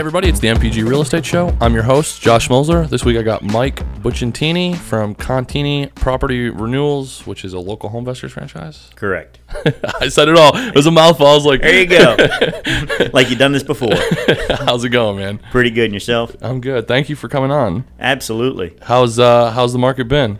everybody, 0.00 0.30
it's 0.30 0.40
the 0.40 0.48
MPG 0.48 0.88
Real 0.88 1.02
Estate 1.02 1.26
Show. 1.26 1.54
I'm 1.60 1.74
your 1.74 1.82
host, 1.82 2.22
Josh 2.22 2.48
Mulzer. 2.48 2.88
This 2.88 3.04
week 3.04 3.18
I 3.18 3.22
got 3.22 3.42
Mike 3.42 3.84
Bucciantini 4.00 4.74
from 4.74 5.14
Contini 5.14 5.94
Property 5.94 6.48
Renewals, 6.48 7.26
which 7.26 7.44
is 7.44 7.52
a 7.52 7.58
local 7.58 7.90
HomeVestors 7.90 8.30
franchise. 8.30 8.88
Correct. 8.94 9.40
I 10.00 10.08
said 10.08 10.28
it 10.28 10.38
all. 10.38 10.56
It 10.56 10.74
was 10.74 10.86
a 10.86 10.90
mouthful. 10.90 11.26
I 11.26 11.34
was 11.34 11.44
like, 11.44 11.60
There 11.60 11.78
you 11.78 11.86
go. 11.86 12.16
like 13.12 13.28
you've 13.28 13.38
done 13.38 13.52
this 13.52 13.62
before. 13.62 13.92
how's 14.64 14.84
it 14.84 14.88
going, 14.88 15.18
man? 15.18 15.38
Pretty 15.50 15.68
good. 15.68 15.84
And 15.84 15.92
yourself? 15.92 16.34
I'm 16.40 16.62
good. 16.62 16.88
Thank 16.88 17.10
you 17.10 17.14
for 17.14 17.28
coming 17.28 17.50
on. 17.50 17.84
Absolutely. 17.98 18.78
How's 18.80 19.18
uh 19.18 19.50
how's 19.50 19.74
the 19.74 19.78
market 19.78 20.08
been? 20.08 20.38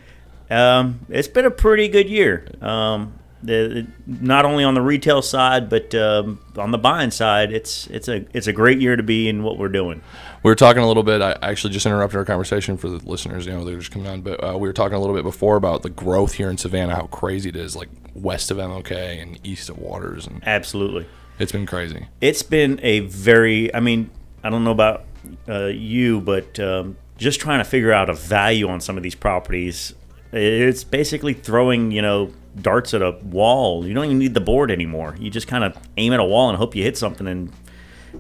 Um, 0.49 1.05
it's 1.11 1.29
been 1.29 1.45
a 1.45 1.51
pretty 1.51 1.89
good 1.89 2.09
year. 2.09 2.49
Um, 2.63 3.13
the, 3.43 3.87
not 4.07 4.45
only 4.45 4.65
on 4.65 4.75
the 4.75 4.83
retail 4.83 5.23
side, 5.23 5.69
but 5.69 5.95
um, 5.95 6.41
on 6.57 6.71
the 6.71 6.79
buying 6.79 7.11
side, 7.11 7.53
it's 7.53 7.87
it's 7.89 8.09
a 8.09 8.27
it's 8.35 8.47
a 8.47 8.53
great 8.53 8.81
year 8.81 8.97
to 8.97 9.03
be 9.03 9.29
in 9.29 9.43
what 9.43 9.59
we're 9.59 9.69
doing. 9.69 10.03
We 10.43 10.51
were 10.51 10.57
talking 10.57 10.83
a 10.83 10.87
little 10.87 11.03
bit. 11.03 11.23
I 11.23 11.37
actually 11.43 11.73
just 11.73 11.87
interrupted 11.87 12.19
our 12.19 12.25
conversation 12.25 12.77
for 12.77 12.89
the 12.89 12.97
listeners. 13.09 13.47
You 13.47 13.53
know, 13.53 13.65
they're 13.65 13.79
just 13.79 13.91
coming 13.91 14.09
on, 14.09 14.23
but 14.23 14.43
uh, 14.43 14.59
we 14.59 14.69
were 14.69 14.73
talking 14.73 14.95
a 14.97 15.01
little 15.01 15.15
bit 15.15 15.25
before 15.25 15.57
about 15.57 15.83
the 15.83 15.91
growth 15.91 16.35
here 16.35 16.51
in 16.51 16.59
Savannah, 16.59 16.95
how 16.95 17.07
crazy 17.07 17.49
it 17.49 17.57
is, 17.57 17.77
like 17.77 17.89
west 18.15 18.51
of 18.51 18.59
MLK 18.59 19.23
and 19.23 19.39
east 19.45 19.69
of 19.71 19.79
Waters, 19.79 20.27
and 20.27 20.43
Absolutely. 20.47 21.07
it's 21.39 21.53
been 21.53 21.67
crazy. 21.67 22.09
It's 22.21 22.43
been 22.43 22.81
a 22.83 23.01
very. 23.01 23.75
I 23.75 23.81
mean, 23.81 24.11
I 24.45 24.51
don't 24.51 24.65
know 24.65 24.73
about 24.73 25.05
uh, 25.49 25.67
you, 25.67 26.21
but 26.21 26.59
um, 26.61 26.97
just 27.17 27.41
trying 27.41 27.59
to 27.59 27.65
figure 27.65 27.93
out 27.93 28.11
a 28.11 28.15
value 28.15 28.69
on 28.69 28.81
some 28.81 28.97
of 28.97 29.03
these 29.03 29.15
properties. 29.15 29.95
It's 30.33 30.85
basically 30.85 31.35
throwing, 31.35 31.91
you 31.91 32.03
know, 32.03 32.33
darts 32.61 32.95
at 32.95 33.03
a 33.03 33.13
wall. 33.23 33.87
You 33.87 33.95
don't 33.95 34.05
even 34.07 34.19
need 34.19 34.35
the 34.35 34.41
board 34.41 34.71
anymore. 34.71 35.17
You 35.19 35.31
just 35.31 35.47
kind 35.49 35.65
of 35.65 35.77
aim 35.97 36.13
at 36.13 36.21
a 36.21 36.25
wall 36.25 36.49
and 36.49 36.59
hope 36.59 36.75
you 36.75 36.83
hit 36.83 36.97
something, 36.97 37.27
and 37.27 37.53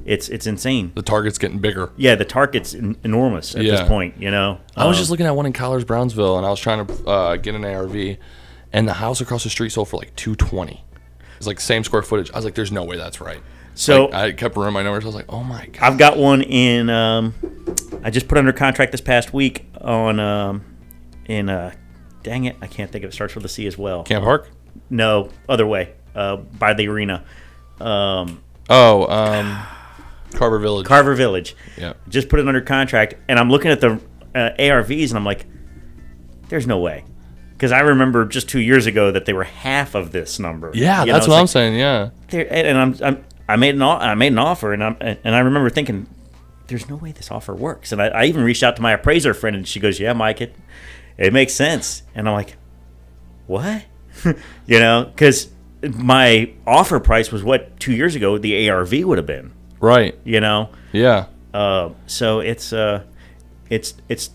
it's 0.04 0.28
it's 0.28 0.46
insane. 0.46 0.92
The 0.94 1.02
target's 1.02 1.38
getting 1.38 1.58
bigger. 1.58 1.90
Yeah, 1.96 2.14
the 2.14 2.24
target's 2.24 2.74
en- 2.74 2.96
enormous 3.04 3.54
at 3.54 3.62
Yeah. 3.64 3.72
this 3.76 3.88
point. 3.88 4.14
You 4.18 4.30
know, 4.30 4.58
I 4.76 4.86
was 4.86 4.96
Um, 4.96 5.00
just 5.00 5.10
looking 5.10 5.26
at 5.26 5.34
one 5.34 5.46
in 5.46 5.52
Cuyler-Brownsville, 5.52 6.36
and 6.36 6.46
I 6.46 6.50
was 6.50 6.60
trying 6.60 6.86
to 6.86 7.06
uh, 7.06 7.36
get 7.36 7.54
an 7.54 7.64
ARV, 7.64 8.16
and 8.72 8.86
the 8.88 8.94
house 8.94 9.20
across 9.20 9.42
the 9.44 9.50
street 9.50 9.70
sold 9.72 9.88
for 9.88 9.96
like 9.96 10.14
two 10.16 10.34
twenty. 10.36 10.84
It's 11.38 11.46
like 11.46 11.58
same 11.60 11.84
square 11.84 12.02
footage. 12.02 12.30
I 12.32 12.36
was 12.36 12.44
like, 12.44 12.54
"There's 12.54 12.70
no 12.72 12.84
way 12.84 12.96
that's 12.96 13.20
right." 13.20 13.40
So- 13.74 14.04
Like, 14.06 14.14
I 14.14 14.32
kept 14.32 14.56
running 14.56 14.74
my 14.74 14.82
numbers. 14.82 15.04
I 15.04 15.06
was 15.06 15.14
like, 15.16 15.32
"Oh 15.32 15.42
my 15.42 15.66
god!" 15.72 15.80
I've 15.82 15.98
got 15.98 16.18
one 16.18 16.42
in. 16.42 16.90
Um, 16.90 17.34
I 18.04 18.10
just 18.10 18.28
put 18.28 18.36
under 18.38 18.52
contract 18.52 18.92
this 18.92 19.00
past 19.00 19.32
week 19.34 19.66
on 19.80 20.20
um, 20.20 20.62
in. 21.26 21.48
Uh, 21.48 21.72
dang 22.22 22.44
it, 22.44 22.56
I 22.60 22.66
can't 22.66 22.90
think 22.90 23.04
of 23.04 23.10
it. 23.10 23.14
Starts 23.14 23.34
with 23.34 23.44
a 23.44 23.48
C 23.48 23.66
as 23.66 23.76
well. 23.78 24.02
Camp 24.04 24.24
Park. 24.24 24.48
No, 24.88 25.30
other 25.48 25.66
way. 25.66 25.94
Uh, 26.14 26.36
by 26.36 26.74
the 26.74 26.88
arena. 26.88 27.24
Um, 27.80 28.42
Oh, 28.68 29.06
um, 29.10 29.58
Carver 30.34 30.58
Village. 30.60 30.86
Carver 30.86 31.14
Village. 31.14 31.56
yeah, 31.76 31.94
Just 32.08 32.28
put 32.28 32.38
it 32.38 32.46
under 32.46 32.60
contract, 32.60 33.14
and 33.28 33.38
I'm 33.38 33.50
looking 33.50 33.70
at 33.72 33.80
the 33.80 34.00
uh, 34.34 34.50
ARVs, 34.58 35.08
and 35.08 35.16
I'm 35.18 35.24
like, 35.24 35.44
"There's 36.48 36.66
no 36.68 36.78
way," 36.78 37.04
because 37.52 37.72
I 37.72 37.80
remember 37.80 38.24
just 38.26 38.48
two 38.48 38.60
years 38.60 38.86
ago 38.86 39.10
that 39.10 39.24
they 39.26 39.32
were 39.32 39.42
half 39.44 39.94
of 39.96 40.12
this 40.12 40.38
number. 40.38 40.70
yeah, 40.74 41.00
You 41.04 41.12
that's 41.12 41.24
it's 41.24 41.28
what 41.28 41.34
like, 41.34 41.40
I'm 41.40 41.46
saying. 41.48 41.74
Yeah, 41.78 42.10
and 42.32 42.78
I'm, 42.78 42.96
I'm 43.02 43.24
I 43.48 43.56
made 43.56 43.74
an 43.74 43.82
I 43.82 44.14
made 44.14 44.30
an 44.32 44.38
offer 44.38 44.72
and 44.72 44.84
I'm 44.84 44.96
and 45.00 45.34
I 45.34 45.40
remember 45.40 45.68
thinking 45.70 46.06
there's 46.68 46.88
no 46.88 46.94
way 46.94 47.10
this 47.10 47.32
offer 47.32 47.52
works 47.52 47.90
and 47.90 48.00
I, 48.00 48.06
I 48.08 48.24
even 48.26 48.44
reached 48.44 48.62
out 48.62 48.76
to 48.76 48.82
my 48.82 48.92
appraiser 48.92 49.34
friend 49.34 49.56
and 49.56 49.66
she 49.66 49.80
goes 49.80 49.98
yeah 49.98 50.12
Mike 50.12 50.40
it 50.40 50.54
it 51.20 51.32
makes 51.32 51.52
sense 51.52 52.02
and 52.14 52.28
I'm 52.28 52.34
like 52.34 52.56
what 53.46 53.84
you 54.66 54.80
know 54.80 55.04
because 55.04 55.48
my 55.82 56.52
offer 56.66 56.98
price 56.98 57.30
was 57.30 57.44
what 57.44 57.78
two 57.78 57.92
years 57.92 58.16
ago 58.16 58.38
the 58.38 58.68
ARV 58.68 58.92
would 59.04 59.18
have 59.18 59.26
been 59.26 59.52
right. 59.78 60.18
you 60.24 60.40
know 60.40 60.70
Yeah, 60.92 61.26
uh, 61.54 61.90
so 62.06 62.40
it's 62.40 62.72
uh 62.72 63.04
it's 63.68 63.94
it's 64.08 64.30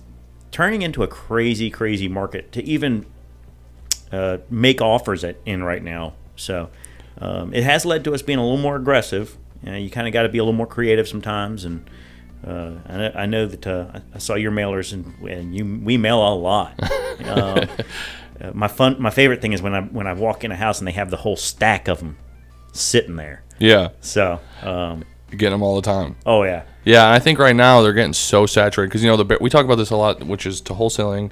turning 0.52 0.82
into 0.82 1.04
a 1.04 1.08
crazy 1.08 1.70
crazy 1.70 2.08
market 2.08 2.54
to 2.54 2.64
even 2.64 3.06
uh, 4.12 4.38
make 4.50 4.82
offers 4.82 5.24
at, 5.24 5.38
in 5.46 5.64
right 5.64 5.84
now. 5.84 6.14
So 6.36 6.70
um, 7.18 7.54
it 7.54 7.64
has 7.64 7.86
led 7.86 8.04
to 8.06 8.14
us 8.14 8.22
being 8.22 8.40
a 8.40 8.42
little 8.44 8.58
more 8.58 8.76
aggressive. 8.76 9.38
You, 9.64 9.72
know, 9.72 9.78
you 9.78 9.90
kind 9.90 10.08
of 10.08 10.14
got 10.14 10.24
to 10.24 10.30
be 10.30 10.38
a 10.38 10.42
little 10.44 10.54
more 10.56 10.68
creative 10.68 11.08
sometimes. 11.08 11.66
And 11.66 11.90
uh, 12.46 12.72
I, 12.88 12.98
know, 12.98 13.12
I 13.16 13.26
know 13.26 13.46
that 13.48 13.66
uh, 13.68 14.00
I- 14.14 14.18
saw 14.20 14.36
your 14.36 14.52
mailers 14.52 14.94
and, 14.94 15.14
and 15.28 15.56
you 15.56 15.82
we 15.84 15.98
mail 15.98 16.20
a 16.28 16.36
lot. 16.36 16.80
um, 17.26 17.68
uh, 18.42 18.52
my 18.54 18.68
fun 18.68 18.98
my 19.02 19.10
favorite 19.10 19.42
thing 19.42 19.54
is 19.54 19.62
when 19.62 19.74
I 19.74 19.82
when 19.82 20.08
I 20.08 20.14
walk 20.14 20.44
in 20.44 20.52
a 20.52 20.56
house 20.56 20.80
and 20.80 20.88
they 20.88 20.92
have 20.92 21.10
the 21.10 21.18
whole 21.18 21.36
stack 21.38 21.88
of 21.88 22.00
them 22.00 22.18
sitting 22.74 23.16
there. 23.16 23.44
yeah. 23.60 23.90
So 24.02 24.40
um, 24.62 25.04
them 25.32 25.64
all 25.64 25.76
the 25.76 25.82
time. 25.82 26.16
oh 26.26 26.44
yeah. 26.44 26.64
Yeah, 26.84 27.06
and 27.06 27.14
I 27.16 27.20
think 27.20 27.40
right 27.40 27.56
now 27.56 27.82
they're 27.82 27.94
getting 27.94 28.14
so 28.14 28.46
saturated 28.46 28.90
because 28.90 29.04
you 29.04 29.10
know 29.10 29.18
the 29.18 29.38
we 29.42 29.50
talk 29.50 29.66
about 29.66 29.76
this 29.76 29.90
a 29.90 29.96
lot, 29.96 30.24
which 30.24 30.46
is 30.46 30.62
to 30.62 30.74
wholesaling 30.74 31.32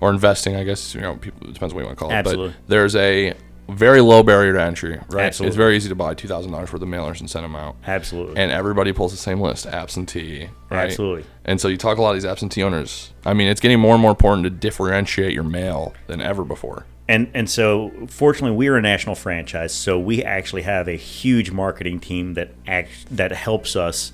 or 0.00 0.10
investing. 0.10 0.56
I 0.56 0.64
guess 0.64 0.94
you 0.94 1.00
know 1.00 1.16
people 1.16 1.48
it 1.48 1.54
depends 1.54 1.72
what 1.72 1.80
you 1.80 1.86
want 1.86 1.98
to 1.98 2.04
call 2.04 2.10
it. 2.10 2.14
Absolutely. 2.14 2.48
But 2.48 2.68
there's 2.68 2.94
a 2.96 3.34
very 3.70 4.00
low 4.00 4.22
barrier 4.22 4.52
to 4.52 4.62
entry. 4.62 5.00
Right. 5.08 5.26
It's 5.40 5.56
very 5.56 5.76
easy 5.76 5.88
to 5.88 5.94
buy 5.94 6.14
two 6.14 6.28
thousand 6.28 6.52
dollars 6.52 6.72
worth 6.72 6.82
of 6.82 6.88
mailers 6.88 7.20
and 7.20 7.30
send 7.30 7.44
them 7.44 7.56
out. 7.56 7.76
Absolutely. 7.86 8.36
And 8.36 8.52
everybody 8.52 8.92
pulls 8.92 9.12
the 9.12 9.18
same 9.18 9.40
list: 9.40 9.66
absentee. 9.66 10.48
Right? 10.70 10.84
Absolutely. 10.84 11.24
And 11.44 11.60
so 11.60 11.68
you 11.68 11.76
talk 11.76 11.98
a 11.98 12.02
lot 12.02 12.10
of 12.10 12.16
these 12.16 12.24
absentee 12.24 12.62
owners. 12.62 13.12
I 13.24 13.34
mean, 13.34 13.48
it's 13.48 13.60
getting 13.60 13.80
more 13.80 13.94
and 13.94 14.02
more 14.02 14.10
important 14.12 14.44
to 14.44 14.50
differentiate 14.50 15.32
your 15.32 15.44
mail 15.44 15.94
than 16.06 16.20
ever 16.20 16.44
before. 16.44 16.86
and 17.08 17.28
and 17.34 17.50
so 17.50 17.90
fortunately 18.08 18.56
we're 18.56 18.76
a 18.76 18.82
national 18.82 19.16
franchise 19.16 19.72
so 19.74 19.98
we 19.98 20.22
actually 20.22 20.62
have 20.62 20.86
a 20.86 20.96
huge 20.96 21.50
marketing 21.50 21.98
team 21.98 22.34
that 22.34 22.50
act 22.68 22.90
that 23.10 23.32
helps 23.32 23.74
us 23.74 24.12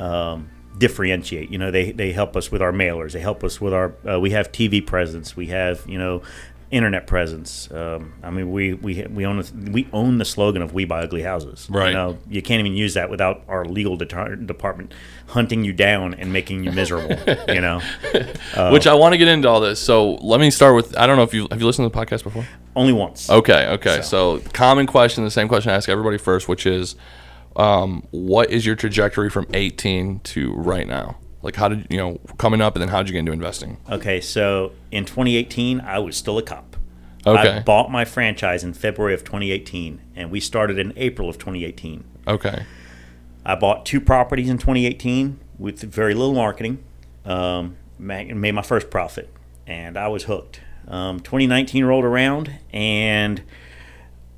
um, 0.00 0.50
differentiate 0.78 1.48
you 1.50 1.58
know 1.58 1.70
they 1.70 1.92
they 1.92 2.10
help 2.10 2.36
us 2.36 2.50
with 2.50 2.60
our 2.60 2.72
mailers 2.72 3.12
they 3.12 3.20
help 3.20 3.44
us 3.44 3.60
with 3.60 3.72
our 3.72 3.94
uh, 4.08 4.18
we 4.18 4.30
have 4.30 4.50
tv 4.50 4.84
presence 4.84 5.36
we 5.36 5.46
have 5.46 5.84
you 5.88 5.96
know 5.98 6.20
internet 6.70 7.06
presence 7.06 7.70
um, 7.72 8.12
i 8.22 8.30
mean 8.30 8.50
we 8.50 8.74
we 8.74 9.04
we 9.10 9.24
own 9.24 9.42
we 9.72 9.86
own 9.92 10.18
the 10.18 10.24
slogan 10.24 10.60
of 10.62 10.72
we 10.72 10.84
buy 10.84 11.02
ugly 11.02 11.22
houses 11.22 11.66
Right. 11.70 11.88
you 11.88 11.94
know 11.94 12.18
you 12.28 12.42
can't 12.42 12.60
even 12.60 12.74
use 12.74 12.94
that 12.94 13.10
without 13.10 13.42
our 13.48 13.64
legal 13.64 13.96
detar- 13.96 14.44
department 14.46 14.92
hunting 15.28 15.64
you 15.64 15.72
down 15.72 16.14
and 16.14 16.32
making 16.32 16.64
you 16.64 16.72
miserable 16.72 17.16
you 17.52 17.60
know 17.60 17.80
Which 18.70 18.86
I 18.86 18.94
want 18.94 19.12
to 19.12 19.18
get 19.18 19.28
into 19.28 19.48
all 19.48 19.60
this. 19.60 19.80
So 19.80 20.14
let 20.16 20.38
me 20.40 20.50
start 20.50 20.74
with 20.76 20.96
I 20.96 21.06
don't 21.06 21.16
know 21.16 21.22
if 21.22 21.34
you 21.34 21.48
have 21.50 21.60
you 21.60 21.66
listened 21.66 21.90
to 21.90 21.96
the 21.98 22.04
podcast 22.06 22.22
before. 22.22 22.46
only 22.76 22.92
once 22.92 23.28
Okay, 23.30 23.66
okay. 23.68 24.00
So, 24.02 24.40
common 24.52 24.86
question, 24.86 25.24
the 25.24 25.30
same 25.30 25.48
question 25.48 25.70
I 25.72 25.74
ask 25.76 25.88
everybody 25.88 26.18
first, 26.18 26.48
which 26.48 26.66
is, 26.66 26.94
um, 27.56 28.06
what 28.10 28.50
is 28.50 28.64
your 28.66 28.76
trajectory 28.76 29.30
from 29.30 29.46
18 29.54 30.20
to 30.20 30.52
right 30.54 30.86
now? 30.86 31.16
Like, 31.44 31.56
how 31.56 31.68
did 31.68 31.86
you 31.90 31.98
know 31.98 32.20
coming 32.38 32.62
up, 32.62 32.74
and 32.74 32.80
then 32.80 32.88
how 32.88 33.02
did 33.02 33.10
you 33.10 33.12
get 33.12 33.18
into 33.20 33.32
investing? 33.32 33.76
Okay, 33.90 34.18
so 34.20 34.72
in 34.90 35.04
2018, 35.04 35.78
I 35.82 35.98
was 35.98 36.16
still 36.16 36.38
a 36.38 36.42
cop. 36.42 36.76
Okay. 37.26 37.58
I 37.58 37.60
bought 37.60 37.90
my 37.90 38.06
franchise 38.06 38.64
in 38.64 38.72
February 38.72 39.12
of 39.12 39.24
2018, 39.24 40.00
and 40.16 40.30
we 40.30 40.40
started 40.40 40.78
in 40.78 40.94
April 40.96 41.28
of 41.28 41.36
2018. 41.36 42.02
Okay, 42.26 42.64
I 43.44 43.54
bought 43.56 43.84
two 43.84 44.00
properties 44.00 44.48
in 44.48 44.56
2018 44.56 45.38
with 45.58 45.82
very 45.82 46.14
little 46.14 46.34
marketing, 46.34 46.82
um, 47.26 47.76
made 47.98 48.32
my 48.32 48.62
first 48.62 48.88
profit, 48.88 49.28
and 49.66 49.98
I 49.98 50.08
was 50.08 50.24
hooked. 50.24 50.62
Um, 50.88 51.20
2019 51.20 51.84
rolled 51.84 52.06
around, 52.06 52.58
and 52.72 53.42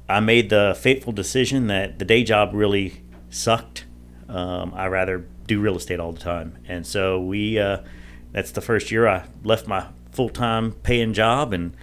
I 0.09 0.19
made 0.19 0.51
the 0.51 0.77
fateful 0.77 1.13
decision 1.13 1.69
that 1.69 2.01
the 2.01 2.05
day 2.05 2.25
job 2.25 2.51
really 2.53 3.05
sucked. 3.31 3.85
Um, 4.29 4.73
I 4.75 4.89
rather 4.89 5.25
do 5.47 5.61
real 5.61 5.77
estate 5.77 6.01
all 6.01 6.13
the 6.13 6.21
time, 6.21 6.59
and 6.69 6.87
so 6.87 7.21
we. 7.21 7.59
Uh, 7.59 7.79
that's 8.33 8.51
the 8.51 8.61
first 8.61 8.91
year 8.91 9.07
I 9.09 9.25
left 9.45 9.67
my 9.67 9.87
full 10.13 10.29
time 10.29 10.73
paying 10.73 11.15
job 11.15 11.53
and 11.55 11.75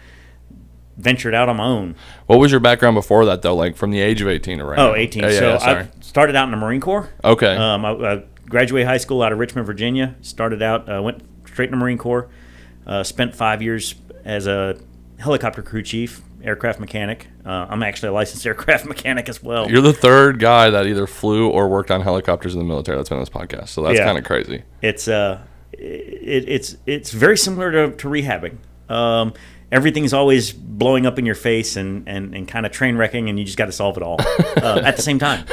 ventured 0.98 1.34
out 1.34 1.50
on 1.50 1.58
my 1.58 1.66
own. 1.66 1.96
what 2.28 2.38
was 2.38 2.52
your 2.52 2.60
background 2.60 2.94
before 2.96 3.26
that 3.26 3.42
though? 3.42 3.56
Like 3.56 3.76
from 3.76 3.90
the 3.92 4.00
age 4.00 4.22
of 4.22 4.28
18 4.28 4.60
to 4.60 4.66
right 4.66 4.78
Oh, 4.78 4.94
18. 4.94 5.24
Yeah, 5.24 5.30
yeah, 5.30 5.40
so 5.40 5.48
yeah. 5.50 5.88
I 5.98 6.02
started 6.02 6.36
out 6.36 6.46
in 6.46 6.52
the 6.52 6.58
Marine 6.58 6.82
Corps. 6.82 7.10
okay, 7.24 7.56
Um, 7.56 7.84
I, 7.86 7.92
I 7.92 8.24
graduated 8.48 8.88
high 8.88 8.98
school 8.98 9.24
out 9.24 9.32
of 9.32 9.40
Richmond, 9.40 9.66
Virginia. 9.66 10.16
Started 10.22 10.62
out, 10.62 10.88
uh, 10.88 11.02
went 11.02 11.24
straight 11.48 11.68
to 11.68 11.72
the 11.72 11.78
Marine 11.78 11.98
Corps. 11.98 12.30
Uh, 12.86 13.02
spent 13.02 13.34
five 13.36 13.62
years 13.64 13.96
as 14.24 14.46
a 14.46 14.78
helicopter 15.18 15.64
crew 15.64 15.82
chief, 15.82 16.22
aircraft 16.44 16.80
mechanic. 16.80 17.28
Uh, 17.46 17.66
I'm 17.70 17.82
actually 17.84 18.10
a 18.10 18.14
licensed 18.14 18.46
aircraft 18.48 18.86
mechanic 18.86 19.30
as 19.30 19.42
well. 19.42 19.70
you're 19.70 19.82
the 19.82 19.94
third 19.94 20.40
guy 20.40 20.70
that 20.70 20.86
either 20.88 21.08
flew 21.08 21.50
or 21.50 21.68
worked 21.70 21.90
on 21.92 22.02
helicopters 22.02 22.54
in 22.54 22.60
the 22.60 22.66
military 22.66 22.98
that's 22.98 23.10
been 23.10 23.18
on 23.18 23.22
this 23.22 23.30
podcast. 23.30 23.70
So 23.70 23.84
that's 23.84 23.98
Yeah. 23.98 24.06
kind 24.06 24.18
of 24.18 24.24
crazy. 24.24 24.64
it's 24.82 25.08
uh, 25.08 25.40
it, 25.74 26.46
it's 26.48 26.78
it's 26.86 27.12
very 27.12 27.38
similar 27.38 27.72
to, 27.72 27.96
to 27.98 28.08
rehabbing. 28.08 28.58
Um, 28.90 29.34
everything's 29.72 30.14
always 30.14 30.52
blowing 30.52 31.06
up 31.08 31.18
in 31.18 31.26
your 31.26 31.34
face 31.36 31.76
and, 31.78 32.08
and, 32.08 32.36
and 32.36 32.48
kind 32.48 32.66
of 32.66 32.72
train 32.72 32.96
wrecking, 32.96 33.28
and 33.30 33.40
you 33.40 33.46
just 33.46 33.58
got 33.58 33.66
to 33.66 33.72
solve 33.72 33.98
it 33.98 34.04
all 34.04 34.18
uh, 34.22 34.82
at 34.86 34.96
the 34.98 35.02
same 35.02 35.18
time. 35.18 35.46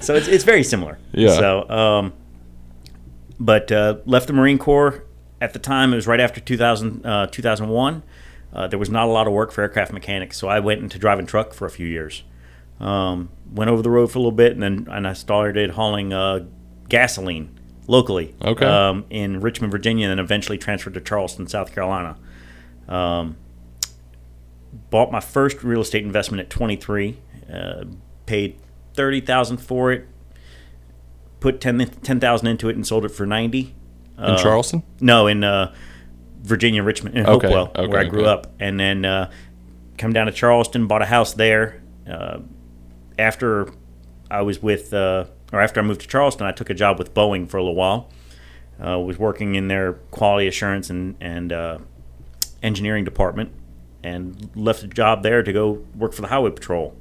So 0.00 0.14
it's, 0.16 0.26
it's 0.26 0.42
very 0.44 0.64
similar. 0.64 0.98
Yeah. 1.12 1.28
So, 1.36 1.68
um, 1.70 2.12
but 3.38 3.70
uh, 3.70 3.98
left 4.04 4.26
the 4.26 4.32
Marine 4.32 4.58
Corps 4.58 5.04
at 5.40 5.52
the 5.52 5.58
time. 5.60 5.92
It 5.92 5.96
was 5.96 6.06
right 6.08 6.18
after 6.18 6.40
2000, 6.40 7.06
uh, 7.06 7.26
2001. 7.28 8.02
Uh, 8.52 8.66
there 8.66 8.78
was 8.78 8.90
not 8.90 9.04
a 9.04 9.10
lot 9.10 9.26
of 9.26 9.32
work 9.32 9.52
for 9.52 9.62
aircraft 9.62 9.92
mechanics, 9.92 10.36
so 10.36 10.48
I 10.48 10.60
went 10.60 10.82
into 10.82 10.98
driving 10.98 11.26
truck 11.26 11.52
for 11.52 11.66
a 11.66 11.70
few 11.70 11.86
years. 11.86 12.22
Um, 12.80 13.30
went 13.52 13.70
over 13.70 13.82
the 13.82 13.90
road 13.90 14.10
for 14.10 14.18
a 14.18 14.22
little 14.22 14.32
bit, 14.32 14.52
and 14.52 14.62
then 14.62 14.88
and 14.90 15.06
I 15.06 15.12
started 15.12 15.70
hauling 15.70 16.12
uh, 16.12 16.46
gasoline 16.88 17.58
locally. 17.86 18.34
Okay. 18.42 18.64
Um, 18.64 19.04
in 19.10 19.40
Richmond, 19.40 19.70
Virginia, 19.70 20.08
and 20.08 20.18
then 20.18 20.24
eventually 20.24 20.58
transferred 20.58 20.94
to 20.94 21.00
Charleston, 21.00 21.46
South 21.46 21.74
Carolina. 21.74 22.16
Um, 22.88 23.36
bought 24.90 25.10
my 25.10 25.20
first 25.20 25.62
real 25.62 25.80
estate 25.80 26.04
investment 26.04 26.40
at 26.40 26.50
23. 26.50 27.18
Uh, 27.52 27.84
paid 28.26 28.58
30000 28.94 29.58
for 29.58 29.92
it. 29.92 30.06
Put 31.40 31.60
10 31.60 31.78
10000 32.02 32.46
into 32.48 32.68
it 32.68 32.76
and 32.76 32.86
sold 32.86 33.04
it 33.04 33.10
for 33.10 33.24
90 33.24 33.74
In 34.18 34.36
Charleston? 34.38 34.82
no, 35.00 35.26
in 35.26 35.44
uh, 35.44 35.72
Virginia, 36.42 36.82
Richmond, 36.82 37.16
in 37.16 37.26
Okay, 37.26 37.46
Hopewell, 37.46 37.72
okay, 37.74 37.86
where 37.86 38.00
I 38.00 38.04
grew 38.04 38.20
okay. 38.22 38.30
up, 38.30 38.46
and 38.60 38.78
then 38.78 39.04
uh, 39.04 39.30
come 39.96 40.12
down 40.12 40.26
to 40.26 40.32
Charleston, 40.32 40.86
bought 40.86 41.02
a 41.02 41.06
house 41.06 41.34
there. 41.34 41.82
Uh, 42.10 42.40
after 43.18 43.70
I 44.30 44.42
was 44.42 44.62
with, 44.62 44.94
uh, 44.94 45.24
or 45.52 45.60
after 45.60 45.80
I 45.80 45.82
moved 45.82 46.02
to 46.02 46.08
Charleston, 46.08 46.46
I 46.46 46.52
took 46.52 46.70
a 46.70 46.74
job 46.74 46.98
with 46.98 47.14
Boeing 47.14 47.48
for 47.48 47.56
a 47.56 47.62
little 47.62 47.74
while. 47.74 48.10
Uh, 48.80 48.98
was 49.00 49.18
working 49.18 49.56
in 49.56 49.66
their 49.66 49.94
quality 50.12 50.46
assurance 50.46 50.88
and 50.88 51.16
and 51.20 51.52
uh, 51.52 51.78
engineering 52.62 53.04
department, 53.04 53.50
and 54.04 54.50
left 54.54 54.82
the 54.82 54.86
job 54.86 55.22
there 55.24 55.42
to 55.42 55.52
go 55.52 55.84
work 55.96 56.12
for 56.12 56.22
the 56.22 56.28
Highway 56.28 56.50
Patrol. 56.50 56.96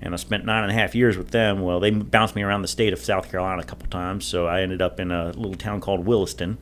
And 0.00 0.14
I 0.14 0.16
spent 0.18 0.44
nine 0.44 0.62
and 0.62 0.70
a 0.70 0.74
half 0.74 0.94
years 0.94 1.16
with 1.16 1.30
them. 1.30 1.60
Well, 1.62 1.80
they 1.80 1.90
bounced 1.90 2.36
me 2.36 2.42
around 2.42 2.62
the 2.62 2.68
state 2.68 2.92
of 2.92 3.00
South 3.00 3.30
Carolina 3.30 3.62
a 3.62 3.64
couple 3.64 3.88
times, 3.88 4.26
so 4.26 4.46
I 4.46 4.60
ended 4.60 4.80
up 4.80 5.00
in 5.00 5.10
a 5.10 5.32
little 5.32 5.54
town 5.56 5.80
called 5.80 6.06
Williston, 6.06 6.58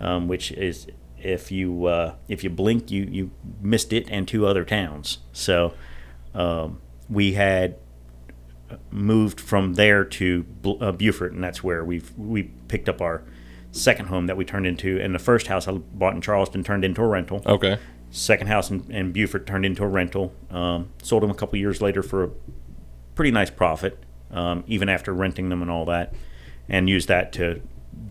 um, 0.00 0.28
which 0.28 0.52
is 0.52 0.86
if 1.22 1.50
you 1.52 1.86
uh, 1.86 2.14
if 2.28 2.44
you 2.44 2.50
blink, 2.50 2.90
you 2.90 3.04
you 3.10 3.30
missed 3.60 3.92
it, 3.92 4.08
and 4.10 4.26
two 4.28 4.46
other 4.46 4.64
towns. 4.64 5.18
So 5.32 5.74
um, 6.34 6.80
we 7.08 7.32
had 7.32 7.76
moved 8.90 9.40
from 9.40 9.74
there 9.74 10.04
to 10.04 10.44
uh, 10.80 10.92
Beaufort, 10.92 11.32
and 11.32 11.42
that's 11.42 11.62
where 11.64 11.84
we've 11.84 12.12
we 12.18 12.44
picked 12.68 12.88
up 12.88 13.00
our 13.00 13.22
second 13.72 14.06
home 14.06 14.26
that 14.26 14.36
we 14.36 14.44
turned 14.44 14.66
into. 14.66 15.00
And 15.00 15.14
the 15.14 15.18
first 15.18 15.46
house 15.46 15.68
I 15.68 15.72
bought 15.72 16.14
in 16.14 16.20
Charleston 16.20 16.64
turned 16.64 16.84
into 16.84 17.02
a 17.02 17.06
rental 17.06 17.42
Okay. 17.46 17.78
second 18.10 18.46
house 18.48 18.70
in, 18.70 18.84
in 18.90 19.12
Beaufort 19.12 19.46
turned 19.46 19.64
into 19.64 19.84
a 19.84 19.88
rental. 19.88 20.32
Um, 20.50 20.90
sold 21.02 21.22
them 21.22 21.30
a 21.30 21.34
couple 21.34 21.58
years 21.58 21.80
later 21.80 22.02
for 22.02 22.24
a 22.24 22.30
pretty 23.14 23.30
nice 23.30 23.50
profit, 23.50 23.98
um, 24.30 24.64
even 24.66 24.88
after 24.88 25.12
renting 25.12 25.48
them 25.48 25.62
and 25.62 25.70
all 25.70 25.84
that, 25.86 26.14
and 26.68 26.88
used 26.88 27.08
that 27.08 27.32
to 27.34 27.60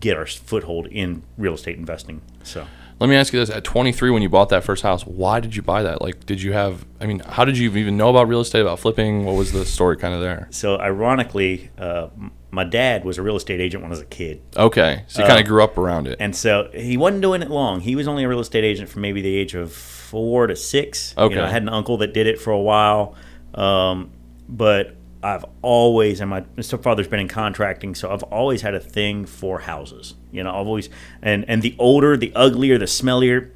get 0.00 0.16
our 0.16 0.26
foothold 0.26 0.86
in 0.88 1.22
real 1.36 1.54
estate 1.54 1.76
investing. 1.78 2.20
So 2.42 2.66
Let 3.00 3.08
me 3.08 3.16
ask 3.16 3.32
you 3.32 3.38
this: 3.38 3.50
At 3.50 3.64
23, 3.64 4.10
when 4.10 4.22
you 4.22 4.28
bought 4.28 4.48
that 4.48 4.64
first 4.64 4.82
house, 4.82 5.06
why 5.06 5.38
did 5.40 5.54
you 5.54 5.62
buy 5.62 5.82
that? 5.84 6.02
Like, 6.02 6.26
did 6.26 6.42
you 6.42 6.52
have? 6.52 6.84
I 7.00 7.06
mean, 7.06 7.20
how 7.20 7.44
did 7.44 7.56
you 7.56 7.74
even 7.76 7.96
know 7.96 8.10
about 8.10 8.26
real 8.28 8.40
estate, 8.40 8.60
about 8.60 8.80
flipping? 8.80 9.24
What 9.24 9.34
was 9.36 9.52
the 9.52 9.64
story 9.64 9.96
kind 9.96 10.14
of 10.14 10.20
there? 10.20 10.48
so 10.50 10.78
ironically, 10.80 11.70
uh, 11.78 12.08
my 12.50 12.64
dad 12.64 13.04
was 13.04 13.18
a 13.18 13.22
real 13.22 13.36
estate 13.36 13.60
agent 13.60 13.82
when 13.82 13.90
I 13.90 13.94
was 13.94 14.00
a 14.00 14.06
kid. 14.06 14.42
Okay, 14.56 15.04
so 15.06 15.20
you 15.20 15.26
Uh, 15.26 15.28
kind 15.28 15.40
of 15.40 15.46
grew 15.46 15.62
up 15.62 15.76
around 15.78 16.08
it. 16.08 16.16
And 16.18 16.34
so 16.34 16.70
he 16.74 16.96
wasn't 16.96 17.22
doing 17.22 17.42
it 17.42 17.50
long. 17.50 17.80
He 17.80 17.94
was 17.94 18.08
only 18.08 18.24
a 18.24 18.28
real 18.28 18.40
estate 18.40 18.64
agent 18.64 18.88
from 18.88 19.02
maybe 19.02 19.20
the 19.20 19.36
age 19.36 19.54
of 19.54 19.70
four 19.72 20.46
to 20.46 20.56
six. 20.56 21.14
Okay. 21.18 21.34
You 21.34 21.40
know, 21.40 21.46
I 21.46 21.50
had 21.50 21.62
an 21.62 21.68
uncle 21.68 21.98
that 21.98 22.14
did 22.14 22.26
it 22.26 22.40
for 22.40 22.50
a 22.50 22.58
while. 22.60 23.14
Um, 23.54 24.10
but 24.48 24.96
I've 25.22 25.44
always, 25.62 26.20
and 26.20 26.30
my 26.30 26.44
stepfather's 26.60 27.08
been 27.08 27.20
in 27.20 27.28
contracting, 27.28 27.94
so 27.94 28.12
I've 28.12 28.22
always 28.24 28.62
had 28.62 28.74
a 28.74 28.80
thing 28.80 29.26
for 29.26 29.60
houses. 29.60 30.14
You 30.30 30.44
know, 30.44 30.50
I've 30.50 30.66
always, 30.66 30.88
and, 31.22 31.44
and 31.48 31.62
the 31.62 31.74
older, 31.78 32.16
the 32.16 32.32
uglier, 32.34 32.78
the 32.78 32.84
smellier, 32.84 33.50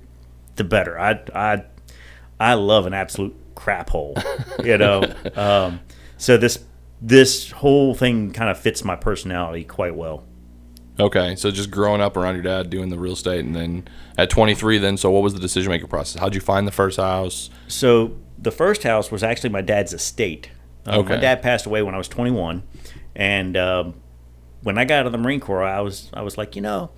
the 0.56 0.64
better. 0.64 0.98
I, 0.98 1.20
I, 1.34 1.64
I 2.40 2.54
love 2.54 2.86
an 2.86 2.94
absolute 2.94 3.36
crap 3.54 3.90
hole, 3.90 4.16
you 4.64 4.76
know. 4.76 5.02
um, 5.36 5.80
so 6.16 6.36
this, 6.36 6.64
this 7.00 7.50
whole 7.52 7.94
thing 7.94 8.32
kind 8.32 8.50
of 8.50 8.58
fits 8.58 8.84
my 8.84 8.96
personality 8.96 9.64
quite 9.64 9.94
well. 9.94 10.24
Okay, 11.00 11.36
so 11.36 11.50
just 11.50 11.70
growing 11.70 12.00
up 12.00 12.16
around 12.16 12.34
your 12.34 12.42
dad 12.42 12.68
doing 12.68 12.90
the 12.90 12.98
real 12.98 13.14
estate, 13.14 13.44
and 13.44 13.56
then 13.56 13.88
at 14.18 14.30
23, 14.30 14.78
then 14.78 14.96
so 14.96 15.10
what 15.10 15.22
was 15.22 15.32
the 15.32 15.40
decision 15.40 15.70
making 15.70 15.88
process? 15.88 16.20
How'd 16.20 16.34
you 16.34 16.40
find 16.40 16.66
the 16.66 16.72
first 16.72 16.98
house? 16.98 17.50
So 17.66 18.16
the 18.38 18.50
first 18.50 18.82
house 18.82 19.10
was 19.10 19.22
actually 19.22 19.50
my 19.50 19.62
dad's 19.62 19.92
estate. 19.92 20.50
Um, 20.86 21.00
Okay. 21.00 21.14
My 21.14 21.20
dad 21.20 21.42
passed 21.42 21.66
away 21.66 21.82
when 21.82 21.94
I 21.94 21.98
was 21.98 22.08
21, 22.08 22.62
and 23.14 23.56
um, 23.56 23.94
when 24.62 24.78
I 24.78 24.84
got 24.84 25.00
out 25.00 25.06
of 25.06 25.12
the 25.12 25.18
Marine 25.18 25.40
Corps, 25.40 25.62
I 25.62 25.80
was 25.80 26.10
I 26.12 26.22
was 26.22 26.36
like, 26.36 26.56
you 26.56 26.62
know, 26.62 26.90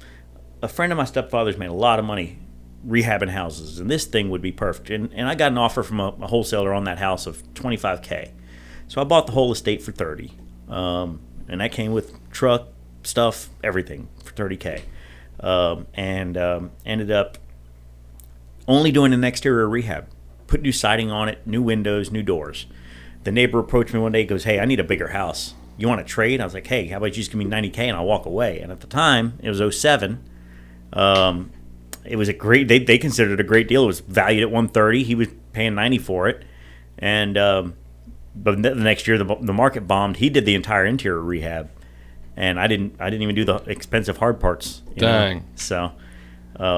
a 0.62 0.68
friend 0.68 0.92
of 0.92 0.96
my 0.98 1.04
stepfather's 1.04 1.56
made 1.58 1.68
a 1.68 1.72
lot 1.74 1.98
of 1.98 2.04
money 2.04 2.38
rehabbing 2.86 3.30
houses, 3.30 3.78
and 3.78 3.90
this 3.90 4.04
thing 4.04 4.30
would 4.30 4.42
be 4.42 4.52
perfect. 4.52 4.90
And, 4.90 5.12
and 5.14 5.28
I 5.28 5.34
got 5.34 5.52
an 5.52 5.58
offer 5.58 5.82
from 5.82 6.00
a, 6.00 6.08
a 6.20 6.26
wholesaler 6.26 6.72
on 6.72 6.84
that 6.84 6.98
house 6.98 7.26
of 7.26 7.42
25k, 7.54 8.30
so 8.88 9.00
I 9.00 9.04
bought 9.04 9.26
the 9.26 9.32
whole 9.32 9.52
estate 9.52 9.82
for 9.82 9.92
30, 9.92 10.32
um, 10.68 11.20
and 11.48 11.60
that 11.60 11.72
came 11.72 11.92
with 11.92 12.12
truck 12.30 12.68
stuff, 13.02 13.48
everything 13.62 14.08
for 14.22 14.32
30k, 14.32 14.82
um, 15.40 15.86
and 15.94 16.36
um, 16.38 16.70
ended 16.86 17.10
up 17.10 17.38
only 18.66 18.90
doing 18.90 19.12
an 19.12 19.24
exterior 19.24 19.68
rehab. 19.68 20.06
Put 20.46 20.62
new 20.62 20.72
siding 20.72 21.10
on 21.10 21.28
it, 21.28 21.46
new 21.46 21.62
windows, 21.62 22.10
new 22.10 22.22
doors. 22.22 22.66
The 23.24 23.32
neighbor 23.32 23.58
approached 23.58 23.92
me 23.92 24.00
one 24.00 24.12
day, 24.12 24.24
goes, 24.24 24.44
Hey, 24.44 24.60
I 24.60 24.64
need 24.64 24.80
a 24.80 24.84
bigger 24.84 25.08
house. 25.08 25.54
You 25.76 25.88
want 25.88 26.06
to 26.06 26.10
trade? 26.10 26.40
I 26.40 26.44
was 26.44 26.54
like, 26.54 26.66
Hey, 26.66 26.86
how 26.88 26.98
about 26.98 27.06
you 27.06 27.12
just 27.14 27.30
give 27.30 27.38
me 27.38 27.44
90K 27.46 27.78
and 27.78 27.96
I'll 27.96 28.04
walk 28.04 28.26
away? 28.26 28.60
And 28.60 28.70
at 28.70 28.80
the 28.80 28.86
time, 28.86 29.38
it 29.42 29.48
was 29.50 29.76
07. 29.76 30.22
Um, 30.92 31.50
it 32.04 32.16
was 32.16 32.28
a 32.28 32.32
great, 32.32 32.68
they, 32.68 32.78
they 32.78 32.98
considered 32.98 33.32
it 33.32 33.40
a 33.40 33.44
great 33.48 33.66
deal. 33.66 33.84
It 33.84 33.88
was 33.88 34.00
valued 34.00 34.42
at 34.42 34.50
130. 34.50 35.02
He 35.04 35.14
was 35.14 35.28
paying 35.52 35.74
90 35.74 35.98
for 35.98 36.28
it. 36.28 36.44
And, 36.98 37.36
um, 37.38 37.74
but 38.36 38.62
the 38.62 38.74
next 38.74 39.08
year, 39.08 39.16
the, 39.16 39.36
the 39.40 39.52
market 39.52 39.86
bombed. 39.88 40.18
He 40.18 40.28
did 40.28 40.44
the 40.44 40.54
entire 40.54 40.84
interior 40.84 41.20
rehab. 41.20 41.70
And 42.36 42.58
I 42.60 42.66
didn't, 42.66 42.96
I 43.00 43.10
didn't 43.10 43.22
even 43.22 43.34
do 43.36 43.44
the 43.44 43.56
expensive 43.66 44.18
hard 44.18 44.38
parts. 44.40 44.82
you 44.94 45.02
know? 45.02 45.12
Dang. 45.12 45.44
So, 45.54 45.92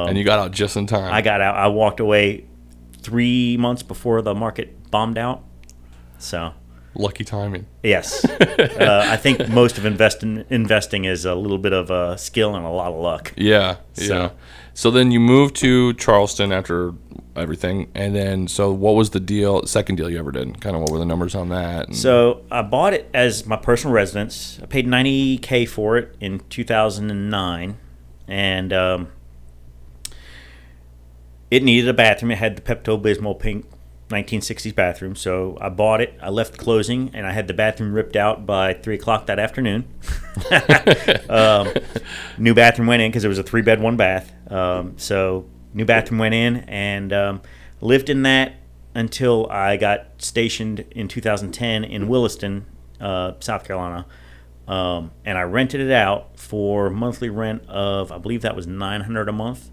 and 0.07 0.17
you 0.17 0.25
got 0.25 0.39
out 0.39 0.53
just 0.53 0.77
in 0.77 0.87
time. 0.87 1.13
I 1.13 1.23
got 1.23 1.41
out. 1.41 1.57
I 1.57 1.69
walked 1.69 2.01
away 2.01 2.47
three 3.03 3.57
months 3.57 3.83
before 3.83 4.23
the 4.23 4.35
market 4.35 4.91
bombed 4.91 5.19
out. 5.19 5.43
So 6.19 6.53
Lucky 6.95 7.25
timing. 7.25 7.67
yes, 7.83 8.25
uh, 8.41 9.05
I 9.07 9.17
think 9.19 9.49
most 9.51 9.77
of 9.77 9.85
investing 9.85 10.45
investing 10.49 11.05
is 11.05 11.25
a 11.27 11.35
little 11.35 11.59
bit 11.59 11.73
of 11.75 11.91
a 11.91 12.17
skill 12.17 12.55
and 12.57 12.65
a 12.65 12.71
lot 12.71 12.93
of 12.93 12.99
luck. 13.01 13.33
Yeah, 13.37 13.77
yeah. 13.97 14.07
So- 14.07 14.31
So 14.75 14.91
then 14.91 15.11
you 15.11 15.21
moved 15.21 15.57
to 15.57 15.93
Charleston 15.95 16.53
after 16.53 16.93
everything, 17.35 17.91
and 17.95 18.15
then 18.15 18.49
so 18.49 18.73
what 18.73 18.95
was 18.95 19.11
the 19.11 19.21
deal? 19.21 19.65
Second 19.67 19.97
deal 19.97 20.09
you 20.11 20.19
ever 20.19 20.33
did? 20.33 20.59
Kind 20.63 20.75
of 20.75 20.81
what 20.83 20.91
were 20.91 20.99
the 20.99 21.05
numbers 21.07 21.35
on 21.35 21.49
that? 21.51 21.89
And- 21.89 21.97
So 21.97 22.43
I 22.51 22.63
bought 22.63 22.95
it 22.95 23.11
as 23.13 23.45
my 23.47 23.57
personal 23.57 23.93
residence. 23.95 24.59
I 24.63 24.67
paid 24.67 24.87
90k 24.87 25.67
for 25.69 25.99
it 25.99 26.15
in 26.21 26.41
2009, 26.49 27.77
and 28.29 28.73
um, 28.73 29.09
it 31.51 31.63
needed 31.63 31.89
a 31.89 31.95
bathroom. 31.95 32.31
It 32.33 32.39
had 32.39 32.57
the 32.57 32.63
Pepto 32.63 33.01
Bismol 33.01 33.39
pink 33.39 33.67
1960s 34.09 34.75
bathroom. 34.75 35.17
So 35.17 35.59
I 35.61 35.69
bought 35.69 36.01
it. 36.01 36.15
I 36.23 36.31
left 36.31 36.57
closing, 36.57 37.11
and 37.13 37.27
I 37.27 37.33
had 37.33 37.49
the 37.49 37.55
bathroom 37.55 37.93
ripped 37.93 38.17
out 38.17 38.47
by 38.47 38.75
three 38.75 38.95
o'clock 38.95 39.27
that 39.27 39.39
afternoon. 39.39 39.87
um, 41.29 41.73
new 42.39 42.55
bathroom 42.55 42.87
went 42.87 43.03
in 43.03 43.11
because 43.11 43.25
it 43.25 43.29
was 43.29 43.39
a 43.39 43.43
three 43.43 43.63
bed, 43.63 43.81
one 43.81 43.97
bath. 43.97 44.33
Um, 44.51 44.97
so 44.97 45.47
new 45.75 45.85
bathroom 45.85 46.19
went 46.19 46.35
in 46.35 46.59
and 46.69 47.13
um, 47.13 47.43
lived 47.81 48.09
in 48.09 48.23
that 48.23 48.55
until 48.95 49.47
I 49.51 49.77
got 49.77 50.07
stationed 50.19 50.81
in 50.91 51.09
2010 51.09 51.85
in 51.85 52.09
Williston, 52.09 52.67
uh, 53.01 53.33
South 53.41 53.65
Carolina. 53.65 54.07
Um, 54.67 55.13
and 55.25 55.39
I 55.39 55.43
rented 55.43 55.81
it 55.81 55.93
out 55.93 56.39
for 56.39 56.91
monthly 56.91 57.29
rent 57.29 57.69
of 57.69 58.11
I 58.11 58.19
believe 58.19 58.43
that 58.43 58.57
was 58.57 58.67
900 58.67 59.29
a 59.29 59.33
month. 59.33 59.71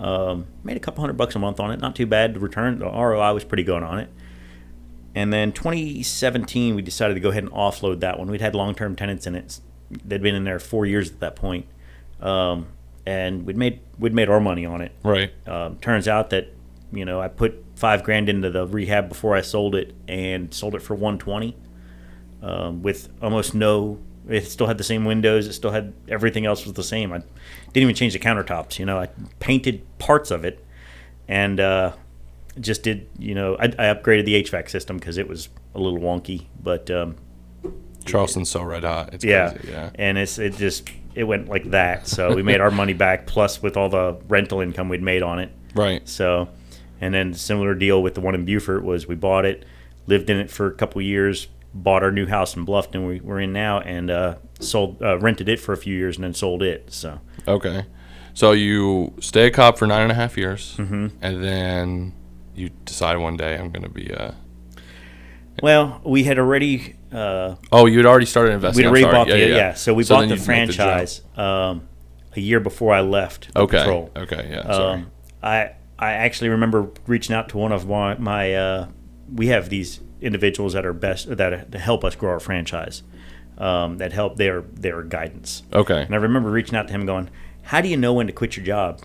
Um, 0.00 0.46
made 0.64 0.78
a 0.78 0.80
couple 0.80 1.02
hundred 1.02 1.18
bucks 1.18 1.34
a 1.34 1.38
month 1.38 1.60
on 1.60 1.70
it, 1.70 1.78
not 1.78 1.94
too 1.94 2.06
bad. 2.06 2.32
The 2.32 2.40
return, 2.40 2.78
the 2.78 2.86
ROI 2.86 3.34
was 3.34 3.44
pretty 3.44 3.64
good 3.64 3.82
on 3.82 3.98
it. 3.98 4.08
And 5.14 5.30
then 5.30 5.52
2017, 5.52 6.74
we 6.74 6.80
decided 6.80 7.14
to 7.14 7.20
go 7.20 7.28
ahead 7.28 7.42
and 7.42 7.52
offload 7.52 8.00
that 8.00 8.18
one. 8.18 8.30
We'd 8.30 8.40
had 8.40 8.54
long-term 8.54 8.96
tenants 8.96 9.26
in 9.26 9.34
it; 9.34 9.60
they'd 9.90 10.22
been 10.22 10.34
in 10.34 10.44
there 10.44 10.58
four 10.58 10.86
years 10.86 11.10
at 11.10 11.20
that 11.20 11.36
point, 11.36 11.66
um, 12.20 12.68
and 13.04 13.44
we'd 13.44 13.58
made 13.58 13.80
we'd 13.98 14.14
made 14.14 14.30
our 14.30 14.40
money 14.40 14.64
on 14.64 14.80
it. 14.80 14.92
right. 15.02 15.32
Um, 15.46 15.76
turns 15.78 16.08
out 16.08 16.30
that 16.30 16.48
you 16.92 17.04
know 17.04 17.20
I 17.20 17.28
put 17.28 17.62
five 17.74 18.02
grand 18.02 18.30
into 18.30 18.48
the 18.48 18.66
rehab 18.66 19.08
before 19.08 19.36
I 19.36 19.42
sold 19.42 19.74
it, 19.74 19.94
and 20.08 20.54
sold 20.54 20.74
it 20.74 20.80
for 20.80 20.94
120, 20.94 21.56
um, 22.42 22.82
with 22.82 23.10
almost 23.20 23.54
no. 23.54 23.98
It 24.30 24.46
still 24.46 24.66
had 24.66 24.78
the 24.78 24.84
same 24.84 25.04
windows. 25.04 25.46
It 25.46 25.54
still 25.54 25.72
had 25.72 25.92
everything 26.08 26.46
else 26.46 26.64
was 26.64 26.74
the 26.74 26.84
same. 26.84 27.12
I 27.12 27.18
didn't 27.18 27.82
even 27.82 27.94
change 27.94 28.12
the 28.12 28.18
countertops. 28.18 28.78
You 28.78 28.86
know, 28.86 28.98
I 28.98 29.08
painted 29.40 29.84
parts 29.98 30.30
of 30.30 30.44
it, 30.44 30.64
and 31.26 31.58
uh, 31.58 31.92
just 32.60 32.82
did. 32.82 33.08
You 33.18 33.34
know, 33.34 33.56
I, 33.56 33.64
I 33.64 33.94
upgraded 33.94 34.24
the 34.24 34.42
HVAC 34.42 34.70
system 34.70 34.98
because 34.98 35.18
it 35.18 35.28
was 35.28 35.48
a 35.74 35.80
little 35.80 35.98
wonky, 35.98 36.46
but 36.62 36.90
um, 36.90 37.16
Charleston's 38.04 38.50
so 38.50 38.62
red 38.62 38.84
hot. 38.84 39.14
It's 39.14 39.24
yeah, 39.24 39.50
crazy. 39.50 39.68
Yeah. 39.72 39.90
and 39.96 40.18
it's 40.18 40.38
it 40.38 40.56
just 40.56 40.88
it 41.14 41.24
went 41.24 41.48
like 41.48 41.70
that. 41.70 42.06
So 42.06 42.34
we 42.34 42.42
made 42.42 42.60
our 42.60 42.70
money 42.70 42.92
back, 42.92 43.26
plus 43.26 43.62
with 43.62 43.76
all 43.76 43.88
the 43.88 44.18
rental 44.28 44.60
income 44.60 44.88
we'd 44.88 45.02
made 45.02 45.22
on 45.22 45.38
it. 45.38 45.50
Right. 45.74 46.08
So, 46.08 46.48
and 47.00 47.12
then 47.14 47.34
similar 47.34 47.74
deal 47.74 48.02
with 48.02 48.14
the 48.14 48.20
one 48.20 48.34
in 48.34 48.44
Beaufort 48.44 48.84
was 48.84 49.06
we 49.06 49.14
bought 49.14 49.44
it, 49.44 49.64
lived 50.06 50.30
in 50.30 50.38
it 50.38 50.50
for 50.50 50.66
a 50.66 50.74
couple 50.74 51.02
years, 51.02 51.48
bought 51.72 52.02
our 52.02 52.10
new 52.10 52.26
house 52.26 52.56
in 52.56 52.66
Bluffton 52.66 53.06
we, 53.06 53.20
we're 53.20 53.40
in 53.40 53.52
now 53.52 53.80
and 53.80 54.10
uh, 54.10 54.34
sold 54.58 55.00
uh, 55.02 55.18
rented 55.18 55.48
it 55.48 55.60
for 55.60 55.72
a 55.72 55.76
few 55.76 55.96
years 55.96 56.16
and 56.16 56.24
then 56.24 56.34
sold 56.34 56.62
it. 56.62 56.92
So 56.92 57.20
Okay. 57.46 57.86
So 58.34 58.52
you 58.52 59.14
stay 59.20 59.46
a 59.46 59.50
cop 59.50 59.78
for 59.78 59.86
nine 59.86 60.02
and 60.02 60.12
a 60.12 60.14
half 60.14 60.36
years, 60.36 60.76
Mm-hmm. 60.78 61.06
and 61.20 61.42
then 61.44 62.12
you 62.54 62.70
decide 62.84 63.16
one 63.18 63.36
day 63.36 63.56
I'm 63.56 63.70
going 63.70 63.82
to 63.82 63.88
be 63.88 64.08
a. 64.10 64.34
well, 65.62 66.00
we 66.04 66.24
had 66.24 66.38
already 66.38 66.96
uh, 67.12 67.56
Oh, 67.72 67.86
you 67.86 67.98
had 67.98 68.06
already 68.06 68.26
started 68.26 68.52
investing. 68.52 68.84
we'd 68.84 68.88
already 68.88 69.04
bought 69.04 69.26
the 69.28 69.38
yeah, 69.38 69.46
yeah. 69.56 69.74
So 69.74 69.92
we 69.94 70.04
So 70.04 70.14
bought 70.14 70.22
the 70.22 70.28
you'd 70.28 70.38
the 70.38 70.44
franchise 70.44 71.22
um, 71.36 71.88
a 72.36 72.40
year 72.40 72.60
before 72.60 72.94
I 72.94 73.00
left 73.00 73.50
Okay. 73.56 73.78
patrol. 73.78 74.10
Okay. 74.16 74.48
Yeah. 74.50 74.62
Sorry. 74.62 74.92
Um, 74.94 75.10
I 75.42 75.72
I 75.98 76.12
actually 76.12 76.50
remember 76.50 76.88
reaching 77.06 77.34
out 77.34 77.48
to 77.50 77.58
one 77.58 77.72
of 77.72 77.86
my, 77.88 78.16
my 78.16 78.54
uh, 78.54 78.86
we 79.34 79.48
have 79.48 79.68
these 79.68 80.00
individuals 80.20 80.72
that 80.74 80.84
are 80.84 80.92
best 80.92 81.36
that, 81.36 81.74
help 81.74 82.04
us 82.04 82.14
grow 82.14 82.30
our 82.32 82.40
franchise. 82.40 83.02
Um, 83.58 83.98
that 83.98 84.14
help 84.14 84.36
their 84.36 84.62
their 84.62 85.02
guidance. 85.02 85.64
okay. 85.70 86.00
And 86.00 86.14
I 86.14 86.16
remember 86.16 86.50
reaching 86.50 86.76
out 86.76 86.86
to 86.86 86.94
him, 86.94 87.04
going, 87.04 87.28
"How 87.64 87.82
do 87.82 87.88
you 87.88 87.96
know 87.98 88.14
when 88.14 88.26
to 88.26 88.32
quit 88.32 88.56
your 88.56 88.64
job?" 88.64 89.02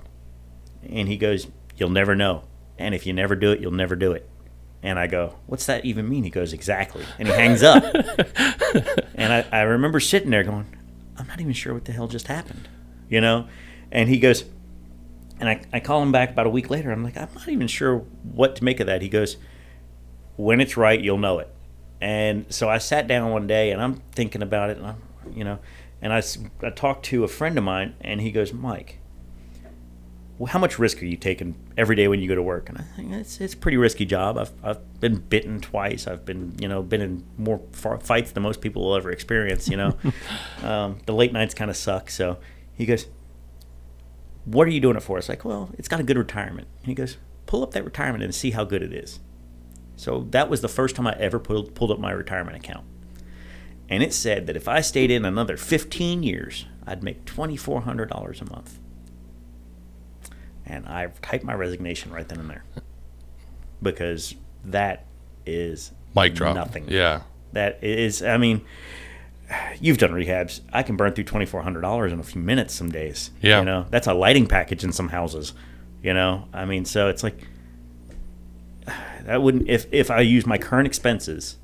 And 0.90 1.10
he 1.10 1.18
goes, 1.18 1.48
"You'll 1.76 1.90
never 1.90 2.16
know. 2.16 2.44
And 2.78 2.96
if 2.96 3.06
you 3.06 3.12
never 3.12 3.36
do 3.36 3.52
it, 3.52 3.60
you'll 3.60 3.72
never 3.74 3.98
do 3.98 4.14
it." 4.14 4.30
And 4.82 4.98
I 4.98 5.08
go, 5.08 5.36
"What's 5.46 5.66
that 5.66 5.84
even 5.84 6.08
mean?" 6.08 6.24
He 6.24 6.30
goes, 6.30 6.54
"Exactly." 6.54 7.04
And 7.20 7.28
he 7.28 7.34
hangs 7.34 7.64
up. 7.64 7.84
and 9.16 9.34
I, 9.34 9.46
I 9.52 9.62
remember 9.64 10.00
sitting 10.00 10.30
there 10.30 10.44
going, 10.46 10.68
"I'm 11.18 11.28
not 11.28 11.42
even 11.42 11.52
sure 11.52 11.74
what 11.74 11.84
the 11.84 11.92
hell 11.92 12.08
just 12.08 12.28
happened," 12.28 12.70
you 13.10 13.20
know. 13.20 13.50
And 13.92 14.08
he 14.08 14.20
goes, 14.20 14.46
and 15.40 15.50
I, 15.50 15.62
I 15.74 15.80
call 15.80 16.02
him 16.02 16.12
back 16.12 16.30
about 16.30 16.46
a 16.46 16.50
week 16.50 16.70
later. 16.70 16.92
I'm 16.92 17.04
like, 17.04 17.18
I'm 17.18 17.30
not 17.36 17.50
even 17.50 17.68
sure 17.68 18.00
what 18.24 18.56
to 18.58 18.64
make 18.64 18.80
of 18.80 18.88
that. 18.88 19.02
He 19.02 19.10
goes, 19.10 19.38
when 20.38 20.62
it's 20.62 20.78
right, 20.78 21.00
you'll 21.00 21.18
know 21.18 21.40
it. 21.40 21.50
And 22.02 22.46
so 22.54 22.70
I 22.70 22.78
sat 22.78 23.08
down 23.08 23.32
one 23.32 23.48
day 23.48 23.72
and 23.72 23.82
I'm 23.82 23.96
thinking 24.12 24.42
about 24.42 24.70
it, 24.70 24.78
and 24.78 24.86
I'm, 24.86 25.02
you 25.34 25.44
know, 25.44 25.60
and 26.02 26.14
I, 26.14 26.22
I 26.62 26.70
talked 26.70 27.06
to 27.06 27.24
a 27.24 27.28
friend 27.28 27.58
of 27.58 27.64
mine, 27.64 27.96
and 28.02 28.22
he 28.22 28.32
goes, 28.32 28.54
Mike, 28.54 29.00
well, 30.38 30.48
how 30.48 30.60
much 30.60 30.78
risk 30.78 31.02
are 31.02 31.06
you 31.06 31.16
taking 31.16 31.56
every 31.78 31.96
day 31.96 32.10
when 32.10 32.20
you 32.20 32.28
go 32.28 32.36
to 32.36 32.44
work? 32.44 32.68
And 32.68 32.78
I 32.78 32.82
think 32.82 33.14
it's 33.14 33.40
it's 33.40 33.54
a 33.54 33.58
pretty 33.58 33.78
risky 33.78 34.04
job. 34.06 34.38
I've 34.38 34.52
I've 34.64 35.00
been 35.00 35.16
bitten 35.16 35.62
twice. 35.62 36.08
I've 36.08 36.26
been 36.26 36.56
you 36.60 36.68
know 36.68 36.84
been 36.84 37.02
in 37.02 37.24
more 37.38 37.62
fights 37.72 38.32
than 38.32 38.44
most 38.44 38.60
people 38.60 38.84
will 38.84 38.96
ever 38.96 39.12
experience. 39.12 39.70
You 39.70 39.78
know, 39.78 39.98
um, 40.62 40.98
the 41.06 41.14
late 41.14 41.32
nights 41.32 41.54
kind 41.54 41.72
of 41.72 41.78
suck. 41.78 42.10
So 42.10 42.38
he 42.74 42.86
goes, 42.86 43.08
what 44.46 44.68
are 44.68 44.72
you 44.72 44.80
doing 44.80 44.96
it 44.96 45.04
for? 45.04 45.18
It's 45.18 45.30
like, 45.30 45.44
well, 45.44 45.70
it's 45.78 45.88
got 45.88 46.00
a 46.00 46.04
good 46.04 46.18
retirement. 46.18 46.68
And 46.80 46.88
he 46.88 46.94
goes, 46.94 47.18
pull 47.46 47.64
up 47.64 47.72
that 47.72 47.84
retirement 47.84 48.24
and 48.24 48.34
see 48.34 48.52
how 48.52 48.64
good 48.64 48.84
it 48.84 48.94
is. 48.94 49.20
So 49.96 50.28
that 50.32 50.50
was 50.50 50.62
the 50.62 50.68
first 50.68 50.96
time 50.96 51.08
I 51.08 51.14
ever 51.14 51.40
pulled, 51.40 51.74
pulled 51.76 51.92
up 51.92 52.00
my 52.00 52.12
retirement 52.12 52.58
account. 52.58 52.86
And 53.90 54.02
it 54.02 54.14
said 54.14 54.48
that 54.48 54.56
if 54.56 54.68
I 54.68 54.82
stayed 54.82 55.12
in 55.12 55.26
another 55.26 55.58
15 55.58 56.24
years, 56.24 56.66
I'd 56.88 57.04
make 57.04 57.26
$2,400 57.26 58.42
a 58.42 58.46
month. 58.52 58.80
And 60.66 60.88
I 60.88 61.08
typed 61.22 61.44
my 61.44 61.54
resignation 61.54 62.12
right 62.12 62.28
then 62.28 62.40
and 62.40 62.50
there. 62.50 62.64
Because 63.82 64.36
that 64.64 65.06
is 65.46 65.92
Mic 66.16 66.34
drop. 66.34 66.56
nothing. 66.56 66.86
Yeah. 66.88 67.22
That 67.54 67.84
is, 67.84 68.24
I 68.24 68.38
mean, 68.38 68.62
you've 69.80 69.98
done 70.00 70.12
rehabs. 70.12 70.62
I 70.74 70.82
can 70.84 70.96
burn 70.98 71.14
through 71.14 71.26
twenty 71.26 71.46
four 71.46 71.62
hundred 71.62 71.82
dollars 71.82 72.12
in 72.12 72.20
a 72.20 72.24
few 72.24 72.42
minutes 72.42 72.74
some 72.74 72.92
days. 72.92 73.30
Yeah. 73.42 73.60
you 73.60 73.66
know 73.66 73.86
that's 73.92 74.08
a 74.08 74.14
lighting 74.14 74.48
package 74.48 74.84
in 74.84 74.92
some 74.92 75.10
houses. 75.10 75.54
You 76.02 76.14
know, 76.14 76.48
I 76.54 76.66
mean, 76.66 76.86
so 76.86 77.10
it's 77.10 77.24
like 77.24 77.48
that 79.26 79.42
wouldn't 79.42 79.68
if 79.70 79.88
if 79.92 80.12
I 80.12 80.22
use 80.22 80.46
my 80.46 80.58
current 80.58 80.88
expenses, 80.88 81.58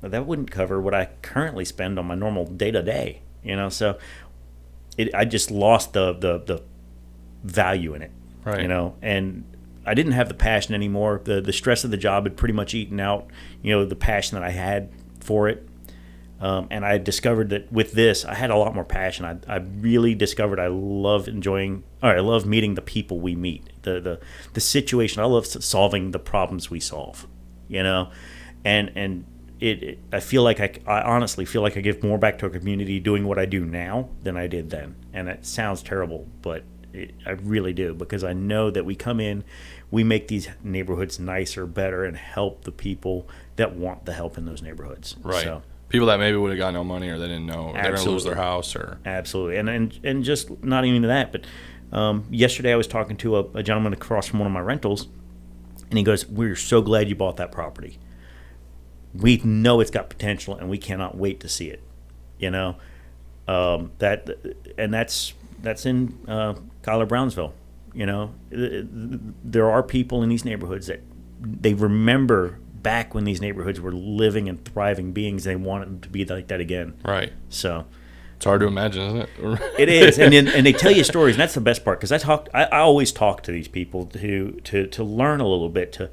that 0.00 0.26
wouldn't 0.26 0.50
cover 0.50 0.80
what 0.80 0.94
I 0.94 1.10
currently 1.22 1.64
spend 1.64 1.98
on 1.98 2.06
my 2.06 2.14
normal 2.14 2.46
day 2.46 2.70
to 2.70 2.82
day. 2.82 3.22
You 3.42 3.56
know, 3.56 3.68
so 3.68 3.98
it 4.96 5.14
I 5.14 5.24
just 5.24 5.50
lost 5.50 5.92
the 5.92 6.12
the 6.12 6.38
the 6.38 6.62
value 7.42 7.94
in 7.94 8.02
it. 8.02 8.12
Right. 8.44 8.62
You 8.62 8.68
know, 8.68 8.96
and 9.02 9.44
I 9.86 9.94
didn't 9.94 10.12
have 10.12 10.28
the 10.28 10.34
passion 10.34 10.74
anymore. 10.74 11.20
The 11.24 11.40
the 11.40 11.52
stress 11.52 11.84
of 11.84 11.90
the 11.90 11.96
job 11.96 12.24
had 12.24 12.36
pretty 12.36 12.54
much 12.54 12.74
eaten 12.74 13.00
out, 13.00 13.28
you 13.62 13.74
know, 13.74 13.84
the 13.84 13.96
passion 13.96 14.38
that 14.38 14.44
I 14.44 14.50
had 14.50 14.90
for 15.20 15.48
it. 15.48 15.66
Um, 16.40 16.68
and 16.70 16.86
I 16.86 16.96
discovered 16.96 17.50
that 17.50 17.70
with 17.70 17.92
this, 17.92 18.24
I 18.24 18.34
had 18.34 18.50
a 18.50 18.56
lot 18.56 18.74
more 18.74 18.84
passion. 18.84 19.26
I, 19.26 19.36
I 19.46 19.58
really 19.58 20.14
discovered 20.14 20.58
I 20.58 20.68
love 20.68 21.28
enjoying, 21.28 21.84
or 22.02 22.10
I 22.10 22.20
love 22.20 22.46
meeting 22.46 22.74
the 22.74 22.82
people 22.82 23.20
we 23.20 23.34
meet, 23.34 23.69
the 23.82 24.00
the 24.00 24.20
the 24.54 24.60
situation. 24.60 25.22
I 25.22 25.26
love 25.26 25.46
solving 25.46 26.10
the 26.10 26.18
problems 26.18 26.70
we 26.70 26.80
solve, 26.80 27.26
you 27.68 27.82
know, 27.82 28.10
and 28.64 28.90
and 28.94 29.24
it, 29.60 29.82
it 29.82 29.98
I 30.12 30.20
feel 30.20 30.42
like 30.42 30.60
I, 30.60 30.72
I 30.86 31.02
honestly 31.02 31.44
feel 31.44 31.62
like 31.62 31.76
I 31.76 31.80
give 31.80 32.02
more 32.02 32.18
back 32.18 32.38
to 32.38 32.46
a 32.46 32.50
community 32.50 32.98
doing 32.98 33.26
what 33.26 33.38
I 33.38 33.46
do 33.46 33.64
now 33.64 34.08
than 34.22 34.36
I 34.36 34.46
did 34.46 34.70
then. 34.70 34.96
And 35.12 35.28
it 35.28 35.44
sounds 35.44 35.82
terrible, 35.82 36.26
but 36.42 36.64
it, 36.92 37.14
I 37.26 37.30
really 37.30 37.72
do 37.72 37.94
because 37.94 38.24
I 38.24 38.32
know 38.32 38.70
that 38.70 38.84
we 38.84 38.94
come 38.94 39.20
in, 39.20 39.44
we 39.90 40.02
make 40.04 40.28
these 40.28 40.48
neighborhoods 40.62 41.18
nicer, 41.18 41.66
better, 41.66 42.04
and 42.04 42.16
help 42.16 42.64
the 42.64 42.72
people 42.72 43.28
that 43.56 43.74
want 43.74 44.06
the 44.06 44.12
help 44.12 44.38
in 44.38 44.46
those 44.46 44.62
neighborhoods. 44.62 45.16
Right. 45.22 45.44
So, 45.44 45.62
People 45.90 46.06
that 46.06 46.20
maybe 46.20 46.36
would 46.36 46.50
have 46.50 46.58
got 46.58 46.72
no 46.72 46.84
money 46.84 47.08
or 47.08 47.18
they 47.18 47.26
didn't 47.26 47.46
know 47.46 47.72
they're 47.72 47.82
going 47.82 47.96
to 47.96 48.10
lose 48.10 48.22
their 48.22 48.36
house 48.36 48.76
or. 48.76 49.00
Absolutely, 49.04 49.56
and 49.56 49.68
and 49.68 50.00
and 50.04 50.22
just 50.22 50.62
not 50.62 50.84
even 50.84 51.02
that, 51.02 51.32
but 51.32 51.44
um, 51.92 52.24
yesterday 52.30 52.72
I 52.72 52.76
was 52.76 52.86
talking 52.86 53.16
to 53.18 53.36
a, 53.36 53.40
a 53.54 53.62
gentleman 53.62 53.92
across 53.92 54.28
from 54.28 54.38
one 54.38 54.46
of 54.46 54.52
my 54.52 54.60
rentals, 54.60 55.08
and 55.88 55.98
he 55.98 56.04
goes, 56.04 56.26
"We're 56.26 56.56
so 56.56 56.82
glad 56.82 57.08
you 57.08 57.14
bought 57.16 57.36
that 57.38 57.50
property. 57.50 57.98
We 59.14 59.38
know 59.38 59.80
it's 59.80 59.90
got 59.90 60.08
potential, 60.08 60.54
and 60.54 60.70
we 60.70 60.78
cannot 60.78 61.16
wait 61.16 61.40
to 61.40 61.48
see 61.48 61.68
it." 61.68 61.82
You 62.38 62.50
know, 62.50 62.76
um, 63.48 63.92
that 63.98 64.28
and 64.78 64.94
that's 64.94 65.34
that's 65.62 65.84
in 65.84 66.18
uh, 66.28 66.54
Cuyler-Brownsville. 66.82 67.54
You 67.92 68.06
know, 68.06 68.34
there 68.50 69.68
are 69.68 69.82
people 69.82 70.22
in 70.22 70.28
these 70.28 70.44
neighborhoods 70.44 70.86
that 70.86 71.02
they 71.40 71.74
remember 71.74 72.58
back 72.82 73.14
when 73.14 73.24
these 73.24 73.40
neighborhoods 73.40 73.80
were 73.80 73.92
living 73.92 74.48
and 74.48 74.64
thriving 74.64 75.12
beings. 75.12 75.42
They 75.44 75.56
want 75.56 75.84
them 75.84 76.00
to 76.00 76.08
be 76.08 76.24
like 76.24 76.46
that 76.48 76.60
again. 76.60 76.94
Right. 77.04 77.32
So. 77.48 77.86
It's 78.40 78.46
hard 78.46 78.62
to 78.62 78.66
imagine, 78.66 79.02
isn't 79.02 79.20
it? 79.20 79.28
It 79.78 79.88
is, 79.90 80.18
and 80.18 80.32
then, 80.32 80.48
and 80.48 80.64
they 80.64 80.72
tell 80.72 80.90
you 80.90 81.04
stories, 81.04 81.34
and 81.34 81.42
that's 81.42 81.52
the 81.52 81.60
best 81.60 81.84
part 81.84 81.98
because 82.00 82.10
I 82.10 82.16
talk. 82.16 82.48
I, 82.54 82.64
I 82.64 82.78
always 82.78 83.12
talk 83.12 83.42
to 83.42 83.52
these 83.52 83.68
people 83.68 84.06
to 84.06 84.52
to 84.64 84.86
to 84.86 85.04
learn 85.04 85.40
a 85.40 85.46
little 85.46 85.68
bit. 85.68 85.92
To 85.94 86.10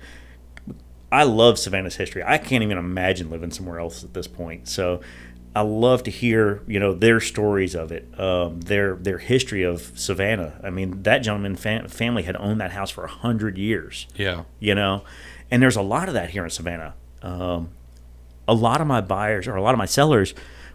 I 1.10 1.24
love 1.24 1.57
Savannah's 1.57 1.96
history. 1.96 2.22
I 2.25 2.38
can't 2.38 2.63
even 2.63 2.77
imagine 2.77 3.29
living 3.29 3.51
somewhere 3.51 3.79
else 3.79 4.03
at 4.03 4.13
this 4.13 4.27
point. 4.27 4.67
So 4.67 5.00
I 5.55 5.62
love 5.62 6.03
to 6.03 6.12
hear 6.12 6.62
you 6.67 6.81
know 6.81 6.93
their 6.93 7.22
stories 7.22 7.74
of 7.75 7.93
it, 7.93 8.07
um, 8.19 8.60
their 8.60 8.96
their 8.96 9.19
history 9.19 9.63
of 9.63 9.93
Savannah. 9.96 10.60
I 10.62 10.69
mean, 10.69 11.03
that 11.03 11.19
gentleman 11.19 11.55
fam- 11.55 11.88
family 11.88 12.24
had 12.24 12.36
owned 12.36 12.60
that 12.60 12.72
house 12.74 12.91
for 12.91 13.05
a 13.05 13.10
hundred 13.10 13.57
years 13.57 14.05
yeah. 14.15 14.43
you 14.60 14.75
know 14.75 15.03
and 15.50 15.62
there's 15.62 15.75
a 15.75 15.81
lot 15.81 16.07
of 16.07 16.13
that 16.13 16.31
here 16.31 16.43
in 16.43 16.50
savannah 16.50 16.93
um, 17.22 17.69
a 18.48 18.53
lot 18.53 18.81
of 18.81 18.88
my 18.88 19.01
buyers 19.01 19.48
or 19.48 19.55
a 19.55 19.62
lot 19.62 19.74
of 19.74 19.77
my 19.77 19.86
sellers 19.86 20.34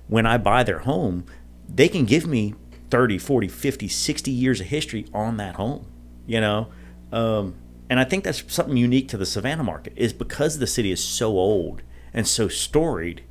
when 0.08 0.26
i 0.26 0.36
buy 0.36 0.62
their 0.62 0.80
home 0.80 1.24
they 1.68 1.88
can 1.88 2.04
give 2.04 2.26
me 2.26 2.54
30 2.90 3.18
40 3.18 3.48
50 3.48 3.88
60 3.88 4.30
years 4.30 4.60
of 4.60 4.66
history 4.66 5.06
on 5.14 5.36
that 5.38 5.54
home 5.56 5.86
you 6.26 6.40
know 6.40 6.68
um, 7.12 7.54
and 7.88 7.98
i 7.98 8.04
think 8.04 8.24
that's 8.24 8.42
something 8.52 8.76
unique 8.76 9.08
to 9.08 9.16
the 9.16 9.26
savannah 9.26 9.64
market 9.64 9.92
is 9.96 10.12
because 10.12 10.58
the 10.58 10.66
city 10.66 10.90
is 10.92 11.02
so 11.02 11.28
old 11.30 11.82
and 12.12 12.26
so 12.28 12.48
storied 12.48 13.22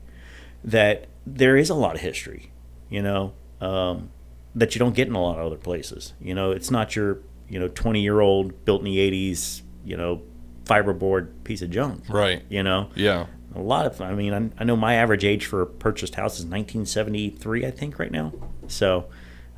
that 0.63 1.07
there 1.25 1.55
is 1.57 1.69
a 1.69 1.75
lot 1.75 1.95
of 1.95 2.01
history 2.01 2.51
you 2.89 3.01
know 3.01 3.33
um, 3.61 4.09
that 4.55 4.73
you 4.75 4.79
don't 4.79 4.95
get 4.95 5.07
in 5.07 5.13
a 5.15 5.21
lot 5.21 5.37
of 5.39 5.45
other 5.45 5.57
places 5.57 6.13
you 6.19 6.33
know 6.33 6.51
it's 6.51 6.71
not 6.71 6.95
your 6.95 7.19
you 7.47 7.59
know 7.59 7.67
20 7.67 8.01
year 8.01 8.19
old 8.21 8.65
built 8.65 8.81
in 8.81 8.85
the 8.85 8.97
80s 8.97 9.61
you 9.85 9.95
know 9.97 10.21
fiberboard 10.65 11.29
piece 11.43 11.61
of 11.61 11.69
junk 11.69 12.03
Right. 12.09 12.43
you 12.49 12.63
know 12.63 12.89
Yeah. 12.95 13.27
A 13.55 13.59
lot 13.59 13.85
of 13.85 14.01
i 14.01 14.13
mean 14.13 14.33
I, 14.33 14.61
I 14.61 14.63
know 14.63 14.75
my 14.75 14.95
average 14.95 15.25
age 15.25 15.45
for 15.45 15.61
a 15.61 15.67
purchased 15.67 16.15
house 16.15 16.33
is 16.39 16.45
1973 16.45 17.65
i 17.65 17.71
think 17.71 17.99
right 17.99 18.11
now. 18.11 18.33
So 18.67 19.09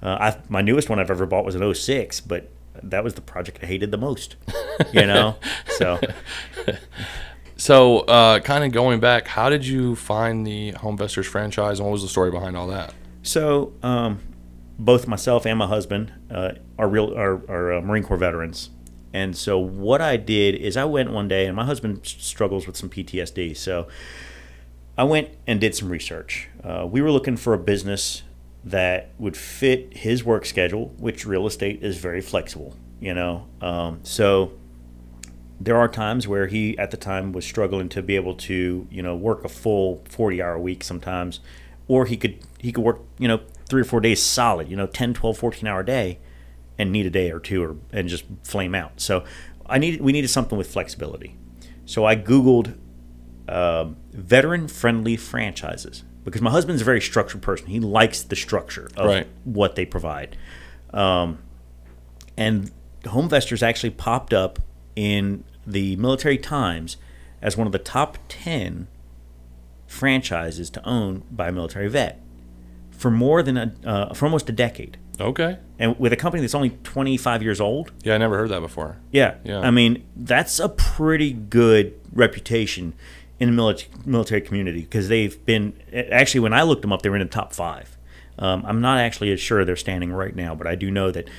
uh, 0.02 0.18
I, 0.20 0.38
my 0.50 0.62
newest 0.62 0.90
one 0.90 1.00
i've 1.00 1.12
ever 1.12 1.26
bought 1.26 1.46
was 1.46 1.56
an 1.56 1.74
06 1.74 2.22
but 2.22 2.50
that 2.82 3.04
was 3.04 3.14
the 3.14 3.22
project 3.22 3.60
i 3.62 3.66
hated 3.66 3.92
the 3.92 3.98
most 3.98 4.36
you 4.92 5.06
know? 5.06 5.36
So. 5.78 6.00
So, 7.56 8.00
uh, 8.00 8.40
kind 8.40 8.64
of 8.64 8.72
going 8.72 9.00
back, 9.00 9.28
how 9.28 9.50
did 9.50 9.66
you 9.66 9.96
find 9.96 10.46
the 10.46 10.74
HomeVestors 10.74 11.26
franchise, 11.26 11.80
and 11.80 11.88
what 11.88 11.94
was 11.94 12.02
the 12.02 12.10
story 12.10 12.32
behind 12.32 12.58
all 12.58 12.68
that? 12.68 12.94
So, 13.22 13.74
um, 13.84 14.20
both 14.80 15.08
myself 15.08 15.46
and 15.46 15.60
my 15.60 15.68
husband 15.68 16.12
uh, 16.32 16.54
are 16.78 16.90
real 16.90 17.14
are, 17.16 17.36
are 17.50 17.74
uh, 17.74 17.82
Marine 17.82 18.04
Corps 18.04 18.18
veterans, 18.18 18.70
and 19.14 19.38
so 19.38 19.58
what 19.58 20.02
I 20.02 20.18
did 20.18 20.56
is 20.56 20.76
I 20.76 20.86
went 20.86 21.12
one 21.12 21.28
day, 21.28 21.46
and 21.46 21.56
my 21.56 21.66
husband 21.66 22.02
struggles 22.04 22.66
with 22.68 22.76
some 22.76 22.90
PTSD, 22.90 23.56
so 23.56 23.88
I 24.98 25.04
went 25.04 25.30
and 25.48 25.62
did 25.62 25.76
some 25.76 25.90
research. 25.90 26.50
Uh, 26.64 26.88
we 26.90 27.02
were 27.02 27.12
looking 27.12 27.38
for 27.38 27.54
a 27.54 27.58
business 27.58 28.24
that 28.64 29.12
would 29.18 29.36
fit 29.38 29.98
his 29.98 30.24
work 30.24 30.46
schedule, 30.46 30.94
which 30.98 31.26
real 31.26 31.46
estate 31.46 31.84
is 31.84 31.98
very 31.98 32.22
flexible, 32.22 32.76
you 33.00 33.14
know. 33.14 33.48
Um, 33.62 34.00
so 34.04 34.54
there 35.60 35.78
are 35.78 35.88
times 35.88 36.28
where 36.28 36.48
he 36.48 36.78
at 36.78 36.92
the 36.92 36.98
time 36.98 37.32
was 37.32 37.46
struggling 37.46 37.90
to 37.90 38.02
be 38.02 38.16
able 38.16 38.36
to 38.36 38.88
you 38.90 39.02
know 39.02 39.16
work 39.16 39.46
a 39.46 39.50
full 39.50 40.02
40 40.10 40.42
hour 40.42 40.60
week 40.60 40.84
sometimes 40.84 41.40
or 41.88 42.06
he 42.06 42.18
could 42.18 42.38
he 42.60 42.72
could 42.72 42.84
work 42.84 43.00
you 43.18 43.28
know 43.28 43.40
three 43.70 43.82
or 43.82 43.86
four 43.86 44.02
days 44.02 44.22
solid 44.22 44.68
you 44.68 44.76
know 44.76 44.88
10 44.88 45.14
12 45.14 45.38
14 45.38 45.68
hour 45.68 45.84
day 45.84 46.20
and 46.78 46.92
need 46.92 47.06
a 47.06 47.10
day 47.10 47.32
or 47.32 47.40
two 47.40 47.64
or 47.64 47.76
and 47.92 48.08
just 48.10 48.26
flame 48.44 48.74
out 48.76 48.92
so 49.00 49.24
i 49.66 49.78
needed 49.78 50.02
we 50.02 50.12
needed 50.12 50.28
something 50.28 50.58
with 50.58 50.72
flexibility 50.72 51.36
so 51.86 52.06
i 52.06 52.16
googled 52.16 52.78
um, 53.48 53.98
veteran 54.12 54.68
friendly 54.68 55.16
franchises 55.18 56.04
because 56.24 56.42
my 56.42 56.50
husband's 56.52 56.82
a 56.82 56.86
very 56.86 57.02
structured 57.02 57.42
person 57.42 57.68
he 57.68 57.80
likes 57.80 58.24
the 58.24 58.36
structure 58.36 58.90
of 58.96 59.06
Right. 59.08 59.28
what 59.44 59.76
they 59.76 59.86
provide 59.86 60.38
um, 60.94 61.40
and 62.38 62.72
HomeVestors 63.04 63.62
actually 63.62 63.90
popped 63.90 64.34
up 64.34 64.60
in 64.96 65.44
the 65.68 65.96
Military 65.98 66.38
Times 66.38 66.96
as 67.42 67.58
one 67.58 67.68
of 67.68 67.74
the 67.74 67.80
top 67.80 68.18
10 68.30 68.88
franchises 69.88 70.70
to 70.72 70.88
own 70.88 71.24
by 71.32 71.50
a 71.50 71.52
military 71.52 71.88
vet 71.90 72.22
for 72.92 73.12
more 73.12 73.44
than 73.44 73.58
a, 73.58 73.74
uh, 73.86 74.14
for 74.14 74.26
almost 74.26 74.48
a 74.50 74.52
decade. 74.54 74.98
Okay. 75.20 75.58
And 75.80 75.98
with 76.00 76.12
a 76.14 76.16
company 76.16 76.42
that's 76.42 76.56
only 76.56 76.72
25 76.84 77.44
years 77.44 77.62
old, 77.62 77.92
Yeah, 78.04 78.16
I 78.16 78.18
never 78.18 78.38
heard 78.38 78.50
that 78.50 78.62
before. 78.62 78.98
yeah, 79.12 79.36
Yeah. 79.44 79.60
I 79.60 79.70
mean, 79.72 80.04
that's 80.16 80.60
a 80.60 80.70
pretty 80.70 81.34
good 81.34 81.94
reputation 82.12 82.94
in 83.40 83.50
the 83.50 83.54
military, 83.56 83.92
military 84.06 84.42
community 84.42 84.82
because 84.82 85.10
they've 85.10 85.44
been 85.46 85.74
actually 86.12 86.40
when 86.42 86.54
I 86.54 86.64
looked 86.64 86.82
them 86.82 86.94
up, 86.94 87.02
they 87.02 87.10
were 87.10 87.16
in 87.18 87.22
the 87.24 87.28
top 87.30 87.54
five. 87.54 87.98
Um, 88.40 88.64
I'm 88.66 88.82
not 88.82 88.98
actually 88.98 89.32
as 89.32 89.40
sure 89.40 89.64
they're 89.66 89.76
standing 89.76 90.12
right 90.12 90.36
now, 90.36 90.56
but 90.56 90.66
I 90.66 90.76
do 90.76 90.90
know 90.90 91.12
that 91.12 91.30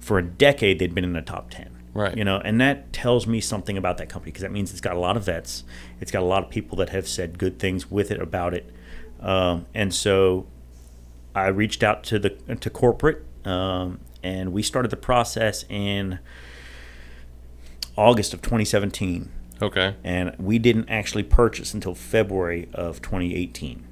for 0.00 0.18
a 0.18 0.22
decade 0.22 0.78
they'd 0.78 0.94
been 0.94 1.04
in 1.04 1.12
the 1.12 1.22
top 1.22 1.50
ten. 1.50 1.70
Right. 1.94 2.16
You 2.16 2.24
know, 2.24 2.38
and 2.44 2.60
that 2.60 2.92
tells 2.92 3.26
me 3.26 3.40
something 3.40 3.78
about 3.78 3.96
that 3.98 4.08
company 4.10 4.30
because 4.30 4.42
that 4.42 4.52
means 4.52 4.70
it's 4.70 4.82
got 4.82 4.94
a 4.96 4.98
lot 5.00 5.16
of 5.16 5.24
vets. 5.24 5.64
It's 6.00 6.12
got 6.12 6.22
a 6.22 6.26
lot 6.26 6.44
of 6.44 6.50
people 6.50 6.76
that 6.78 6.90
have 6.90 7.08
said 7.08 7.38
good 7.38 7.58
things 7.58 7.90
with 7.90 8.10
it 8.10 8.20
about 8.20 8.52
it, 8.54 8.70
um, 9.20 9.64
and 9.74 9.94
so 9.94 10.46
I 11.36 11.48
reached 11.48 11.82
out 11.82 12.02
to 12.04 12.18
the 12.18 12.30
to 12.30 12.70
corporate, 12.70 13.22
um, 13.44 14.00
and 14.22 14.52
we 14.52 14.62
started 14.62 14.90
the 14.90 14.96
process 14.96 15.64
in 15.68 16.18
August 17.96 18.32
of 18.34 18.40
2017, 18.42 19.28
Okay. 19.60 19.94
and 20.02 20.34
we 20.38 20.58
didn't 20.58 20.88
actually 20.88 21.22
purchase 21.22 21.74
until 21.74 21.94
February 21.94 22.68
of 22.72 23.00
2018. 23.02 23.86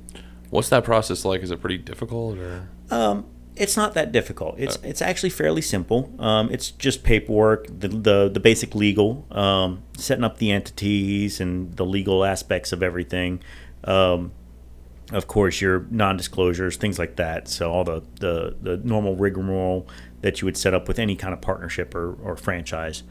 What's 0.51 0.69
that 0.71 0.85
process 0.85 1.25
like? 1.25 1.43
Is 1.43 1.51
it 1.51 1.61
pretty 1.61 1.79
difficult 1.79 2.39
or? 2.39 2.69
Um, 2.91 3.27
it's 3.57 3.77
not 3.77 3.95
that 3.95 4.11
difficult. 4.11 4.57
It's 4.59 4.79
it's 4.83 5.01
actually 5.03 5.31
fairly 5.31 5.63
simple. 5.63 6.13
Um, 6.19 6.51
it's 6.51 6.71
just 6.71 7.05
paperwork, 7.05 7.67
the 7.67 7.89
the, 7.89 8.31
the 8.33 8.41
basic 8.41 8.75
legal, 8.75 9.27
um, 9.31 9.83
setting 9.97 10.25
up 10.25 10.39
the 10.39 10.51
entities 10.51 11.41
and 11.41 11.77
the 11.77 11.85
legal 11.87 12.25
aspects 12.25 12.73
of 12.73 12.83
everything. 12.83 13.41
Um, 13.85 14.33
of 15.15 15.27
course, 15.27 15.61
your 15.61 15.87
non-disclosures, 15.91 16.77
things 16.77 16.99
like 16.99 17.17
that. 17.17 17.49
So 17.49 17.73
all 17.73 17.85
the, 17.85 18.03
the, 18.21 18.57
the 18.61 18.77
normal 18.79 19.17
rigmarole 19.17 19.87
that 20.23 20.41
you 20.41 20.47
would 20.47 20.57
set 20.57 20.75
up 20.75 20.89
with 20.89 20.99
any 20.99 21.17
kind 21.17 21.35
of 21.35 21.41
partnership 21.41 21.95
or, 21.95 22.15
or 22.15 22.37
franchise. 22.37 23.03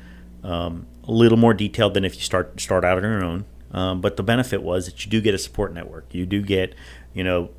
Um, 0.44 0.88
a 1.08 1.12
little 1.12 1.38
more 1.38 1.54
detailed 1.54 1.94
than 1.94 2.04
if 2.04 2.16
you 2.16 2.22
start 2.22 2.60
start 2.60 2.84
out 2.84 2.98
on 2.98 3.04
your 3.04 3.24
own. 3.24 3.46
Um, 3.72 4.02
but 4.02 4.18
the 4.18 4.24
benefit 4.24 4.62
was 4.62 4.86
that 4.86 5.04
you 5.04 5.10
do 5.10 5.22
get 5.22 5.34
a 5.34 5.38
support 5.38 5.74
network. 5.74 6.14
You 6.14 6.26
do 6.26 6.42
get, 6.42 6.76
you 7.14 7.24
know, 7.24 7.50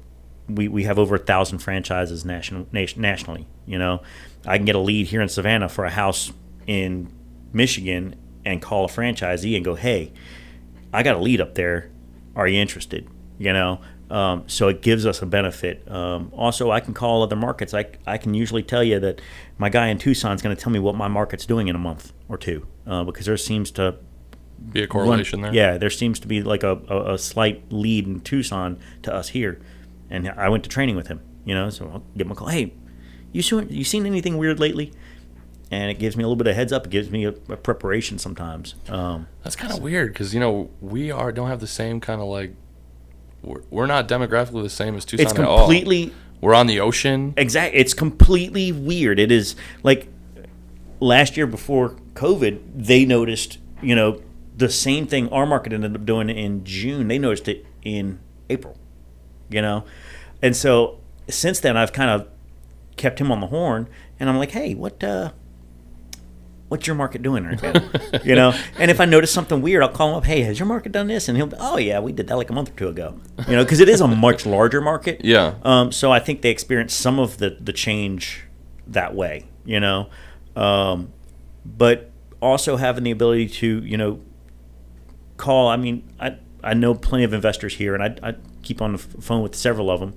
we, 0.49 0.69
we 0.69 0.85
have 0.85 0.99
over 0.99 1.17
a 1.17 1.19
thousand 1.19 1.59
franchises 1.59 2.25
national, 2.25 2.67
nation, 2.73 3.01
nationally. 3.01 3.47
You 3.67 3.79
know, 3.79 4.03
I 4.47 4.59
can 4.59 4.67
get 4.67 4.77
a 4.77 4.81
lead 4.81 5.07
here 5.07 5.23
in 5.23 5.29
Savannah 5.29 5.69
for 5.69 5.85
a 5.85 5.91
house 5.91 6.33
in 6.67 7.11
Michigan 7.53 8.17
and 8.45 8.61
call 8.61 8.85
a 8.85 8.89
franchisee 8.89 9.57
and 9.57 9.65
go, 9.65 9.75
hey, 9.75 10.13
I 10.93 11.03
got 11.03 11.17
a 11.17 11.19
lead 11.19 11.41
up 11.41 11.55
there. 11.55 11.91
Are 12.37 12.47
you 12.47 12.61
interested? 12.61 13.09
You 13.39 13.53
know, 13.53 13.81
um, 14.15 14.45
so 14.47 14.69
it 14.69 14.81
gives 14.83 15.05
us 15.07 15.23
a 15.23 15.27
benefit. 15.27 15.91
Um, 15.91 16.31
also, 16.33 16.71
I 16.71 16.81
can 16.81 16.95
call 16.95 17.23
other 17.23 17.37
markets. 17.37 17.75
I, 17.75 17.85
I 18.07 18.17
can 18.19 18.33
usually 18.35 18.63
tell 18.63 18.85
you 18.85 19.01
that 19.01 19.21
my 19.59 19.69
guy 19.69 19.89
in 19.89 19.99
Tucson 19.99 20.35
is 20.35 20.43
going 20.43 20.55
to 20.57 20.63
tell 20.63 20.73
me 20.73 20.79
what 20.79 20.95
my 20.95 21.09
market's 21.09 21.47
doing 21.47 21.69
in 21.69 21.75
a 21.75 21.79
month 21.79 22.13
or 22.29 22.39
two 22.39 22.67
uh, 22.87 23.03
because 23.05 23.27
there 23.27 23.37
seems 23.37 23.71
to 23.73 23.97
Be 24.73 24.83
a 24.83 24.87
correlation 24.87 25.41
there. 25.43 25.53
yeah, 25.53 25.79
there 25.79 25.91
seems 25.91 26.21
to 26.21 26.29
be 26.29 26.43
like 26.43 26.63
a, 26.63 26.81
a, 26.89 27.15
a 27.15 27.19
slight 27.19 27.73
lead 27.73 28.07
in 28.07 28.21
Tucson 28.21 28.79
to 29.03 29.13
us 29.13 29.31
here, 29.31 29.61
and 30.11 30.29
I 30.31 30.49
went 30.49 30.63
to 30.65 30.71
training 30.71 30.97
with 30.97 31.09
him. 31.09 31.21
You 31.45 31.55
know, 31.55 31.69
so 31.71 31.91
I'll 31.93 32.03
give 32.17 32.27
him 32.27 32.33
a 32.33 32.35
call. 32.37 32.49
Hey, 32.49 32.73
you 33.33 33.43
seen 33.43 33.67
you 33.69 33.85
seen 33.85 34.07
anything 34.07 34.39
weird 34.39 34.59
lately? 34.61 34.93
And 35.71 35.91
it 35.91 35.99
gives 35.99 36.17
me 36.17 36.23
a 36.23 36.27
little 36.27 36.37
bit 36.37 36.47
of 36.47 36.55
heads 36.55 36.73
up. 36.73 36.87
It 36.87 36.91
gives 36.91 37.11
me 37.11 37.25
a, 37.25 37.31
a 37.49 37.57
preparation 37.57 38.19
sometimes. 38.19 38.77
Um, 38.89 39.27
That's 39.43 39.57
kind 39.57 39.73
of 39.73 39.81
weird 39.83 40.13
because 40.13 40.33
you 40.33 40.39
know 40.39 40.71
we 40.81 41.11
are 41.11 41.33
don't 41.33 41.49
have 41.49 41.61
the 41.61 41.67
same 41.67 42.01
kind 42.01 42.21
of 42.21 42.29
like 42.29 42.55
we're, 43.45 43.63
we're 43.71 43.87
not 43.87 44.09
demographically 44.09 44.63
the 44.63 44.71
same 44.71 44.97
as 44.97 45.05
Tucson 45.05 45.27
it's 45.27 45.39
at 45.39 45.45
all. 45.45 45.59
completely 45.59 46.13
We're 46.41 46.55
on 46.55 46.67
the 46.67 46.81
ocean. 46.81 47.35
Exactly. 47.37 47.79
It's 47.79 47.95
completely 47.95 48.73
weird. 48.73 49.19
It 49.19 49.31
is 49.31 49.57
like 49.83 50.09
last 51.01 51.37
year 51.37 51.47
before 51.47 51.97
COVID, 52.15 52.61
they 52.75 53.05
noticed. 53.05 53.59
You 53.83 53.95
know, 53.95 54.23
the 54.57 54.71
same 54.71 55.07
thing 55.07 55.29
our 55.29 55.47
market 55.47 55.73
ended 55.73 55.95
up 55.95 56.05
doing 56.05 56.31
in 56.31 56.65
June. 56.65 57.09
They 57.09 57.19
noticed 57.19 57.49
it 57.49 57.67
in 57.83 58.19
April. 58.49 58.77
You 59.51 59.63
know, 59.63 59.85
and 60.43 60.57
so 60.57 61.01
since 61.29 61.61
then 61.61 61.77
I've 61.77 61.93
kind 61.93 62.11
of 62.11 62.29
kept 62.97 63.21
him 63.21 63.31
on 63.31 63.41
the 63.41 63.49
horn, 63.49 63.89
and 64.19 64.29
I'm 64.29 64.39
like, 64.39 64.53
hey, 64.53 64.75
what? 64.75 65.03
uh 65.05 65.33
What's 66.75 66.89
your 66.89 66.97
market 66.97 67.23
doing 67.23 67.45
right 67.45 67.63
now? 67.63 67.89
you 68.25 68.35
know, 68.35 68.53
and 68.81 68.91
if 68.91 69.01
I 69.01 69.05
notice 69.05 69.31
something 69.31 69.63
weird, 69.63 69.85
I'll 69.85 69.91
call 69.91 70.09
him 70.09 70.17
up. 70.17 70.25
Hey, 70.25 70.41
has 70.41 70.59
your 70.59 70.67
market 70.67 70.91
done 70.91 71.07
this? 71.07 71.29
And 71.29 71.37
he'll, 71.37 71.47
be, 71.47 71.57
oh 71.61 71.77
yeah, 71.77 72.01
we 72.01 72.11
did 72.11 72.27
that 72.27 72.37
like 72.37 72.51
a 72.51 72.53
month 72.53 72.71
or 72.71 72.73
two 72.73 72.89
ago. 72.89 73.21
You 73.47 73.55
know, 73.55 73.63
because 73.63 73.79
it 73.79 73.89
is 73.89 74.01
a 74.01 74.09
much 74.09 74.45
larger 74.45 74.81
market. 74.81 75.25
Yeah. 75.25 75.55
Um, 75.63 75.93
so 75.93 76.11
I 76.11 76.19
think 76.19 76.43
they 76.43 76.51
experienced 76.51 76.99
some 76.99 77.21
of 77.21 77.39
the, 77.39 77.51
the 77.61 77.73
change 77.73 78.43
that 78.89 79.15
way, 79.15 79.47
you 79.65 79.79
know. 79.79 80.11
Um, 80.57 81.13
but 81.65 82.11
also 82.43 82.75
having 82.75 83.05
the 83.05 83.13
ability 83.13 83.51
to, 83.51 83.85
you 83.85 83.97
know, 83.97 84.21
call. 85.37 85.69
I 85.69 85.77
mean, 85.77 86.13
I, 86.19 86.39
I 86.65 86.75
know 86.75 86.97
plenty 86.97 87.23
of 87.23 87.33
investors 87.33 87.77
here, 87.77 87.95
and 87.95 88.03
I, 88.03 88.31
I 88.31 88.35
keep 88.65 88.83
on 88.83 88.91
the 88.91 88.99
phone 88.99 89.45
with 89.45 89.55
several 89.55 89.93
of 89.93 90.01
them. 90.01 90.15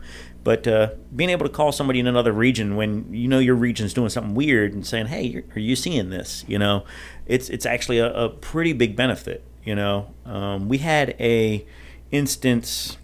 But 0.48 0.66
uh, 0.66 0.92
being 1.14 1.30
able 1.30 1.46
to 1.46 1.52
call 1.52 1.74
somebody 1.74 2.00
in 2.00 2.08
another 2.08 2.32
region 2.32 2.78
when 2.78 3.14
you 3.14 3.28
know 3.28 3.40
your 3.40 3.56
region's 3.56 3.94
doing 3.94 4.08
something 4.08 4.34
weird 4.34 4.72
and 4.74 4.88
saying, 4.88 5.08
"Hey, 5.08 5.44
are 5.54 5.60
you 5.60 5.76
seeing 5.76 6.10
this?" 6.10 6.46
You 6.48 6.58
know, 6.58 6.86
it's 7.26 7.50
it's 7.50 7.66
actually 7.66 7.98
a, 8.00 8.14
a 8.14 8.30
pretty 8.30 8.72
big 8.72 8.96
benefit. 8.96 9.44
You 9.66 9.76
know, 9.76 10.14
um, 10.26 10.70
we 10.70 10.78
had 10.78 11.18
a 11.20 11.66
instance 12.12 12.96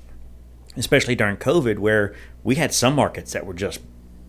especially 0.77 1.15
during 1.15 1.35
COVID, 1.35 1.79
where 1.79 2.15
we 2.45 2.55
had 2.55 2.73
some 2.73 2.95
markets 2.95 3.33
that 3.33 3.45
were 3.45 3.53
just 3.53 3.81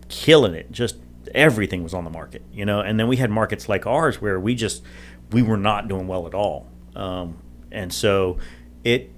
killing 0.09 0.53
it. 0.53 0.69
Just 0.69 0.97
everything 1.33 1.83
was 1.83 1.93
on 1.93 2.03
the 2.03 2.09
market, 2.09 2.41
you 2.51 2.65
know. 2.65 2.81
And 2.81 2.99
then 2.99 3.07
we 3.07 3.15
had 3.15 3.31
markets 3.31 3.69
like 3.69 3.87
ours 3.87 4.19
where 4.19 4.41
we 4.41 4.55
just 4.55 4.83
we 5.31 5.41
were 5.41 5.55
not 5.55 5.87
doing 5.87 6.05
well 6.05 6.27
at 6.27 6.33
all. 6.33 6.67
Um, 6.97 7.37
and 7.71 7.93
so 7.93 8.39
it 8.83 9.09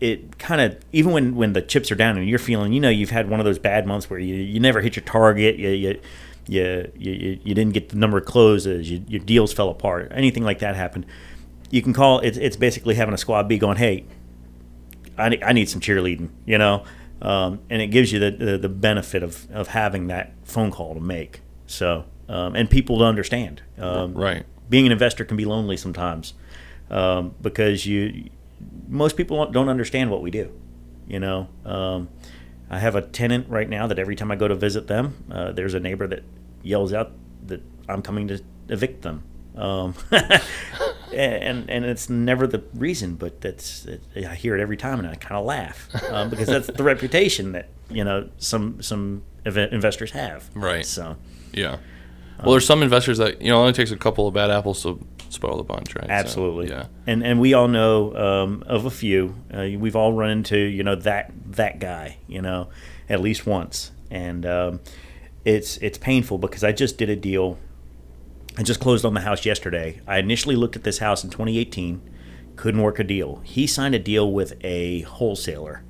it 0.00 0.38
kind 0.38 0.60
of 0.60 0.78
even 0.92 1.12
when 1.12 1.34
when 1.36 1.52
the 1.52 1.62
chips 1.62 1.90
are 1.90 1.94
down 1.94 2.18
and 2.18 2.28
you're 2.28 2.38
feeling, 2.38 2.72
you 2.72 2.80
know, 2.80 2.90
you've 2.90 3.10
had 3.10 3.30
one 3.30 3.40
of 3.40 3.46
those 3.46 3.58
bad 3.58 3.86
months 3.86 4.10
where 4.10 4.18
you, 4.18 4.34
you 4.34 4.60
never 4.60 4.80
hit 4.80 4.96
your 4.96 5.04
target, 5.04 5.56
you 5.56 5.70
you 5.70 6.00
you, 6.48 6.92
you, 6.96 7.40
you 7.42 7.54
didn't 7.54 7.72
get 7.72 7.88
the 7.88 7.96
number 7.96 8.18
of 8.18 8.24
closes, 8.24 8.88
you, 8.88 9.02
your 9.08 9.20
deals 9.20 9.52
fell 9.52 9.68
apart, 9.68 10.12
anything 10.14 10.44
like 10.44 10.60
that 10.60 10.76
happened. 10.76 11.06
You 11.70 11.82
can 11.82 11.92
call 11.92 12.20
it's 12.20 12.38
it's 12.38 12.56
basically 12.56 12.94
having 12.94 13.14
a 13.14 13.18
squad 13.18 13.48
B 13.48 13.58
going, 13.58 13.78
hey, 13.78 14.04
I 15.18 15.30
need, 15.30 15.42
I 15.42 15.52
need 15.52 15.68
some 15.68 15.80
cheerleading, 15.80 16.28
you 16.44 16.58
know, 16.58 16.84
um, 17.22 17.60
and 17.70 17.80
it 17.80 17.88
gives 17.88 18.12
you 18.12 18.18
the, 18.18 18.30
the, 18.30 18.58
the 18.58 18.68
benefit 18.68 19.22
of, 19.22 19.50
of 19.50 19.68
having 19.68 20.08
that 20.08 20.32
phone 20.44 20.70
call 20.70 20.94
to 20.94 21.00
make. 21.00 21.40
So, 21.66 22.04
um, 22.28 22.54
and 22.54 22.70
people 22.70 22.98
to 22.98 23.04
understand. 23.04 23.62
Um, 23.78 24.14
Right. 24.14 24.44
Being 24.68 24.86
an 24.86 24.92
investor 24.92 25.24
can 25.24 25.36
be 25.36 25.44
lonely 25.44 25.76
sometimes 25.76 26.34
um, 26.90 27.34
because 27.40 27.86
you 27.86 28.30
most 28.88 29.16
people 29.16 29.44
don't 29.50 29.68
understand 29.68 30.10
what 30.10 30.22
we 30.22 30.30
do. 30.30 30.52
You 31.06 31.20
know, 31.20 31.48
um, 31.64 32.08
I 32.68 32.78
have 32.78 32.96
a 32.96 33.02
tenant 33.02 33.48
right 33.48 33.68
now 33.68 33.86
that 33.86 33.98
every 33.98 34.16
time 34.16 34.30
I 34.30 34.36
go 34.36 34.48
to 34.48 34.54
visit 34.54 34.86
them, 34.86 35.24
uh, 35.30 35.52
there's 35.52 35.74
a 35.74 35.80
neighbor 35.80 36.06
that 36.08 36.24
yells 36.62 36.92
out 36.92 37.12
that 37.46 37.62
I'm 37.88 38.02
coming 38.02 38.28
to 38.28 38.42
evict 38.68 39.02
them. 39.02 39.22
Um, 39.54 39.94
and 41.12 41.70
and 41.70 41.84
it's 41.84 42.10
never 42.10 42.46
the 42.46 42.62
reason, 42.74 43.14
but 43.14 43.40
that's 43.40 43.86
it, 43.86 44.02
I 44.16 44.34
hear 44.34 44.56
it 44.56 44.60
every 44.60 44.76
time, 44.76 44.98
and 44.98 45.08
I 45.08 45.14
kind 45.14 45.38
of 45.38 45.46
laugh 45.46 45.88
um, 46.10 46.28
because 46.30 46.48
that's 46.48 46.66
the 46.66 46.84
reputation 46.84 47.52
that 47.52 47.68
you 47.88 48.04
know 48.04 48.28
some 48.38 48.82
some 48.82 49.22
investors 49.44 50.10
have. 50.10 50.50
Right. 50.54 50.84
So 50.84 51.16
Yeah. 51.52 51.78
Well, 52.42 52.50
there's 52.50 52.66
some 52.66 52.82
investors 52.82 53.16
that 53.18 53.40
you 53.40 53.48
know 53.48 53.58
it 53.58 53.60
only 53.60 53.72
takes 53.72 53.92
a 53.92 53.96
couple 53.96 54.28
of 54.28 54.34
bad 54.34 54.50
apples 54.50 54.82
to 54.82 55.02
spoil 55.28 55.56
the 55.56 55.64
bunch, 55.64 55.94
right? 55.94 56.06
So, 56.06 56.10
absolutely, 56.12 56.68
yeah. 56.68 56.86
And 57.06 57.24
and 57.24 57.40
we 57.40 57.54
all 57.54 57.68
know 57.68 58.14
um, 58.16 58.62
of 58.66 58.84
a 58.84 58.90
few. 58.90 59.34
Uh, 59.52 59.68
we've 59.78 59.96
all 59.96 60.12
run 60.12 60.30
into 60.30 60.58
you 60.58 60.82
know 60.82 60.94
that 60.96 61.32
that 61.52 61.78
guy, 61.78 62.18
you 62.26 62.42
know, 62.42 62.68
at 63.08 63.20
least 63.20 63.46
once, 63.46 63.92
and 64.10 64.44
um, 64.46 64.80
it's 65.44 65.76
it's 65.78 65.98
painful 65.98 66.38
because 66.38 66.64
I 66.64 66.72
just 66.72 66.98
did 66.98 67.10
a 67.10 67.16
deal 67.16 67.58
I 68.58 68.62
just 68.62 68.80
closed 68.80 69.04
on 69.04 69.12
the 69.12 69.20
house 69.20 69.44
yesterday. 69.44 70.00
I 70.06 70.18
initially 70.18 70.56
looked 70.56 70.76
at 70.76 70.82
this 70.82 70.98
house 70.98 71.22
in 71.22 71.30
2018, 71.30 72.00
couldn't 72.56 72.80
work 72.80 72.98
a 72.98 73.04
deal. 73.04 73.40
He 73.44 73.66
signed 73.66 73.94
a 73.94 73.98
deal 73.98 74.32
with 74.32 74.54
a 74.64 75.02
wholesaler 75.02 75.84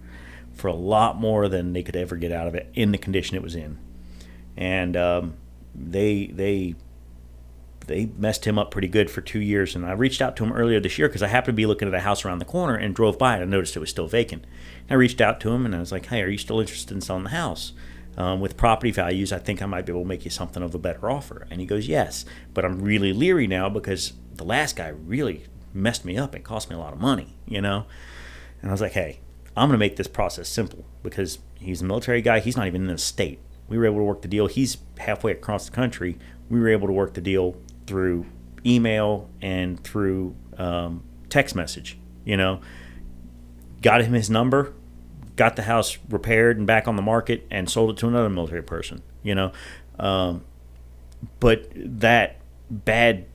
for 0.53 0.68
a 0.68 0.75
lot 0.75 1.16
more 1.16 1.49
than 1.49 1.72
they 1.72 1.85
could 1.85 1.94
ever 1.94 2.16
get 2.16 2.33
out 2.33 2.49
of 2.49 2.55
it 2.57 2.68
in 2.75 2.90
the 2.90 2.99
condition 2.99 3.37
it 3.37 3.42
was 3.42 3.55
in, 3.55 3.79
and 4.57 4.96
um, 4.96 5.35
they 5.75 6.27
they 6.27 6.75
they 7.87 8.07
messed 8.16 8.46
him 8.46 8.59
up 8.59 8.70
pretty 8.70 8.88
good 8.88 9.11
for 9.11 9.20
two 9.20 9.40
years. 9.40 9.75
And 9.75 9.87
I 9.87 9.92
reached 9.92 10.20
out 10.20 10.37
to 10.37 10.44
him 10.44 10.53
earlier 10.53 10.81
this 10.81 10.99
year 10.99 11.09
because 11.09 11.22
I 11.22 11.29
happened 11.29 11.55
to 11.55 11.61
be 11.61 11.66
looking 11.66 11.88
at 11.88 11.94
a 11.94 12.01
house 12.01 12.25
around 12.25 12.38
the 12.38 12.44
corner 12.44 12.75
and 12.75 12.94
drove 12.94 13.18
by 13.18 13.35
and 13.35 13.42
I 13.42 13.46
noticed 13.46 13.77
it 13.77 13.81
was 13.81 13.90
still 13.90 14.09
vacant. 14.09 14.44
And 14.88 14.92
I 14.92 14.94
reached 14.94 15.20
out 15.20 15.40
to 15.40 15.51
him 15.51 15.64
and 15.64 15.75
I 15.75 15.81
was 15.81 15.92
like, 15.92 16.07
"Hey, 16.07 16.22
are 16.22 16.29
you 16.29 16.38
still 16.38 16.61
interested 16.61 16.94
in 16.94 17.01
selling 17.01 17.25
the 17.25 17.31
house?" 17.31 17.72
Um, 18.16 18.40
with 18.40 18.57
property 18.57 18.90
values, 18.90 19.31
I 19.31 19.38
think 19.38 19.61
I 19.61 19.66
might 19.66 19.85
be 19.85 19.92
able 19.92 20.03
to 20.03 20.09
make 20.09 20.25
you 20.25 20.31
something 20.31 20.62
of 20.62 20.75
a 20.75 20.79
better 20.79 21.11
offer. 21.11 21.46
And 21.51 21.61
he 21.61 21.66
goes, 21.66 21.87
Yes, 21.87 22.25
but 22.55 22.64
I'm 22.64 22.81
really 22.81 23.12
leery 23.12 23.46
now 23.46 23.68
because 23.68 24.14
the 24.35 24.44
last 24.44 24.77
guy 24.77 24.88
really 24.88 25.44
messed 25.75 26.05
me 26.05 26.16
up 26.16 26.35
and 26.35 26.42
cost 26.42 26.70
me 26.70 26.77
a 26.77 26.79
lot 26.79 26.94
of 26.94 26.99
money, 26.99 27.37
you 27.46 27.61
know? 27.61 27.85
And 28.62 28.70
I 28.70 28.72
was 28.72 28.81
like, 28.81 28.92
Hey, 28.92 29.20
I'm 29.55 29.68
going 29.68 29.79
to 29.79 29.79
make 29.79 29.96
this 29.96 30.09
process 30.09 30.49
simple 30.49 30.87
because 31.03 31.38
he's 31.57 31.83
a 31.83 31.85
military 31.85 32.22
guy. 32.22 32.40
He's 32.40 32.57
not 32.57 32.66
even 32.66 32.83
in 32.83 32.88
the 32.88 32.99
state. 32.99 33.38
We 33.68 33.77
were 33.77 33.85
able 33.85 33.99
to 33.99 34.05
work 34.05 34.22
the 34.22 34.29
deal. 34.29 34.46
He's 34.46 34.79
halfway 34.99 35.33
across 35.33 35.66
the 35.66 35.72
country. 35.72 36.18
We 36.49 36.59
were 36.59 36.68
able 36.68 36.87
to 36.87 36.92
work 36.92 37.14
the 37.14 37.20
deal 37.20 37.57
through 37.87 38.27
email 38.64 39.29
and 39.40 39.83
through 39.83 40.35
um, 40.59 41.03
text 41.29 41.55
message, 41.55 41.99
you 42.25 42.37
know? 42.37 42.61
Got 43.83 44.03
him 44.03 44.14
his 44.14 44.31
number, 44.31 44.72
got 45.37 45.57
the 45.57 45.62
house 45.62 45.99
repaired 46.09 46.59
and 46.59 46.66
back 46.66 46.88
on 46.88 46.96
the 46.96 47.03
market 47.03 47.46
and 47.51 47.70
sold 47.70 47.90
it 47.90 47.96
to 47.99 48.09
another 48.09 48.31
military 48.31 48.62
person, 48.62 49.03
you 49.22 49.35
know. 49.35 49.53
Um, 49.99 50.44
but 51.40 51.70
that 51.75 52.38
bad 52.70 53.27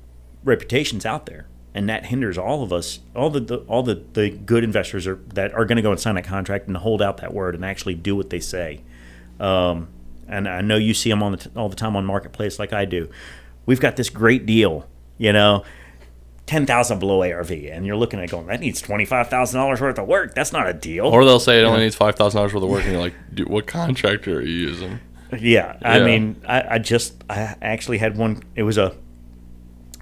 reputation's 0.44 1.06
out 1.06 1.26
there, 1.26 1.48
and 1.74 1.88
that 1.90 2.08
hinders 2.08 2.38
all 2.38 2.64
of 2.64 2.74
us, 2.74 3.00
all 3.16 3.30
the, 3.30 3.40
the 3.40 3.58
all 3.60 3.84
the, 3.84 4.04
the 4.14 4.30
good 4.30 4.64
investors 4.64 5.08
are 5.08 5.16
that 5.34 5.54
are 5.54 5.66
going 5.66 5.78
to 5.78 5.82
go 5.82 5.92
and 5.92 6.00
sign 6.00 6.18
a 6.18 6.22
contract 6.22 6.68
and 6.68 6.78
hold 6.78 7.02
out 7.02 7.18
that 7.18 7.34
word 7.34 7.56
and 7.56 7.64
actually 7.64 7.96
do 7.96 8.16
what 8.16 8.30
they 8.30 8.40
say. 8.40 8.82
Um, 9.40 9.88
and 10.28 10.48
I 10.48 10.62
know 10.62 10.78
you 10.78 10.94
see 10.94 11.10
them 11.10 11.24
on 11.24 11.34
the 11.34 11.38
t- 11.38 11.50
all 11.56 11.70
the 11.70 11.76
time 11.76 11.96
on 11.96 12.06
marketplace 12.06 12.60
like 12.60 12.74
I 12.74 12.86
do. 12.86 13.10
We've 13.66 13.80
got 13.80 13.96
this 13.96 14.10
great 14.10 14.46
deal, 14.46 14.88
you 15.18 15.34
know 15.34 15.64
ten 16.48 16.66
thousand 16.66 17.00
below 17.00 17.22
ARV, 17.22 17.52
and 17.52 17.86
you're 17.86 17.96
looking 17.96 18.20
at 18.20 18.30
going, 18.30 18.48
that 18.48 18.60
needs 18.60 18.82
twenty 18.82 19.06
five 19.06 19.30
thousand 19.30 19.60
dollars 19.60 19.80
worth 19.80 19.98
of 19.98 20.08
work. 20.08 20.34
That's 20.36 20.52
not 20.52 20.68
a 20.68 20.74
deal. 20.74 21.06
Or 21.06 21.24
they'll 21.24 21.40
say 21.40 21.62
it 21.62 21.64
only 21.64 21.82
needs 21.82 21.96
five 21.96 22.16
thousand 22.16 22.38
dollars 22.40 22.54
worth 22.54 22.64
of 22.64 22.70
work, 22.70 22.84
and 22.84 22.92
you're 22.94 23.02
like, 23.02 23.14
Dude, 23.34 23.48
what 23.48 23.68
contractor 23.68 24.40
are 24.40 24.42
you 24.42 24.54
using? 24.68 25.00
Yeah, 25.40 25.78
I 25.82 26.00
Yeah. 26.00 26.06
mean, 26.06 26.42
I, 26.46 26.76
I 26.76 26.78
just 26.80 27.24
I 27.30 27.56
actually 27.62 28.00
had 28.00 28.18
one. 28.18 28.44
It 28.56 28.64
was 28.64 28.78
a 28.78 28.96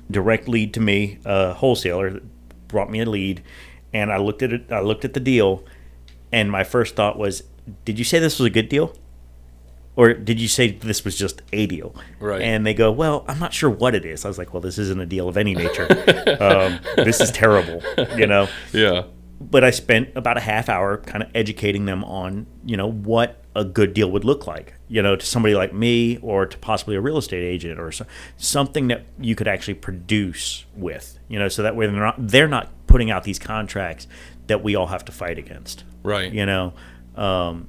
direct 0.10 0.48
lead 0.48 0.74
to 0.74 0.80
me, 0.80 1.20
a 1.26 1.54
wholesaler 1.54 2.10
that 2.12 2.24
brought 2.68 2.90
me 2.90 3.02
a 3.02 3.06
lead, 3.06 3.44
and 3.94 4.12
I 4.12 4.18
looked 4.18 4.42
at 4.42 4.52
it. 4.54 4.72
I 4.72 4.80
looked 4.80 5.06
at 5.06 5.14
the 5.14 5.20
deal, 5.20 5.64
and 6.32 6.50
my 6.50 6.64
first 6.64 6.96
thought 6.96 7.20
was, 7.20 7.44
"Did 7.86 8.00
you 8.00 8.06
say 8.06 8.18
this 8.18 8.40
was 8.40 8.48
a 8.48 8.50
good 8.50 8.70
deal?" 8.70 8.96
Or 10.00 10.14
did 10.14 10.40
you 10.40 10.48
say 10.48 10.72
this 10.72 11.04
was 11.04 11.18
just 11.18 11.42
a 11.52 11.66
deal? 11.66 11.94
Right. 12.22 12.42
And 12.42 12.66
they 12.66 12.74
go, 12.74 12.90
well, 12.90 13.26
I'm 13.28 13.38
not 13.38 13.52
sure 13.54 13.70
what 13.70 13.94
it 13.96 14.06
is. 14.06 14.24
I 14.24 14.30
was 14.30 14.38
like, 14.38 14.54
well, 14.54 14.62
this 14.62 14.78
isn't 14.78 15.02
a 15.02 15.06
deal 15.06 15.28
of 15.28 15.36
any 15.36 15.54
nature. 15.54 15.88
um, 16.40 16.80
this 16.96 17.20
is 17.20 17.32
terrible, 17.32 17.84
you 18.16 18.26
know 18.26 18.48
Yeah, 18.72 19.04
but 19.42 19.66
I 19.66 19.72
spent 19.72 20.12
about 20.16 20.38
a 20.38 20.40
half 20.40 20.70
hour 20.70 21.00
kind 21.00 21.22
of 21.22 21.30
educating 21.36 21.84
them 21.84 22.06
on, 22.06 22.46
you 22.64 22.78
know, 22.78 22.90
what 22.90 23.44
a 23.54 23.66
good 23.66 23.94
deal 23.94 24.10
would 24.12 24.24
look 24.24 24.48
like, 24.48 24.76
you 24.88 25.02
know, 25.02 25.18
to 25.18 25.26
somebody 25.26 25.54
like 25.54 25.74
me 25.74 26.18
or 26.22 26.46
to 26.46 26.58
possibly 26.60 26.96
a 26.96 27.02
real 27.02 27.18
estate 27.18 27.44
agent 27.44 27.78
or 27.78 27.92
so, 27.92 28.06
something 28.38 28.88
that 28.88 29.06
you 29.20 29.36
could 29.36 29.50
actually 29.50 29.74
produce 29.74 30.64
with, 30.78 31.20
you 31.28 31.38
know, 31.38 31.50
so 31.50 31.62
that 31.62 31.76
way 31.76 31.88
they're 31.88 32.00
not 32.00 32.16
they're 32.18 32.48
not 32.48 32.70
putting 32.88 33.12
out 33.12 33.26
these 33.26 33.38
contracts 33.38 34.08
that 34.48 34.64
we 34.64 34.76
all 34.76 34.88
have 34.88 35.04
to 35.04 35.12
fight 35.12 35.38
against, 35.38 35.84
right. 36.04 36.32
you 36.32 36.46
know. 36.46 36.74
Um, 37.16 37.68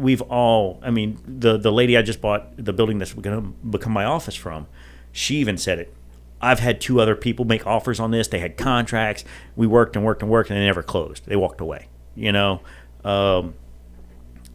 we've 0.00 0.22
all, 0.22 0.80
I 0.82 0.90
mean, 0.90 1.18
the 1.26 1.56
the 1.58 1.72
lady 1.72 1.96
I 1.96 2.02
just 2.02 2.20
bought 2.20 2.56
the 2.56 2.72
building 2.72 2.98
that's 2.98 3.12
going 3.12 3.40
to 3.40 3.48
become 3.66 3.92
my 3.92 4.04
office 4.04 4.34
from, 4.34 4.66
she 5.12 5.36
even 5.36 5.56
said 5.56 5.78
it. 5.78 5.94
I've 6.40 6.60
had 6.60 6.80
two 6.80 7.00
other 7.00 7.14
people 7.14 7.44
make 7.44 7.66
offers 7.66 8.00
on 8.00 8.10
this. 8.10 8.28
They 8.28 8.38
had 8.38 8.56
contracts. 8.56 9.24
We 9.56 9.66
worked 9.66 9.94
and 9.94 10.04
worked 10.04 10.22
and 10.22 10.30
worked, 10.30 10.50
and 10.50 10.58
they 10.58 10.64
never 10.64 10.82
closed. 10.82 11.26
They 11.26 11.36
walked 11.36 11.60
away. 11.60 11.88
You 12.14 12.32
know, 12.32 12.60
um, 13.04 13.54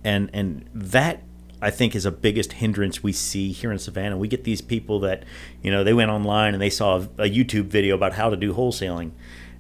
and 0.04 0.30
and 0.34 0.68
that 0.74 1.22
I 1.62 1.72
think 1.72 1.96
is 1.96 2.06
a 2.06 2.12
biggest 2.12 2.54
hindrance 2.54 3.02
we 3.02 3.12
see 3.12 3.52
here 3.52 3.72
in 3.72 3.80
Savannah. 3.80 4.18
We 4.18 4.28
get 4.28 4.44
these 4.44 4.62
people 4.62 5.00
that 5.02 5.24
you 5.62 5.72
know 5.72 5.84
they 5.84 5.94
went 5.94 6.12
online 6.12 6.54
and 6.54 6.62
they 6.62 6.70
saw 6.70 6.98
a 7.18 7.30
YouTube 7.30 7.66
video 7.66 7.96
about 7.96 8.14
how 8.14 8.30
to 8.30 8.36
do 8.36 8.54
wholesaling, 8.54 9.12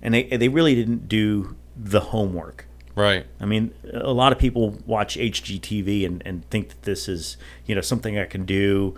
and 0.02 0.14
they 0.14 0.24
they 0.24 0.50
really 0.50 0.76
didn't 0.76 1.08
do 1.08 1.56
the 1.76 2.00
homework. 2.00 2.68
Right. 2.96 3.26
I 3.40 3.46
mean, 3.46 3.74
a 3.94 4.14
lot 4.14 4.32
of 4.32 4.40
people 4.40 4.78
watch 4.86 5.18
HGTV 5.18 6.06
and, 6.06 6.22
and 6.26 6.50
think 6.50 6.70
that 6.70 6.84
this 6.84 7.08
is, 7.10 7.38
you 7.66 7.76
know, 7.76 7.82
something 7.82 8.18
I 8.18 8.26
can 8.26 8.46
do 8.46 8.96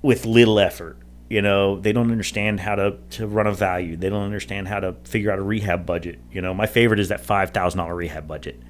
with 0.00 0.24
little 0.24 0.58
effort. 0.60 0.96
You 1.28 1.42
know, 1.42 1.78
they 1.78 1.92
don't 1.92 2.10
understand 2.10 2.60
how 2.60 2.74
to, 2.76 2.96
to 3.10 3.26
run 3.26 3.46
a 3.46 3.52
value. 3.52 3.96
They 3.96 4.08
don't 4.08 4.24
understand 4.24 4.68
how 4.68 4.80
to 4.80 4.94
figure 5.04 5.30
out 5.30 5.38
a 5.38 5.42
rehab 5.42 5.86
budget. 5.86 6.18
You 6.32 6.40
know, 6.40 6.54
my 6.54 6.66
favorite 6.66 6.98
is 7.00 7.08
that 7.08 7.20
five 7.24 7.50
thousand 7.50 7.78
dollar 7.78 7.94
rehab 7.94 8.26
budget. 8.26 8.60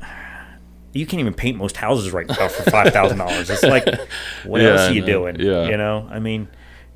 You 0.94 1.06
can't 1.06 1.20
even 1.20 1.32
paint 1.32 1.56
most 1.56 1.78
houses 1.78 2.12
right 2.12 2.28
now 2.28 2.48
for 2.48 2.70
five 2.70 2.92
thousand 2.92 3.16
dollars. 3.16 3.48
It's 3.48 3.62
like, 3.62 3.86
what 4.44 4.60
Yeah, 4.60 4.68
else 4.72 4.90
are 4.90 4.92
you 4.92 5.02
doing? 5.06 5.40
Yeah. 5.40 5.68
You 5.68 5.78
know, 5.78 6.06
I 6.10 6.18
mean, 6.18 6.48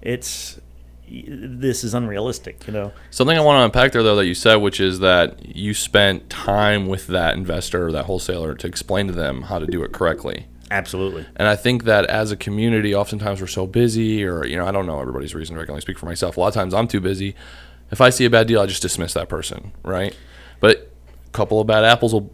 it's 0.02 0.60
this 1.08 1.84
is 1.84 1.94
unrealistic. 1.94 2.66
You 2.66 2.72
know, 2.72 2.92
Something 3.10 3.38
I 3.38 3.40
want 3.40 3.58
to 3.58 3.64
unpack 3.64 3.92
there, 3.92 4.02
though, 4.02 4.16
that 4.16 4.26
you 4.26 4.34
said, 4.34 4.56
which 4.56 4.80
is 4.80 4.98
that 5.00 5.54
you 5.56 5.74
spent 5.74 6.28
time 6.30 6.86
with 6.86 7.06
that 7.08 7.36
investor 7.36 7.86
or 7.86 7.92
that 7.92 8.04
wholesaler 8.06 8.54
to 8.54 8.66
explain 8.66 9.06
to 9.06 9.12
them 9.12 9.42
how 9.42 9.58
to 9.58 9.66
do 9.66 9.82
it 9.82 9.92
correctly. 9.92 10.46
absolutely. 10.70 11.26
And 11.36 11.46
I 11.48 11.56
think 11.56 11.84
that 11.84 12.06
as 12.06 12.32
a 12.32 12.36
community, 12.36 12.94
oftentimes 12.94 13.40
we're 13.40 13.46
so 13.46 13.66
busy, 13.66 14.24
or 14.24 14.44
you 14.46 14.56
know, 14.56 14.66
I 14.66 14.72
don't 14.72 14.86
know 14.86 15.00
everybody's 15.00 15.34
reason. 15.34 15.56
I 15.56 15.60
can 15.62 15.70
only 15.70 15.80
speak 15.80 15.98
for 15.98 16.06
myself. 16.06 16.36
A 16.36 16.40
lot 16.40 16.48
of 16.48 16.54
times 16.54 16.74
I'm 16.74 16.88
too 16.88 17.00
busy. 17.00 17.34
If 17.90 18.00
I 18.00 18.10
see 18.10 18.24
a 18.24 18.30
bad 18.30 18.48
deal, 18.48 18.60
I 18.60 18.66
just 18.66 18.82
dismiss 18.82 19.14
that 19.14 19.28
person, 19.28 19.72
right? 19.84 20.16
But 20.58 20.90
a 21.26 21.30
couple 21.30 21.60
of 21.60 21.66
bad 21.68 21.84
apples 21.84 22.12
will 22.12 22.32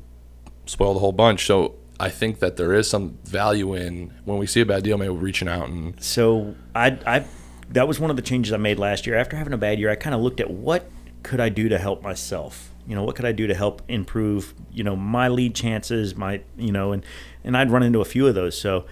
spoil 0.65 0.95
the 0.95 1.01
whole 1.01 1.13
bunch. 1.13 1.45
So 1.47 1.75
I 2.01 2.09
think 2.09 2.39
that 2.39 2.57
there 2.57 2.73
is 2.73 2.89
some 2.89 3.19
value 3.25 3.75
in 3.75 4.13
when 4.25 4.39
we 4.39 4.47
see 4.47 4.63
a 4.63 4.67
bad 4.67 4.83
deal, 4.83 4.97
maybe 4.97 5.11
reaching 5.15 5.47
out 5.49 5.69
and 5.69 6.01
So 6.03 6.55
I, 6.75 6.99
I, 7.07 7.25
that 7.73 7.89
was 7.89 7.99
one 7.99 8.11
of 8.11 8.17
the 8.17 8.23
changes 8.23 8.53
I 8.53 8.59
made 8.59 8.79
last 8.79 9.07
year. 9.07 9.17
After 9.17 9.37
having 9.37 9.53
a 9.53 9.59
bad 9.59 9.79
year, 9.79 9.91
I 9.91 9.95
kind 9.95 10.15
of 10.15 10.21
looked 10.21 10.41
at 10.41 10.51
what 10.51 10.91
could 11.23 11.41
I 11.41 11.49
do 11.49 11.69
to 11.69 11.79
help 11.79 12.03
myself. 12.03 12.71
You 12.87 12.95
know, 12.95 13.05
what 13.05 13.17
could 13.17 13.25
I 13.25 13.33
do 13.33 13.47
to 13.47 13.55
help 13.55 13.83
improve, 13.89 14.55
you 14.73 14.83
know, 14.83 14.97
my 14.97 15.29
lead 15.29 15.55
chances, 15.55 16.17
my, 16.17 16.43
you 16.57 16.73
know, 16.73 16.93
and 16.93 17.05
and 17.45 17.57
I'd 17.57 17.71
run 17.71 17.83
into 17.83 18.01
a 18.01 18.05
few 18.05 18.27
of 18.27 18.35
those. 18.35 18.59
So 18.59 18.87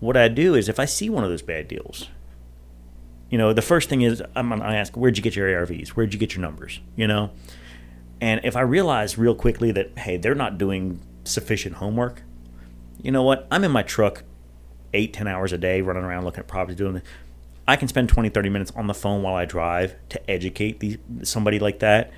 what 0.00 0.16
I 0.16 0.28
do 0.28 0.54
is 0.54 0.68
if 0.68 0.78
I 0.80 0.84
see 0.84 1.10
one 1.10 1.24
of 1.24 1.30
those 1.30 1.42
bad 1.42 1.68
deals, 1.68 2.08
you 3.30 3.38
know, 3.38 3.52
the 3.52 3.62
first 3.62 3.88
thing 3.88 4.02
is 4.02 4.22
I'm 4.36 4.52
ask, 4.52 4.96
where'd 4.96 5.16
you 5.16 5.22
get 5.22 5.36
your 5.36 5.48
ARVs? 5.48 5.88
Where'd 5.90 6.12
you 6.12 6.20
get 6.20 6.34
your 6.34 6.42
numbers? 6.42 6.80
You 6.96 7.08
know, 7.08 7.30
and 8.20 8.40
if 8.44 8.56
I 8.56 8.60
realize 8.60 9.18
real 9.18 9.34
quickly 9.34 9.72
that 9.72 9.98
hey, 9.98 10.16
they're 10.16 10.34
not 10.34 10.56
doing 10.56 11.00
sufficient 11.24 11.76
homework, 11.76 12.22
you 13.02 13.10
know 13.10 13.24
what? 13.24 13.48
I'm 13.50 13.64
in 13.64 13.72
my 13.72 13.82
truck 13.82 14.22
eight, 14.94 15.12
ten 15.12 15.26
hours 15.26 15.52
a 15.52 15.58
day 15.58 15.80
running 15.80 16.04
around 16.04 16.24
looking 16.24 16.40
at 16.40 16.48
properties 16.48 16.76
doing. 16.76 17.02
I 17.66 17.76
can 17.76 17.88
spend 17.88 18.08
20, 18.08 18.28
30 18.28 18.48
minutes 18.48 18.72
on 18.74 18.86
the 18.86 18.94
phone 18.94 19.22
while 19.22 19.34
I 19.34 19.44
drive 19.44 19.94
to 20.10 20.30
educate 20.30 20.80
the, 20.80 20.98
somebody 21.22 21.58
like 21.58 21.78
that 21.78 22.10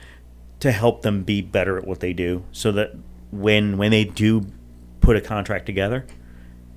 to 0.60 0.72
help 0.72 1.02
them 1.02 1.22
be 1.22 1.42
better 1.42 1.76
at 1.76 1.86
what 1.86 2.00
they 2.00 2.12
do 2.12 2.44
so 2.52 2.72
that 2.72 2.92
when 3.30 3.76
when 3.76 3.90
they 3.90 4.04
do 4.04 4.46
put 5.00 5.16
a 5.16 5.20
contract 5.20 5.66
together, 5.66 6.06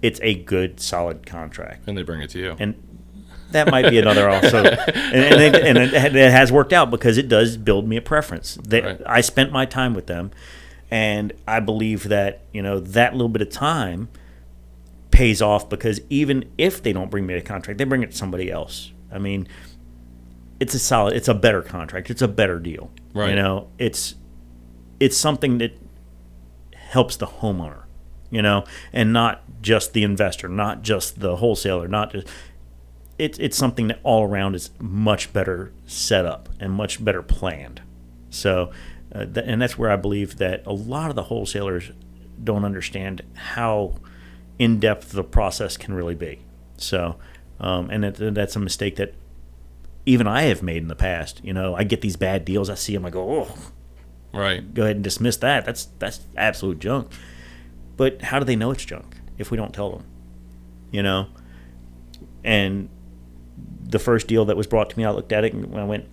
it's 0.01 0.19
a 0.21 0.36
good, 0.36 0.80
solid 0.80 1.25
contract. 1.25 1.88
and 1.88 1.97
they 1.97 2.03
bring 2.03 2.21
it 2.21 2.30
to 2.32 2.39
you. 2.39 2.56
And 2.60 2.75
that 3.51 3.71
might 3.71 3.89
be 3.89 3.97
another 3.99 4.30
also, 4.34 4.58
and, 4.58 4.67
and, 4.67 5.41
it, 5.41 5.56
and 5.56 5.77
it, 5.77 5.93
it 6.15 6.32
has 6.32 6.51
worked 6.51 6.73
out 6.73 6.91
because 6.91 7.17
it 7.17 7.30
does 7.30 7.56
build 7.56 7.88
me 7.88 7.95
a 7.95 8.01
preference. 8.01 8.56
They, 8.62 8.82
Right. 8.82 9.01
I 9.06 9.21
spent 9.21 9.53
my 9.53 9.65
time 9.65 9.93
with 9.93 10.08
them, 10.08 10.32
and 10.91 11.32
I 11.47 11.62
believe 11.62 12.10
that 12.10 12.41
you 12.51 12.62
know 12.62 12.80
that 12.82 13.13
little 13.13 13.30
bit 13.30 13.41
of 13.41 13.49
time 13.49 14.10
pays 15.17 15.41
off 15.41 15.67
because 15.67 15.99
even 16.12 16.47
if 16.60 16.84
they 16.84 16.93
don't 16.93 17.10
bring 17.10 17.25
me 17.25 17.34
a 17.34 17.41
contract, 17.41 17.80
they 17.80 17.84
bring 17.86 18.03
it 18.03 18.12
to 18.12 18.15
somebody 18.15 18.51
else. 18.51 18.91
I 19.12 19.17
mean, 19.17 19.47
it's 20.60 20.75
a 20.75 20.80
solid, 20.80 21.15
it's 21.15 21.27
a 21.27 21.34
better 21.34 21.63
contract, 21.63 22.12
it's 22.12 22.21
a 22.21 22.27
better 22.27 22.60
deal. 22.60 22.91
Right. 23.15 23.32
You 23.32 23.36
know, 23.36 23.67
it's 23.80 24.13
it's 24.99 25.17
something 25.17 25.58
that 25.58 25.75
helps 26.75 27.17
the 27.17 27.25
homeowner, 27.25 27.86
you 28.30 28.43
know, 28.43 28.63
and 28.93 29.12
not 29.12 29.41
just 29.60 29.93
the 29.93 30.03
investor, 30.03 30.47
not 30.47 30.84
just 30.84 31.19
the 31.19 31.38
wholesaler, 31.38 31.88
not 31.88 32.12
just 32.12 32.27
it's 33.17 33.39
it's 33.39 33.58
something 33.58 33.88
that 33.88 33.99
all 34.03 34.23
around 34.23 34.53
is 34.53 34.69
much 34.80 35.34
better 35.34 35.73
set 35.88 36.27
up 36.27 36.47
and 36.60 36.71
much 36.71 37.03
better 37.03 37.23
planned. 37.23 37.82
So, 38.30 38.69
uh, 39.15 39.25
th- 39.25 39.47
and 39.47 39.60
that's 39.60 39.80
where 39.80 39.89
I 39.89 39.95
believe 39.95 40.38
that 40.38 40.62
a 40.67 40.73
lot 40.73 41.10
of 41.10 41.15
the 41.15 41.23
wholesalers 41.23 41.89
don't 42.43 42.63
understand 42.63 43.23
how 43.34 43.95
in 44.59 44.79
depth 44.79 45.11
the 45.11 45.23
process 45.23 45.77
can 45.77 45.93
really 45.93 46.15
be. 46.15 46.39
So, 46.77 47.17
um, 47.59 47.89
and 47.89 48.03
that, 48.03 48.33
that's 48.33 48.55
a 48.55 48.59
mistake 48.59 48.95
that 48.97 49.13
even 50.05 50.25
I 50.27 50.43
have 50.43 50.61
made 50.63 50.81
in 50.81 50.87
the 50.87 50.95
past. 50.95 51.41
You 51.43 51.53
know, 51.53 51.75
I 51.75 51.83
get 51.83 52.01
these 52.01 52.15
bad 52.15 52.45
deals, 52.45 52.69
I 52.69 52.75
see 52.75 52.93
them, 52.93 53.05
I 53.05 53.09
go, 53.09 53.41
oh, 53.41 53.57
Right. 54.33 54.73
go 54.73 54.83
ahead 54.83 54.95
and 54.97 55.03
dismiss 55.03 55.37
that. 55.37 55.65
That's 55.65 55.85
that's 55.99 56.21
absolute 56.35 56.79
junk. 56.79 57.11
But 57.95 58.21
how 58.21 58.39
do 58.39 58.45
they 58.45 58.55
know 58.55 58.71
it's 58.71 58.85
junk 58.85 59.15
if 59.37 59.49
we 59.51 59.57
don't 59.57 59.73
tell 59.73 59.89
them? 59.91 60.05
You 60.91 61.01
know. 61.03 61.27
And 62.43 62.89
the 63.83 63.99
first 63.99 64.27
deal 64.27 64.45
that 64.45 64.57
was 64.57 64.67
brought 64.67 64.89
to 64.91 64.97
me, 64.97 65.05
I 65.05 65.11
looked 65.11 65.31
at 65.31 65.43
it 65.43 65.53
and 65.53 65.75
I 65.77 65.83
went, 65.83 66.05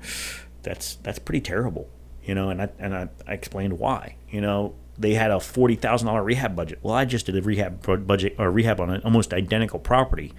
"That's 0.63 0.95
that's 0.97 1.19
pretty 1.19 1.41
terrible." 1.43 1.89
You 2.23 2.35
know, 2.35 2.49
and 2.51 2.63
I 2.63 2.69
and 2.79 2.95
I, 2.95 3.09
I 3.27 3.35
explained 3.35 3.79
why. 3.79 4.17
You 4.31 4.41
know, 4.41 4.75
they 4.99 5.15
had 5.15 5.31
a 5.31 5.41
forty 5.41 5.75
thousand 5.75 6.07
dollar 6.07 6.23
rehab 6.23 6.55
budget. 6.55 6.79
Well, 6.83 6.95
I 6.95 7.05
just 7.05 7.27
did 7.27 7.37
a 7.37 7.43
rehab 7.43 8.07
budget 8.07 8.37
or 8.39 8.51
rehab 8.51 8.81
on 8.81 8.91
an 8.91 9.03
almost 9.03 9.33
identical 9.33 9.79
property 9.79 10.33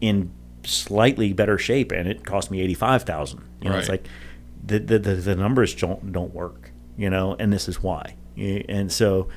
in 0.00 0.30
slightly 0.64 1.32
better 1.32 1.58
shape, 1.58 1.92
and 1.92 2.08
it 2.08 2.24
cost 2.24 2.50
me 2.50 2.60
eighty 2.60 2.74
five 2.74 3.02
thousand. 3.02 3.42
You 3.60 3.70
know, 3.70 3.78
it's 3.78 3.88
like 3.88 4.06
the, 4.64 4.78
the 4.78 4.98
the 4.98 5.14
the 5.14 5.36
numbers 5.36 5.74
don't 5.74 6.12
don't 6.12 6.32
work. 6.34 6.72
You 6.96 7.10
know, 7.10 7.36
and 7.38 7.52
this 7.52 7.68
is 7.68 7.82
why. 7.82 8.16
And 8.36 8.92
so 8.92 9.28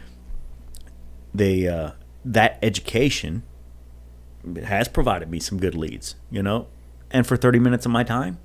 they 1.34 1.68
uh, 1.68 1.92
that 2.26 2.60
education 2.62 3.44
has 4.64 4.88
provided 4.88 5.30
me 5.30 5.40
some 5.40 5.60
good 5.60 5.76
leads. 5.76 6.16
You 6.30 6.44
know, 6.44 6.68
and 7.10 7.26
for 7.26 7.38
thirty 7.38 7.60
minutes 7.60 7.86
of 7.86 7.92
my 7.92 8.04
time, 8.04 8.38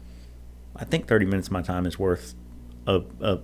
I 0.75 0.85
think 0.85 1.07
thirty 1.07 1.27
minutes 1.27 1.49
of 1.49 1.53
my 1.53 1.63
time 1.63 1.85
is 1.85 1.99
worth 1.99 2.35
a, 2.87 3.03
a 3.21 3.41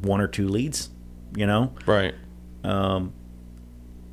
one 0.00 0.20
or 0.20 0.28
two 0.28 0.48
leads. 0.48 0.90
You 1.34 1.46
know, 1.46 1.72
Right. 1.86 2.14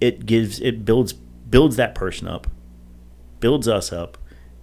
it 0.02 0.26
gives 0.26 0.60
it 0.60 0.86
builds 0.86 1.14
builds 1.14 1.76
that 1.78 1.96
person 1.96 2.28
up, 2.28 2.48
builds 3.40 3.68
us 3.68 3.92
up, 3.92 4.18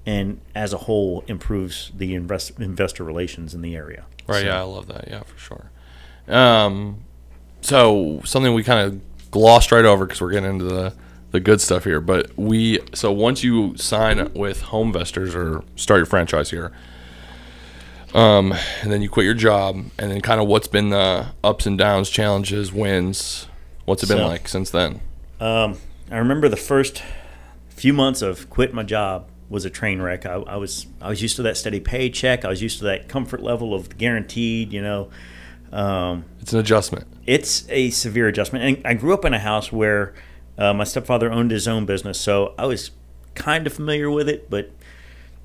and 0.07 0.41
as 0.55 0.73
a 0.73 0.79
whole 0.79 1.25
improves 1.27 1.91
the 1.97 2.15
invest, 2.15 2.59
investor 2.61 3.05
relations 3.05 3.55
in 3.55 3.63
the 3.63 3.75
area. 3.77 4.05
Right. 4.27 4.41
So- 4.43 4.47
Yeah, 4.47 4.61
I 4.61 4.65
love 4.65 4.87
that. 4.89 5.09
Yeah, 5.09 5.23
for 5.25 5.39
sure. 5.39 5.71
Um, 6.35 6.99
so 7.61 8.21
something 8.25 8.55
we 8.55 8.63
kind 8.63 8.81
of 8.87 9.31
glossed 9.31 9.73
right 9.73 9.85
over 9.85 10.07
because 10.07 10.21
we're 10.21 10.31
getting 10.33 10.51
into 10.51 10.65
the 10.65 10.95
the 11.33 11.41
good 11.41 11.61
stuff 11.61 11.85
here. 11.85 12.01
But 12.01 12.31
we 12.37 12.79
so 12.95 13.13
once 13.13 13.43
you 13.45 13.77
sign 13.77 14.33
with 14.33 14.63
HomeVestors 14.63 15.35
or 15.35 15.63
start 15.75 15.99
your 15.99 16.07
franchise 16.07 16.51
here, 16.51 16.73
um, 18.15 18.53
and 18.83 18.91
then 18.93 19.03
you 19.03 19.09
quit 19.09 19.25
your 19.25 19.35
job, 19.35 19.77
and 19.99 20.11
then 20.11 20.21
kind 20.21 20.41
of 20.41 20.47
what's 20.47 20.69
been 20.69 20.91
the 20.91 21.27
ups 21.45 21.67
and 21.67 21.77
downs, 21.79 22.09
challenges, 22.11 22.73
wins. 22.73 23.49
What's 23.85 24.03
it 24.03 24.09
been 24.09 24.19
So- 24.19 24.27
like 24.27 24.49
since 24.49 24.71
then? 24.71 25.01
Um, 25.41 25.79
I 26.11 26.17
remember 26.19 26.49
the 26.49 26.57
first 26.57 27.03
few 27.69 27.93
months 27.93 28.23
of 28.23 28.49
quit 28.49 28.73
my 28.73 28.83
job 28.83 29.29
was 29.51 29.65
a 29.65 29.71
train 29.71 30.01
wreck. 30.01 30.25
I, 30.27 30.35
I 30.35 30.57
was 30.57 30.87
I 31.01 31.09
was 31.09 31.21
used 31.23 31.37
to 31.37 31.43
that 31.43 31.57
steady 31.57 31.79
paycheck. 31.79 32.45
I 32.45 32.49
was 32.49 32.63
used 32.63 32.79
to 32.79 32.85
that 32.87 33.09
comfort 33.09 33.43
level 33.43 33.75
of 33.75 33.97
guaranteed. 33.99 34.73
You 34.73 34.83
know, 34.83 35.09
um, 35.73 36.25
It's 36.41 36.53
an 36.53 36.59
adjustment. 36.59 37.07
it's 37.27 37.67
a 37.69 37.91
severe 37.91 38.29
adjustment. 38.29 38.65
And 38.79 38.87
I 38.87 38.95
grew 38.95 39.13
up 39.13 39.25
in 39.25 39.35
a 39.35 39.39
house 39.39 39.71
where 39.71 40.15
uh, 40.59 40.73
my 40.73 40.85
stepfather 40.85 41.31
owned 41.31 41.51
his 41.51 41.69
own 41.69 41.85
business, 41.87 42.19
so 42.19 42.55
I 42.59 42.65
was 42.67 42.91
kind 43.35 43.67
of 43.67 43.73
familiar 43.75 44.11
with 44.11 44.29
it, 44.29 44.49
but 44.49 44.71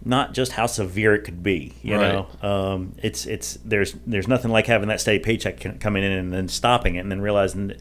not 0.04 0.34
just 0.34 0.54
how 0.54 0.66
severe 0.66 1.14
it 1.14 1.24
could 1.24 1.44
be. 1.44 1.74
You 1.84 1.98
Right. 1.98 2.14
know, 2.42 2.48
um, 2.50 2.94
it's 3.02 3.26
it's 3.26 3.60
there's 3.64 3.96
there's 4.08 4.28
nothing 4.28 4.52
like 4.52 4.68
having 4.68 4.88
that 4.90 5.00
steady 5.02 5.20
paycheck 5.20 5.80
coming 5.80 6.04
in 6.04 6.12
and 6.12 6.32
then 6.34 6.48
stopping 6.48 6.96
it 6.96 7.00
and 7.00 7.12
then 7.12 7.22
realizing, 7.22 7.68
that, 7.68 7.78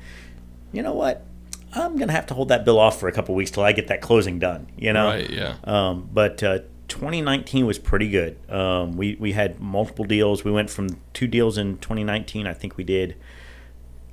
you 0.73 0.83
know 0.83 0.93
what, 0.95 1.25
I'm 1.73 1.97
gonna 1.97 2.13
have 2.13 2.27
to 2.27 2.35
hold 2.35 2.49
that 2.49 2.65
bill 2.65 2.79
off 2.79 3.01
for 3.01 3.09
a 3.09 3.13
couple 3.13 3.35
weeks 3.35 3.51
till 3.51 3.63
I 3.63 3.73
get 3.73 3.89
that 3.89 4.01
closing 4.01 4.39
done. 4.39 4.67
You 4.77 4.93
know, 4.93 5.07
Right. 5.07 5.31
Yeah. 5.31 5.55
um, 5.65 6.09
but 6.13 6.43
uh, 6.43 6.59
2019 6.89 7.65
was 7.67 7.79
pretty 7.79 8.09
good. 8.11 8.37
Um, 8.51 8.97
we 8.97 9.17
we 9.21 9.33
had 9.33 9.61
multiple 9.61 10.05
deals. 10.05 10.45
We 10.45 10.51
went 10.51 10.69
from 10.71 10.89
two 11.15 11.27
deals 11.27 11.57
in 11.57 11.79
2019. 11.79 12.47
I 12.47 12.53
think 12.53 12.77
we 12.77 12.85
did, 12.85 13.15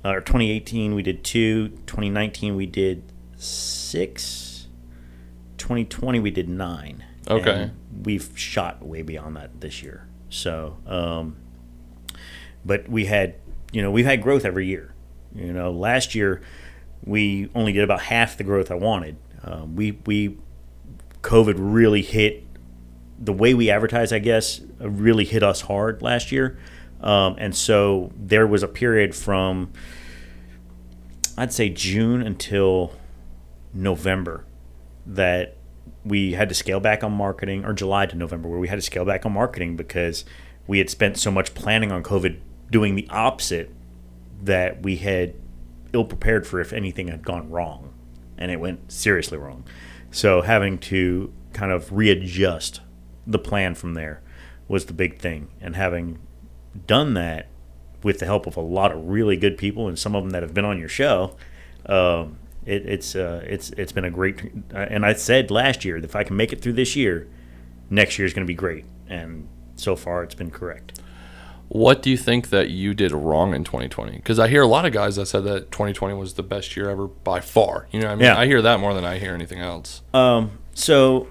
uh, 0.04 0.10
or 0.14 0.20
2018 0.20 0.94
we 0.94 1.02
did 1.02 1.24
two. 1.24 1.68
2019 1.86 2.54
we 2.56 2.66
did 2.66 3.02
six. 3.36 4.66
2020 5.58 6.20
we 6.20 6.30
did 6.30 6.48
nine. 6.48 7.04
Okay. 7.28 7.50
And 7.50 8.06
we've 8.06 8.30
shot 8.34 8.84
way 8.84 9.02
beyond 9.02 9.36
that 9.36 9.60
this 9.60 9.82
year. 9.82 10.08
So, 10.30 10.78
um, 10.86 11.36
but 12.64 12.88
we 12.88 13.06
had, 13.06 13.34
you 13.72 13.82
know, 13.82 13.90
we've 13.90 14.06
had 14.06 14.22
growth 14.22 14.44
every 14.44 14.66
year. 14.66 14.94
You 15.34 15.52
know, 15.52 15.70
last 15.70 16.14
year 16.14 16.40
we 17.04 17.50
only 17.54 17.72
did 17.72 17.84
about 17.84 18.00
half 18.00 18.36
the 18.36 18.44
growth 18.44 18.70
I 18.70 18.74
wanted. 18.74 19.16
Um, 19.42 19.76
we 19.76 19.98
we 20.06 20.38
COVID 21.22 21.54
really 21.58 22.02
hit 22.02 22.44
the 23.18 23.32
way 23.32 23.52
we 23.54 23.70
advertise, 23.70 24.12
I 24.12 24.18
guess, 24.18 24.60
really 24.78 25.24
hit 25.24 25.42
us 25.42 25.62
hard 25.62 26.02
last 26.02 26.32
year. 26.32 26.58
Um, 27.00 27.36
and 27.38 27.54
so 27.54 28.12
there 28.16 28.46
was 28.46 28.62
a 28.62 28.68
period 28.68 29.14
from, 29.14 29.72
I'd 31.36 31.52
say 31.52 31.68
June 31.68 32.22
until 32.22 32.92
November 33.72 34.44
that 35.06 35.57
we 36.08 36.32
had 36.32 36.48
to 36.48 36.54
scale 36.54 36.80
back 36.80 37.04
on 37.04 37.12
marketing, 37.12 37.64
or 37.64 37.72
July 37.72 38.06
to 38.06 38.16
November, 38.16 38.48
where 38.48 38.58
we 38.58 38.68
had 38.68 38.76
to 38.76 38.82
scale 38.82 39.04
back 39.04 39.26
on 39.26 39.32
marketing 39.32 39.76
because 39.76 40.24
we 40.66 40.78
had 40.78 40.90
spent 40.90 41.18
so 41.18 41.30
much 41.30 41.54
planning 41.54 41.92
on 41.92 42.02
COVID 42.02 42.38
doing 42.70 42.94
the 42.94 43.08
opposite 43.10 43.70
that 44.42 44.82
we 44.82 44.96
had 44.96 45.34
ill 45.92 46.04
prepared 46.04 46.46
for 46.46 46.60
if 46.60 46.72
anything 46.72 47.08
had 47.08 47.24
gone 47.24 47.50
wrong. 47.50 47.92
And 48.36 48.50
it 48.50 48.60
went 48.60 48.92
seriously 48.92 49.38
wrong. 49.38 49.64
So 50.10 50.42
having 50.42 50.78
to 50.78 51.32
kind 51.52 51.72
of 51.72 51.92
readjust 51.92 52.80
the 53.26 53.38
plan 53.38 53.74
from 53.74 53.94
there 53.94 54.22
was 54.68 54.86
the 54.86 54.92
big 54.92 55.18
thing. 55.18 55.48
And 55.60 55.76
having 55.76 56.18
done 56.86 57.14
that 57.14 57.48
with 58.02 58.20
the 58.20 58.26
help 58.26 58.46
of 58.46 58.56
a 58.56 58.60
lot 58.60 58.92
of 58.92 59.08
really 59.08 59.36
good 59.36 59.58
people 59.58 59.88
and 59.88 59.98
some 59.98 60.14
of 60.14 60.22
them 60.22 60.30
that 60.30 60.42
have 60.42 60.54
been 60.54 60.64
on 60.64 60.78
your 60.78 60.88
show, 60.88 61.36
um, 61.86 62.38
it, 62.66 62.86
it's 62.86 63.14
uh, 63.16 63.42
it's 63.46 63.70
it's 63.70 63.92
been 63.92 64.04
a 64.04 64.10
great. 64.10 64.40
uh, 64.74 64.78
And 64.78 65.04
I 65.06 65.14
said 65.14 65.50
last 65.50 65.84
year 65.84 66.00
that 66.00 66.04
if 66.08 66.16
I 66.16 66.24
can 66.24 66.36
make 66.36 66.52
it 66.52 66.60
through 66.60 66.74
this 66.74 66.94
year, 66.96 67.26
next 67.90 68.18
year 68.18 68.26
is 68.26 68.34
going 68.34 68.46
to 68.46 68.50
be 68.50 68.54
great. 68.54 68.84
And 69.08 69.48
so 69.76 69.96
far, 69.96 70.22
it's 70.22 70.34
been 70.34 70.50
correct. 70.50 71.00
What 71.68 72.00
do 72.02 72.08
you 72.10 72.16
think 72.16 72.48
that 72.48 72.70
you 72.70 72.94
did 72.94 73.12
wrong 73.12 73.54
in 73.54 73.62
2020? 73.62 74.16
Because 74.16 74.38
I 74.38 74.48
hear 74.48 74.62
a 74.62 74.66
lot 74.66 74.86
of 74.86 74.92
guys 74.92 75.16
that 75.16 75.26
said 75.26 75.44
that 75.44 75.70
2020 75.70 76.14
was 76.14 76.34
the 76.34 76.42
best 76.42 76.74
year 76.76 76.88
ever 76.88 77.06
by 77.06 77.40
far. 77.40 77.88
You 77.92 78.00
know, 78.00 78.06
what 78.06 78.12
I 78.12 78.16
mean, 78.16 78.24
Yeah. 78.24 78.38
I 78.38 78.46
hear 78.46 78.62
that 78.62 78.80
more 78.80 78.94
than 78.94 79.04
I 79.04 79.18
hear 79.18 79.34
anything 79.34 79.60
else. 79.60 80.00
Um, 80.14 80.52
so 80.72 81.28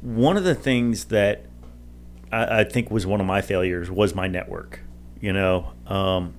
one 0.00 0.36
of 0.36 0.44
the 0.44 0.54
things 0.54 1.06
that 1.06 1.44
I, 2.30 2.60
I 2.60 2.64
think 2.64 2.90
was 2.92 3.04
one 3.04 3.20
of 3.20 3.26
my 3.26 3.40
failures 3.40 3.90
was 3.90 4.14
my 4.14 4.28
network. 4.28 4.80
You 5.20 5.32
know, 5.32 5.72
um, 5.88 6.34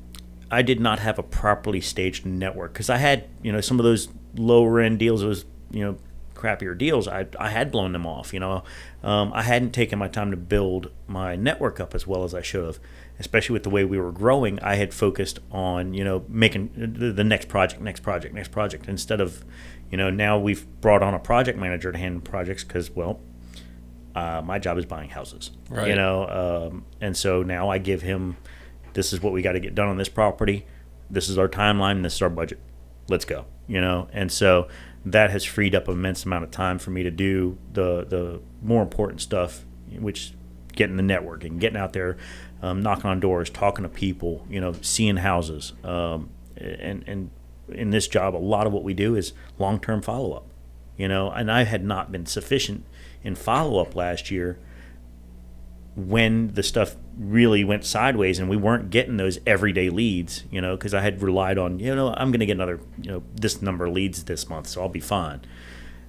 I 0.52 0.62
did 0.62 0.80
not 0.80 1.00
have 1.00 1.20
a 1.20 1.24
properly 1.24 1.82
staged 1.82 2.26
network 2.26 2.74
because 2.74 2.90
I 2.90 2.98
had, 2.98 3.28
you 3.44 3.52
know, 3.52 3.62
some 3.62 3.80
of 3.80 3.84
those 3.84 4.10
lower 4.36 4.80
end 4.80 5.00
deals, 5.00 5.22
those, 5.22 5.46
you 5.72 5.84
know, 5.84 5.98
crappier 6.34 6.76
deals, 6.78 7.08
I, 7.08 7.28
I 7.38 7.50
had 7.50 7.72
blown 7.72 7.92
them 7.92 8.08
off. 8.08 8.34
You 8.34 8.40
know, 8.40 8.64
um, 9.04 9.32
I 9.34 9.44
hadn't 9.44 9.72
taken 9.72 10.00
my 10.00 10.08
time 10.08 10.32
to 10.32 10.38
build 10.38 10.90
my 11.08 11.36
network 11.36 11.80
up 11.80 11.94
as 11.94 12.08
well 12.08 12.24
as 12.24 12.34
I 12.34 12.42
should 12.42 12.66
have, 12.66 12.80
especially 13.20 13.54
with 13.54 13.64
the 13.64 13.70
way 13.70 13.84
we 13.84 14.00
were 14.00 14.12
growing. 14.12 14.60
I 14.62 14.76
had 14.76 14.94
focused 14.94 15.40
on, 15.52 15.94
you 15.94 16.04
know, 16.04 16.24
making 16.30 16.72
the, 16.76 17.12
the 17.12 17.24
next 17.24 17.48
project, 17.50 17.82
next 17.82 18.00
project, 18.02 18.34
next 18.34 18.52
project 18.52 18.88
instead 18.88 19.20
of, 19.22 19.44
you 19.92 19.98
know, 19.98 20.10
now 20.10 20.40
we've 20.40 20.66
brought 20.82 21.04
on 21.04 21.14
a 21.14 21.20
project 21.20 21.60
manager 21.60 21.92
to 21.92 21.98
handle 21.98 22.22
projects 22.22 22.64
because, 22.64 22.90
well, 22.90 23.20
uh, 24.16 24.42
my 24.44 24.58
job 24.60 24.78
is 24.78 24.86
buying 24.86 25.10
houses, 25.10 25.52
Right. 25.70 25.90
you 25.90 25.96
know, 25.96 26.70
um, 26.72 26.86
and 27.02 27.16
so 27.16 27.44
now 27.44 27.70
I 27.70 27.78
give 27.78 28.02
him, 28.02 28.38
this 28.94 29.14
is 29.14 29.22
what 29.22 29.34
we 29.34 29.42
got 29.42 29.54
to 29.54 29.60
get 29.60 29.76
done 29.76 29.88
on 29.88 29.98
this 29.98 30.10
property, 30.10 30.66
this 31.10 31.30
is 31.30 31.38
our 31.38 31.48
timeline, 31.48 32.04
this 32.04 32.16
is 32.16 32.22
our 32.22 32.30
budget, 32.30 32.60
let's 33.08 33.26
go, 33.26 33.46
you 33.68 33.82
know, 33.82 34.08
and 34.14 34.32
so 34.32 34.68
that 35.06 35.32
has 35.32 35.44
freed 35.46 35.74
up 35.74 35.88
immense 35.88 36.26
amount 36.26 36.44
of 36.44 36.52
time 36.52 36.78
for 36.78 36.92
me 36.92 37.04
to 37.04 37.12
do 37.12 37.58
the 37.74 38.06
the 38.06 38.42
more 38.62 38.82
important 38.82 39.22
stuff, 39.22 39.66
which 39.98 40.34
getting 40.74 40.98
the 40.98 41.04
networking, 41.04 41.60
getting 41.60 41.78
out 41.78 41.94
there, 41.94 42.18
um, 42.62 42.82
knocking 42.82 43.10
on 43.10 43.20
doors, 43.20 43.50
talking 43.50 43.84
to 43.84 43.90
people, 43.90 44.46
you 44.50 44.60
know, 44.60 44.74
seeing 44.82 45.18
houses, 45.18 45.74
um, 45.84 46.30
and 46.58 47.04
and 47.08 47.32
in 47.70 47.92
this 47.92 48.08
job, 48.08 48.36
a 48.36 48.38
lot 48.38 48.68
of 48.68 48.74
what 48.74 48.84
we 48.84 48.94
do 48.94 49.16
is 49.16 49.34
long 49.58 49.80
term 49.80 50.02
follow 50.02 50.34
up, 50.34 50.46
you 50.98 51.08
know, 51.08 51.32
and 51.32 51.52
I 51.52 51.64
had 51.64 51.84
not 51.84 52.12
been 52.12 52.26
sufficient 52.26 52.86
in 53.24 53.36
follow 53.36 53.82
up 53.82 53.96
last 53.96 54.32
year 54.32 54.58
when 56.08 56.54
the 56.54 56.64
stuff 56.64 56.96
really 57.18 57.64
went 57.64 57.84
sideways 57.84 58.40
and 58.40 58.50
we 58.50 58.58
weren't 58.58 58.90
getting 58.90 59.18
those 59.18 59.40
everyday 59.46 59.90
leads, 59.90 60.44
you 60.50 60.62
know, 60.62 60.76
because 60.76 60.94
I 60.94 61.02
had 61.02 61.22
relied 61.22 61.58
on, 61.58 61.80
you 61.80 61.94
know, 61.94 62.14
I'm 62.16 62.32
going 62.32 62.40
to 62.40 62.46
get 62.46 62.54
another, 62.54 62.80
you 63.02 63.12
know, 63.12 63.24
this 63.36 63.62
number 63.62 63.86
of 63.86 63.94
leads 63.94 64.24
this 64.24 64.48
month, 64.50 64.68
so 64.68 64.82
I'll 64.82 64.90
be 64.90 65.00
fine. 65.00 65.42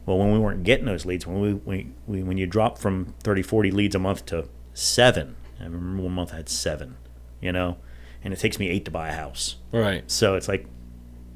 Well, 0.06 0.18
when 0.18 0.32
we 0.32 0.38
weren't 0.38 0.62
getting 0.62 0.86
those 0.86 1.04
leads, 1.04 1.26
when 1.26 1.40
we, 1.40 1.54
we, 1.54 1.92
we 2.06 2.22
when 2.22 2.38
you 2.38 2.46
drop 2.46 2.78
from 2.78 3.14
30, 3.22 3.42
40 3.42 3.70
leads 3.70 3.94
a 3.94 3.98
month 3.98 4.26
to 4.26 4.48
seven, 4.74 5.36
I 5.58 5.64
remember 5.64 6.02
one 6.04 6.12
month 6.12 6.32
I 6.32 6.36
had 6.36 6.48
seven, 6.48 6.96
you 7.40 7.52
know, 7.52 7.76
and 8.22 8.32
it 8.32 8.38
takes 8.38 8.58
me 8.58 8.68
eight 8.68 8.84
to 8.84 8.90
buy 8.90 9.08
a 9.08 9.14
house. 9.14 9.56
Right. 9.72 10.08
So 10.10 10.36
it's 10.36 10.48
like, 10.48 10.66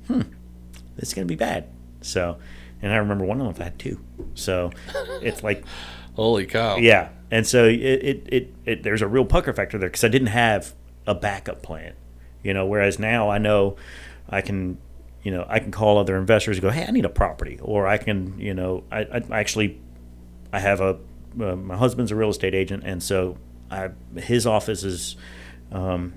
hmm, 0.07 0.23
this 0.97 1.09
is 1.09 1.15
going 1.15 1.27
to 1.27 1.33
be 1.33 1.37
bad. 1.37 1.69
So, 2.01 2.39
and 2.81 2.93
I 2.93 2.97
remember 2.97 3.25
one 3.25 3.39
month 3.39 3.57
them 3.57 3.65
had 3.65 3.79
two. 3.79 4.01
So 4.35 4.71
it's 5.23 5.43
like, 5.43 5.65
Holy 6.15 6.47
cow! 6.47 6.77
yeah, 6.77 7.11
and 7.31 7.47
so 7.47 7.65
it 7.65 7.81
it, 7.81 8.29
it, 8.31 8.55
it 8.65 8.83
there's 8.83 9.03
a 9.03 9.09
real 9.09 9.25
pucker 9.25 9.53
factor 9.53 9.79
there 9.79 9.89
because 9.89 10.05
I 10.05 10.09
didn't 10.09 10.29
have 10.29 10.75
a 11.07 11.15
backup 11.15 11.63
plan, 11.63 11.95
you 12.43 12.55
know. 12.55 12.67
Whereas 12.67 12.99
now 12.99 13.31
I 13.31 13.39
know 13.39 13.77
I 14.29 14.41
can, 14.41 14.79
you 15.23 15.31
know, 15.31 15.45
I 15.49 15.59
can 15.59 15.71
call 15.71 15.99
other 15.99 16.17
investors 16.17 16.57
and 16.57 16.63
go, 16.63 16.71
hey, 16.71 16.85
I 16.87 16.91
need 16.91 17.05
a 17.05 17.11
property, 17.11 17.59
or 17.61 17.87
I 17.87 17.99
can, 17.99 18.39
you 18.39 18.55
know, 18.55 18.85
I, 18.91 19.01
I 19.01 19.23
actually 19.41 19.81
I 20.53 20.61
have 20.61 20.81
a 20.81 20.99
uh, 21.41 21.57
my 21.57 21.77
husband's 21.77 22.13
a 22.13 22.17
real 22.17 22.31
estate 22.31 22.55
agent, 22.55 22.85
and 22.87 23.03
so 23.03 23.37
I 23.71 23.91
his 24.17 24.47
office 24.47 24.83
has 24.83 25.17
um, 25.73 26.15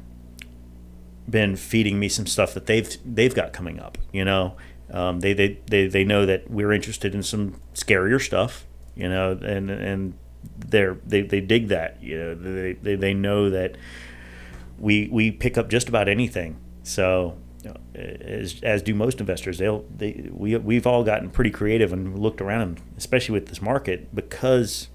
been 1.27 1.55
feeding 1.55 1.99
me 1.99 2.07
some 2.07 2.27
stuff 2.27 2.53
that 2.53 2.67
they've 2.67 2.95
they've 3.03 3.33
got 3.33 3.53
coming 3.53 3.79
up. 3.79 3.97
You 4.11 4.25
know, 4.25 4.55
um, 4.91 5.21
they, 5.21 5.33
they 5.33 5.59
they 5.65 5.87
they 5.87 6.03
know 6.03 6.25
that 6.27 6.51
we're 6.51 6.71
interested 6.71 7.15
in 7.15 7.23
some 7.23 7.59
scarier 7.73 8.21
stuff. 8.21 8.66
You 8.97 9.09
know, 9.09 9.31
and 9.41 9.69
and 9.69 10.13
they're 10.57 10.97
they, 11.05 11.21
they 11.21 11.41
dig 11.41 11.67
that. 11.69 12.01
You 12.01 12.17
know, 12.17 12.35
they, 12.35 12.73
they 12.73 12.95
they 12.95 13.13
know 13.13 13.49
that 13.49 13.77
we 14.77 15.07
we 15.11 15.31
pick 15.31 15.57
up 15.57 15.69
just 15.69 15.87
about 15.87 16.07
anything. 16.09 16.57
So 16.83 17.37
as, 17.95 18.59
as 18.63 18.81
do 18.81 18.93
most 18.93 19.19
investors. 19.19 19.57
They'll 19.57 19.85
they 19.95 20.29
we 20.31 20.55
we've 20.57 20.87
all 20.87 21.03
gotten 21.03 21.29
pretty 21.29 21.51
creative 21.51 21.93
and 21.93 22.17
looked 22.17 22.41
around, 22.41 22.81
especially 22.97 23.33
with 23.33 23.47
this 23.47 23.61
market 23.61 24.13
because 24.13 24.89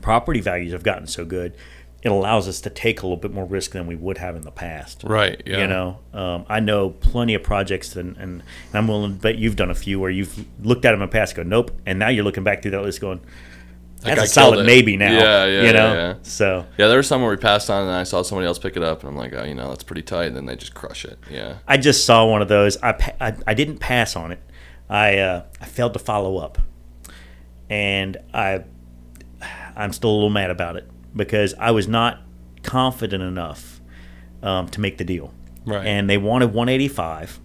property 0.00 0.40
values 0.40 0.72
have 0.72 0.82
gotten 0.82 1.06
so 1.06 1.24
good. 1.24 1.54
It 2.06 2.12
allows 2.12 2.46
us 2.46 2.60
to 2.60 2.70
take 2.70 3.02
a 3.02 3.02
little 3.04 3.16
bit 3.16 3.32
more 3.32 3.44
risk 3.44 3.72
than 3.72 3.88
we 3.88 3.96
would 3.96 4.18
have 4.18 4.36
in 4.36 4.42
the 4.42 4.52
past. 4.52 5.02
Right. 5.02 5.42
Yeah. 5.44 5.58
You 5.62 5.66
know, 5.66 5.98
um, 6.12 6.46
I 6.48 6.60
know 6.60 6.90
plenty 6.90 7.34
of 7.34 7.42
projects, 7.42 7.96
and, 7.96 8.16
and 8.16 8.44
I'm 8.72 8.86
willing 8.86 9.16
to 9.16 9.20
bet 9.20 9.38
you've 9.38 9.56
done 9.56 9.72
a 9.72 9.74
few 9.74 9.98
where 9.98 10.08
you've 10.08 10.46
looked 10.64 10.84
at 10.84 10.92
them 10.92 11.02
in 11.02 11.08
the 11.08 11.12
past, 11.12 11.36
and 11.36 11.50
go, 11.50 11.56
nope, 11.56 11.72
and 11.84 11.98
now 11.98 12.06
you're 12.08 12.22
looking 12.22 12.44
back 12.44 12.62
through 12.62 12.70
that 12.70 12.82
list, 12.82 13.00
going, 13.00 13.18
That 14.02 14.14
that's 14.14 14.18
guy 14.20 14.24
a 14.24 14.26
solid 14.28 14.66
maybe 14.66 14.96
now. 14.96 15.10
Yeah, 15.10 15.46
yeah, 15.46 15.62
You 15.62 15.72
know, 15.72 15.94
yeah, 15.94 16.08
yeah. 16.10 16.14
so 16.22 16.66
Yeah, 16.78 16.86
there 16.86 16.98
was 16.98 17.08
some 17.08 17.22
where 17.22 17.30
we 17.32 17.38
passed 17.38 17.70
on, 17.70 17.82
and 17.82 17.90
I 17.90 18.04
saw 18.04 18.22
somebody 18.22 18.46
else 18.46 18.60
pick 18.60 18.76
it 18.76 18.84
up, 18.84 19.00
and 19.00 19.08
I'm 19.08 19.16
like, 19.16 19.34
oh, 19.34 19.42
you 19.42 19.56
know, 19.56 19.70
that's 19.70 19.82
pretty 19.82 20.02
tight. 20.02 20.26
And 20.26 20.36
then 20.36 20.46
they 20.46 20.54
just 20.54 20.74
crush 20.74 21.04
it. 21.04 21.18
Yeah. 21.28 21.56
I 21.66 21.76
just 21.76 22.04
saw 22.04 22.24
one 22.24 22.40
of 22.40 22.46
those. 22.46 22.76
I, 22.84 22.92
pa- 22.92 23.16
I, 23.20 23.34
I 23.48 23.54
didn't 23.54 23.78
pass 23.78 24.14
on 24.14 24.30
it. 24.30 24.40
I 24.88 25.18
uh, 25.18 25.42
I 25.60 25.64
failed 25.64 25.94
to 25.94 25.98
follow 25.98 26.36
up, 26.36 26.58
and 27.68 28.16
I 28.32 28.62
I'm 29.74 29.92
still 29.92 30.10
a 30.10 30.14
little 30.14 30.30
mad 30.30 30.50
about 30.50 30.76
it 30.76 30.88
because 31.16 31.54
I 31.58 31.70
was 31.70 31.88
not 31.88 32.20
confident 32.62 33.22
enough 33.22 33.80
um, 34.42 34.68
to 34.68 34.80
make 34.80 34.98
the 34.98 35.04
deal. 35.04 35.32
Right. 35.64 35.86
And 35.86 36.08
they 36.08 36.18
wanted 36.18 36.46
185, 36.52 37.40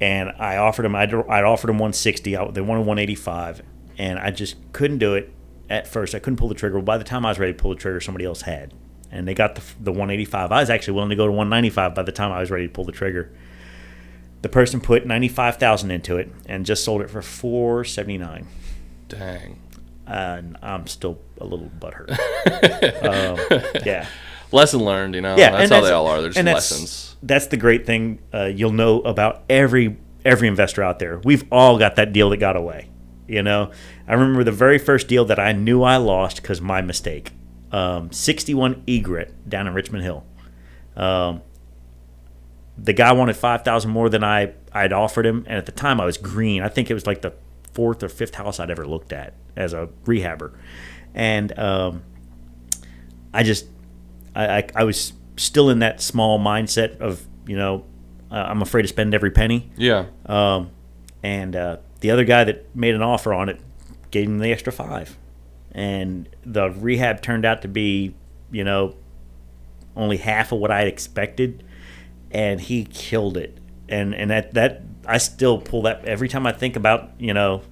and 0.00 0.30
I 0.38 0.56
offered 0.58 0.84
them. 0.84 0.94
I'd, 0.94 1.12
I'd 1.12 1.44
offered 1.44 1.68
them 1.68 1.78
160. 1.78 2.36
I, 2.36 2.50
they 2.50 2.60
wanted 2.60 2.80
185, 2.80 3.62
and 3.98 4.18
I 4.18 4.30
just 4.30 4.56
couldn't 4.72 4.98
do 4.98 5.14
it 5.14 5.32
at 5.68 5.88
first. 5.88 6.14
I 6.14 6.18
couldn't 6.18 6.36
pull 6.36 6.48
the 6.48 6.54
trigger. 6.54 6.80
By 6.80 6.98
the 6.98 7.04
time 7.04 7.26
I 7.26 7.30
was 7.30 7.38
ready 7.38 7.52
to 7.52 7.58
pull 7.58 7.72
the 7.72 7.80
trigger, 7.80 8.00
somebody 8.00 8.24
else 8.24 8.42
had, 8.42 8.72
and 9.10 9.26
they 9.26 9.34
got 9.34 9.56
the 9.56 9.62
the 9.80 9.90
185. 9.90 10.52
I 10.52 10.60
was 10.60 10.70
actually 10.70 10.94
willing 10.94 11.10
to 11.10 11.16
go 11.16 11.26
to 11.26 11.32
195 11.32 11.94
by 11.94 12.02
the 12.02 12.12
time 12.12 12.30
I 12.30 12.40
was 12.40 12.50
ready 12.50 12.68
to 12.68 12.72
pull 12.72 12.84
the 12.84 12.92
trigger. 12.92 13.32
The 14.42 14.48
person 14.48 14.80
put 14.80 15.04
95,000 15.04 15.90
into 15.90 16.16
it 16.16 16.30
and 16.46 16.64
just 16.64 16.82
sold 16.82 17.02
it 17.02 17.10
for 17.10 17.20
479 17.20 18.46
Dang. 19.10 19.58
And 20.10 20.56
I'm 20.62 20.86
still 20.86 21.18
a 21.40 21.44
little 21.44 21.70
butthurt. 21.78 22.10
um, 23.04 23.82
yeah, 23.84 24.06
Lesson 24.52 24.80
learned, 24.84 25.14
you 25.14 25.20
know. 25.20 25.36
yeah, 25.36 25.50
That's 25.52 25.70
how 25.70 25.80
they 25.80 25.90
all 25.92 26.06
are. 26.06 26.20
They're 26.20 26.30
just 26.30 26.44
that's- 26.44 26.70
lessons. 26.70 27.16
That's 27.22 27.46
the 27.48 27.56
great 27.58 27.84
thing 27.84 28.18
uh, 28.32 28.44
you'll 28.46 28.72
know 28.72 29.02
about 29.02 29.44
every 29.50 29.98
every 30.24 30.48
investor 30.48 30.82
out 30.82 30.98
there. 30.98 31.18
We've 31.22 31.44
all 31.52 31.78
got 31.78 31.96
that 31.96 32.12
deal 32.12 32.30
that 32.30 32.38
got 32.38 32.56
away. 32.56 32.88
You 33.28 33.42
know, 33.42 33.70
I 34.08 34.14
remember 34.14 34.42
the 34.42 34.52
very 34.52 34.78
first 34.78 35.06
deal 35.06 35.24
that 35.26 35.38
I 35.38 35.52
knew 35.52 35.82
I 35.82 35.96
lost 35.98 36.42
because 36.42 36.60
my 36.60 36.80
mistake. 36.80 37.32
Um, 37.70 38.10
61 38.10 38.82
Egret 38.88 39.48
down 39.48 39.68
in 39.68 39.74
Richmond 39.74 40.02
Hill. 40.02 40.24
Um, 40.96 41.42
the 42.76 42.92
guy 42.92 43.12
wanted 43.12 43.36
five 43.36 43.62
thousand 43.62 43.90
more 43.90 44.08
than 44.08 44.24
I 44.24 44.54
I'd 44.72 44.92
offered 44.92 45.26
him, 45.26 45.44
and 45.46 45.56
at 45.58 45.66
the 45.66 45.72
time 45.72 46.00
I 46.00 46.04
was 46.06 46.16
green. 46.16 46.62
I 46.62 46.68
think 46.68 46.90
it 46.90 46.94
was 46.94 47.06
like 47.06 47.20
the 47.22 47.34
fourth 47.72 48.02
or 48.02 48.08
fifth 48.08 48.34
house 48.34 48.58
I'd 48.60 48.70
ever 48.70 48.86
looked 48.86 49.12
at 49.12 49.34
as 49.56 49.72
a 49.72 49.88
rehabber, 50.04 50.54
and 51.14 51.56
um, 51.58 52.02
I 53.32 53.42
just 53.42 53.66
I, 54.34 54.58
I 54.58 54.68
I 54.76 54.84
was 54.84 55.12
still 55.36 55.70
in 55.70 55.78
that 55.80 56.00
small 56.00 56.38
mindset 56.38 56.98
of 56.98 57.24
you 57.46 57.56
know 57.56 57.84
uh, 58.30 58.34
I'm 58.34 58.62
afraid 58.62 58.82
to 58.82 58.88
spend 58.88 59.14
every 59.14 59.30
penny, 59.30 59.70
Yeah. 59.76 60.06
um, 60.26 60.70
and 61.22 61.54
uh, 61.56 61.78
the 62.00 62.10
other 62.12 62.24
guy 62.24 62.44
that 62.44 62.74
made 62.76 62.94
an 62.94 63.02
offer 63.02 63.32
on 63.34 63.48
it 63.48 63.60
gave 64.10 64.26
him 64.26 64.38
the 64.38 64.52
extra 64.52 64.72
five, 64.72 65.16
and 65.72 66.28
the 66.44 66.70
rehab 66.70 67.22
turned 67.22 67.44
out 67.44 67.62
to 67.62 67.68
be 67.68 68.14
you 68.50 68.64
know 68.64 68.94
only 69.96 70.16
half 70.16 70.52
of 70.52 70.58
what 70.60 70.70
I 70.70 70.78
had 70.80 70.88
expected, 70.88 71.64
and 72.30 72.60
he 72.60 72.84
killed 72.84 73.36
it. 73.36 73.58
And 73.88 74.14
and 74.14 74.30
that 74.30 74.54
that 74.54 74.82
I 75.06 75.18
still 75.18 75.58
pull 75.58 75.82
that 75.82 76.04
every 76.04 76.28
time 76.28 76.46
I 76.46 76.52
think 76.52 76.76
about 76.76 77.10
you 77.18 77.34
know 77.34 77.62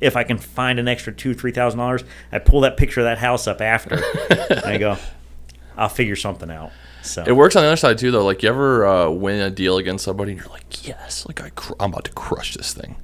if 0.00 0.16
I 0.16 0.24
can 0.24 0.38
find 0.38 0.78
an 0.78 0.88
extra 0.88 1.12
two 1.12 1.34
three 1.34 1.52
thousand 1.52 1.78
dollars, 1.78 2.02
I 2.32 2.38
pull 2.38 2.60
that 2.62 2.76
picture 2.76 3.00
of 3.00 3.04
that 3.04 3.18
house 3.18 3.46
up 3.46 3.60
after, 3.60 4.02
and 4.30 4.60
I 4.64 4.78
go, 4.78 4.96
I'll 5.76 5.88
figure 5.88 6.16
something 6.16 6.50
out. 6.50 6.70
So 7.02 7.24
It 7.26 7.32
works 7.32 7.56
on 7.56 7.62
the 7.62 7.68
other 7.68 7.76
side 7.76 7.98
too, 7.98 8.10
though. 8.10 8.24
Like 8.24 8.42
you 8.42 8.48
ever 8.48 8.86
uh, 8.86 9.10
win 9.10 9.40
a 9.40 9.50
deal 9.50 9.76
against 9.78 10.04
somebody, 10.04 10.32
and 10.32 10.40
you're 10.40 10.50
like, 10.50 10.86
"Yes, 10.86 11.24
like 11.26 11.40
I, 11.42 11.50
cr- 11.50 11.74
I'm 11.80 11.90
about 11.92 12.04
to 12.04 12.12
crush 12.12 12.54
this 12.54 12.72
thing." 12.74 12.96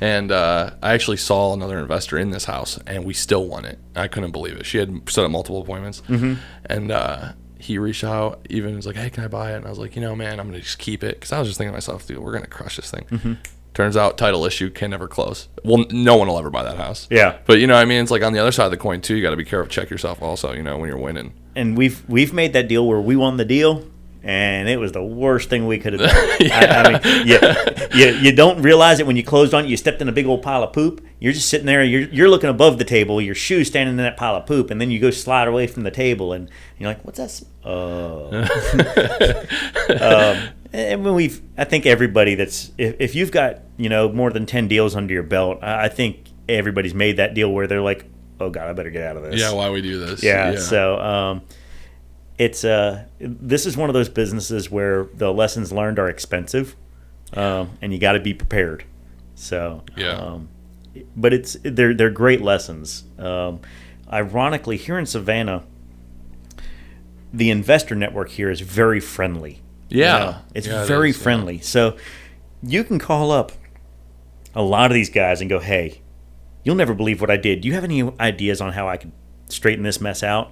And 0.00 0.32
uh, 0.32 0.70
I 0.82 0.94
actually 0.94 1.18
saw 1.18 1.52
another 1.52 1.78
investor 1.78 2.18
in 2.18 2.30
this 2.30 2.44
house, 2.46 2.76
and 2.88 3.04
we 3.04 3.14
still 3.14 3.46
won 3.46 3.64
it. 3.64 3.78
I 3.94 4.08
couldn't 4.08 4.32
believe 4.32 4.56
it. 4.56 4.66
She 4.66 4.78
had 4.78 5.08
set 5.08 5.24
up 5.24 5.30
multiple 5.30 5.60
appointments, 5.62 6.00
Mm-hmm. 6.08 6.34
and 6.66 6.90
uh, 6.90 7.32
he 7.62 7.78
reached 7.78 8.04
out, 8.04 8.44
even 8.50 8.76
was 8.76 8.86
like, 8.86 8.96
"Hey, 8.96 9.08
can 9.10 9.24
I 9.24 9.28
buy 9.28 9.52
it?" 9.52 9.56
And 9.56 9.66
I 9.66 9.70
was 9.70 9.78
like, 9.78 9.94
"You 9.96 10.02
know, 10.02 10.14
man, 10.16 10.40
I'm 10.40 10.48
gonna 10.48 10.60
just 10.60 10.78
keep 10.78 11.02
it," 11.04 11.16
because 11.16 11.32
I 11.32 11.38
was 11.38 11.48
just 11.48 11.58
thinking 11.58 11.72
to 11.72 11.76
myself, 11.76 12.06
"Dude, 12.06 12.18
we're 12.18 12.32
gonna 12.32 12.46
crush 12.46 12.76
this 12.76 12.90
thing." 12.90 13.04
Mm-hmm. 13.10 13.32
Turns 13.74 13.96
out, 13.96 14.18
title 14.18 14.44
issue 14.44 14.68
can 14.68 14.90
never 14.90 15.08
close. 15.08 15.48
Well, 15.64 15.86
no 15.90 16.16
one 16.16 16.28
will 16.28 16.38
ever 16.38 16.50
buy 16.50 16.62
that 16.64 16.76
house. 16.76 17.06
Yeah. 17.10 17.38
but 17.46 17.58
you 17.58 17.66
know, 17.66 17.72
what 17.74 17.80
I 17.80 17.84
mean, 17.86 18.02
it's 18.02 18.10
like 18.10 18.22
on 18.22 18.34
the 18.34 18.38
other 18.38 18.52
side 18.52 18.66
of 18.66 18.70
the 18.70 18.76
coin 18.76 19.00
too. 19.00 19.14
You 19.16 19.22
got 19.22 19.30
to 19.30 19.36
be 19.36 19.46
careful, 19.46 19.70
check 19.70 19.88
yourself 19.88 20.20
also. 20.20 20.52
You 20.52 20.62
know, 20.62 20.76
when 20.76 20.88
you're 20.88 20.98
winning. 20.98 21.32
and 21.56 21.76
we've 21.76 22.02
we've 22.08 22.32
made 22.34 22.52
that 22.52 22.68
deal 22.68 22.86
where 22.86 23.00
we 23.00 23.16
won 23.16 23.36
the 23.38 23.44
deal, 23.46 23.84
and 24.24 24.68
it 24.68 24.78
was 24.78 24.92
the 24.92 25.02
worst 25.02 25.48
thing 25.48 25.66
we 25.66 25.78
could 25.78 25.94
have 25.94 26.02
done. 26.40 26.50
I, 26.52 26.66
I 26.66 26.92
mean, 26.92 27.26
yeah, 27.26 27.88
you, 27.94 28.06
you 28.18 28.32
don't 28.32 28.62
realize 28.62 29.00
it 29.00 29.06
when 29.06 29.16
you 29.16 29.24
closed 29.24 29.52
on 29.52 29.64
it. 29.64 29.68
You 29.68 29.76
stepped 29.76 30.00
in 30.00 30.08
a 30.08 30.12
big 30.12 30.26
old 30.26 30.42
pile 30.42 30.62
of 30.62 30.72
poop. 30.72 31.04
You're 31.18 31.32
just 31.32 31.48
sitting 31.48 31.66
there. 31.66 31.82
You're 31.82 32.08
you're 32.08 32.28
looking 32.28 32.50
above 32.50 32.78
the 32.78 32.84
table. 32.84 33.20
Your 33.20 33.34
shoes 33.34 33.68
standing 33.68 33.94
in 33.94 34.02
that 34.02 34.16
pile 34.16 34.36
of 34.36 34.46
poop, 34.46 34.70
and 34.70 34.80
then 34.80 34.90
you 34.90 34.98
go 34.98 35.10
slide 35.10 35.48
away 35.48 35.66
from 35.66 35.82
the 35.82 35.90
table, 35.90 36.32
and 36.32 36.48
you're 36.78 36.88
like, 36.88 37.04
"What's 37.04 37.18
that?" 37.18 37.42
Oh. 37.64 38.30
um, 40.00 40.50
and 40.72 41.04
when 41.04 41.14
we've, 41.14 41.42
I 41.58 41.64
think 41.64 41.84
everybody 41.86 42.34
that's 42.34 42.72
if, 42.78 42.96
if 42.98 43.14
you've 43.14 43.30
got 43.30 43.60
you 43.76 43.88
know 43.88 44.10
more 44.10 44.30
than 44.30 44.46
ten 44.46 44.68
deals 44.68 44.96
under 44.96 45.12
your 45.12 45.22
belt, 45.22 45.58
I, 45.62 45.84
I 45.84 45.88
think 45.88 46.24
everybody's 46.48 46.94
made 46.94 47.18
that 47.18 47.34
deal 47.34 47.52
where 47.52 47.66
they're 47.66 47.82
like, 47.82 48.06
"Oh 48.40 48.50
God, 48.50 48.68
I 48.68 48.72
better 48.72 48.90
get 48.90 49.04
out 49.04 49.16
of 49.16 49.24
this." 49.24 49.40
Yeah, 49.40 49.52
why 49.52 49.70
we 49.70 49.82
do 49.82 49.98
this? 49.98 50.22
Yeah. 50.22 50.56
So 50.56 50.98
um, 50.98 51.42
it's 52.42 52.64
uh, 52.64 53.04
this 53.20 53.66
is 53.66 53.76
one 53.76 53.88
of 53.88 53.94
those 53.94 54.08
businesses 54.08 54.70
where 54.70 55.04
the 55.14 55.32
lessons 55.32 55.70
learned 55.72 55.98
are 56.00 56.08
expensive, 56.08 56.74
um, 57.34 57.70
and 57.80 57.92
you 57.92 57.98
got 58.00 58.12
to 58.12 58.20
be 58.20 58.34
prepared. 58.34 58.84
So 59.34 59.84
Yeah. 59.96 60.16
Um, 60.16 60.48
but 61.16 61.32
it's 61.32 61.56
they're 61.62 61.94
they're 61.94 62.10
great 62.10 62.40
lessons. 62.42 63.04
Um, 63.18 63.60
ironically, 64.12 64.76
here 64.76 64.98
in 64.98 65.06
Savannah, 65.06 65.62
the 67.32 67.50
investor 67.50 67.94
network 67.94 68.30
here 68.30 68.50
is 68.50 68.60
very 68.60 69.00
friendly. 69.00 69.60
Yeah. 69.88 70.18
You 70.18 70.24
know, 70.24 70.36
it's 70.54 70.66
Yeah, 70.66 70.82
it 70.82 70.86
very 70.86 71.10
is, 71.10 71.16
yeah. 71.16 71.22
friendly. 71.22 71.58
So 71.60 71.96
you 72.62 72.82
can 72.84 72.98
call 72.98 73.30
up 73.30 73.52
a 74.54 74.62
lot 74.62 74.90
of 74.90 74.94
these 74.94 75.10
guys 75.10 75.40
and 75.40 75.48
go, 75.48 75.60
"Hey, 75.60 76.00
you'll 76.64 76.76
never 76.76 76.94
believe 76.94 77.20
what 77.20 77.30
I 77.30 77.36
did. 77.36 77.60
Do 77.60 77.68
you 77.68 77.74
have 77.74 77.84
any 77.84 78.02
ideas 78.20 78.60
on 78.60 78.72
how 78.72 78.88
I 78.88 78.96
could 78.96 79.12
straighten 79.48 79.84
this 79.84 80.00
mess 80.00 80.22
out?" 80.22 80.50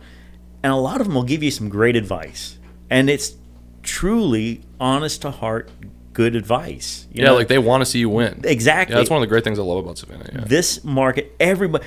And 0.63 0.73
a 0.73 0.77
lot 0.77 1.01
of 1.01 1.07
them 1.07 1.15
will 1.17 1.23
give 1.23 1.43
you 1.43 1.51
some 1.51 1.69
great 1.69 1.97
advice, 1.97 2.59
and 2.91 3.09
it's 3.09 3.35
truly 3.83 4.61
honest 4.79 5.23
to 5.23 5.31
heart, 5.31 5.71
good 6.13 6.37
advice. 6.37 7.07
You 7.13 7.23
Yeah, 7.23 7.29
know? 7.31 7.35
like 7.37 7.49
they 7.49 7.59
want 7.59 7.81
to 7.81 7.87
see 7.87 7.99
you 8.01 8.11
win. 8.11 8.41
exactly. 8.45 8.95
Yeah, 8.95 9.01
that's 9.01 9.11
one 9.11 9.19
of 9.19 9.23
the 9.23 9.27
great 9.33 9.43
things 9.45 9.59
I 9.59 9.63
love 9.63 9.79
about 9.85 9.97
Savannah. 9.99 10.29
Yeah. 10.33 10.45
this 10.45 10.85
market, 10.85 11.35
everybody. 11.41 11.85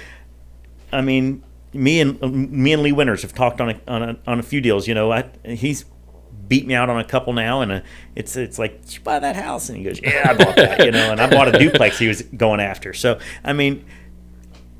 I 0.91 1.01
mean, 1.01 1.43
me 1.73 1.99
and 2.01 2.19
me 2.51 2.73
and 2.73 2.81
Lee 2.83 2.91
Winters 2.91 3.21
have 3.23 3.33
talked 3.33 3.61
on 3.61 3.69
a, 3.71 3.79
on 3.87 4.03
a, 4.03 4.17
on 4.27 4.39
a 4.39 4.43
few 4.43 4.59
deals. 4.61 4.87
You 4.87 4.93
know, 4.95 5.11
I, 5.11 5.29
he's 5.45 5.85
beat 6.47 6.67
me 6.67 6.73
out 6.73 6.89
on 6.89 6.99
a 6.99 7.03
couple 7.05 7.33
now, 7.33 7.61
and 7.61 7.71
uh 7.71 7.81
it's 8.15 8.35
it's 8.35 8.57
like 8.59 8.81
Did 8.85 8.95
you 8.95 9.01
buy 9.01 9.19
that 9.19 9.35
house, 9.35 9.69
and 9.69 9.77
he 9.77 9.83
goes, 9.83 9.99
yeah, 10.01 10.27
I 10.29 10.33
bought 10.33 10.55
that. 10.55 10.83
You 10.85 10.91
know, 10.91 11.11
and 11.11 11.21
I 11.21 11.29
bought 11.29 11.53
a 11.53 11.57
duplex 11.59 11.99
he 11.99 12.07
was 12.07 12.21
going 12.23 12.59
after. 12.59 12.93
So 12.93 13.19
I 13.43 13.53
mean, 13.53 13.85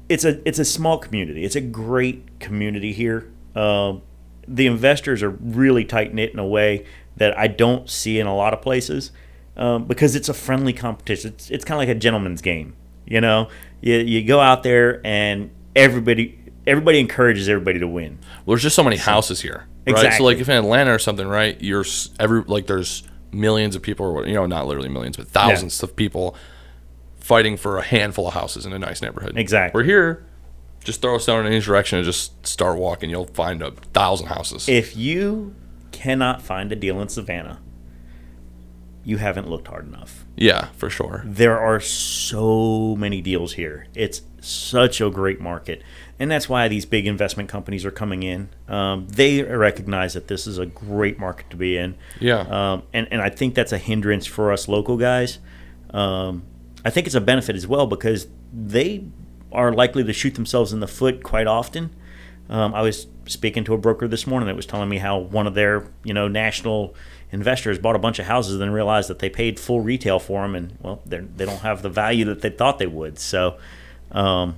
it's 0.09 0.25
a 0.25 0.41
it's 0.47 0.59
a 0.59 0.65
small 0.65 0.97
community. 0.97 1.43
It's 1.45 1.55
a 1.55 1.61
great 1.61 2.39
community 2.39 2.91
here. 2.93 3.29
Um, 3.55 4.01
the 4.47 4.67
investors 4.67 5.23
are 5.23 5.29
really 5.29 5.85
tight 5.85 6.13
knit 6.13 6.33
in 6.33 6.39
a 6.39 6.47
way 6.47 6.85
that 7.17 7.37
I 7.37 7.47
don't 7.47 7.89
see 7.89 8.19
in 8.19 8.27
a 8.27 8.35
lot 8.35 8.53
of 8.53 8.61
places 8.61 9.11
um, 9.55 9.85
because 9.85 10.15
it's 10.15 10.29
a 10.29 10.33
friendly 10.33 10.73
competition. 10.73 11.33
It's, 11.33 11.49
it's 11.49 11.65
kind 11.65 11.75
of 11.75 11.87
like 11.87 11.95
a 11.95 11.99
gentleman's 11.99 12.41
game. 12.41 12.75
You 13.05 13.21
know, 13.21 13.49
you, 13.81 13.95
you 13.97 14.23
go 14.23 14.39
out 14.39 14.63
there 14.63 15.05
and 15.05 15.51
everybody 15.75 16.39
everybody 16.65 16.99
encourages 16.99 17.49
everybody 17.49 17.79
to 17.79 17.87
win. 17.87 18.19
Well, 18.45 18.53
there's 18.55 18.63
just 18.63 18.75
so 18.75 18.83
many 18.83 18.95
houses 18.95 19.41
here, 19.41 19.67
right? 19.87 20.13
So 20.17 20.23
like 20.23 20.37
if 20.37 20.49
in 20.49 20.55
Atlanta 20.55 20.93
or 20.93 20.99
something, 20.99 21.27
right? 21.27 21.61
You're 21.61 21.85
every 22.19 22.41
like 22.43 22.67
there's 22.67 23.03
millions 23.31 23.75
of 23.75 23.81
people, 23.81 24.05
or 24.05 24.25
you 24.25 24.33
know, 24.33 24.45
not 24.45 24.67
literally 24.67 24.89
millions, 24.89 25.17
but 25.17 25.27
thousands 25.27 25.81
of 25.83 25.95
people 25.95 26.35
fighting 27.17 27.57
for 27.57 27.77
a 27.77 27.83
handful 27.83 28.27
of 28.27 28.33
houses 28.33 28.65
in 28.65 28.73
a 28.73 28.79
nice 28.79 29.01
neighborhood. 29.01 29.37
Exactly. 29.37 29.79
We're 29.79 29.85
here. 29.85 30.25
Just 30.83 31.01
throw 31.01 31.15
a 31.15 31.19
stone 31.19 31.45
in 31.45 31.51
any 31.51 31.61
direction 31.61 31.97
and 31.97 32.05
just 32.05 32.45
start 32.45 32.77
walking. 32.77 33.09
You'll 33.09 33.25
find 33.27 33.61
a 33.61 33.71
thousand 33.71 34.27
houses. 34.27 34.67
If 34.67 34.95
you 34.95 35.55
cannot 35.91 36.41
find 36.41 36.71
a 36.71 36.75
deal 36.75 37.01
in 37.01 37.09
Savannah, 37.09 37.59
you 39.05 39.17
haven't 39.17 39.49
looked 39.49 39.67
hard 39.67 39.85
enough. 39.87 40.25
yeah, 40.37 40.67
for 40.77 40.89
sure. 40.89 41.23
There 41.25 41.59
are 41.59 41.79
so 41.79 42.95
many 42.97 43.21
deals 43.21 43.53
here. 43.53 43.87
It's 43.93 44.21
such 44.39 45.01
a 45.01 45.09
great 45.09 45.39
market. 45.41 45.81
And 46.19 46.31
that's 46.31 46.47
why 46.47 46.67
these 46.69 46.85
big 46.85 47.05
investment 47.05 47.49
companies 47.49 47.85
are 47.85 47.91
coming 47.91 48.23
in. 48.23 48.49
Um, 48.67 49.07
they 49.09 49.43
recognize 49.43 50.13
that 50.13 50.27
this 50.27 50.47
is 50.47 50.57
a 50.57 50.65
great 50.65 51.19
market 51.19 51.49
to 51.49 51.57
be 51.57 51.75
in. 51.77 51.95
Yeah. 52.19 52.39
Um, 52.41 52.83
and, 52.93 53.07
and 53.11 53.21
I 53.21 53.29
think 53.29 53.55
that's 53.55 53.73
a 53.73 53.77
hindrance 53.77 54.25
for 54.25 54.51
us 54.53 54.67
local 54.69 54.95
guys. 54.95 55.39
Um, 55.89 56.43
I 56.85 56.89
think 56.89 57.05
it's 57.07 57.15
a 57.15 57.21
benefit 57.21 57.55
as 57.55 57.67
well 57.67 57.87
because 57.87 58.27
they 58.53 59.05
are 59.53 59.71
likely 59.71 60.03
to 60.03 60.13
shoot 60.13 60.35
themselves 60.35 60.73
in 60.73 60.79
the 60.79 60.87
foot 60.87 61.23
quite 61.23 61.47
often. 61.47 61.95
Um, 62.49 62.73
I 62.73 62.81
was 62.81 63.07
speaking 63.25 63.63
to 63.65 63.73
a 63.73 63.77
broker 63.77 64.07
this 64.07 64.27
morning 64.27 64.47
that 64.47 64.55
was 64.55 64.65
telling 64.65 64.89
me 64.89 64.97
how 64.97 65.17
one 65.17 65.47
of 65.47 65.53
their 65.53 65.87
you 66.03 66.13
know 66.13 66.27
national 66.27 66.93
investors 67.31 67.79
bought 67.79 67.95
a 67.95 67.99
bunch 67.99 68.19
of 68.19 68.25
houses 68.25 68.53
and 68.53 68.61
then 68.61 68.71
realized 68.71 69.09
that 69.09 69.19
they 69.19 69.29
paid 69.29 69.59
full 69.59 69.81
retail 69.81 70.19
for 70.19 70.41
them 70.41 70.55
and 70.55 70.77
well 70.81 71.01
they 71.05 71.19
don't 71.19 71.61
have 71.61 71.81
the 71.81 71.89
value 71.89 72.25
that 72.25 72.41
they 72.41 72.49
thought 72.49 72.79
they 72.79 72.87
would. 72.87 73.17
So 73.17 73.57
um, 74.11 74.57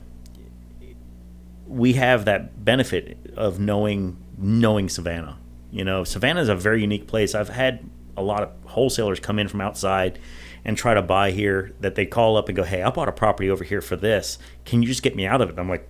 we 1.68 1.94
have 1.94 2.26
that 2.26 2.64
benefit 2.66 3.18
of 3.36 3.60
knowing 3.60 4.18
knowing 4.38 4.90
Savannah. 4.90 5.38
You 5.72 5.84
know, 5.84 6.04
Savannah 6.04 6.42
is 6.42 6.50
a 6.50 6.56
very 6.56 6.82
unique 6.82 7.08
place. 7.08 7.36
I've 7.36 7.50
had 7.50 7.90
a 8.18 8.22
lot 8.22 8.44
of 8.44 8.50
wholesalers 8.66 9.20
come 9.20 9.40
in 9.40 9.48
from 9.48 9.62
outside 9.62 10.20
and 10.64 10.78
try 10.78 10.94
to 10.94 11.02
buy 11.02 11.32
here 11.32 11.74
that 11.80 11.96
they 11.96 12.06
call 12.06 12.38
up 12.38 12.50
and 12.50 12.56
go, 12.56 12.64
"Hey, 12.64 12.82
I 12.82 12.90
bought 12.90 13.10
a 13.10 13.12
property 13.12 13.50
over 13.50 13.64
here 13.64 13.82
for 13.82 13.96
this. 13.96 14.38
Can 14.66 14.82
you 14.82 14.88
just 14.88 15.04
get 15.04 15.16
me 15.16 15.26
out 15.26 15.42
of 15.42 15.50
it?" 15.50 15.60
I'm 15.60 15.70
like, 15.70 15.88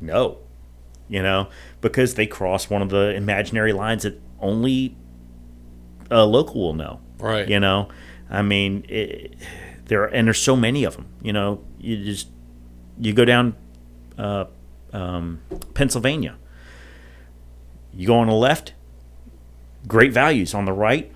"No." 0.00 0.38
You 1.08 1.22
know, 1.22 1.48
because 1.80 2.14
they 2.14 2.26
cross 2.26 2.68
one 2.68 2.82
of 2.82 2.90
the 2.90 3.14
imaginary 3.14 3.72
lines 3.72 4.02
that 4.02 4.20
only 4.40 4.94
a 6.10 6.24
local 6.24 6.60
will 6.60 6.74
know. 6.74 7.00
Right. 7.18 7.48
You 7.48 7.60
know, 7.60 7.88
I 8.30 8.42
mean, 8.42 8.84
it, 8.88 9.34
there 9.86 10.02
are, 10.02 10.06
and 10.06 10.26
there's 10.26 10.40
so 10.40 10.54
many 10.54 10.84
of 10.84 10.96
them. 10.96 11.06
You 11.22 11.32
know, 11.32 11.64
you 11.78 12.04
just 12.04 12.28
you 13.00 13.12
go 13.12 13.24
down 13.24 13.56
uh, 14.18 14.44
um, 14.92 15.40
Pennsylvania. 15.74 16.36
You 17.92 18.06
go 18.06 18.18
on 18.18 18.28
the 18.28 18.34
left, 18.34 18.74
great 19.86 20.12
values. 20.12 20.54
On 20.54 20.64
the 20.64 20.72
right, 20.72 21.10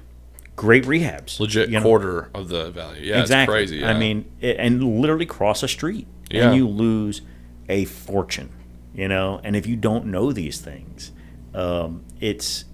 great 0.57 0.85
rehabs. 0.85 1.41
Legit 1.41 1.69
you 1.69 1.77
know? 1.79 1.83
quarter 1.85 2.31
of 2.35 2.49
the 2.49 2.71
value. 2.71 3.03
Yeah, 3.07 3.21
exactly. 3.21 3.63
it's 3.63 3.71
crazy. 3.71 3.85
I 3.85 3.99
mean, 3.99 4.31
it, 4.41 4.57
and 4.59 5.01
literally 5.01 5.27
cross 5.27 5.63
a 5.63 5.69
street, 5.69 6.07
Yeah. 6.31 6.47
and 6.49 6.57
you 6.57 6.69
lose 6.69 7.23
a 7.69 7.85
fortune. 7.87 8.51
You 8.95 9.09
know, 9.09 9.41
and 9.43 9.57
if 9.57 9.67
you 9.67 9.77
don't 9.77 10.07
know 10.07 10.33
these 10.33 10.61
things, 10.61 11.13
um, 11.55 12.05
it's 12.21 12.67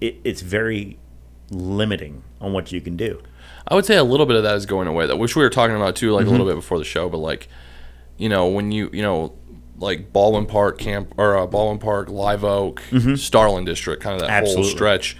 it, 0.00 0.16
it's 0.24 0.40
very 0.40 0.98
limiting 1.50 2.24
on 2.40 2.52
what 2.52 2.72
you 2.72 2.80
can 2.80 2.96
do. 2.96 3.22
I 3.68 3.74
would 3.76 3.86
say 3.86 3.96
a 3.96 4.04
little 4.04 4.26
bit 4.26 4.36
of 4.36 4.42
that 4.42 4.56
is 4.56 4.66
going 4.66 4.88
away, 4.88 5.06
though, 5.06 5.16
which 5.16 5.36
we 5.36 5.42
were 5.42 5.50
talking 5.50 5.76
about 5.76 5.94
too, 5.96 6.10
like 6.12 6.22
a 6.22 6.24
Mm-hmm. 6.24 6.30
little 6.32 6.46
bit 6.46 6.56
before 6.56 6.78
the 6.78 6.84
show. 6.84 7.08
But 7.08 7.18
like, 7.18 7.48
you 8.16 8.28
know, 8.28 8.48
when 8.48 8.72
you 8.72 8.90
you 8.92 9.02
know, 9.02 9.34
like 9.78 10.12
Baldwin 10.12 10.46
Park 10.46 10.78
Camp 10.78 11.14
or 11.16 11.36
uh, 11.38 11.46
Baldwin 11.46 11.78
Park, 11.78 12.08
Live 12.08 12.42
Oak, 12.44 12.82
Starland 13.16 13.66
District, 13.66 14.02
kind 14.02 14.14
of 14.14 14.20
that 14.22 14.26
Mm-hmm. 14.28 14.42
Absolutely. 14.42 14.62
whole 14.64 14.70
stretch. 14.76 15.16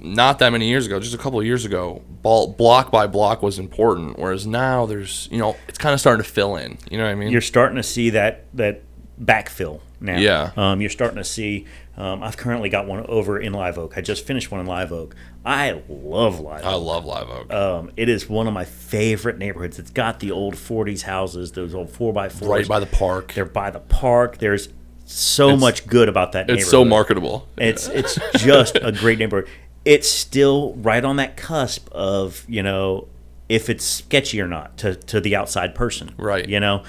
Not 0.00 0.38
that 0.38 0.50
many 0.50 0.68
years 0.68 0.86
ago, 0.86 1.00
just 1.00 1.14
a 1.14 1.18
couple 1.18 1.40
of 1.40 1.46
years 1.46 1.64
ago, 1.64 2.02
ball, 2.22 2.48
block 2.52 2.90
by 2.90 3.06
block 3.06 3.42
was 3.42 3.58
important. 3.58 4.18
Whereas 4.18 4.46
now 4.46 4.86
there's, 4.86 5.28
you 5.30 5.38
know, 5.38 5.56
it's 5.66 5.78
kind 5.78 5.92
of 5.92 6.00
starting 6.00 6.22
to 6.24 6.30
fill 6.30 6.56
in. 6.56 6.78
You 6.90 6.98
know 6.98 7.04
what 7.04 7.10
I 7.10 7.14
mean? 7.16 7.30
You're 7.30 7.40
starting 7.40 7.76
to 7.76 7.82
see 7.82 8.10
that 8.10 8.44
that 8.54 8.82
backfill 9.20 9.80
now. 10.00 10.18
Yeah. 10.18 10.52
Um, 10.56 10.80
you're 10.80 10.90
starting 10.90 11.18
to 11.18 11.24
see. 11.24 11.66
Um, 11.96 12.22
I've 12.22 12.36
currently 12.36 12.68
got 12.68 12.86
one 12.86 13.04
over 13.06 13.40
in 13.40 13.52
Live 13.52 13.76
Oak. 13.76 13.94
I 13.98 14.00
just 14.00 14.24
finished 14.24 14.52
one 14.52 14.60
in 14.60 14.66
Live 14.66 14.92
Oak. 14.92 15.16
I 15.44 15.82
love 15.88 16.38
Live 16.38 16.60
Oak. 16.60 16.66
I 16.66 16.74
love 16.74 17.04
Live 17.04 17.28
Oak. 17.28 17.52
Um, 17.52 17.90
it 17.96 18.08
is 18.08 18.28
one 18.28 18.46
of 18.46 18.52
my 18.52 18.64
favorite 18.64 19.36
neighborhoods. 19.38 19.80
It's 19.80 19.90
got 19.90 20.20
the 20.20 20.30
old 20.30 20.54
40s 20.54 21.02
houses, 21.02 21.52
those 21.52 21.74
old 21.74 21.88
4x4s. 21.92 22.46
right 22.48 22.68
by 22.68 22.78
the 22.78 22.86
park. 22.86 23.32
They're 23.32 23.44
by 23.44 23.70
the 23.70 23.80
park. 23.80 24.38
There's 24.38 24.68
so 25.06 25.56
much 25.56 25.86
good 25.86 26.08
about 26.08 26.32
that 26.32 26.46
neighborhood. 26.46 26.60
It's 26.60 26.70
so 26.70 26.84
marketable. 26.84 27.48
It's 27.56 27.88
it's 27.88 28.18
just 28.36 28.76
a 28.80 28.92
great 28.92 29.18
neighborhood. 29.18 29.48
It's 29.84 30.08
still 30.08 30.74
right 30.74 31.04
on 31.04 31.16
that 31.16 31.36
cusp 31.36 31.88
of 31.92 32.44
you 32.48 32.62
know 32.62 33.08
if 33.48 33.70
it's 33.70 33.84
sketchy 33.84 34.40
or 34.40 34.46
not 34.46 34.76
to 34.78 34.94
to 34.94 35.20
the 35.20 35.36
outside 35.36 35.74
person, 35.74 36.14
Right. 36.16 36.48
You 36.48 36.60
know, 36.60 36.84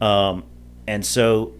um, 0.00 0.44
and 0.86 1.06
so, 1.06 1.54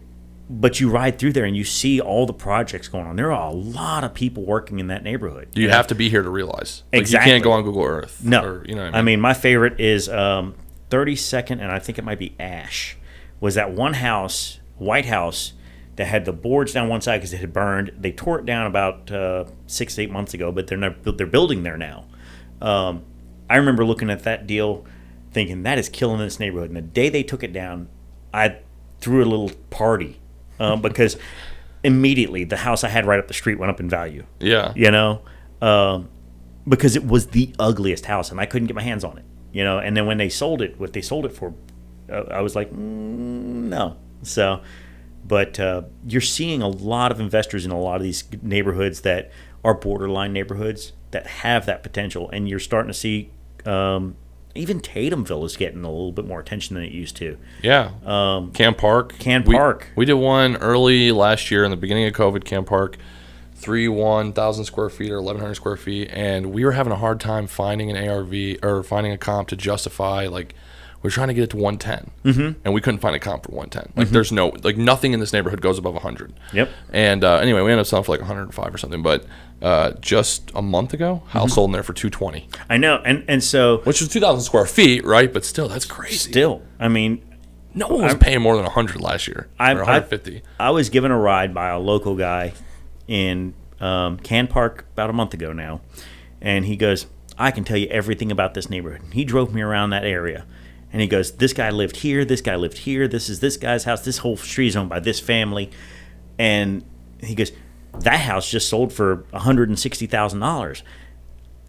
but 0.50 0.80
you 0.80 0.90
ride 0.90 1.18
through 1.18 1.32
there 1.32 1.44
and 1.44 1.56
you 1.56 1.64
see 1.64 2.00
all 2.00 2.26
the 2.26 2.32
projects 2.32 2.88
going 2.88 3.06
on. 3.06 3.16
There 3.16 3.32
are 3.32 3.50
a 3.50 3.54
lot 3.54 4.04
of 4.04 4.12
people 4.12 4.44
working 4.44 4.78
in 4.78 4.88
that 4.88 5.02
neighborhood. 5.02 5.48
You 5.54 5.68
know? 5.68 5.74
have 5.74 5.86
to 5.88 5.94
be 5.94 6.10
here 6.10 6.22
to 6.22 6.30
realize. 6.30 6.82
Like, 6.92 7.00
Exactly. 7.00 7.30
You 7.30 7.34
can't 7.36 7.44
go 7.44 7.52
on 7.52 7.62
Google 7.62 7.84
Earth. 7.84 8.22
No, 8.24 8.44
Or, 8.44 8.64
you 8.66 8.74
know 8.74 8.84
what 8.84 8.94
I 8.94 9.02
mean, 9.02 9.20
my 9.20 9.32
favorite 9.32 9.80
is 9.80 10.08
um, 10.08 10.54
32nd, 10.90 11.52
and 11.52 11.70
I 11.70 11.78
think 11.78 11.98
it 11.98 12.04
might 12.04 12.18
be 12.18 12.34
Ash. 12.38 12.96
Was 13.40 13.54
that 13.54 13.72
one 13.72 13.94
house, 13.94 14.60
White 14.76 15.06
House, 15.06 15.52
that 15.96 16.06
had 16.06 16.24
the 16.24 16.32
boards 16.32 16.72
down 16.72 16.88
one 16.88 17.00
side 17.00 17.18
because 17.18 17.32
it 17.32 17.38
had 17.40 17.52
burned. 17.52 17.92
They 17.98 18.12
tore 18.12 18.38
it 18.38 18.46
down 18.46 18.66
about 18.66 19.10
uh, 19.10 19.44
six, 19.66 19.98
eight 19.98 20.10
months 20.10 20.32
ago, 20.34 20.50
but 20.52 20.66
they're 20.66 20.78
not, 20.78 21.02
they're 21.04 21.26
building 21.26 21.62
there 21.62 21.76
now. 21.76 22.06
Um, 22.60 23.04
I 23.50 23.56
remember 23.56 23.84
looking 23.84 24.08
at 24.08 24.22
that 24.22 24.46
deal, 24.46 24.86
thinking 25.32 25.62
that 25.64 25.78
is 25.78 25.88
killing 25.88 26.18
this 26.18 26.40
neighborhood. 26.40 26.68
And 26.70 26.76
the 26.76 26.80
day 26.82 27.08
they 27.08 27.22
took 27.22 27.42
it 27.42 27.52
down, 27.52 27.88
I 28.32 28.58
threw 29.00 29.22
a 29.22 29.26
little 29.26 29.50
party 29.70 30.20
um, 30.58 30.80
because 30.88 31.16
immediately 31.84 32.44
the 32.44 32.56
house 32.58 32.84
I 32.84 32.88
had 32.88 33.04
right 33.06 33.18
up 33.18 33.28
the 33.28 33.34
street 33.34 33.58
went 33.58 33.70
up 33.70 33.80
in 33.80 33.88
value 33.90 34.24
Yeah. 34.40 34.72
you 34.76 34.90
know, 34.90 35.22
um, 35.60 36.08
because 36.68 36.94
it 36.96 37.04
was 37.06 37.26
the 37.28 37.52
ugliest 37.58 38.06
house 38.06 38.30
and 38.30 38.40
I 38.40 38.46
couldn't 38.46 38.68
get 38.68 38.76
my 38.76 38.82
hands 38.82 39.02
on 39.04 39.18
it, 39.18 39.24
you 39.52 39.64
know. 39.64 39.78
And 39.78 39.96
then 39.96 40.06
when 40.06 40.16
they 40.18 40.28
sold 40.28 40.62
it, 40.62 40.78
what 40.78 40.92
they 40.92 41.02
sold 41.02 41.26
it 41.26 41.32
for, 41.32 41.52
uh, 42.08 42.22
I 42.30 42.40
was 42.40 42.54
like, 42.54 42.70
mm, 42.70 42.76
no. 42.76 43.96
So, 44.22 44.60
but 45.26 45.58
uh, 45.60 45.82
you're 46.06 46.20
seeing 46.20 46.62
a 46.62 46.68
lot 46.68 47.10
of 47.12 47.20
investors 47.20 47.64
in 47.64 47.70
a 47.70 47.80
lot 47.80 47.96
of 47.96 48.02
these 48.02 48.24
neighborhoods 48.42 49.02
that 49.02 49.30
are 49.64 49.74
borderline 49.74 50.32
neighborhoods 50.32 50.92
that 51.12 51.26
have 51.26 51.66
that 51.66 51.82
potential, 51.82 52.28
and 52.30 52.48
you're 52.48 52.58
starting 52.58 52.88
to 52.88 52.94
see. 52.98 53.30
Um, 53.64 54.16
even 54.54 54.80
Tatumville 54.80 55.46
is 55.46 55.56
getting 55.56 55.82
a 55.82 55.88
little 55.90 56.12
bit 56.12 56.26
more 56.26 56.38
attention 56.38 56.74
than 56.74 56.84
it 56.84 56.92
used 56.92 57.16
to. 57.16 57.38
Yeah. 57.62 57.92
Um, 58.04 58.52
Camp 58.52 58.76
Park. 58.76 59.14
We- 59.48 59.54
Park. 59.54 59.88
We 59.96 60.04
did 60.04 60.14
one 60.14 60.56
early 60.56 61.10
last 61.10 61.50
year 61.50 61.64
in 61.64 61.70
the 61.70 61.76
beginning 61.76 62.06
of 62.06 62.12
COVID, 62.12 62.44
Camp 62.44 62.66
Park. 62.66 62.98
Three 63.54 63.86
one 63.86 64.32
thousand 64.32 64.64
square 64.64 64.90
feet 64.90 65.10
or 65.12 65.18
eleven 65.18 65.40
hundred 65.40 65.54
square 65.54 65.76
feet, 65.76 66.10
and 66.12 66.52
we 66.52 66.64
were 66.64 66.72
having 66.72 66.92
a 66.92 66.96
hard 66.96 67.20
time 67.20 67.46
finding 67.46 67.90
an 67.90 68.08
ARV 68.08 68.34
or 68.62 68.82
finding 68.82 69.12
a 69.12 69.16
comp 69.18 69.48
to 69.48 69.56
justify. 69.56 70.26
Like, 70.26 70.54
we 71.02 71.08
were 71.08 71.12
trying 71.12 71.28
to 71.28 71.34
get 71.34 71.44
it 71.44 71.50
to 71.50 71.56
one 71.56 71.78
mm-hmm. 71.78 72.60
and 72.64 72.74
we 72.74 72.80
couldn't 72.80 73.00
find 73.00 73.16
a 73.16 73.18
comp 73.18 73.44
for 73.44 73.52
one 73.52 73.68
ten. 73.68 73.92
Like, 73.96 74.10
there's 74.10 74.30
no 74.30 74.48
like 74.62 74.76
nothing 74.76 75.12
in 75.12 75.20
this 75.20 75.32
neighborhood 75.32 75.60
goes 75.60 75.78
above 75.78 75.96
hundred. 75.96 76.32
Yep. 76.52 76.70
And 76.92 77.24
uh, 77.24 77.36
anyway, 77.36 77.60
we 77.62 77.72
ended 77.72 77.80
up 77.80 77.86
selling 77.86 78.04
for 78.04 78.12
like 78.12 78.20
105 78.20 78.74
or 78.74 78.78
something. 78.78 79.02
But 79.02 79.26
uh, 79.60 79.92
just 80.00 80.50
a 80.54 80.62
month 80.62 80.92
ago, 80.92 81.22
house 81.28 81.54
sold 81.54 81.68
in 81.68 81.72
there 81.72 81.82
for 81.82 81.92
220, 81.92 82.48
I 82.68 82.76
know, 82.76 83.00
and 83.04 83.24
and 83.28 83.42
so 83.42 83.78
which 83.78 84.00
was 84.00 84.10
2,000 84.10 84.42
square 84.42 84.66
feet, 84.66 85.04
right? 85.04 85.32
But 85.32 85.44
still, 85.44 85.68
that's 85.68 85.84
crazy. 85.84 86.30
still, 86.30 86.62
I 86.80 86.88
mean, 86.88 87.22
no 87.74 87.88
one 87.88 88.02
was 88.02 88.14
paying 88.16 88.42
more 88.42 88.56
than 88.56 88.64
100 88.64 89.00
last 89.00 89.26
year 89.28 89.48
I'm- 89.58 89.78
or 89.78 89.84
I- 89.84 90.04
I 90.58 90.70
was 90.70 90.88
given 90.88 91.10
a 91.10 91.18
ride 91.18 91.54
by 91.54 91.68
a 91.68 91.78
local 91.78 92.16
guy 92.16 92.54
in 93.06 93.54
um, 93.80 94.18
Can 94.18 94.46
Park 94.46 94.86
about 94.92 95.10
a 95.10 95.12
month 95.12 95.34
ago 95.34 95.52
now, 95.52 95.80
and 96.40 96.64
he 96.64 96.76
goes, 96.76 97.06
"I 97.38 97.50
can 97.50 97.64
tell 97.64 97.76
you 97.76 97.88
everything 97.88 98.32
about 98.32 98.54
this 98.54 98.68
neighborhood." 98.68 99.02
He 99.12 99.24
drove 99.24 99.54
me 99.54 99.62
around 99.62 99.90
that 99.90 100.04
area, 100.04 100.44
and 100.92 101.00
he 101.00 101.08
goes, 101.08 101.32
"This 101.32 101.52
guy 101.52 101.70
lived 101.70 101.96
here. 101.96 102.24
This 102.24 102.40
guy 102.40 102.56
lived 102.56 102.78
here. 102.78 103.08
This 103.08 103.28
is 103.28 103.40
this 103.40 103.56
guy's 103.56 103.84
house. 103.84 104.04
This 104.04 104.18
whole 104.18 104.36
street 104.36 104.68
is 104.68 104.76
owned 104.76 104.90
by 104.90 105.00
this 105.00 105.18
family," 105.20 105.70
and 106.38 106.84
he 107.20 107.34
goes, 107.34 107.52
"That 108.00 108.20
house 108.20 108.50
just 108.50 108.68
sold 108.68 108.92
for 108.92 109.24
one 109.30 109.42
hundred 109.42 109.68
and 109.68 109.78
sixty 109.78 110.06
thousand 110.06 110.40
dollars." 110.40 110.82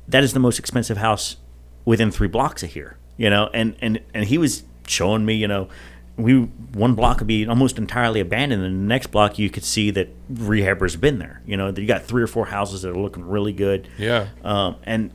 That 0.07 0.23
is 0.23 0.33
the 0.33 0.39
most 0.39 0.59
expensive 0.59 0.97
house 0.97 1.37
within 1.85 2.11
three 2.11 2.27
blocks 2.27 2.63
of 2.63 2.71
here, 2.71 2.97
you 3.17 3.29
know. 3.29 3.49
And 3.53 3.75
and 3.81 4.01
and 4.13 4.25
he 4.25 4.37
was 4.37 4.63
showing 4.85 5.25
me, 5.25 5.35
you 5.35 5.47
know, 5.47 5.69
we 6.17 6.41
one 6.73 6.93
block 6.93 7.19
would 7.19 7.27
be 7.27 7.47
almost 7.47 7.77
entirely 7.77 8.19
abandoned, 8.19 8.63
and 8.63 8.75
the 8.75 8.85
next 8.85 9.07
block 9.07 9.39
you 9.39 9.49
could 9.49 9.63
see 9.63 9.91
that 9.91 10.09
rehabbers 10.31 10.91
have 10.91 11.01
been 11.01 11.19
there. 11.19 11.41
You 11.45 11.57
know, 11.57 11.69
you 11.69 11.87
got 11.87 12.03
three 12.03 12.21
or 12.21 12.27
four 12.27 12.45
houses 12.47 12.81
that 12.81 12.91
are 12.91 12.99
looking 12.99 13.25
really 13.25 13.53
good. 13.53 13.87
Yeah. 13.97 14.27
Um, 14.43 14.75
and 14.83 15.11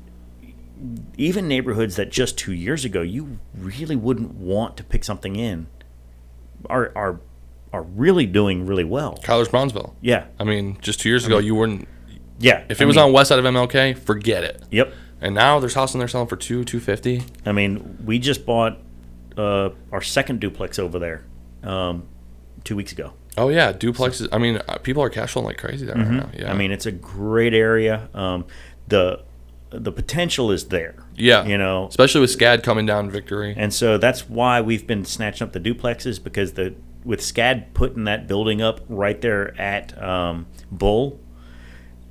even 1.17 1.49
neighborhoods 1.49 1.97
that 1.97 2.11
just 2.11 2.39
two 2.39 2.53
years 2.53 2.85
ago 2.85 3.03
you 3.03 3.39
really 3.57 3.97
wouldn't 3.97 4.35
want 4.35 4.77
to 4.77 4.85
pick 4.85 5.05
something 5.05 5.37
in 5.37 5.67
are 6.69 6.93
are 6.95 7.21
are 7.73 7.83
really 7.83 8.27
doing 8.27 8.67
really 8.67 8.85
well. 8.85 9.19
Cuyler's 9.23 9.49
Brownsville. 9.49 9.95
Yeah, 10.01 10.27
I 10.39 10.45
mean, 10.45 10.79
just 10.81 11.01
two 11.01 11.09
years 11.11 11.27
ago, 11.27 11.39
you 11.39 11.55
wouldn't. 11.55 11.87
yeah. 12.39 12.65
If 12.71 12.81
I 12.81 12.85
it 12.85 12.87
was 12.87 12.97
mean, 12.97 13.05
on 13.07 13.13
west 13.13 13.29
side 13.29 13.39
of 13.39 13.45
MLK, 13.45 13.99
forget 13.99 14.43
it. 14.43 14.63
yep. 14.71 14.93
And 15.21 15.35
now 15.35 15.59
there's 15.61 15.75
houses 15.75 15.97
in 15.97 15.99
there 15.99 16.09
selling 16.09 16.29
for 16.29 16.37
two, 16.37 16.65
two 16.65 16.81
fifty. 16.81 17.25
I 17.45 17.53
mean, 17.53 17.99
we 18.05 18.19
just 18.19 18.47
bought 18.47 18.79
uh, 19.37 19.71
our 19.93 20.01
second 20.01 20.41
duplex 20.41 20.79
over 20.79 20.99
there 20.99 21.25
um, 21.63 22.07
two 22.65 22.75
weeks 22.77 22.93
ago. 22.93 23.13
Oh 23.37 23.51
yeah, 23.51 23.73
duplexes. 23.73 24.29
I 24.33 24.39
mean, 24.39 24.63
uh, 24.67 24.79
people 24.79 25.03
are 25.03 25.11
cash 25.11 25.33
flowing 25.33 25.47
like 25.47 25.59
crazy 25.59 25.85
there 25.87 25.95
right 25.97 26.09
now. 26.11 26.31
Yeah. 26.33 26.43
Mm-hmm. 26.45 26.51
I 26.51 26.55
mean, 26.55 26.73
it's 26.73 26.87
a 26.87 26.93
great 26.93 27.53
area. 27.53 28.09
Um, 28.15 28.47
the 28.89 29.23
the 29.71 29.93
potential 29.93 30.51
is 30.51 30.69
there. 30.69 30.95
yeah, 31.15 31.45
You 31.45 31.59
know, 31.59 31.87
especially 31.89 32.21
with 32.23 32.37
SCAD 32.37 32.63
coming 32.63 32.87
down 32.87 33.11
Victory. 33.11 33.55
and 33.57 33.73
so 33.73 33.99
that's 33.99 34.29
why 34.29 34.61
we've 34.61 34.87
been 34.87 35.05
snatching 35.05 35.47
up 35.47 35.53
the 35.53 35.61
duplexes 35.61 36.23
because 36.23 36.53
the 36.55 36.75
with 37.05 37.21
SCAD 37.21 37.75
putting 37.75 38.05
that 38.05 38.27
building 38.27 38.61
up 38.61 38.81
right 38.89 39.21
there 39.21 39.59
at 39.61 40.01
um, 40.03 40.47
Bull. 40.71 41.21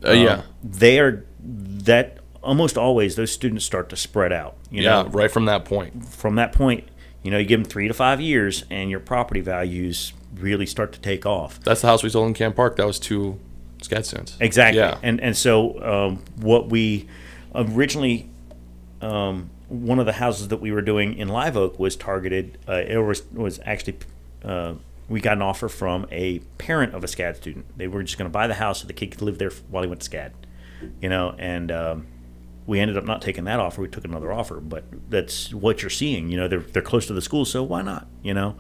Uh, 0.06 0.12
yeah, 0.12 0.34
um, 0.34 0.44
they 0.64 1.00
are 1.00 1.26
that 1.42 2.20
almost 2.42 2.78
always 2.78 3.16
those 3.16 3.32
students 3.32 3.66
start 3.66 3.90
to 3.90 3.96
spread 3.96 4.32
out. 4.32 4.56
You 4.70 4.84
yeah, 4.84 5.04
know, 5.04 5.10
right 5.10 5.30
from 5.32 5.46
that 5.46 5.66
point. 5.66 6.06
from 6.06 6.36
that 6.36 6.54
point, 6.54 6.88
you 7.24 7.32
know, 7.32 7.38
you 7.38 7.46
give 7.46 7.62
them 7.62 7.70
three 7.70 7.88
to 7.88 7.94
five 7.94 8.22
years, 8.22 8.64
and 8.70 8.90
your 8.90 9.00
property 9.00 9.42
values 9.42 10.14
really 10.36 10.66
start 10.68 10.94
to 10.94 11.00
take 11.00 11.26
off. 11.26 11.60
That's 11.64 11.82
the 11.82 11.88
house 11.88 12.04
we 12.04 12.10
sold 12.10 12.28
in 12.28 12.34
Camp 12.34 12.56
Park. 12.56 12.76
That 12.76 12.86
was 12.86 13.00
two 13.00 13.40
SCAD 13.80 14.06
cents. 14.06 14.38
Exactly. 14.40 14.80
Yeah. 14.80 15.00
And 15.04 15.20
and 15.20 15.36
so 15.36 15.82
um, 15.84 16.24
what 16.38 16.70
we 16.70 17.08
originally 17.58 18.30
um, 19.02 19.50
one 19.68 20.00
of 20.00 20.06
the 20.06 20.14
houses 20.14 20.48
that 20.50 20.58
we 20.58 20.72
were 20.72 20.82
doing 20.82 21.18
in 21.18 21.28
Live 21.28 21.58
Oak 21.58 21.80
was 21.80 21.96
targeted. 21.96 22.58
Uh, 22.68 22.84
it 22.88 22.98
was 22.98 23.24
was 23.34 23.60
actually 23.66 23.98
uh, 24.44 24.76
we 25.10 25.20
got 25.22 25.34
an 25.34 25.42
offer 25.42 25.70
from 25.70 26.06
a 26.12 26.40
parent 26.58 26.94
of 26.94 27.04
a 27.04 27.08
SCAD 27.08 27.36
student. 27.36 27.66
They 27.78 27.88
were 27.88 28.04
just 28.04 28.18
going 28.18 28.30
to 28.30 28.34
buy 28.34 28.48
the 28.48 28.56
house 28.56 28.82
so 28.82 28.88
the 28.88 28.94
kid 28.94 29.12
could 29.12 29.22
live 29.22 29.38
there 29.38 29.52
while 29.70 29.84
he 29.84 29.90
went 29.90 30.02
to 30.02 30.10
SCAD. 30.10 30.32
You 31.02 31.10
know, 31.10 31.36
and 31.40 31.72
um, 31.72 32.08
we 32.68 32.80
ended 32.80 32.98
up 32.98 33.06
not 33.06 33.22
taking 33.22 33.46
that 33.46 33.60
offer. 33.60 33.82
We 33.82 33.88
took 33.88 34.06
another 34.06 34.32
offer, 34.32 34.60
but 34.60 34.84
that's 35.10 35.54
what 35.54 35.82
you're 35.82 35.90
seeing. 35.90 36.30
You 36.30 36.38
know, 36.38 36.48
they're 36.48 36.60
they're 36.60 36.82
close 36.82 37.08
to 37.08 37.14
the 37.14 37.22
school, 37.22 37.46
so 37.46 37.64
why 37.64 37.82
not? 37.82 38.08
You 38.22 38.34
know, 38.34 38.58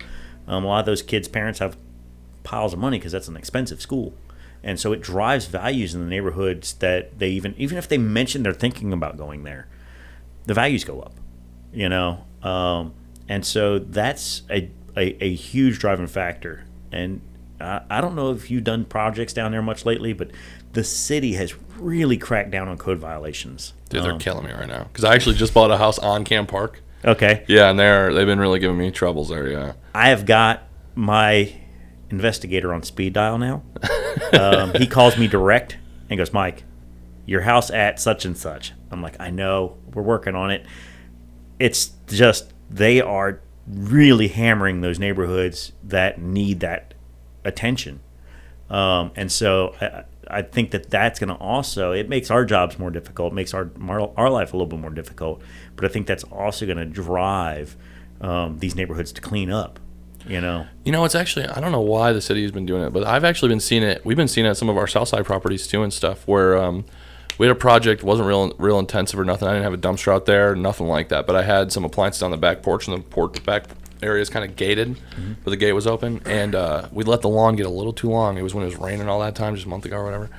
um, 0.48 0.64
a 0.64 0.68
lot 0.68 0.80
of 0.80 0.86
those 0.86 1.02
kids' 1.02 1.28
parents 1.28 1.60
have 1.60 1.78
piles 2.44 2.74
of 2.74 2.80
money 2.80 2.98
because 2.98 3.12
that's 3.12 3.28
an 3.28 3.38
expensive 3.38 3.82
school, 3.82 4.14
and 4.68 4.80
so 4.80 4.92
it 4.94 5.02
drives 5.02 5.46
values 5.48 5.96
in 5.96 6.02
the 6.02 6.08
neighborhoods 6.08 6.74
that 6.76 7.18
they 7.20 7.30
even 7.30 7.56
even 7.58 7.78
if 7.78 7.88
they 7.88 7.98
mention 7.98 8.44
they're 8.44 8.54
thinking 8.54 8.94
about 8.94 9.18
going 9.18 9.44
there, 9.44 9.68
the 10.46 10.54
values 10.54 10.84
go 10.84 11.00
up. 11.02 11.14
You 11.74 11.90
know, 11.90 12.24
um, 12.44 12.94
and 13.28 13.46
so 13.46 13.80
that's 13.80 14.44
a, 14.50 14.70
a 14.96 15.24
a 15.24 15.34
huge 15.34 15.80
driving 15.80 16.08
factor. 16.08 16.66
And 16.92 17.22
I, 17.60 17.82
I 17.90 18.02
don't 18.02 18.16
know 18.16 18.32
if 18.32 18.50
you've 18.52 18.64
done 18.64 18.86
projects 18.86 19.34
down 19.34 19.52
there 19.52 19.62
much 19.62 19.86
lately, 19.86 20.14
but 20.14 20.30
the 20.74 20.84
city 20.84 21.34
has 21.34 21.54
really 21.78 22.18
cracked 22.18 22.52
down 22.52 22.68
on 22.68 22.78
code 22.78 23.00
violations. 23.00 23.74
Dude, 23.90 24.04
they're 24.04 24.14
Um, 24.14 24.20
killing 24.20 24.46
me 24.46 24.52
right 24.54 24.68
now 24.68 24.84
because 24.84 25.04
I 25.04 25.14
actually 25.16 25.36
just 25.36 25.54
bought 25.54 25.72
a 25.72 25.78
house 25.78 26.00
on 26.00 26.24
Camp 26.24 26.50
Park. 26.50 26.82
okay. 27.06 27.44
Yeah, 27.48 27.70
and 27.70 27.78
they're 27.80 28.14
they've 28.14 28.26
been 28.28 28.40
really 28.40 28.60
giving 28.60 28.78
me 28.78 28.90
troubles 28.92 29.30
there. 29.30 29.48
Yeah, 29.50 29.74
I 29.94 30.10
have 30.10 30.26
got 30.26 30.64
my 30.96 31.54
investigator 32.10 32.74
on 32.74 32.84
speed 32.84 33.14
dial 33.14 33.38
now. 33.38 33.64
um, 34.34 34.74
he 34.76 34.88
calls 34.88 35.18
me 35.18 35.28
direct 35.28 35.78
and 36.10 36.18
goes, 36.18 36.34
Mike, 36.34 36.64
your 37.26 37.42
house 37.42 37.70
at 37.70 38.00
such 38.00 38.26
and 38.26 38.38
such. 38.38 38.74
I'm 38.92 39.02
like, 39.02 39.20
I 39.20 39.30
know, 39.30 39.78
we're 39.94 40.04
working 40.04 40.36
on 40.36 40.52
it. 40.52 40.66
It's 41.60 41.92
just, 42.08 42.54
they 42.70 43.02
are 43.02 43.42
really 43.68 44.30
hammering 44.30 44.82
those 44.82 45.00
neighborhoods 45.00 45.74
that 45.84 46.22
need 46.22 46.62
that 46.62 46.94
attention. 47.44 48.00
Um, 48.70 49.12
and 49.16 49.32
so 49.32 49.76
I, 49.82 50.04
I 50.30 50.42
think 50.42 50.72
that 50.72 50.90
that's 50.90 51.20
going 51.20 51.30
to 51.30 51.36
also, 51.36 51.92
it 51.92 52.10
makes 52.10 52.30
our 52.32 52.46
jobs 52.46 52.78
more 52.78 52.90
difficult, 52.90 53.34
makes 53.34 53.54
our, 53.54 53.70
our, 54.16 54.30
life 54.30 54.54
a 54.54 54.58
little 54.58 54.68
bit 54.68 54.80
more 54.80 54.92
difficult. 54.92 55.42
But 55.76 55.86
I 55.86 55.88
think 55.88 56.08
that's 56.08 56.24
also 56.26 56.66
going 56.66 56.78
to 56.78 56.86
drive 56.86 57.78
um, 58.22 58.60
these 58.60 58.76
neighborhoods 58.76 59.12
to 59.14 59.22
clean 59.22 59.50
up, 59.50 59.80
you 60.28 60.42
know? 60.42 60.68
you 60.84 60.92
know 60.92 61.06
it's 61.06 61.16
actually 61.16 61.46
I 61.46 61.60
don't 61.60 61.72
know 61.72 61.82
why 61.82 62.14
the 62.14 62.22
city 62.22 62.42
has 62.44 62.52
been 62.52 62.66
doing 62.66 62.84
it, 62.84 62.92
but 62.92 63.06
I've 63.06 63.24
actually 63.24 63.50
been 63.50 63.60
seeing 63.60 63.84
it. 63.84 64.06
We've 64.06 64.18
been 64.18 64.28
seeing 64.28 64.46
it 64.46 64.52
at 64.52 64.58
some 64.58 64.70
of 64.70 64.78
our 64.78 64.88
Southside 64.88 65.26
properties 65.26 65.68
too 65.68 65.84
and 65.84 65.92
stuff 65.94 66.28
where 66.28 66.58
um, 66.58 66.86
we 67.38 67.48
had 67.48 67.56
a 67.56 67.60
project 67.60 68.04
wasn't 68.04 68.28
real 68.28 68.54
real 68.58 68.80
intensive 68.80 69.20
or 69.20 69.26
nothing. 69.26 69.48
I 69.48 69.52
didn't 69.54 69.64
have 69.64 69.74
a 69.74 69.78
dumpster 69.78 70.12
out 70.14 70.26
there, 70.26 70.56
nothing 70.56 70.88
like 70.88 71.10
that. 71.10 71.28
But 71.28 71.36
I 71.36 71.44
had 71.44 71.72
some 71.72 71.86
appliances 71.86 72.24
on 72.24 72.32
the 72.32 72.38
back 72.38 72.62
porch, 72.64 72.88
and 72.88 72.98
the 72.98 73.02
porch 73.02 73.44
back 73.44 73.66
area 74.02 74.22
is 74.22 74.30
kind 74.30 74.46
of 74.46 74.56
gated, 74.56 74.96
but 75.44 75.50
the 75.50 75.58
gate 75.58 75.74
was 75.74 75.88
open, 75.88 76.22
and 76.26 76.54
uh, 76.54 76.88
we 76.92 77.04
let 77.04 77.22
the 77.22 77.30
lawn 77.30 77.56
get 77.56 77.66
a 77.66 77.70
little 77.70 77.94
too 77.94 78.10
long. 78.10 78.38
It 78.38 78.44
was 78.44 78.54
when 78.54 78.64
it 78.64 78.68
was 78.68 78.76
raining 78.76 79.08
all 79.10 79.20
that 79.22 79.36
time, 79.36 79.56
just 79.56 79.66
a 79.66 79.70
month 79.70 79.86
ago 79.86 79.98
or 79.98 80.06
whatever. 80.06 80.30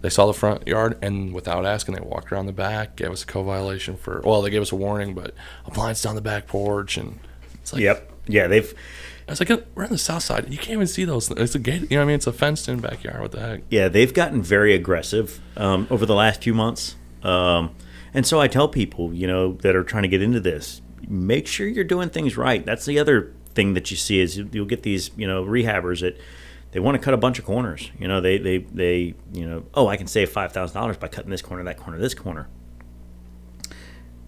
They 0.00 0.08
saw 0.08 0.26
the 0.26 0.32
front 0.32 0.66
yard, 0.66 0.96
and 1.02 1.34
without 1.34 1.66
asking, 1.66 1.94
they 1.94 2.00
walked 2.00 2.32
around 2.32 2.46
the 2.46 2.52
back, 2.52 2.96
gave 2.96 3.10
us 3.10 3.22
a 3.22 3.26
code 3.26 3.46
violation 3.46 3.96
for. 3.96 4.22
Well, 4.24 4.40
they 4.42 4.50
gave 4.50 4.62
us 4.62 4.72
a 4.72 4.76
warning, 4.76 5.14
but 5.14 5.34
appliances 5.66 6.06
on 6.06 6.14
the 6.14 6.22
back 6.22 6.46
porch, 6.46 6.96
and 6.96 7.18
it's 7.54 7.72
like, 7.72 7.82
Yep. 7.82 8.10
Yeah, 8.26 8.46
they've, 8.46 8.72
I 9.30 9.32
was 9.32 9.38
like, 9.48 9.64
we're 9.76 9.84
on 9.84 9.90
the 9.90 9.96
south 9.98 10.24
side. 10.24 10.50
You 10.50 10.58
can't 10.58 10.70
even 10.72 10.88
see 10.88 11.04
those. 11.04 11.30
It's 11.30 11.54
a 11.54 11.60
gate. 11.60 11.82
You 11.82 11.88
know 11.90 11.98
what 11.98 12.02
I 12.02 12.06
mean? 12.06 12.14
It's 12.16 12.26
a 12.26 12.32
fenced-in 12.32 12.80
backyard. 12.80 13.20
What 13.20 13.30
the 13.30 13.38
heck? 13.40 13.60
yeah, 13.70 13.86
they've 13.86 14.12
gotten 14.12 14.42
very 14.42 14.74
aggressive 14.74 15.40
um, 15.56 15.86
over 15.88 16.04
the 16.04 16.16
last 16.16 16.42
few 16.42 16.52
months. 16.52 16.96
Um, 17.22 17.70
and 18.12 18.26
so 18.26 18.40
I 18.40 18.48
tell 18.48 18.66
people, 18.66 19.14
you 19.14 19.28
know, 19.28 19.52
that 19.58 19.76
are 19.76 19.84
trying 19.84 20.02
to 20.02 20.08
get 20.08 20.20
into 20.20 20.40
this, 20.40 20.82
make 21.06 21.46
sure 21.46 21.68
you're 21.68 21.84
doing 21.84 22.08
things 22.08 22.36
right. 22.36 22.66
That's 22.66 22.84
the 22.86 22.98
other 22.98 23.32
thing 23.54 23.74
that 23.74 23.88
you 23.92 23.96
see 23.96 24.18
is 24.18 24.36
you- 24.36 24.48
you'll 24.50 24.66
get 24.66 24.82
these, 24.82 25.12
you 25.16 25.28
know, 25.28 25.44
rehabbers 25.44 26.00
that 26.00 26.20
they 26.72 26.80
want 26.80 26.96
to 26.96 26.98
cut 27.00 27.14
a 27.14 27.16
bunch 27.16 27.38
of 27.38 27.44
corners. 27.44 27.88
You 28.00 28.08
know, 28.08 28.20
they 28.20 28.36
they 28.38 28.58
they 28.58 29.14
you 29.32 29.48
know, 29.48 29.62
oh, 29.74 29.86
I 29.86 29.96
can 29.96 30.08
save 30.08 30.30
five 30.30 30.50
thousand 30.50 30.74
dollars 30.74 30.96
by 30.96 31.06
cutting 31.06 31.30
this 31.30 31.42
corner, 31.42 31.62
that 31.62 31.76
corner, 31.76 31.98
this 32.00 32.14
corner. 32.14 32.48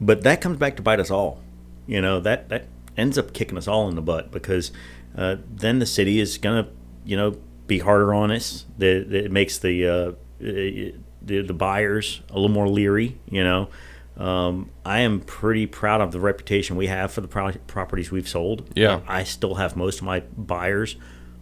But 0.00 0.22
that 0.22 0.40
comes 0.40 0.59
back 0.59 0.76
to 0.76 0.82
bite 0.82 1.00
us 1.00 1.11
all. 1.11 1.40
You 1.88 2.00
know 2.00 2.20
that 2.20 2.48
that 2.50 2.66
ends 2.97 3.16
up 3.18 3.32
kicking 3.32 3.57
us 3.59 3.66
all 3.68 3.88
in 3.88 3.95
the 3.95 4.03
butt 4.03 4.30
because 4.30 4.72
uh, 5.16 5.36
then 5.51 5.78
the 5.78 5.86
city 5.86 6.20
is 6.20 6.38
gonna, 6.38 6.68
you 7.05 7.16
know, 7.16 7.36
be 7.66 7.78
harder 7.78 8.12
on 8.14 8.30
us. 8.30 8.66
The, 8.78 9.05
the- 9.05 9.24
it 9.24 9.30
makes 9.32 9.59
the, 9.59 9.86
uh, 9.86 10.12
the 10.40 10.95
the 11.43 11.55
buyers 11.55 12.20
a 12.30 12.34
little 12.34 12.49
more 12.49 12.68
leery. 12.68 13.18
You 13.30 13.45
know, 13.45 13.68
um, 14.16 14.70
I 14.84 15.01
am 15.01 15.20
pretty 15.20 15.66
proud 15.66 16.01
of 16.01 16.11
the 16.12 16.18
reputation 16.20 16.76
we 16.76 16.88
have 16.88 17.12
for 17.12 17.20
the 17.20 17.28
pro- 17.28 17.53
properties 17.66 18.11
we've 18.11 18.28
sold. 18.28 18.68
Yeah. 18.74 19.01
I 19.07 19.22
still 19.24 19.55
have 19.55 19.76
most 19.76 19.99
of 20.01 20.05
my 20.05 20.20
buyers 20.36 20.97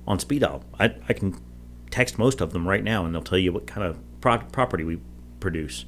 on 0.07 0.19
speed 0.19 0.41
dial. 0.41 0.65
I, 0.79 0.95
I 1.09 1.13
can 1.15 1.37
text 1.91 2.19
most 2.19 2.41
of 2.41 2.53
them 2.53 2.69
right 2.69 2.85
now, 2.85 3.05
and 3.07 3.15
they'll 3.15 3.23
tell 3.23 3.39
you 3.39 3.53
what 3.53 3.67
kind 3.67 3.87
of 3.87 3.99
pro- 4.21 4.39
property 4.39 4.85
we 4.85 4.99
produce. 5.41 5.87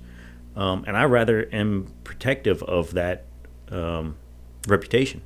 Um, 0.56 0.84
and 0.86 0.96
I 0.96 1.04
rather 1.04 1.48
am 1.52 1.86
protective 2.04 2.62
of 2.62 2.94
that 2.94 3.26
um, 3.70 4.16
reputation. 4.68 5.22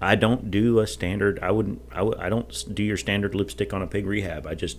I 0.00 0.14
don't 0.14 0.50
do 0.50 0.78
a 0.78 0.86
standard. 0.86 1.38
I 1.42 1.50
wouldn't. 1.50 1.82
I, 1.92 1.98
w- 1.98 2.16
I 2.18 2.28
don't 2.28 2.74
do 2.74 2.82
your 2.82 2.96
standard 2.96 3.34
lipstick 3.34 3.72
on 3.72 3.82
a 3.82 3.86
pig 3.86 4.06
rehab. 4.06 4.46
I 4.46 4.54
just. 4.54 4.78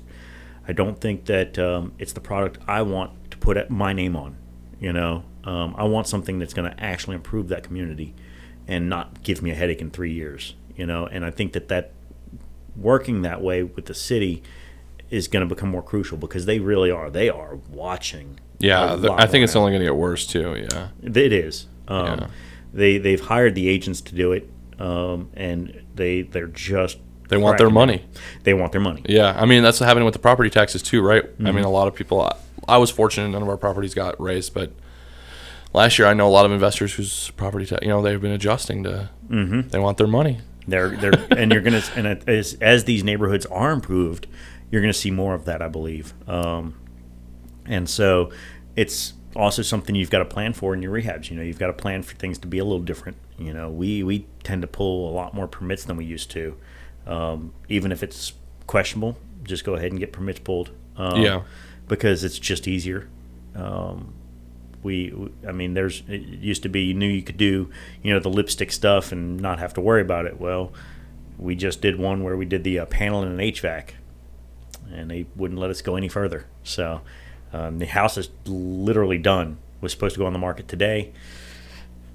I 0.67 0.71
don't 0.71 1.01
think 1.01 1.25
that 1.25 1.57
um, 1.57 1.93
it's 1.97 2.13
the 2.13 2.21
product 2.21 2.59
I 2.67 2.83
want 2.83 3.31
to 3.31 3.37
put 3.37 3.69
my 3.69 3.91
name 3.91 4.15
on. 4.15 4.37
You 4.79 4.93
know, 4.93 5.23
um, 5.43 5.75
I 5.77 5.83
want 5.85 6.07
something 6.07 6.39
that's 6.39 6.53
going 6.53 6.71
to 6.71 6.79
actually 6.83 7.15
improve 7.15 7.49
that 7.49 7.63
community, 7.63 8.13
and 8.67 8.87
not 8.87 9.23
give 9.23 9.41
me 9.41 9.51
a 9.51 9.55
headache 9.55 9.81
in 9.81 9.89
three 9.89 10.13
years. 10.13 10.55
You 10.77 10.85
know, 10.85 11.05
and 11.05 11.25
I 11.25 11.31
think 11.31 11.53
that 11.53 11.67
that 11.67 11.91
working 12.75 13.23
that 13.23 13.41
way 13.41 13.63
with 13.63 13.85
the 13.87 13.93
city 13.93 14.41
is 15.09 15.27
going 15.27 15.47
to 15.47 15.53
become 15.53 15.69
more 15.69 15.81
crucial 15.81 16.17
because 16.17 16.45
they 16.45 16.59
really 16.59 16.91
are. 16.91 17.09
They 17.09 17.29
are 17.29 17.55
watching. 17.69 18.39
Yeah, 18.59 18.95
the, 18.95 19.11
I 19.11 19.25
think 19.25 19.43
it's 19.43 19.55
only 19.55 19.71
going 19.71 19.79
to 19.81 19.85
get 19.87 19.95
worse 19.95 20.25
too. 20.27 20.67
Yeah, 20.71 20.89
It 21.01 21.33
is. 21.33 21.67
Um, 21.87 22.05
Yeah. 22.05 22.27
They 22.71 22.97
they've 22.99 23.19
hired 23.19 23.55
the 23.55 23.67
agents 23.67 23.99
to 24.01 24.15
do 24.15 24.31
it, 24.31 24.47
um, 24.79 25.29
and 25.35 25.83
they 25.95 26.21
they're 26.23 26.47
just 26.47 26.97
they 27.29 27.37
want 27.37 27.57
their 27.59 27.69
money. 27.69 28.05
They 28.43 28.53
want 28.55 28.71
their 28.71 28.81
money. 28.81 29.03
Yeah, 29.07 29.35
I 29.39 29.45
mean 29.45 29.61
that's 29.63 29.79
happening 29.79 30.05
with 30.05 30.13
the 30.13 30.19
property 30.19 30.49
taxes 30.49 30.81
too, 30.81 31.01
right? 31.01 31.23
I 31.23 31.27
Mm-hmm. 31.27 31.55
mean 31.55 31.65
a 31.65 31.69
lot 31.69 31.87
of 31.87 31.95
people. 31.95 32.21
I, 32.21 32.35
I 32.67 32.77
was 32.77 32.89
fortunate; 32.89 33.29
none 33.29 33.41
of 33.41 33.49
our 33.49 33.57
properties 33.57 33.93
got 33.93 34.19
raised, 34.19 34.53
but 34.53 34.71
last 35.73 35.99
year 35.99 36.07
I 36.07 36.13
know 36.13 36.27
a 36.27 36.31
lot 36.31 36.45
of 36.45 36.51
investors 36.51 36.93
whose 36.95 37.29
property 37.31 37.65
tax, 37.65 37.81
you 37.83 37.89
know, 37.89 38.01
they've 38.01 38.21
been 38.21 38.31
adjusting 38.31 38.83
to. 38.83 39.09
Mm-hmm. 39.29 39.69
They 39.69 39.79
want 39.79 39.97
their 39.97 40.07
money. 40.07 40.39
They're 40.67 40.89
they're 40.89 41.13
and 41.37 41.51
you're 41.51 41.61
gonna 41.61 41.81
and 41.95 42.07
as 42.29 42.55
as 42.61 42.85
these 42.85 43.03
neighborhoods 43.03 43.45
are 43.47 43.71
improved, 43.71 44.27
you're 44.71 44.81
gonna 44.81 44.93
see 44.93 45.11
more 45.11 45.33
of 45.35 45.45
that, 45.45 45.61
I 45.61 45.67
believe. 45.67 46.13
Um, 46.27 46.75
and 47.65 47.87
so 47.89 48.31
it's 48.75 49.13
also 49.39 49.61
something 49.61 49.95
you've 49.95 50.09
got 50.09 50.19
to 50.19 50.25
plan 50.25 50.53
for 50.53 50.73
in 50.73 50.81
your 50.81 50.91
rehabs. 50.93 51.29
You 51.29 51.37
know, 51.37 51.43
you've 51.43 51.59
got 51.59 51.67
to 51.67 51.73
plan 51.73 52.03
for 52.03 52.15
things 52.15 52.37
to 52.39 52.47
be 52.47 52.59
a 52.59 52.63
little 52.63 52.79
different. 52.83 53.17
You 53.37 53.53
know, 53.53 53.69
we 53.69 54.03
we 54.03 54.25
tend 54.43 54.61
to 54.61 54.67
pull 54.67 55.09
a 55.09 55.13
lot 55.13 55.33
more 55.33 55.47
permits 55.47 55.83
than 55.85 55.97
we 55.97 56.05
used 56.05 56.29
to, 56.31 56.55
um, 57.07 57.53
even 57.69 57.91
if 57.91 58.03
it's 58.03 58.33
questionable. 58.67 59.17
Just 59.43 59.63
go 59.63 59.75
ahead 59.75 59.91
and 59.91 59.99
get 59.99 60.11
permits 60.11 60.39
pulled. 60.39 60.71
Um, 60.97 61.21
Yeah. 61.21 61.41
because 61.87 62.23
it's 62.23 62.37
just 62.37 62.67
easier. 62.67 63.07
Um, 63.55 64.13
we, 64.83 65.13
I 65.47 65.51
mean, 65.51 65.73
there's 65.73 66.03
it 66.07 66.21
used 66.21 66.63
to 66.63 66.69
be 66.69 66.81
you 66.83 66.93
knew 66.93 67.07
you 67.07 67.21
could 67.23 67.37
do, 67.37 67.69
you 68.03 68.13
know, 68.13 68.19
the 68.19 68.29
lipstick 68.29 68.71
stuff 68.71 69.11
and 69.11 69.39
not 69.39 69.59
have 69.59 69.73
to 69.75 69.81
worry 69.81 70.01
about 70.01 70.25
it. 70.25 70.39
Well, 70.39 70.71
we 71.37 71.55
just 71.55 71.81
did 71.81 71.97
one 71.97 72.23
where 72.23 72.37
we 72.37 72.45
did 72.45 72.63
the 72.63 72.79
uh, 72.79 72.85
panel 72.85 73.21
and 73.23 73.39
an 73.39 73.45
HVAC, 73.45 73.89
and 74.93 75.09
they 75.09 75.25
wouldn't 75.35 75.59
let 75.59 75.69
us 75.69 75.81
go 75.81 75.95
any 75.95 76.07
further. 76.09 76.45
So 76.63 77.01
um, 77.53 77.79
the 77.79 77.85
house 77.85 78.17
is 78.17 78.29
literally 78.45 79.17
done. 79.17 79.57
Was 79.81 79.91
supposed 79.93 80.15
to 80.15 80.19
go 80.19 80.25
on 80.25 80.33
the 80.33 80.39
market 80.39 80.67
today. 80.67 81.11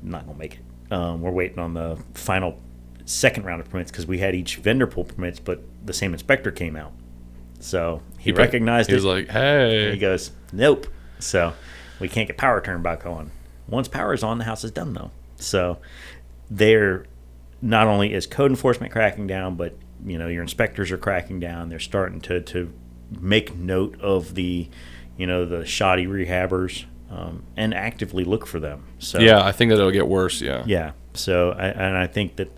Not 0.03 0.27
gonna 0.27 0.39
make 0.39 0.55
it. 0.57 0.93
Um, 0.93 1.23
we're 1.23 1.31
waiting 1.31 1.59
on 1.59 1.75
the 1.75 1.99
final 2.13 2.59
second 3.07 3.45
round 3.45 3.61
of 3.61 3.71
permits 3.71 3.91
because 3.91 4.07
we 4.07 4.19
had 4.19 4.35
each 4.35 4.57
vendor 4.57 4.87
pull 4.87 5.05
permits, 5.05 5.41
but 5.41 5.63
the 5.85 5.93
same 5.95 6.13
inspector 6.13 6.51
came 6.51 6.77
out. 6.77 6.93
So 7.61 8.03
he, 8.19 8.25
He 8.31 8.33
recognized 8.33 8.89
He 8.91 8.93
it. 8.93 8.97
was 8.97 9.05
like, 9.05 9.29
"Hey." 9.29 9.93
He 9.93 9.99
goes, 9.99 10.31
nope. 10.53 10.87
So 11.21 11.55
we 12.01 12.09
can't 12.09 12.27
get 12.27 12.37
power 12.37 12.61
turned 12.61 12.83
back 12.83 13.07
on. 13.07 13.31
Once 13.67 13.89
power 13.89 14.13
is 14.13 14.23
on, 14.23 14.37
the 14.39 14.45
house 14.45 14.63
is 14.63 14.71
done 14.71 14.93
though. 14.93 15.11
So 15.37 15.79
they're 16.51 17.07
not 17.63 17.87
only 17.87 18.13
is 18.13 18.27
code 18.27 18.51
enforcement 18.51 18.93
cracking 18.93 19.27
down, 19.27 19.55
but 19.57 19.75
you 20.05 20.19
know 20.19 20.29
your 20.29 20.43
inspectors 20.43 20.91
are 20.93 20.99
cracking 20.99 21.41
down. 21.41 21.71
They're 21.71 21.79
starting 21.79 22.21
to 22.23 22.43
to 22.43 22.71
make 23.21 23.57
note 23.57 23.99
of 24.03 24.35
the 24.35 24.69
you 25.17 25.27
know 25.27 25.45
the 25.45 25.65
shoddy 25.65 26.07
rehabbers 26.07 26.85
um, 27.11 27.45
and 27.57 27.73
actively 27.75 28.25
look 28.25 28.47
for 28.47 28.59
them. 28.61 28.85
So 28.99 29.19
yeah, 29.21 29.45
I 29.45 29.53
think 29.53 29.71
that 29.71 29.79
it'll 29.79 29.91
get 29.91 30.09
worse. 30.09 30.41
Yeah. 30.41 30.65
yeah. 30.67 30.93
So 31.15 31.53
I, 31.53 31.67
and 31.69 31.97
I 31.97 32.07
think 32.07 32.37
that 32.37 32.51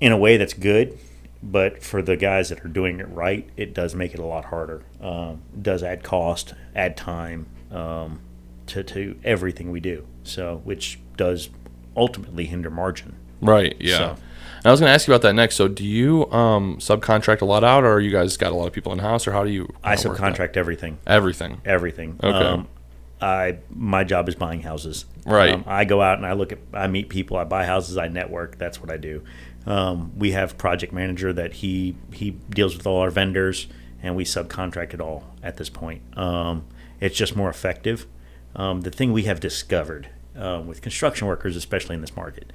in 0.00 0.10
a 0.12 0.16
way 0.16 0.36
that's 0.36 0.54
good, 0.54 0.98
but 1.42 1.82
for 1.82 2.02
the 2.02 2.16
guys 2.16 2.48
that 2.48 2.64
are 2.64 2.68
doing 2.68 2.98
it 3.00 3.08
right, 3.08 3.48
it 3.56 3.72
does 3.74 3.94
make 3.94 4.14
it 4.14 4.20
a 4.20 4.24
lot 4.24 4.46
harder. 4.46 4.82
Um, 5.00 5.42
it 5.54 5.62
does 5.62 5.82
add 5.82 6.02
cost, 6.02 6.54
add 6.74 6.96
time 6.96 7.46
um, 7.70 8.20
to 8.66 8.82
to 8.82 9.18
everything 9.24 9.70
we 9.70 9.80
do. 9.80 10.06
So 10.24 10.60
which 10.64 10.98
does 11.16 11.50
ultimately 11.96 12.46
hinder 12.46 12.70
margin. 12.70 13.16
Right. 13.40 13.76
Yeah. 13.78 13.96
So- 13.98 14.16
And 14.62 14.68
I 14.68 14.70
was 14.70 14.78
going 14.78 14.90
to 14.90 14.94
ask 14.94 15.08
you 15.08 15.14
about 15.14 15.22
that 15.22 15.34
next. 15.34 15.56
So, 15.56 15.66
do 15.66 15.84
you 15.84 16.30
um, 16.30 16.76
subcontract 16.78 17.40
a 17.40 17.44
lot 17.44 17.64
out, 17.64 17.82
or 17.82 17.94
are 17.94 18.00
you 18.00 18.12
guys 18.12 18.36
got 18.36 18.52
a 18.52 18.54
lot 18.54 18.66
of 18.66 18.72
people 18.72 18.92
in 18.92 19.00
house, 19.00 19.26
or 19.26 19.32
how 19.32 19.42
do 19.42 19.50
you? 19.50 19.68
I 19.82 19.96
kinda 19.96 20.10
work 20.10 20.18
that? 20.18 20.34
subcontract 20.34 20.56
everything. 20.56 20.98
everything. 21.06 21.60
everything. 21.64 22.20
Okay. 22.22 22.36
Um, 22.36 22.68
I 23.20 23.58
my 23.70 24.04
job 24.04 24.28
is 24.28 24.34
buying 24.34 24.62
houses. 24.62 25.04
Right. 25.24 25.52
Um, 25.52 25.64
I 25.66 25.84
go 25.84 26.02
out 26.02 26.18
and 26.18 26.26
I 26.26 26.32
look 26.32 26.52
at 26.52 26.58
I 26.72 26.88
meet 26.88 27.08
people. 27.08 27.36
I 27.36 27.44
buy 27.44 27.64
houses. 27.64 27.96
I 27.96 28.08
network. 28.08 28.58
That's 28.58 28.80
what 28.80 28.90
I 28.90 28.96
do. 28.96 29.22
Um, 29.64 30.12
we 30.18 30.32
have 30.32 30.58
project 30.58 30.92
manager 30.92 31.32
that 31.32 31.54
he 31.54 31.96
he 32.12 32.32
deals 32.50 32.76
with 32.76 32.86
all 32.86 33.00
our 33.00 33.10
vendors 33.10 33.68
and 34.02 34.16
we 34.16 34.24
subcontract 34.24 34.92
it 34.94 35.00
all 35.00 35.24
at 35.42 35.56
this 35.56 35.68
point. 35.68 36.02
Um, 36.18 36.64
it's 37.00 37.16
just 37.16 37.36
more 37.36 37.48
effective. 37.48 38.06
Um, 38.56 38.80
the 38.82 38.90
thing 38.90 39.12
we 39.12 39.22
have 39.22 39.38
discovered 39.38 40.08
uh, 40.36 40.60
with 40.64 40.82
construction 40.82 41.28
workers, 41.28 41.56
especially 41.56 41.94
in 41.94 42.00
this 42.00 42.16
market, 42.16 42.52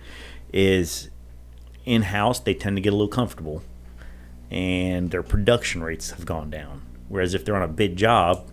is 0.52 1.10
in 1.88 2.04
house 2.04 2.40
they 2.40 2.54
tend 2.54 2.76
to 2.76 2.82
get 2.82 2.92
a 2.92 2.96
little 2.96 3.08
comfortable 3.08 3.64
and 4.52 5.10
their 5.10 5.24
production 5.24 5.82
rates 5.82 6.12
have 6.12 6.26
gone 6.26 6.50
down. 6.50 6.82
Whereas 7.08 7.34
if 7.34 7.46
they're 7.46 7.56
on 7.56 7.64
a 7.64 7.68
bid 7.68 7.96
job, 7.96 8.50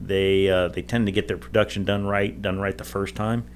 they 0.00 0.48
uh, 0.48 0.68
they 0.68 0.82
tend 0.82 1.06
to 1.06 1.12
get 1.12 1.28
their 1.28 1.36
production 1.36 1.84
done 1.84 2.06
right, 2.06 2.40
done 2.40 2.58
right 2.58 2.76
the 2.76 2.84
first 2.84 3.14
time. 3.14 3.46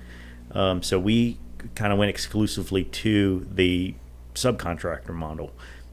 Um, 0.53 0.83
so 0.83 0.99
we 0.99 1.39
kind 1.75 1.93
of 1.93 1.99
went 1.99 2.11
exclusively 2.11 2.85
to 2.85 3.47
the 3.51 3.95
subcontractor 4.35 5.15
model. 5.15 5.53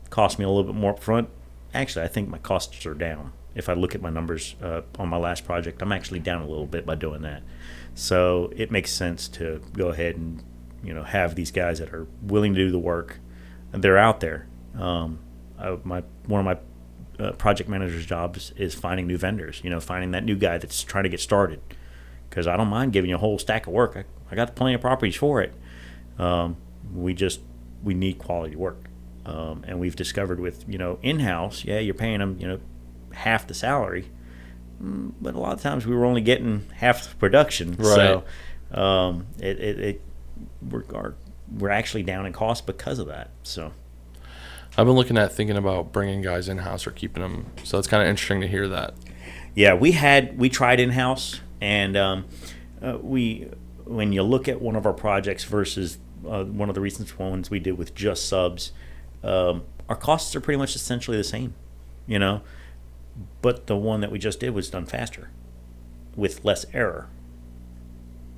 Cost 0.09 0.37
me 0.37 0.45
a 0.45 0.49
little 0.49 0.63
bit 0.63 0.75
more 0.75 0.93
upfront. 0.93 1.27
Actually, 1.73 2.05
I 2.05 2.07
think 2.07 2.29
my 2.29 2.39
costs 2.39 2.85
are 2.85 2.93
down. 2.93 3.31
If 3.55 3.69
I 3.69 3.73
look 3.73 3.95
at 3.95 4.01
my 4.01 4.09
numbers 4.09 4.55
uh, 4.61 4.81
on 4.97 5.07
my 5.07 5.17
last 5.17 5.45
project, 5.45 5.81
I'm 5.81 5.91
actually 5.91 6.19
down 6.19 6.41
a 6.41 6.47
little 6.47 6.65
bit 6.65 6.85
by 6.85 6.95
doing 6.95 7.21
that. 7.21 7.43
So 7.95 8.51
it 8.55 8.71
makes 8.71 8.91
sense 8.91 9.27
to 9.29 9.61
go 9.73 9.89
ahead 9.89 10.15
and 10.15 10.43
you 10.83 10.93
know 10.93 11.03
have 11.03 11.35
these 11.35 11.51
guys 11.51 11.79
that 11.79 11.93
are 11.93 12.07
willing 12.21 12.53
to 12.53 12.59
do 12.59 12.71
the 12.71 12.79
work. 12.79 13.19
They're 13.71 13.97
out 13.97 14.19
there. 14.19 14.47
Um, 14.77 15.19
I, 15.57 15.77
my 15.83 16.03
one 16.25 16.45
of 16.45 16.45
my 16.45 17.23
uh, 17.23 17.31
project 17.33 17.69
manager's 17.69 18.05
jobs 18.05 18.53
is 18.57 18.73
finding 18.73 19.07
new 19.07 19.17
vendors. 19.17 19.61
You 19.63 19.69
know, 19.69 19.79
finding 19.79 20.11
that 20.11 20.23
new 20.23 20.35
guy 20.35 20.57
that's 20.57 20.83
trying 20.83 21.03
to 21.03 21.09
get 21.09 21.19
started. 21.19 21.61
Because 22.29 22.45
I 22.45 22.55
don't 22.57 22.67
mind 22.67 22.93
giving 22.93 23.09
you 23.09 23.15
a 23.15 23.19
whole 23.19 23.39
stack 23.39 23.65
of 23.65 23.73
work. 23.73 23.95
I, 23.95 24.03
I 24.31 24.35
got 24.35 24.55
plenty 24.55 24.75
of 24.75 24.81
properties 24.81 25.15
for 25.15 25.41
it. 25.41 25.53
Um, 26.19 26.57
we 26.93 27.13
just 27.13 27.41
we 27.83 27.93
need 27.93 28.19
quality 28.19 28.55
work, 28.55 28.85
um, 29.25 29.63
and 29.67 29.79
we've 29.79 29.95
discovered 29.95 30.39
with 30.39 30.65
you 30.67 30.77
know 30.77 30.99
in 31.01 31.19
house, 31.19 31.63
yeah, 31.65 31.79
you're 31.79 31.93
paying 31.93 32.19
them 32.19 32.37
you 32.39 32.47
know 32.47 32.59
half 33.11 33.47
the 33.47 33.53
salary, 33.53 34.11
Mm, 34.81 35.13
but 35.21 35.35
a 35.35 35.39
lot 35.39 35.53
of 35.53 35.61
times 35.61 35.85
we 35.85 35.95
were 35.95 36.05
only 36.05 36.21
getting 36.21 36.65
half 36.75 37.09
the 37.09 37.15
production. 37.15 37.75
So 37.83 38.23
um, 38.71 39.27
it, 39.39 39.59
it, 39.59 39.79
it 39.79 40.01
we're 40.61 40.83
our, 40.93 41.15
we're 41.57 41.69
actually 41.69 42.03
down 42.03 42.25
in 42.25 42.33
cost 42.33 42.65
because 42.65 42.99
of 42.99 43.07
that. 43.07 43.31
So. 43.43 43.73
I've 44.77 44.85
been 44.85 44.95
looking 44.95 45.17
at 45.17 45.33
thinking 45.33 45.57
about 45.57 45.91
bringing 45.91 46.21
guys 46.21 46.47
in 46.47 46.59
house 46.59 46.87
or 46.87 46.91
keeping 46.91 47.21
them. 47.21 47.47
So 47.63 47.79
it's 47.79 47.87
kind 47.87 48.01
of 48.01 48.07
interesting 48.07 48.39
to 48.41 48.47
hear 48.47 48.67
that. 48.69 48.93
Yeah, 49.55 49.73
we 49.73 49.91
had 49.91 50.37
we 50.37 50.47
tried 50.47 50.79
in 50.79 50.91
house, 50.91 51.41
and 51.59 51.97
um, 51.97 52.25
uh, 52.81 52.97
we 53.01 53.49
when 53.83 54.13
you 54.13 54.23
look 54.23 54.47
at 54.47 54.61
one 54.61 54.75
of 54.75 54.85
our 54.85 54.93
projects 54.93 55.43
versus 55.43 55.97
uh, 56.25 56.45
one 56.45 56.69
of 56.69 56.75
the 56.75 56.81
recent 56.81 57.17
ones 57.19 57.49
we 57.49 57.59
did 57.59 57.77
with 57.77 57.95
just 57.95 58.29
subs, 58.29 58.71
um, 59.23 59.63
our 59.89 59.95
costs 59.95 60.35
are 60.35 60.41
pretty 60.41 60.57
much 60.57 60.75
essentially 60.75 61.17
the 61.17 61.23
same, 61.23 61.55
you 62.07 62.19
know. 62.19 62.41
But 63.41 63.67
the 63.67 63.75
one 63.75 63.99
that 64.01 64.11
we 64.11 64.19
just 64.19 64.39
did 64.39 64.51
was 64.51 64.69
done 64.69 64.85
faster, 64.85 65.29
with 66.15 66.45
less 66.45 66.65
error. 66.73 67.09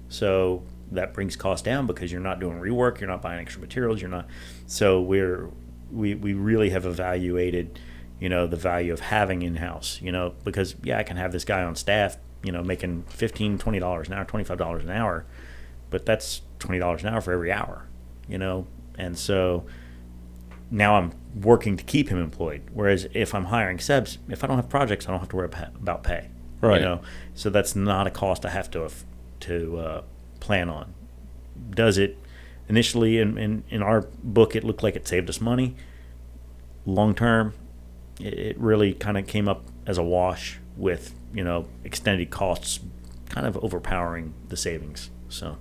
So 0.10 0.64
that 0.92 1.14
brings 1.14 1.36
cost 1.36 1.66
down 1.66 1.88
because 1.88 2.12
you're 2.12 2.22
not 2.22 2.40
doing 2.40 2.60
rework, 2.60 3.00
you're 3.00 3.10
not 3.10 3.22
buying 3.22 3.40
extra 3.40 3.62
materials, 3.62 4.02
you're 4.02 4.10
not. 4.10 4.28
So 4.68 5.02
we're 5.02 5.50
we 5.92 6.16
we 6.16 6.34
really 6.34 6.70
have 6.70 6.86
evaluated, 6.86 7.80
you 8.20 8.30
know, 8.30 8.48
the 8.48 8.58
value 8.58 8.94
of 8.94 9.00
having 9.00 9.42
in 9.42 9.56
house, 9.56 10.00
you 10.02 10.12
know, 10.12 10.34
because 10.44 10.76
yeah, 10.84 10.98
I 10.98 11.04
can 11.04 11.18
have 11.18 11.32
this 11.32 11.46
guy 11.46 11.64
on 11.64 11.76
staff, 11.76 12.18
you 12.44 12.52
know, 12.52 12.64
making 12.64 13.04
15 13.04 13.58
20 13.58 13.80
dollars 13.80 14.08
an 14.08 14.14
hour, 14.14 14.26
twenty 14.26 14.44
five 14.44 14.58
dollars 14.58 14.84
an 14.84 14.92
hour, 14.92 15.26
but 15.90 16.06
that's 16.06 16.42
twenty 16.60 16.80
dollars 16.80 17.04
an 17.04 17.14
hour 17.14 17.22
for 17.22 17.32
every 17.34 17.52
hour, 17.52 17.88
you 18.28 18.38
know, 18.38 18.68
and 18.98 19.18
so 19.18 19.66
now 20.70 20.96
I'm 20.96 21.12
working 21.42 21.76
to 21.78 21.84
keep 21.84 22.10
him 22.10 22.20
employed. 22.20 22.62
Whereas 22.74 23.08
if 23.14 23.36
I'm 23.36 23.46
hiring 23.46 23.80
subs, 23.80 24.18
if 24.30 24.44
I 24.44 24.48
don't 24.48 24.56
have 24.56 24.70
projects, 24.70 25.08
I 25.08 25.12
don't 25.12 25.20
have 25.20 25.30
to 25.30 25.36
worry 25.36 25.46
about 25.46 25.76
about 25.76 26.04
pay. 26.04 26.30
Right. 26.62 26.80
You 26.80 26.86
know, 26.86 27.02
so 27.34 27.50
that's 27.50 27.76
not 27.76 28.08
a 28.08 28.12
cost 28.12 28.46
I 28.46 28.50
have 28.50 28.70
to 28.72 28.90
to 29.42 29.78
uh, 29.78 30.02
plan 30.42 30.68
on. 30.68 30.94
Does 31.70 31.98
it 31.98 32.18
initially 32.68 33.20
in, 33.20 33.38
in 33.38 33.64
in 33.70 33.82
our 33.82 34.02
book? 34.22 34.56
It 34.56 34.66
looked 34.66 34.84
like 34.84 34.98
it 34.98 35.08
saved 35.08 35.30
us 35.30 35.40
money. 35.40 35.76
Long 36.86 37.16
term, 37.16 37.54
it, 38.20 38.34
it 38.34 38.60
really 38.60 38.94
kind 38.94 39.18
of 39.18 39.26
came 39.26 39.48
up 39.48 39.64
as 39.86 39.98
a 39.98 40.04
wash 40.04 40.60
with 40.76 41.16
you 41.34 41.46
know 41.46 41.68
extended 41.86 42.30
costs, 42.30 42.82
kind 43.30 43.48
of 43.48 43.56
overpowering 43.64 44.34
the 44.50 44.58
savings. 44.58 45.10
So. 45.30 45.58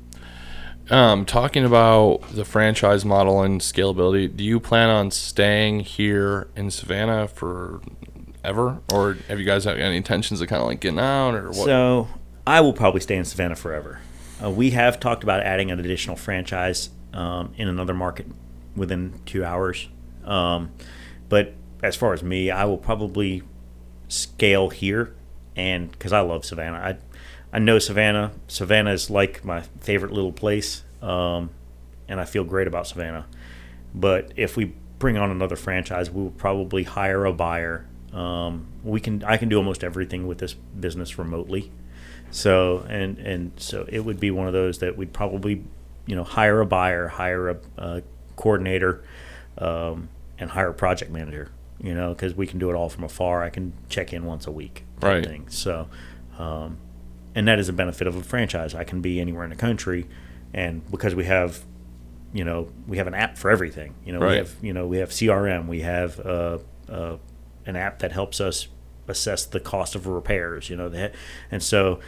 Um, 0.89 1.25
talking 1.25 1.65
about 1.65 2.23
the 2.33 2.45
franchise 2.45 3.05
model 3.05 3.43
and 3.43 3.61
scalability, 3.61 4.35
do 4.35 4.43
you 4.43 4.59
plan 4.59 4.89
on 4.89 5.13
staying 5.13 5.81
here 5.81 6.49
in 6.57 6.73
Savannah 6.73 7.29
for 7.29 7.81
ever, 8.43 8.81
or 8.93 9.17
have 9.29 9.39
you 9.39 9.45
guys 9.45 9.63
have 9.65 9.79
any 9.79 9.97
intentions 9.97 10.41
of 10.41 10.49
kind 10.49 10.61
of 10.61 10.67
like 10.67 10.81
getting 10.81 10.99
out, 10.99 11.37
or 11.37 11.49
what? 11.51 11.55
So 11.55 12.09
I 12.45 12.61
will 12.61 12.73
probably 12.73 13.01
stay 13.01 13.17
in 13.17 13.25
Savannah 13.25 13.55
forever. 13.55 14.01
Uh, 14.43 14.51
we 14.51 14.71
have 14.71 15.01
talked 15.01 15.23
about 15.23 15.41
adding 15.43 15.71
an 15.71 15.79
additional 15.81 16.17
franchise 16.17 16.91
um, 17.13 17.53
in 17.57 17.69
another 17.69 17.95
market 17.95 18.27
within 18.75 19.21
two 19.27 19.45
hours. 19.45 19.89
Um, 20.25 20.73
but 21.29 21.55
as 21.83 21.97
far 21.97 22.13
as 22.13 22.23
me, 22.23 22.51
I 22.51 22.65
will 22.65 22.79
probably 22.79 23.43
scale 24.09 24.71
here, 24.71 25.15
and 25.57 25.91
because 25.91 26.13
I 26.13 26.21
love 26.21 26.45
Savannah, 26.45 26.79
I 26.79 26.97
I 27.53 27.59
know 27.59 27.79
Savannah. 27.79 28.33
Savannah 28.49 28.93
is 28.93 29.11
like 29.11 29.45
my 29.45 29.63
favorite 29.81 30.13
little 30.13 30.33
place, 30.33 30.85
um, 31.03 31.51
and 32.09 32.21
I 32.21 32.25
feel 32.25 32.45
great 32.45 32.67
about 32.67 32.87
Savannah. 32.87 33.27
But 33.95 34.33
if 34.37 34.57
we 34.57 34.75
bring 34.99 35.17
on 35.17 35.31
another 35.31 35.57
franchise, 35.57 36.11
we 36.11 36.23
will 36.23 36.31
probably 36.31 36.85
hire 36.85 37.25
a 37.25 37.33
buyer. 37.33 37.87
Um, 38.13 38.69
we 38.85 39.01
can 39.01 39.25
I 39.25 39.37
can 39.37 39.49
do 39.49 39.57
almost 39.57 39.83
everything 39.83 40.27
with 40.27 40.39
this 40.39 40.55
business 40.55 41.19
remotely. 41.19 41.73
So 42.31 42.85
and 42.89 43.19
and 43.19 43.53
so 43.57 43.87
it 43.89 44.01
would 44.01 44.21
be 44.21 44.31
one 44.31 44.47
of 44.47 44.53
those 44.53 44.79
that 44.79 44.97
we'd 44.97 45.13
probably 45.13 45.65
you 46.07 46.17
know 46.17 46.25
hire 46.25 46.61
a 46.61 46.67
buyer, 46.67 47.09
hire 47.09 47.51
a, 47.51 47.59
a 47.79 48.03
coordinator, 48.37 49.05
um, 49.59 50.09
and 50.39 50.51
hire 50.51 50.71
a 50.71 50.75
project 50.75 51.11
manager. 51.11 51.51
You 51.83 51.95
know 51.95 52.11
because 52.11 52.35
we 52.35 52.47
can 52.47 52.59
do 52.59 52.71
it 52.71 52.75
all 52.75 52.89
from 52.89 53.05
afar. 53.05 53.43
I 53.43 53.51
can 53.51 53.73
check 53.89 54.13
in 54.13 54.25
once 54.25 54.47
a 54.47 54.53
week. 54.53 54.85
Right. 55.01 55.25
Thing. 55.25 55.49
So. 55.49 55.89
Um, 56.39 56.79
and 57.35 57.47
that 57.49 57.59
is 57.59 57.69
a 57.69 57.73
benefit 57.73 58.07
of 58.07 58.17
a 58.17 58.23
franchise. 58.23 58.75
I 58.75 58.85
can 58.85 59.01
be 59.01 59.21
anywhere 59.21 59.45
in 59.45 59.51
the 59.51 59.57
country, 59.57 60.09
and 60.53 60.89
because 60.91 61.15
we 61.15 61.25
have, 61.27 61.61
you 62.33 62.45
know, 62.45 62.69
we 62.87 62.97
have 62.97 63.07
an 63.07 63.15
app 63.15 63.39
for 63.39 63.51
everything. 63.51 63.95
You 64.05 64.15
know, 64.15 64.21
we 64.21 64.37
have 64.37 64.55
you 64.61 64.73
know 64.73 64.87
we 64.87 64.99
have 64.99 65.11
CRM, 65.11 65.69
we 65.69 65.83
have 65.83 66.19
uh, 66.21 66.59
uh, 66.89 67.17
an 67.67 67.77
app 67.77 68.01
that 68.01 68.13
helps 68.13 68.41
us 68.41 68.69
assess 69.09 69.45
the 69.45 69.61
cost 69.61 69.95
of 69.95 70.07
repairs. 70.07 70.71
You 70.71 70.77
know, 70.77 70.89
that, 70.89 71.15
and 71.51 71.63
so 71.63 72.01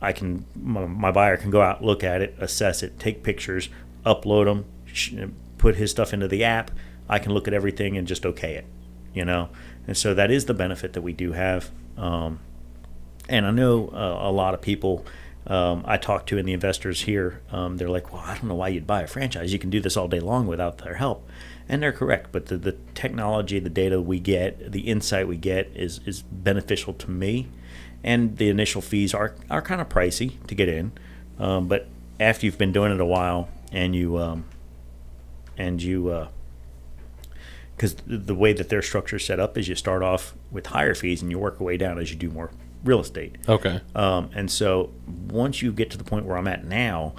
I 0.00 0.12
can 0.12 0.44
my, 0.60 0.86
my 0.86 1.10
buyer 1.10 1.36
can 1.36 1.50
go 1.50 1.62
out, 1.62 1.82
look 1.82 2.02
at 2.04 2.20
it, 2.20 2.34
assess 2.38 2.82
it, 2.82 2.98
take 2.98 3.22
pictures, 3.22 3.68
upload 4.04 4.46
them, 4.46 4.64
sh- 4.86 5.14
put 5.58 5.76
his 5.76 5.90
stuff 5.90 6.12
into 6.12 6.28
the 6.28 6.44
app. 6.44 6.70
I 7.08 7.18
can 7.18 7.32
look 7.32 7.46
at 7.48 7.54
everything 7.54 7.96
and 7.96 8.06
just 8.06 8.24
okay 8.24 8.54
it, 8.54 8.66
you 9.14 9.24
know. 9.24 9.48
And 9.86 9.96
so 9.96 10.14
that 10.14 10.30
is 10.30 10.46
the 10.46 10.54
benefit 10.54 10.92
that 10.92 11.02
we 11.02 11.12
do 11.12 11.32
have. 11.32 11.70
Um, 11.96 12.40
and 13.28 13.46
I 13.46 13.50
know 13.50 13.88
uh, 13.88 14.28
a 14.28 14.32
lot 14.32 14.54
of 14.54 14.60
people 14.60 15.04
um, 15.46 15.82
I 15.86 15.96
talk 15.96 16.26
to 16.26 16.38
in 16.38 16.46
the 16.46 16.52
investors 16.52 17.02
here, 17.02 17.40
um, 17.50 17.76
they're 17.76 17.88
like, 17.88 18.12
well, 18.12 18.22
I 18.24 18.34
don't 18.34 18.44
know 18.44 18.54
why 18.54 18.68
you'd 18.68 18.86
buy 18.86 19.02
a 19.02 19.06
franchise. 19.06 19.52
You 19.52 19.58
can 19.58 19.70
do 19.70 19.80
this 19.80 19.96
all 19.96 20.08
day 20.08 20.20
long 20.20 20.46
without 20.46 20.78
their 20.78 20.94
help. 20.94 21.28
And 21.72 21.82
they're 21.82 21.90
correct. 21.90 22.32
But 22.32 22.46
the, 22.46 22.58
the 22.58 22.76
technology, 22.94 23.58
the 23.58 23.70
data 23.70 23.98
we 23.98 24.20
get, 24.20 24.72
the 24.72 24.80
insight 24.82 25.26
we 25.26 25.38
get 25.38 25.70
is, 25.74 26.00
is 26.04 26.20
beneficial 26.20 26.92
to 26.92 27.10
me. 27.10 27.48
And 28.04 28.36
the 28.36 28.50
initial 28.50 28.82
fees 28.82 29.14
are, 29.14 29.34
are 29.50 29.62
kind 29.62 29.80
of 29.80 29.88
pricey 29.88 30.44
to 30.48 30.54
get 30.54 30.68
in. 30.68 30.92
Um, 31.38 31.68
but 31.68 31.88
after 32.20 32.44
you've 32.44 32.58
been 32.58 32.72
doing 32.72 32.92
it 32.92 33.00
a 33.00 33.06
while 33.06 33.48
and 33.72 33.96
you, 33.96 34.18
um, 34.18 34.44
and 35.56 35.82
you, 35.82 36.28
because 37.74 37.94
uh, 37.94 38.02
the 38.06 38.34
way 38.34 38.52
that 38.52 38.68
their 38.68 38.82
structure 38.82 39.16
is 39.16 39.24
set 39.24 39.40
up 39.40 39.56
is 39.56 39.66
you 39.66 39.74
start 39.74 40.02
off 40.02 40.34
with 40.50 40.66
higher 40.66 40.94
fees 40.94 41.22
and 41.22 41.30
you 41.30 41.38
work 41.38 41.58
your 41.58 41.68
way 41.68 41.78
down 41.78 41.98
as 41.98 42.10
you 42.10 42.16
do 42.18 42.28
more 42.28 42.50
real 42.84 43.00
estate. 43.00 43.36
Okay. 43.48 43.80
Um, 43.94 44.28
and 44.34 44.50
so 44.50 44.92
once 45.30 45.62
you 45.62 45.72
get 45.72 45.90
to 45.92 45.96
the 45.96 46.04
point 46.04 46.26
where 46.26 46.36
I'm 46.36 46.48
at 46.48 46.66
now, 46.66 47.14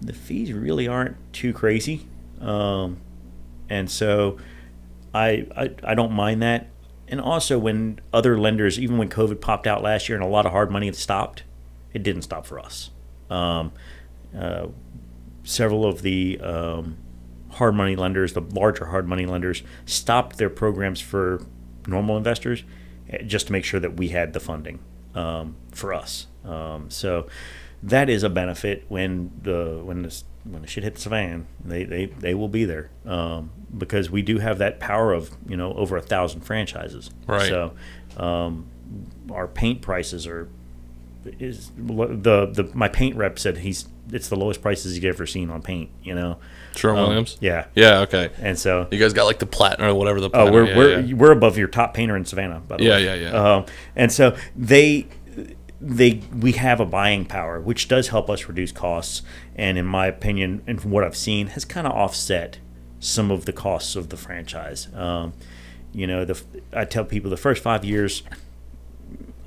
the 0.00 0.12
fees 0.12 0.52
really 0.52 0.86
aren't 0.86 1.16
too 1.32 1.52
crazy. 1.52 2.06
Um, 2.40 2.98
and 3.68 3.90
so 3.90 4.38
I, 5.14 5.46
I, 5.56 5.70
I 5.82 5.94
don't 5.94 6.12
mind 6.12 6.42
that. 6.42 6.68
And 7.08 7.20
also 7.20 7.58
when 7.58 8.00
other 8.12 8.38
lenders, 8.38 8.78
even 8.78 8.98
when 8.98 9.08
COVID 9.08 9.40
popped 9.40 9.66
out 9.66 9.82
last 9.82 10.08
year 10.08 10.16
and 10.16 10.24
a 10.24 10.28
lot 10.28 10.44
of 10.44 10.52
hard 10.52 10.70
money 10.70 10.90
stopped, 10.92 11.44
it 11.92 12.02
didn't 12.02 12.22
stop 12.22 12.46
for 12.46 12.58
us. 12.58 12.90
Um, 13.30 13.72
uh, 14.36 14.66
several 15.44 15.84
of 15.86 16.02
the 16.02 16.40
um, 16.40 16.98
hard 17.52 17.74
money 17.74 17.96
lenders, 17.96 18.32
the 18.32 18.40
larger 18.40 18.86
hard 18.86 19.08
money 19.08 19.24
lenders, 19.24 19.62
stopped 19.84 20.36
their 20.38 20.50
programs 20.50 21.00
for 21.00 21.42
normal 21.86 22.16
investors 22.16 22.64
eh, 23.08 23.22
just 23.22 23.46
to 23.46 23.52
make 23.52 23.64
sure 23.64 23.80
that 23.80 23.96
we 23.96 24.08
had 24.08 24.32
the 24.32 24.40
funding 24.40 24.80
um, 25.14 25.56
for 25.72 25.94
us. 25.94 26.26
Um, 26.44 26.90
so 26.90 27.28
that 27.82 28.10
is 28.10 28.22
a 28.22 28.30
benefit 28.30 28.84
when 28.88 29.30
the 29.42 29.80
when 29.82 30.02
the 30.02 30.22
when 30.50 30.62
the 30.62 30.68
shit 30.68 30.84
hits 30.84 31.04
the 31.04 31.10
fan, 31.10 31.46
they 31.64 31.84
they, 31.84 32.06
they 32.06 32.34
will 32.34 32.48
be 32.48 32.64
there 32.64 32.90
um, 33.04 33.50
because 33.76 34.10
we 34.10 34.22
do 34.22 34.38
have 34.38 34.58
that 34.58 34.78
power 34.80 35.12
of 35.12 35.30
you 35.48 35.56
know 35.56 35.72
over 35.74 35.96
a 35.96 36.02
thousand 36.02 36.42
franchises. 36.42 37.10
Right. 37.26 37.48
So 37.48 37.72
um, 38.16 38.66
our 39.30 39.46
paint 39.48 39.82
prices 39.82 40.26
are 40.26 40.48
is 41.40 41.70
the 41.76 42.46
the 42.52 42.70
my 42.74 42.88
paint 42.88 43.16
rep 43.16 43.38
said 43.38 43.58
he's 43.58 43.88
it's 44.12 44.28
the 44.28 44.36
lowest 44.36 44.62
prices 44.62 44.94
he's 44.94 45.04
ever 45.04 45.26
seen 45.26 45.50
on 45.50 45.62
paint. 45.62 45.90
You 46.02 46.14
know. 46.14 46.38
Sherwin 46.76 47.00
Um, 47.02 47.08
Williams. 47.08 47.38
Yeah. 47.40 47.66
Yeah. 47.74 48.00
Okay. 48.00 48.30
And 48.38 48.56
so 48.58 48.86
You 48.90 48.98
guys 48.98 49.12
got 49.14 49.24
like 49.24 49.38
the 49.38 49.46
platinum 49.46 49.90
or 49.90 49.94
whatever 49.94 50.20
the. 50.20 50.30
Oh, 50.34 50.52
we're 50.52 50.66
yeah, 50.66 50.76
we're 50.76 51.00
yeah. 51.00 51.14
we're 51.14 51.32
above 51.32 51.56
your 51.58 51.68
top 51.68 51.94
painter 51.94 52.16
in 52.16 52.24
Savannah, 52.26 52.60
by 52.60 52.76
the 52.76 52.84
Yeah, 52.84 52.90
way. 52.96 53.04
yeah, 53.04 53.14
yeah. 53.30 53.54
Um, 53.56 53.66
and 53.96 54.12
so 54.12 54.36
they 54.54 55.06
they 55.80 56.22
we 56.34 56.52
have 56.52 56.80
a 56.80 56.86
buying 56.86 57.24
power, 57.24 57.60
which 57.60 57.88
does 57.88 58.08
help 58.08 58.30
us 58.30 58.48
reduce 58.48 58.72
costs, 58.72 59.22
and 59.54 59.76
in 59.76 59.86
my 59.86 60.06
opinion, 60.06 60.62
and 60.66 60.80
from 60.80 60.90
what 60.90 61.04
I've 61.04 61.16
seen, 61.16 61.48
has 61.48 61.64
kind 61.64 61.86
of 61.86 61.92
offset 61.92 62.58
some 62.98 63.30
of 63.30 63.44
the 63.44 63.52
costs 63.52 63.94
of 63.94 64.08
the 64.08 64.16
franchise. 64.16 64.88
Um, 64.94 65.34
you 65.92 66.06
know, 66.06 66.24
the 66.24 66.42
I 66.72 66.84
tell 66.84 67.04
people 67.04 67.30
the 67.30 67.36
first 67.36 67.62
five 67.62 67.84
years, 67.84 68.22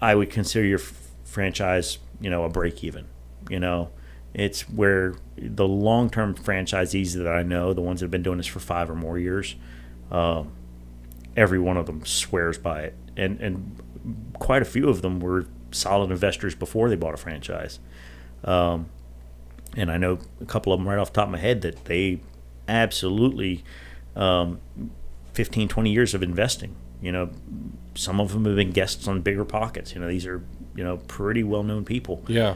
I 0.02 0.16
would 0.16 0.30
consider 0.30 0.66
your 0.66 0.80
f- 0.80 0.94
franchise, 1.24 1.98
you 2.22 2.30
know, 2.30 2.44
a 2.44 2.50
break 2.50 2.84
even. 2.84 3.08
You 3.50 3.60
know, 3.60 3.90
it's 4.34 4.70
where 4.70 5.16
the 5.36 5.68
long 5.68 6.10
term 6.10 6.36
franchisees 6.36 7.16
that 7.16 7.28
I 7.28 7.42
know, 7.42 7.74
the 7.74 7.82
ones 7.82 8.02
that 8.02 8.06
have 8.06 8.12
been 8.12 8.24
doing 8.24 8.38
this 8.38 8.48
for 8.48 8.60
five 8.60 8.90
or 8.90 8.96
more 8.96 9.18
years, 9.18 9.56
um, 10.12 10.52
every 11.36 11.60
one 11.60 11.78
of 11.78 11.88
them 11.88 12.06
swears 12.06 12.60
by 12.60 12.82
it, 12.82 12.96
and 13.18 13.42
and 13.42 14.32
quite 14.34 14.62
a 14.62 14.66
few 14.66 14.90
of 14.90 15.02
them 15.02 15.20
were 15.20 15.48
solid 15.72 16.12
investors 16.12 16.56
before 16.56 16.90
they 16.90 16.96
bought 16.96 17.14
a 17.14 17.18
franchise. 17.18 17.80
Um, 18.44 18.88
and 19.76 19.92
I 19.92 19.98
know 19.98 20.20
a 20.42 20.46
couple 20.46 20.74
of 20.74 20.80
them 20.80 20.88
right 20.88 20.98
off 20.98 21.14
the 21.14 21.18
top 21.22 21.28
of 21.28 21.32
my 21.32 21.38
head 21.40 21.62
that 21.62 21.86
they 21.86 22.22
absolutely 22.68 23.64
um, 24.16 24.60
15, 25.34 25.68
20 25.68 25.92
years 25.92 26.14
of 26.14 26.24
investing. 26.24 26.76
You 27.02 27.12
know, 27.12 27.30
some 27.96 28.20
of 28.20 28.34
them 28.34 28.46
have 28.46 28.56
been 28.56 28.72
guests 28.72 29.08
on 29.08 29.22
BiggerPockets. 29.24 29.94
You 29.94 30.02
know, 30.02 30.08
these 30.08 30.26
are 30.26 30.44
you 30.76 30.84
know 30.84 30.98
pretty 30.98 31.44
well 31.44 31.64
known 31.64 31.84
people 31.86 32.24
Yeah. 32.28 32.56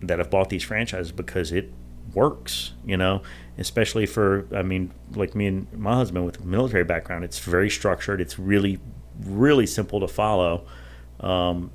that 0.00 0.18
have 0.18 0.30
bought 0.30 0.48
these 0.50 0.62
franchises 0.62 1.12
because 1.12 1.52
it 1.52 1.72
works, 2.14 2.72
you 2.84 2.96
know, 2.96 3.22
especially 3.58 4.06
for, 4.06 4.46
I 4.54 4.62
mean, 4.62 4.92
like 5.14 5.34
me 5.34 5.46
and 5.46 5.72
my 5.72 5.94
husband 5.94 6.26
with 6.26 6.40
a 6.40 6.44
military 6.44 6.84
background, 6.84 7.24
it's 7.24 7.38
very 7.38 7.70
structured. 7.70 8.20
It's 8.20 8.38
really, 8.38 8.78
really 9.24 9.66
simple 9.66 10.00
to 10.00 10.08
follow. 10.08 10.64
Um, 11.20 11.70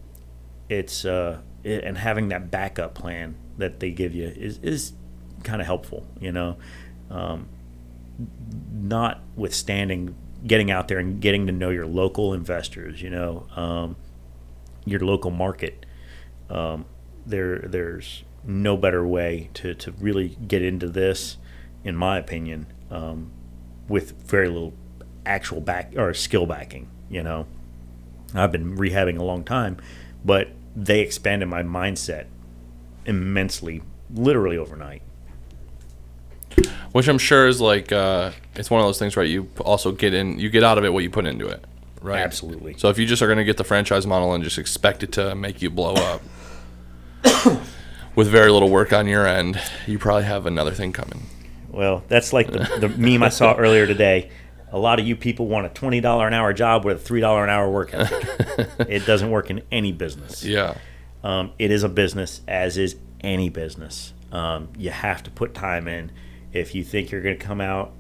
it's, 0.70 1.06
uh, 1.06 1.42
it, 1.64 1.84
and 1.84 1.98
having 1.98 2.30
that 2.30 2.52
backup 2.52 2.94
plan 2.94 3.36
that 3.58 3.80
they 3.80 3.92
give 3.92 4.14
you 4.14 4.28
is, 4.28 4.60
is 4.60 4.94
kind 5.44 5.62
of 5.62 5.68
helpful, 5.68 6.06
you 6.20 6.32
know, 6.32 6.58
um, 7.10 7.48
notwithstanding 8.72 10.16
getting 10.46 10.70
out 10.72 10.88
there 10.88 11.00
and 11.00 11.22
getting 11.22 11.48
to 11.48 11.52
know 11.52 11.70
your 11.70 11.86
local 11.86 12.34
investors, 12.34 13.02
you 13.02 13.10
know, 13.10 13.48
um, 13.56 13.96
your 14.86 15.00
local 15.00 15.32
market. 15.32 15.86
Um, 16.50 16.86
there, 17.26 17.60
there's 17.60 18.24
no 18.44 18.78
better 18.78 19.06
way 19.06 19.50
to, 19.56 19.74
to 19.76 19.92
really 19.94 20.30
get 20.48 20.62
into 20.62 20.88
this, 20.88 21.38
in 21.84 21.96
my 21.96 22.18
opinion, 22.18 22.68
um, 22.90 23.32
with 23.88 24.12
very 24.24 24.48
little 24.48 24.74
actual 25.26 25.60
back 25.60 25.94
or 25.98 26.14
skill 26.14 26.46
backing. 26.46 26.90
You 27.10 27.24
know, 27.24 27.48
I've 28.34 28.52
been 28.52 28.78
rehabbing 28.78 29.18
a 29.18 29.24
long 29.24 29.44
time, 29.44 29.78
but 30.24 30.50
they 30.78 31.00
expanded 31.00 31.50
my 31.50 31.64
mindset 31.64 32.28
immensely, 33.06 33.82
literally 34.14 34.58
overnight. 34.58 35.02
Which 36.92 37.08
I'm 37.08 37.18
sure 37.18 37.48
is 37.48 37.60
like 37.60 37.92
uh, 37.92 38.32
it's 38.56 38.70
one 38.70 38.80
of 38.80 38.88
those 38.88 39.00
things, 39.00 39.18
right? 39.18 39.28
You 39.28 39.50
also 39.60 39.92
get 39.92 40.14
in, 40.14 40.40
you 40.40 40.50
get 40.50 40.64
out 40.64 40.78
of 40.78 40.86
it 40.86 40.94
what 40.94 41.04
you 41.04 41.10
put 41.10 41.26
into 41.26 41.48
it, 41.48 41.66
right? 42.02 42.20
Absolutely. 42.22 42.76
So 42.78 42.90
if 42.90 43.00
you 43.00 43.06
just 43.08 43.22
are 43.22 43.28
going 43.28 43.40
to 43.40 43.44
get 43.44 43.58
the 43.58 43.64
franchise 43.64 44.06
model 44.06 44.34
and 44.34 44.44
just 44.44 44.58
expect 44.58 45.04
it 45.04 45.12
to 45.14 45.36
make 45.36 45.62
you 45.62 45.70
blow 45.70 45.96
up 45.96 46.22
with 48.16 48.28
very 48.28 48.52
little 48.52 48.70
work 48.70 48.94
on 48.94 49.08
your 49.08 49.28
end, 49.28 49.60
you 49.88 49.98
probably 49.98 50.24
have 50.24 50.46
another 50.46 50.72
thing 50.72 50.94
coming. 50.94 51.24
Well, 51.70 52.04
that's 52.08 52.34
like 52.34 52.52
the, 52.52 52.70
the 52.80 52.90
meme 52.90 53.24
I 53.24 53.30
saw 53.30 53.56
earlier 53.56 53.86
today. 53.88 54.30
A 54.72 54.78
lot 54.78 55.00
of 55.00 55.08
you 55.08 55.16
people 55.16 55.48
want 55.48 55.66
a 55.66 55.70
twenty 55.70 56.02
dollar 56.02 56.28
an 56.28 56.34
hour 56.34 56.54
job 56.54 56.84
with 56.86 56.98
a 56.98 57.00
three 57.00 57.22
dollar 57.22 57.44
an 57.44 57.50
hour 57.50 57.70
work 57.70 57.94
ethic. 57.94 58.70
it 58.90 59.06
doesn't 59.06 59.32
work 59.32 59.50
in 59.50 59.62
any 59.72 59.92
business. 59.92 60.44
Yeah. 60.44 60.78
Um, 61.24 61.52
it 61.58 61.72
is 61.72 61.84
a 61.84 61.90
business, 61.90 62.42
as 62.48 62.78
is 62.78 62.96
any 63.22 63.50
business. 63.50 64.14
Um, 64.32 64.70
you 64.78 64.90
have 64.90 65.24
to 65.24 65.32
put 65.32 65.54
time 65.54 65.88
in. 65.88 66.12
If 66.54 66.76
you 66.76 66.84
think 66.84 67.12
you're 67.12 67.22
going 67.22 67.38
to 67.38 67.46
come 67.46 67.62
out 67.62 67.92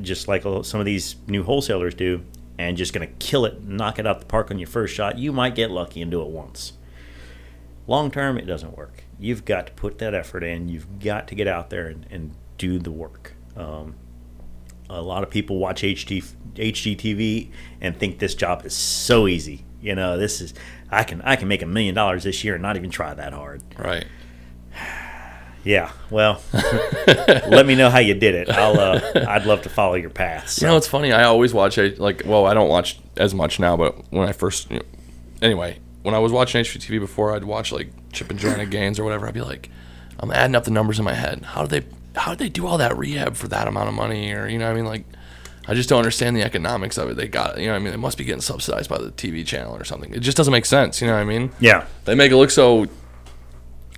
just 0.00 0.28
like 0.28 0.42
some 0.42 0.80
of 0.80 0.86
these 0.86 1.16
new 1.26 1.42
wholesalers 1.42 1.94
do 1.94 2.24
and 2.58 2.76
just 2.76 2.92
going 2.92 3.06
to 3.06 3.14
kill 3.14 3.44
it, 3.44 3.62
knock 3.64 3.98
it 3.98 4.06
out 4.06 4.20
the 4.20 4.26
park 4.26 4.50
on 4.50 4.58
your 4.58 4.68
first 4.68 4.94
shot, 4.94 5.18
you 5.18 5.32
might 5.32 5.54
get 5.54 5.70
lucky 5.70 6.02
and 6.02 6.10
do 6.10 6.22
it 6.22 6.28
once. 6.28 6.74
Long 7.86 8.10
term, 8.10 8.38
it 8.38 8.46
doesn't 8.46 8.76
work. 8.76 9.04
You've 9.18 9.44
got 9.44 9.66
to 9.66 9.72
put 9.72 9.98
that 9.98 10.14
effort 10.14 10.44
in. 10.44 10.68
You've 10.68 11.00
got 11.00 11.28
to 11.28 11.34
get 11.34 11.48
out 11.48 11.70
there 11.70 11.88
and, 11.88 12.06
and 12.10 12.34
do 12.56 12.78
the 12.78 12.90
work. 12.90 13.34
Um, 13.56 13.94
a 14.90 15.00
lot 15.00 15.22
of 15.22 15.30
people 15.30 15.58
watch 15.58 15.82
HG, 15.82 16.24
HGTV 16.54 17.50
and 17.80 17.96
think 17.96 18.18
this 18.18 18.34
job 18.34 18.66
is 18.66 18.74
so 18.74 19.26
easy. 19.26 19.64
You 19.80 19.94
know, 19.94 20.18
this 20.18 20.40
is 20.40 20.52
I 20.90 21.04
can 21.04 21.22
I 21.22 21.36
can 21.36 21.48
make 21.48 21.62
a 21.62 21.66
million 21.66 21.94
dollars 21.94 22.24
this 22.24 22.44
year 22.44 22.54
and 22.54 22.62
not 22.62 22.76
even 22.76 22.90
try 22.90 23.14
that 23.14 23.32
hard. 23.32 23.62
Right. 23.78 24.06
Yeah, 25.62 25.92
well, 26.08 26.40
let 27.06 27.66
me 27.66 27.74
know 27.74 27.90
how 27.90 27.98
you 27.98 28.14
did 28.14 28.34
it. 28.34 28.48
I'll 28.48 28.80
uh, 28.80 28.98
I'd 29.28 29.44
love 29.44 29.60
to 29.64 29.68
follow 29.68 29.92
your 29.92 30.08
path. 30.08 30.58
You 30.58 30.68
know, 30.68 30.78
it's 30.78 30.86
funny. 30.86 31.12
I 31.12 31.24
always 31.24 31.52
watch 31.52 31.76
like 31.76 32.22
well, 32.24 32.46
I 32.46 32.54
don't 32.54 32.70
watch 32.70 32.98
as 33.18 33.34
much 33.34 33.60
now, 33.60 33.76
but 33.76 34.10
when 34.10 34.26
I 34.26 34.32
first, 34.32 34.70
you 34.70 34.78
know, 34.78 34.84
anyway, 35.42 35.78
when 36.02 36.14
I 36.14 36.18
was 36.18 36.32
watching 36.32 36.64
HGTV 36.64 36.98
before, 36.98 37.36
I'd 37.36 37.44
watch 37.44 37.72
like 37.72 37.90
Chip 38.10 38.30
and 38.30 38.38
Joanna 38.38 38.64
Gaines 38.64 38.98
or 38.98 39.04
whatever. 39.04 39.28
I'd 39.28 39.34
be 39.34 39.42
like, 39.42 39.68
I'm 40.18 40.30
adding 40.30 40.56
up 40.56 40.64
the 40.64 40.70
numbers 40.70 40.98
in 40.98 41.04
my 41.04 41.12
head. 41.12 41.42
How 41.42 41.66
do 41.66 41.80
they 41.80 41.86
how 42.16 42.30
did 42.32 42.38
they 42.38 42.48
do 42.48 42.66
all 42.66 42.78
that 42.78 42.96
rehab 42.96 43.36
for 43.36 43.48
that 43.48 43.68
amount 43.68 43.88
of 43.88 43.94
money? 43.94 44.32
Or 44.32 44.48
you 44.48 44.58
know, 44.58 44.70
I 44.70 44.74
mean, 44.74 44.84
like, 44.86 45.04
I 45.68 45.74
just 45.74 45.88
don't 45.88 45.98
understand 45.98 46.36
the 46.36 46.42
economics 46.42 46.98
of 46.98 47.08
it. 47.10 47.16
They 47.16 47.28
got 47.28 47.58
you 47.58 47.66
know, 47.68 47.74
I 47.74 47.78
mean, 47.78 47.90
they 47.92 47.96
must 47.96 48.18
be 48.18 48.24
getting 48.24 48.40
subsidized 48.40 48.88
by 48.90 48.98
the 48.98 49.10
TV 49.12 49.46
channel 49.46 49.76
or 49.76 49.84
something. 49.84 50.12
It 50.14 50.20
just 50.20 50.36
doesn't 50.36 50.52
make 50.52 50.66
sense. 50.66 51.00
You 51.00 51.06
know 51.06 51.14
what 51.14 51.20
I 51.20 51.24
mean? 51.24 51.50
yeah, 51.60 51.86
They 52.04 52.14
make 52.14 52.32
it 52.32 52.36
look 52.36 52.50
so 52.50 52.86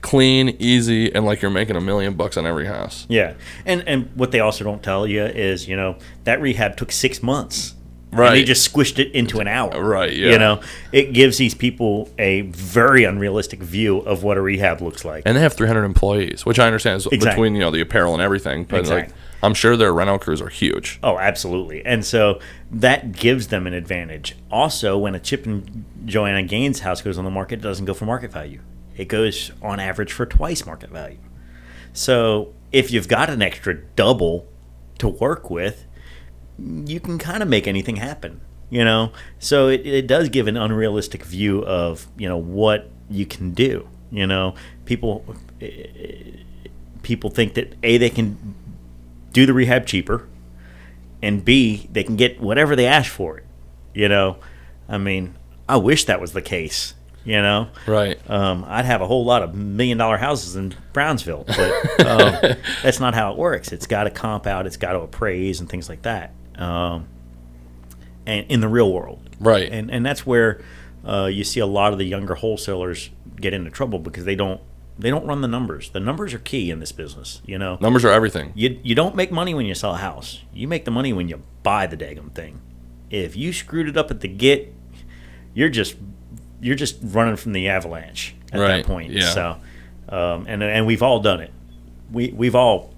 clean, 0.00 0.56
easy, 0.58 1.14
and 1.14 1.24
like 1.24 1.42
you're 1.42 1.50
making 1.50 1.76
a 1.76 1.80
million 1.80 2.14
bucks 2.14 2.36
on 2.36 2.46
every 2.46 2.66
house. 2.66 3.06
yeah, 3.08 3.34
and 3.64 3.86
and 3.86 4.10
what 4.16 4.32
they 4.32 4.40
also 4.40 4.64
don't 4.64 4.82
tell 4.82 5.06
you 5.06 5.22
is 5.24 5.68
you 5.68 5.76
know 5.76 5.96
that 6.24 6.40
rehab 6.40 6.76
took 6.76 6.90
six 6.92 7.22
months. 7.22 7.74
And 8.12 8.34
they 8.34 8.44
just 8.44 8.70
squished 8.72 8.98
it 8.98 9.10
into 9.12 9.40
an 9.40 9.48
hour. 9.48 9.82
Right, 9.82 10.12
yeah. 10.12 10.32
You 10.32 10.38
know, 10.38 10.60
it 10.92 11.12
gives 11.14 11.38
these 11.38 11.54
people 11.54 12.10
a 12.18 12.42
very 12.42 13.04
unrealistic 13.04 13.60
view 13.60 13.98
of 13.98 14.22
what 14.22 14.36
a 14.36 14.40
rehab 14.42 14.80
looks 14.82 15.04
like. 15.04 15.22
and 15.24 15.36
they 15.36 15.40
have 15.40 15.54
300 15.54 15.82
employees, 15.84 16.44
which 16.44 16.58
I 16.58 16.66
understand 16.66 16.98
is 16.98 17.06
Exactly. 17.06 17.30
between 17.30 17.54
you 17.54 17.60
know 17.60 17.70
the 17.70 17.80
apparel 17.80 18.12
and 18.12 18.22
everything. 18.22 18.64
But 18.64 18.80
Exactly. 18.80 19.12
like 19.14 19.18
I'm 19.42 19.54
sure 19.54 19.76
their 19.76 19.92
rental 19.92 20.18
crews 20.20 20.40
are 20.40 20.48
huge. 20.48 21.00
Oh, 21.02 21.18
absolutely. 21.18 21.84
And 21.84 22.04
so 22.04 22.38
that 22.70 23.12
gives 23.12 23.48
them 23.48 23.66
an 23.66 23.74
advantage. 23.74 24.36
Also, 24.52 24.96
when 24.98 25.14
a 25.16 25.18
Chip 25.18 25.46
and 25.46 25.84
Joanna 26.04 26.42
Gaines 26.44 26.80
house 26.80 27.02
goes 27.02 27.18
on 27.18 27.24
the 27.24 27.30
market, 27.30 27.58
it 27.58 27.62
doesn't 27.62 27.86
go 27.86 27.94
for 27.94 28.04
market 28.04 28.30
value. 28.30 28.60
It 28.96 29.08
goes 29.08 29.50
on 29.62 29.80
average 29.80 30.12
for 30.12 30.26
twice 30.26 30.64
market 30.66 30.90
value. 30.90 31.18
So 31.92 32.54
if 32.70 32.90
you've 32.90 33.08
got 33.08 33.30
an 33.30 33.42
extra 33.42 33.74
double 33.74 34.46
to 34.98 35.08
work 35.08 35.50
with, 35.50 35.86
you 36.58 37.00
can 37.00 37.18
kind 37.18 37.42
of 37.42 37.48
make 37.48 37.66
anything 37.66 37.96
happen. 37.96 38.40
You 38.70 38.84
know, 38.84 39.12
so 39.38 39.68
it, 39.68 39.86
it 39.86 40.06
does 40.06 40.30
give 40.30 40.46
an 40.46 40.56
unrealistic 40.56 41.24
view 41.24 41.62
of 41.64 42.06
you 42.16 42.26
know 42.28 42.38
what 42.38 42.90
you 43.10 43.26
can 43.26 43.52
do. 43.52 43.86
You 44.10 44.26
know, 44.26 44.54
people 44.86 45.24
people 47.02 47.30
think 47.30 47.54
that 47.54 47.74
a 47.82 47.98
they 47.98 48.10
can 48.10 48.54
do 49.32 49.46
the 49.46 49.52
rehab 49.52 49.86
cheaper, 49.86 50.26
and 51.22 51.44
b 51.44 51.88
they 51.92 52.02
can 52.04 52.16
get 52.16 52.40
whatever 52.40 52.74
they 52.76 52.86
ask 52.86 53.10
for 53.10 53.38
it. 53.38 53.44
You 53.94 54.08
know, 54.08 54.38
I 54.88 54.98
mean, 54.98 55.34
I 55.68 55.76
wish 55.76 56.04
that 56.06 56.20
was 56.20 56.32
the 56.32 56.42
case. 56.42 56.94
You 57.24 57.40
know, 57.40 57.68
Right. 57.86 58.18
um, 58.28 58.64
I'd 58.66 58.84
have 58.84 59.00
a 59.00 59.06
whole 59.06 59.24
lot 59.24 59.42
of 59.42 59.54
million 59.54 59.96
dollar 59.96 60.16
houses 60.16 60.56
in 60.56 60.74
Brownsville, 60.92 61.44
but 61.46 62.00
um, 62.04 62.56
that's 62.82 62.98
not 62.98 63.14
how 63.14 63.30
it 63.30 63.38
works. 63.38 63.70
It's 63.70 63.86
got 63.86 64.04
to 64.04 64.10
comp 64.10 64.44
out, 64.44 64.66
it's 64.66 64.76
got 64.76 64.94
to 64.94 65.00
appraise, 65.02 65.60
and 65.60 65.68
things 65.68 65.88
like 65.88 66.02
that. 66.02 66.32
Um, 66.62 67.06
and 68.26 68.46
in 68.48 68.60
the 68.60 68.68
real 68.68 68.92
world, 68.92 69.20
Right. 69.40 69.70
and 69.72 69.90
and 69.90 70.04
that's 70.06 70.24
where 70.26 70.60
uh, 71.04 71.26
you 71.32 71.42
see 71.44 71.60
a 71.60 71.66
lot 71.66 71.92
of 71.92 71.98
the 71.98 72.04
younger 72.04 72.34
wholesalers 72.36 73.10
get 73.40 73.52
into 73.52 73.70
trouble 73.70 73.98
because 73.98 74.24
they 74.24 74.36
don't 74.36 74.60
they 74.98 75.10
don't 75.10 75.26
run 75.26 75.40
the 75.40 75.48
numbers. 75.48 75.90
The 75.90 75.98
numbers 76.00 76.32
are 76.34 76.38
key 76.38 76.70
in 76.70 76.78
this 76.78 76.92
business. 76.92 77.42
You 77.46 77.58
know, 77.58 77.78
Numbers 77.80 78.04
are 78.04 78.12
everything. 78.12 78.52
you 78.54 78.78
you 78.82 78.94
don't 78.94 79.16
make 79.16 79.32
money 79.32 79.54
when 79.54 79.66
you 79.66 79.74
sell 79.74 79.94
a 79.94 79.98
house. 79.98 80.40
You 80.54 80.68
make 80.68 80.84
the 80.84 80.90
money 80.92 81.12
when 81.12 81.28
you 81.28 81.42
buy 81.62 81.86
the 81.86 81.96
daggum 81.96 82.32
thing. 82.32 82.60
If 83.10 83.34
you 83.36 83.52
screwed 83.52 83.88
it 83.88 83.96
up 83.96 84.10
at 84.10 84.20
the 84.20 84.28
get, 84.28 84.72
you're 85.54 85.68
just 85.70 85.96
you're 86.60 86.76
just 86.76 86.98
running 87.02 87.36
from 87.36 87.52
the 87.54 87.68
avalanche 87.68 88.36
at 88.52 88.60
Right, 88.60 88.76
that 88.76 88.86
point. 88.86 89.10
yeah. 89.12 89.30
So, 89.30 89.56
um, 90.10 90.44
and 90.46 90.62
and 90.62 90.86
we've 90.86 91.02
all 91.02 91.18
done 91.18 91.40
it. 91.40 91.50
We 92.12 92.30
we've 92.30 92.54
all 92.54 92.94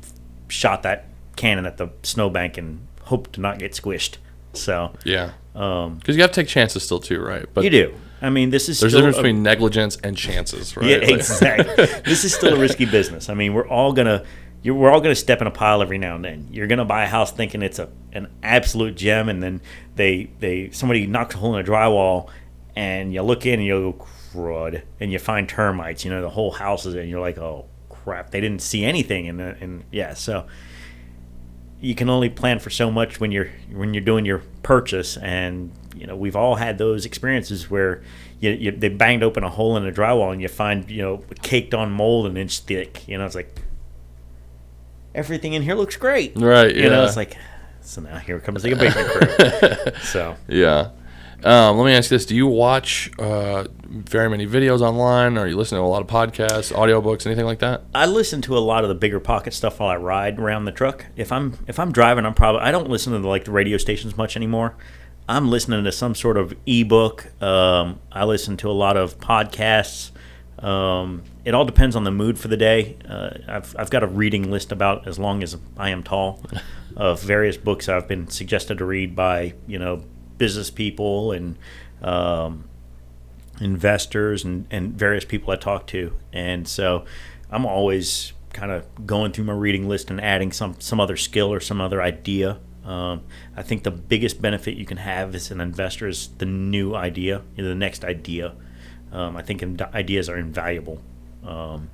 shot 0.48 0.82
that 0.82 1.06
cannon 1.36 1.64
at 1.64 1.78
the 1.78 1.88
snowbank 2.02 2.58
and 2.58 2.86
hoped 3.04 3.34
to 3.34 3.40
not 3.40 3.58
get 3.58 3.72
squished. 3.72 4.16
So 4.52 4.92
Yeah. 5.04 5.30
um, 5.54 5.96
Because 5.96 6.16
you 6.16 6.22
have 6.22 6.30
to 6.32 6.40
take 6.42 6.48
chances 6.48 6.82
still 6.82 7.00
too, 7.00 7.20
right? 7.20 7.46
But 7.54 7.64
you 7.64 7.70
do. 7.70 7.94
I 8.22 8.30
mean, 8.30 8.50
this 8.50 8.68
is 8.68 8.80
there's 8.80 8.94
a 8.94 8.98
difference 8.98 9.16
a- 9.16 9.20
between 9.22 9.42
negligence 9.42 9.96
and 10.02 10.16
chances, 10.16 10.76
right? 10.76 10.86
yeah, 10.86 10.96
exactly. 11.14 11.86
this 12.06 12.24
is 12.24 12.34
still 12.34 12.54
a 12.54 12.58
risky 12.58 12.84
business. 12.86 13.28
I 13.28 13.34
mean, 13.34 13.52
we're 13.54 13.68
all 13.68 13.92
gonna 13.92 14.24
you're, 14.62 14.74
we're 14.74 14.90
all 14.90 15.00
gonna 15.00 15.14
step 15.14 15.40
in 15.42 15.46
a 15.46 15.50
pile 15.50 15.82
every 15.82 15.98
now 15.98 16.14
and 16.14 16.24
then. 16.24 16.48
You're 16.50 16.66
gonna 16.68 16.86
buy 16.86 17.04
a 17.04 17.06
house 17.08 17.30
thinking 17.32 17.60
it's 17.62 17.78
a 17.78 17.88
an 18.12 18.28
absolute 18.42 18.94
gem, 18.96 19.28
and 19.28 19.42
then 19.42 19.60
they 19.96 20.30
they 20.38 20.70
somebody 20.70 21.06
knocks 21.06 21.34
a 21.34 21.38
hole 21.38 21.54
in 21.56 21.64
a 21.64 21.68
drywall, 21.68 22.28
and 22.74 23.12
you 23.12 23.20
look 23.22 23.44
in 23.44 23.54
and 23.60 23.64
you 23.66 23.92
go 23.92 24.06
crud, 24.32 24.82
and 25.00 25.12
you 25.12 25.18
find 25.18 25.46
termites. 25.48 26.04
You 26.04 26.10
know, 26.10 26.22
the 26.22 26.30
whole 26.30 26.52
house 26.52 26.86
is 26.86 26.94
in. 26.94 27.08
You're 27.10 27.20
like, 27.20 27.36
oh 27.36 27.66
crap, 27.90 28.30
they 28.30 28.40
didn't 28.40 28.62
see 28.62 28.84
anything, 28.86 29.28
and 29.28 29.38
and 29.40 29.84
yeah, 29.92 30.14
so 30.14 30.46
you 31.84 31.94
can 31.94 32.08
only 32.08 32.30
plan 32.30 32.58
for 32.58 32.70
so 32.70 32.90
much 32.90 33.20
when 33.20 33.30
you're 33.30 33.50
when 33.70 33.92
you're 33.92 34.04
doing 34.04 34.24
your 34.24 34.42
purchase. 34.62 35.16
And 35.18 35.70
you 35.94 36.06
know 36.06 36.16
we've 36.16 36.36
all 36.36 36.56
had 36.56 36.78
those 36.78 37.04
experiences 37.04 37.70
where 37.70 38.02
you, 38.40 38.50
you 38.50 38.70
they 38.72 38.88
banged 38.88 39.22
open 39.22 39.44
a 39.44 39.50
hole 39.50 39.76
in 39.76 39.84
the 39.84 39.92
drywall 39.92 40.32
and 40.32 40.40
you 40.40 40.48
find 40.48 40.90
you 40.90 41.02
know 41.02 41.22
caked 41.42 41.74
on 41.74 41.92
mold 41.92 42.26
an 42.26 42.36
inch 42.36 42.60
thick. 42.60 43.06
You 43.06 43.18
know 43.18 43.26
it's 43.26 43.34
like 43.34 43.60
everything 45.14 45.52
in 45.52 45.62
here 45.62 45.74
looks 45.74 45.96
great. 45.96 46.32
Right, 46.36 46.74
you 46.74 46.88
know 46.88 47.04
it's 47.04 47.16
like 47.16 47.36
so 47.82 48.00
now 48.00 48.16
here 48.16 48.40
comes 48.40 48.62
the 48.62 48.72
abatement 48.72 49.08
crew. 49.08 49.92
So. 50.02 50.36
Yeah. 50.48 50.90
Um, 51.44 51.76
let 51.76 51.84
me 51.84 51.92
ask 51.92 52.08
this: 52.08 52.24
Do 52.24 52.34
you 52.34 52.46
watch 52.46 53.10
uh, 53.18 53.64
very 53.84 54.30
many 54.30 54.46
videos 54.46 54.80
online, 54.80 55.36
or 55.36 55.46
you 55.46 55.56
listen 55.56 55.76
to 55.76 55.84
a 55.84 55.86
lot 55.86 56.00
of 56.00 56.08
podcasts, 56.08 56.72
audiobooks, 56.72 57.26
anything 57.26 57.44
like 57.44 57.58
that? 57.58 57.82
I 57.94 58.06
listen 58.06 58.40
to 58.42 58.56
a 58.56 58.60
lot 58.60 58.82
of 58.82 58.88
the 58.88 58.94
bigger 58.94 59.20
pocket 59.20 59.52
stuff 59.52 59.78
while 59.78 59.90
I 59.90 59.96
ride 59.96 60.38
around 60.38 60.64
the 60.64 60.72
truck. 60.72 61.04
If 61.16 61.30
I'm 61.30 61.58
if 61.68 61.78
I'm 61.78 61.92
driving, 61.92 62.24
I'm 62.24 62.32
probably 62.32 62.62
I 62.62 62.72
don't 62.72 62.88
listen 62.88 63.12
to 63.12 63.18
the, 63.18 63.28
like 63.28 63.44
the 63.44 63.50
radio 63.50 63.76
stations 63.76 64.16
much 64.16 64.36
anymore. 64.36 64.74
I'm 65.28 65.50
listening 65.50 65.84
to 65.84 65.92
some 65.92 66.14
sort 66.14 66.38
of 66.38 66.54
ebook. 66.66 67.30
Um, 67.42 68.00
I 68.10 68.24
listen 68.24 68.56
to 68.58 68.70
a 68.70 68.72
lot 68.72 68.96
of 68.96 69.18
podcasts. 69.18 70.12
Um, 70.58 71.24
it 71.44 71.54
all 71.54 71.66
depends 71.66 71.94
on 71.94 72.04
the 72.04 72.10
mood 72.10 72.38
for 72.38 72.48
the 72.48 72.56
day. 72.56 72.96
Uh, 73.06 73.30
I've 73.46 73.76
I've 73.78 73.90
got 73.90 74.02
a 74.02 74.06
reading 74.06 74.50
list 74.50 74.72
about 74.72 75.06
as 75.06 75.18
long 75.18 75.42
as 75.42 75.58
I 75.76 75.90
am 75.90 76.02
tall 76.02 76.40
of 76.96 77.20
various 77.20 77.58
books 77.58 77.86
I've 77.86 78.08
been 78.08 78.28
suggested 78.28 78.78
to 78.78 78.86
read 78.86 79.14
by 79.14 79.52
you 79.66 79.78
know 79.78 80.04
business 80.38 80.70
people 80.70 81.32
and 81.32 81.56
um, 82.02 82.64
investors 83.60 84.44
and, 84.44 84.66
and 84.70 84.92
various 84.94 85.24
people 85.24 85.52
I 85.52 85.56
talk 85.56 85.86
to. 85.88 86.12
And 86.32 86.66
so 86.66 87.04
I'm 87.50 87.66
always 87.66 88.32
kind 88.52 88.70
of 88.70 89.06
going 89.06 89.32
through 89.32 89.44
my 89.44 89.52
reading 89.52 89.88
list 89.88 90.10
and 90.10 90.20
adding 90.20 90.52
some, 90.52 90.76
some 90.78 91.00
other 91.00 91.16
skill 91.16 91.52
or 91.52 91.60
some 91.60 91.80
other 91.80 92.00
idea. 92.00 92.58
Um, 92.84 93.22
I 93.56 93.62
think 93.62 93.82
the 93.82 93.90
biggest 93.90 94.42
benefit 94.42 94.76
you 94.76 94.84
can 94.84 94.98
have 94.98 95.34
as 95.34 95.50
an 95.50 95.60
investor 95.60 96.06
is 96.06 96.28
the 96.38 96.46
new 96.46 96.94
idea, 96.94 97.42
you 97.56 97.62
know, 97.62 97.68
the 97.68 97.74
next 97.74 98.04
idea. 98.04 98.54
Um, 99.10 99.36
I 99.36 99.42
think 99.42 99.62
ideas 99.94 100.28
are 100.28 100.36
invaluable 100.36 101.00
um, 101.44 101.90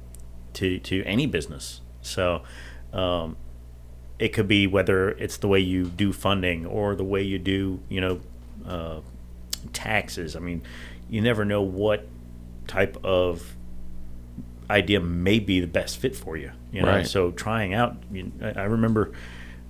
to, 0.55 0.78
to 0.80 1.05
any 1.05 1.26
business. 1.26 1.80
So 2.03 2.43
um, 2.93 3.36
it 4.18 4.28
could 4.32 4.49
be 4.49 4.66
whether 4.66 5.11
it's 5.11 5.36
the 5.36 5.49
way 5.49 5.61
you 5.61 5.86
do 5.86 6.12
funding 6.12 6.66
or 6.66 6.95
the 6.95 7.05
way 7.05 7.22
you 7.22 7.38
do, 7.38 7.80
you 7.88 8.01
know, 8.01 8.20
uh, 8.66 9.00
taxes. 9.72 10.36
I 10.36 10.40
mean, 10.40 10.62
you 11.08 11.20
never 11.20 11.44
know 11.44 11.62
what 11.62 12.06
type 12.66 12.96
of 13.04 13.56
idea 14.68 15.00
may 15.00 15.38
be 15.38 15.61
the 15.61 15.66
best 15.66 15.98
fit 15.98 16.14
for 16.16 16.36
you. 16.36 16.52
You 16.72 16.82
know, 16.82 16.88
Right. 16.88 17.06
so 17.06 17.30
trying 17.32 17.74
out. 17.74 17.96
You, 18.12 18.30
I, 18.42 18.50
I 18.50 18.64
remember, 18.64 19.12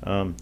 um, 0.02 0.36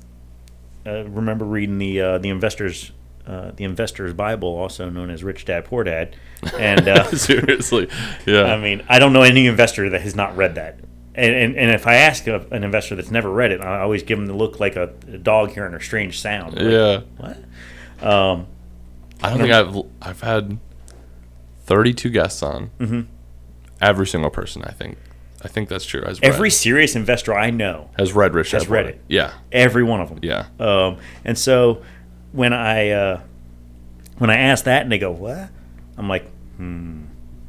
uh, 0.86 1.05
remember 1.05 1.44
reading 1.44 1.78
the 1.78 2.01
uh, 2.01 2.18
the 2.18 2.28
investors. 2.30 2.92
Uh, 3.26 3.51
the 3.57 3.64
Investor's 3.64 4.14
Bible, 4.14 4.49
also 4.49 4.88
known 4.88 5.11
as 5.11 5.22
Rich 5.22 5.44
Dad 5.44 5.66
Poor 5.66 5.84
Dad, 5.84 6.16
and 6.59 6.88
uh, 6.88 7.05
Seriously, 7.14 7.86
yeah. 8.24 8.44
I 8.44 8.59
mean, 8.59 8.82
I 8.88 8.99
don't 8.99 9.12
know 9.12 9.20
any 9.20 9.46
investor 9.46 9.90
that 9.90 10.01
has 10.01 10.16
not 10.16 10.34
read 10.34 10.55
that. 10.55 10.78
And, 11.14 11.34
and, 11.34 11.55
and 11.55 11.70
if 11.72 11.86
I 11.86 11.96
ask 11.96 12.26
a, 12.26 12.46
an 12.51 12.64
investor 12.64 12.94
that's 12.94 13.11
never 13.11 13.30
read 13.30 13.53
it, 13.53 13.61
I 13.61 13.80
always 13.80 14.03
give 14.03 14.16
them 14.16 14.28
the 14.28 14.32
look 14.32 14.61
like 14.61 14.76
a, 14.76 14.94
a 15.12 15.18
dog 15.18 15.51
hearing 15.51 15.74
a 15.74 15.80
strange 15.80 16.18
sound. 16.20 16.55
Like, 16.55 16.64
yeah. 16.72 17.01
What? 17.18 17.36
Um, 18.03 18.46
I 19.22 19.30
don't 19.30 19.38
think 19.40 19.53
I've 19.53 19.76
I've 20.01 20.20
had 20.20 20.59
32 21.66 22.11
guests 22.11 22.42
on. 22.42 22.70
Mm-hmm. 22.78 23.01
Every 23.80 24.07
single 24.07 24.30
person, 24.30 24.62
I 24.64 24.72
think, 24.72 24.99
I 25.42 25.49
think 25.49 25.68
that's 25.68 25.84
true. 25.84 26.03
Has 26.03 26.18
every 26.22 26.44
read, 26.46 26.53
serious 26.53 26.96
investor 26.96 27.32
I 27.34 27.51
know, 27.51 27.90
has 27.96 28.12
read 28.12 28.34
Rich 28.34 28.51
has 28.53 28.62
Dad 28.64 28.70
read 28.70 28.84
Poor 28.86 28.90
it. 28.94 29.01
Yeah, 29.09 29.32
every 29.53 29.84
one 29.84 30.01
of 30.01 30.09
them. 30.09 30.18
yeah, 30.22 30.46
Um, 30.59 30.99
and 31.24 31.38
so 31.38 31.82
when 32.32 32.53
I 32.53 32.90
uh, 32.90 33.20
when 34.18 34.30
I 34.30 34.36
ask 34.36 34.64
that 34.64 34.82
and 34.82 34.90
they 34.92 34.99
go, 34.99 35.11
"What?" 35.12 35.49
I'm 35.96 36.09
like, 36.09 36.28
"Hmm." 36.57 37.05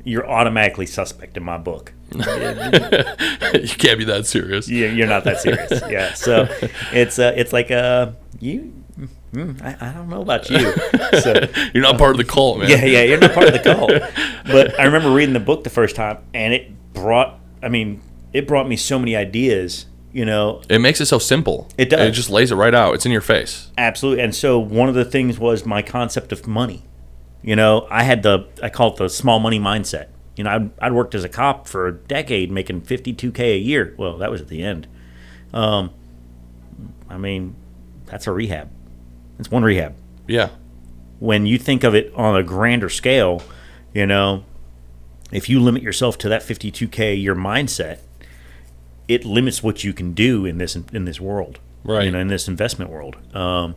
You're 0.05 0.27
automatically 0.27 0.85
suspect 0.85 1.35
in 1.35 1.43
my 1.43 1.57
book. 1.57 1.93
you 2.13 2.19
can't 2.19 3.99
be 3.99 4.05
that 4.05 4.23
serious. 4.25 4.67
You- 4.67 4.87
You're 4.87 5.07
not 5.07 5.23
that 5.25 5.41
serious. 5.41 5.81
yeah. 5.89 6.13
So 6.13 6.47
it's 6.93 7.19
uh, 7.19 7.33
it's 7.35 7.53
like 7.53 7.69
uh, 7.71 8.11
you. 8.39 8.73
Mm, 9.34 9.61
I, 9.63 9.89
I 9.89 9.93
don't 9.93 10.09
know 10.09 10.21
about 10.21 10.49
you. 10.49 10.73
So 11.21 11.34
You're 11.73 11.84
not 11.84 11.97
part 11.97 12.11
of 12.11 12.17
the 12.17 12.23
cult, 12.23 12.59
man. 12.59 12.69
Yeah, 12.69 12.86
yeah, 12.86 13.01
you're 13.01 13.19
not 13.19 13.34
part 13.34 13.47
of 13.47 13.53
the 13.53 13.59
cult. 13.59 13.91
But 14.45 14.80
I 14.80 14.86
remember 14.86 15.11
reading 15.11 15.34
the 15.34 15.39
book 15.39 15.63
the 15.63 15.69
first 15.69 15.95
time, 15.95 16.19
and 16.34 16.53
it 16.53 16.71
brought. 16.93 17.39
I 17.61 17.69
mean, 17.69 18.01
it 18.34 18.47
brought 18.47 18.67
me 18.67 18.75
so 18.77 18.97
many 18.99 19.15
ideas. 19.15 19.86
You 20.11 20.25
know, 20.25 20.61
It 20.69 20.80
makes 20.80 20.99
it 21.01 21.05
so 21.05 21.19
simple. 21.19 21.67
It 21.77 21.89
does. 21.89 22.07
It 22.09 22.11
just 22.13 22.30
lays 22.32 22.51
it 22.51 22.55
right 22.55 22.73
out. 22.73 22.95
It's 22.95 23.05
in 23.05 23.11
your 23.11 23.21
face. 23.21 23.69
absolutely. 23.77 24.23
And 24.23 24.34
so 24.36 24.57
one 24.57 24.89
of 24.89 24.95
the 24.95 25.05
things 25.05 25.38
was 25.38 25.65
my 25.65 25.82
concept 25.84 26.32
of 26.32 26.47
money. 26.47 26.84
You 27.43 27.55
know, 27.55 27.88
I 27.91 28.03
had 28.03 28.23
the 28.23 28.47
I 28.63 28.69
call 28.69 28.91
it 28.93 28.97
the 28.97 29.09
small 29.09 29.39
money 29.39 29.59
mindset. 29.59 30.07
You 30.36 30.43
know, 30.45 30.49
I'd, 30.51 30.71
I'd 30.82 30.93
worked 30.93 31.13
as 31.15 31.23
a 31.23 31.30
cop 31.30 31.67
for 31.67 31.88
a 31.88 31.91
decade, 31.93 32.49
making 32.51 32.82
fifty 32.82 33.13
two 33.13 33.32
k 33.32 33.53
a 33.53 33.57
year. 33.57 33.93
Well, 33.97 34.17
that 34.17 34.32
was 34.32 34.41
at 34.41 34.47
the 34.47 34.63
end. 34.63 34.88
Um, 35.53 35.91
I 37.09 37.17
mean, 37.17 37.55
that's 38.05 38.25
a 38.27 38.32
rehab. 38.32 38.69
It's 39.39 39.49
one 39.49 39.63
rehab. 39.63 39.95
Yeah. 40.27 40.49
when 41.19 41.45
you 41.47 41.57
think 41.57 41.83
of 41.83 41.95
it 41.95 42.13
on 42.15 42.35
a 42.35 42.43
grander 42.43 42.89
scale, 42.89 43.41
you 43.93 44.05
know, 44.05 44.43
if 45.31 45.49
you 45.49 45.59
limit 45.59 45.81
yourself 45.81 46.17
to 46.19 46.29
that 46.29 46.41
52k 46.43 46.99
a 47.13 47.15
year 47.15 47.35
mindset, 47.35 47.99
it 49.07 49.25
limits 49.25 49.63
what 49.63 49.83
you 49.83 49.91
can 49.93 50.13
do 50.13 50.45
in 50.45 50.59
this 50.59 50.75
in 50.75 51.05
this 51.05 51.19
world, 51.19 51.59
Right. 51.83 52.05
You 52.05 52.11
know, 52.11 52.19
in 52.19 52.27
this 52.27 52.47
investment 52.47 52.91
world. 52.91 53.15
Um, 53.35 53.75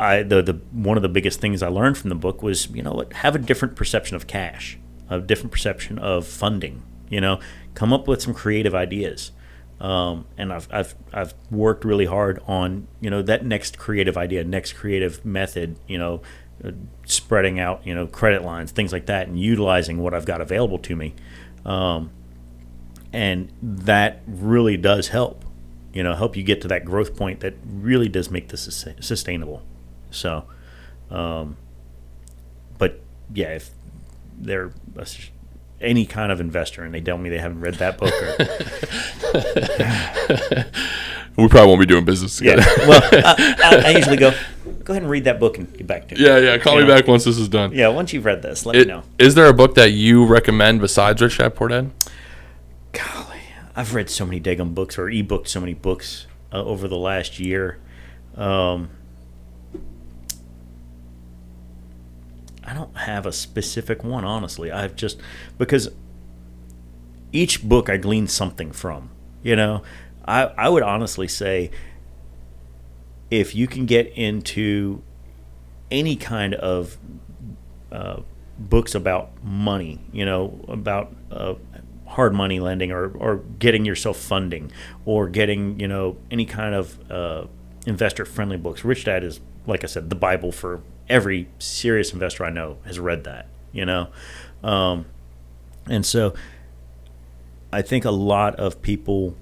I 0.00 0.22
the 0.22 0.42
the 0.42 0.54
one 0.72 0.96
of 0.96 1.02
the 1.02 1.08
biggest 1.08 1.40
things 1.40 1.62
I 1.62 1.68
learned 1.68 1.96
from 1.98 2.08
the 2.08 2.16
book 2.16 2.42
was 2.42 2.68
you 2.70 2.82
know 2.82 3.04
have 3.12 3.34
a 3.34 3.38
different 3.38 3.76
perception 3.76 4.16
of 4.16 4.26
cash, 4.26 4.78
a 5.08 5.20
different 5.20 5.52
perception 5.52 5.98
of 5.98 6.26
funding. 6.26 6.82
You 7.08 7.20
know, 7.20 7.38
come 7.74 7.92
up 7.92 8.08
with 8.08 8.22
some 8.22 8.34
creative 8.34 8.74
ideas. 8.74 9.30
Um, 9.80 10.26
and 10.36 10.52
I've, 10.52 10.68
I've 10.70 10.94
I've 11.12 11.34
worked 11.50 11.84
really 11.86 12.04
hard 12.04 12.40
on 12.46 12.86
you 13.00 13.08
know 13.08 13.22
that 13.22 13.46
next 13.46 13.78
creative 13.78 14.16
idea, 14.16 14.44
next 14.44 14.74
creative 14.74 15.24
method, 15.24 15.76
you 15.88 15.96
know, 15.96 16.20
uh, 16.62 16.72
spreading 17.06 17.58
out 17.58 17.86
you 17.86 17.94
know 17.94 18.06
credit 18.06 18.44
lines, 18.44 18.72
things 18.72 18.92
like 18.92 19.06
that, 19.06 19.28
and 19.28 19.40
utilizing 19.40 19.98
what 19.98 20.12
I've 20.12 20.26
got 20.26 20.42
available 20.42 20.78
to 20.80 20.94
me, 20.94 21.14
um, 21.64 22.10
and 23.10 23.50
that 23.62 24.20
really 24.26 24.76
does 24.76 25.08
help, 25.08 25.46
you 25.94 26.02
know, 26.02 26.14
help 26.14 26.36
you 26.36 26.42
get 26.42 26.60
to 26.60 26.68
that 26.68 26.84
growth 26.84 27.16
point 27.16 27.40
that 27.40 27.54
really 27.66 28.08
does 28.08 28.30
make 28.30 28.48
this 28.48 28.84
sustainable. 29.00 29.62
So, 30.10 30.44
um, 31.10 31.56
but 32.76 33.00
yeah, 33.32 33.54
if 33.54 33.70
they're 34.38 34.72
any 35.80 36.06
kind 36.06 36.30
of 36.30 36.40
investor 36.40 36.84
and 36.84 36.94
they 36.94 37.00
tell 37.00 37.18
me 37.18 37.30
they 37.30 37.38
haven't 37.38 37.60
read 37.60 37.74
that 37.76 37.98
book 37.98 38.12
or 38.12 38.36
We 41.36 41.48
probably 41.48 41.68
won't 41.68 41.80
be 41.80 41.86
doing 41.86 42.04
business 42.04 42.36
together. 42.36 42.62
Yeah. 42.62 42.86
Well, 42.88 43.00
I, 43.12 43.54
I, 43.64 43.82
I 43.86 43.90
usually 43.96 44.16
go, 44.18 44.32
go 44.84 44.92
ahead 44.92 45.02
and 45.02 45.10
read 45.10 45.24
that 45.24 45.40
book 45.40 45.56
and 45.58 45.72
get 45.74 45.86
back 45.86 46.08
to 46.08 46.14
me. 46.14 46.20
Yeah, 46.22 46.36
yeah. 46.38 46.58
Call 46.58 46.74
You 46.74 46.82
me 46.82 46.88
know? 46.88 46.94
back 46.96 47.06
once 47.06 47.24
this 47.24 47.38
is 47.38 47.48
done. 47.48 47.72
Yeah, 47.72 47.88
once 47.88 48.12
you've 48.12 48.24
read 48.26 48.42
this, 48.42 48.66
let 48.66 48.76
It- 48.76 48.88
me 48.88 48.92
know. 48.94 49.04
Is 49.18 49.34
there 49.36 49.46
a 49.46 49.54
book 49.54 49.74
that 49.76 49.92
you 49.92 50.26
recommend 50.26 50.80
besides 50.80 51.22
Rich 51.22 51.38
Dad 51.38 51.54
Poor 51.54 51.68
Dad? 51.68 51.90
Golly, 52.92 53.38
I've 53.74 53.94
read 53.94 54.10
so 54.10 54.26
many 54.26 54.40
daggum 54.40 54.74
books 54.74 54.98
or 54.98 55.08
e-booked 55.08 55.48
so 55.48 55.60
many 55.60 55.72
books 55.74 56.26
uh, 56.52 56.62
over 56.62 56.88
the 56.88 56.98
last 56.98 57.38
year. 57.38 57.78
Um, 58.36 58.90
I 62.70 62.74
don't 62.74 62.96
have 62.98 63.26
a 63.26 63.32
specific 63.32 64.04
one, 64.04 64.24
honestly. 64.24 64.70
I've 64.70 64.94
just 64.94 65.20
because 65.58 65.88
each 67.32 67.68
book 67.68 67.90
I 67.90 67.96
glean 67.96 68.28
something 68.28 68.70
from. 68.70 69.10
You 69.42 69.56
know, 69.56 69.82
I 70.24 70.44
I 70.44 70.68
would 70.68 70.84
honestly 70.84 71.26
say 71.26 71.72
if 73.28 73.56
you 73.56 73.66
can 73.66 73.86
get 73.86 74.06
into 74.16 75.02
any 75.90 76.14
kind 76.14 76.54
of 76.54 76.96
uh, 77.90 78.20
books 78.56 78.94
about 78.94 79.32
money, 79.42 79.98
you 80.12 80.24
know, 80.24 80.64
about 80.68 81.12
uh, 81.32 81.54
hard 82.06 82.34
money 82.34 82.60
lending 82.60 82.92
or, 82.92 83.10
or 83.16 83.38
getting 83.58 83.84
yourself 83.84 84.16
funding 84.16 84.70
or 85.04 85.28
getting, 85.28 85.80
you 85.80 85.88
know, 85.88 86.16
any 86.30 86.44
kind 86.44 86.76
of 86.76 87.10
uh, 87.10 87.44
investor 87.84 88.24
friendly 88.24 88.56
books. 88.56 88.84
Rich 88.84 89.06
Dad 89.06 89.24
is, 89.24 89.40
like 89.66 89.82
I 89.82 89.88
said, 89.88 90.08
the 90.08 90.16
Bible 90.16 90.52
for 90.52 90.82
every 91.10 91.48
serious 91.58 92.12
investor 92.12 92.44
I 92.44 92.50
know 92.50 92.78
has 92.86 92.98
read 92.98 93.24
that, 93.24 93.48
you 93.72 93.84
know. 93.84 94.08
Um, 94.62 95.06
and 95.86 96.06
so 96.06 96.32
I 97.72 97.82
think 97.82 98.04
a 98.04 98.10
lot 98.10 98.54
of 98.56 98.80
people 98.80 99.36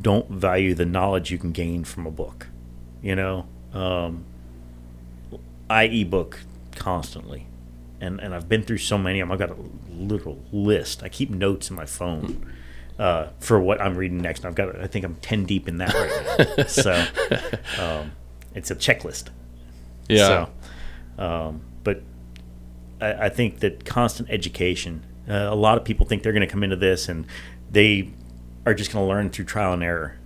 don't 0.00 0.30
value 0.30 0.72
the 0.72 0.86
knowledge 0.86 1.30
you 1.30 1.38
can 1.38 1.52
gain 1.52 1.84
from 1.84 2.06
a 2.06 2.10
book, 2.10 2.46
you 3.02 3.16
know. 3.16 3.46
Um, 3.74 4.24
I 5.68 5.84
ebook 5.84 6.40
constantly, 6.76 7.46
and 8.00 8.20
and 8.20 8.34
I've 8.34 8.48
been 8.48 8.62
through 8.62 8.78
so 8.78 8.96
many 8.96 9.20
of 9.20 9.28
them. 9.28 9.32
I've 9.32 9.38
got 9.38 9.50
a 9.50 9.56
literal 9.92 10.38
list. 10.52 11.02
I 11.02 11.08
keep 11.08 11.30
notes 11.30 11.70
in 11.70 11.76
my 11.76 11.86
phone 11.86 12.52
uh, 12.98 13.28
for 13.40 13.60
what 13.60 13.80
I'm 13.80 13.96
reading 13.96 14.18
next. 14.18 14.44
I've 14.44 14.54
got 14.54 14.80
I 14.80 14.86
think 14.86 15.04
I'm 15.04 15.16
ten 15.16 15.44
deep 15.44 15.68
in 15.68 15.78
that 15.78 15.94
right 15.94 16.56
now. 16.58 16.64
so 16.66 17.04
um, 17.80 18.12
it's 18.54 18.70
a 18.70 18.76
checklist. 18.76 19.28
Yeah. 20.08 20.26
So, 20.26 20.50
um, 21.20 21.60
but 21.84 22.02
I, 23.00 23.26
I 23.26 23.28
think 23.28 23.60
that 23.60 23.84
constant 23.84 24.30
education. 24.30 25.04
Uh, 25.28 25.48
a 25.48 25.54
lot 25.54 25.78
of 25.78 25.84
people 25.84 26.06
think 26.06 26.24
they're 26.24 26.32
going 26.32 26.40
to 26.40 26.52
come 26.52 26.64
into 26.64 26.76
this 26.76 27.08
and 27.08 27.26
they 27.70 28.10
are 28.66 28.74
just 28.74 28.92
going 28.92 29.04
to 29.04 29.08
learn 29.08 29.30
through 29.30 29.44
trial 29.44 29.72
and 29.72 29.82
error. 29.82 30.16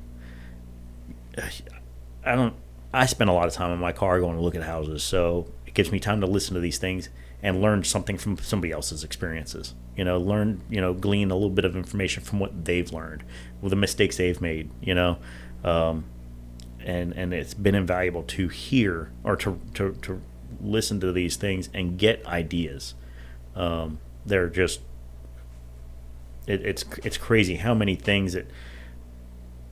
I 2.24 2.34
don't. 2.34 2.54
I 2.92 3.06
spend 3.06 3.28
a 3.28 3.32
lot 3.32 3.48
of 3.48 3.52
time 3.52 3.72
in 3.72 3.80
my 3.80 3.90
car 3.92 4.20
going 4.20 4.36
to 4.36 4.42
look 4.42 4.54
at 4.54 4.62
houses, 4.62 5.02
so 5.02 5.48
it 5.66 5.74
gives 5.74 5.90
me 5.90 5.98
time 5.98 6.20
to 6.20 6.28
listen 6.28 6.54
to 6.54 6.60
these 6.60 6.78
things 6.78 7.08
and 7.42 7.60
learn 7.60 7.82
something 7.82 8.16
from 8.16 8.38
somebody 8.38 8.72
else's 8.72 9.02
experiences. 9.02 9.74
You 9.96 10.04
know, 10.04 10.18
learn, 10.18 10.62
you 10.70 10.80
know, 10.80 10.94
glean 10.94 11.32
a 11.32 11.34
little 11.34 11.50
bit 11.50 11.64
of 11.64 11.76
information 11.76 12.22
from 12.22 12.38
what 12.38 12.64
they've 12.64 12.90
learned, 12.92 13.24
with 13.60 13.70
the 13.70 13.76
mistakes 13.76 14.16
they've 14.16 14.40
made. 14.40 14.70
You 14.80 14.94
know, 14.94 15.18
um, 15.64 16.04
and 16.80 17.12
and 17.14 17.34
it's 17.34 17.52
been 17.52 17.74
invaluable 17.74 18.22
to 18.22 18.48
hear 18.48 19.10
or 19.24 19.34
to 19.36 19.60
to, 19.74 19.92
to 20.02 20.22
listen 20.64 21.00
to 21.00 21.12
these 21.12 21.36
things 21.36 21.68
and 21.74 21.98
get 21.98 22.24
ideas. 22.26 22.94
Um, 23.54 23.98
they're 24.26 24.48
just 24.48 24.80
it, 26.46 26.64
it's 26.64 26.84
it's 27.04 27.16
crazy 27.16 27.56
how 27.56 27.74
many 27.74 27.94
things 27.94 28.32
that 28.32 28.46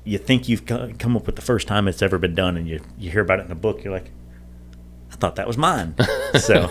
you 0.05 0.19
think 0.19 0.49
you've 0.49 0.67
come 0.67 1.17
up 1.17 1.27
with 1.27 1.37
the 1.37 1.43
first 1.43 1.69
time 1.69 1.87
it's 1.89 2.03
ever 2.03 2.19
been 2.19 2.35
done, 2.35 2.57
and 2.57 2.69
you 2.69 2.81
you 2.99 3.11
hear 3.11 3.23
about 3.23 3.41
it 3.41 3.47
in 3.47 3.53
a 3.53 3.57
book, 3.57 3.85
you're 3.85 3.93
like, 3.93 4.11
I 5.13 5.17
thought 5.17 5.37
that 5.37 5.47
was 5.47 5.57
mine. 5.57 5.95
so 6.39 6.71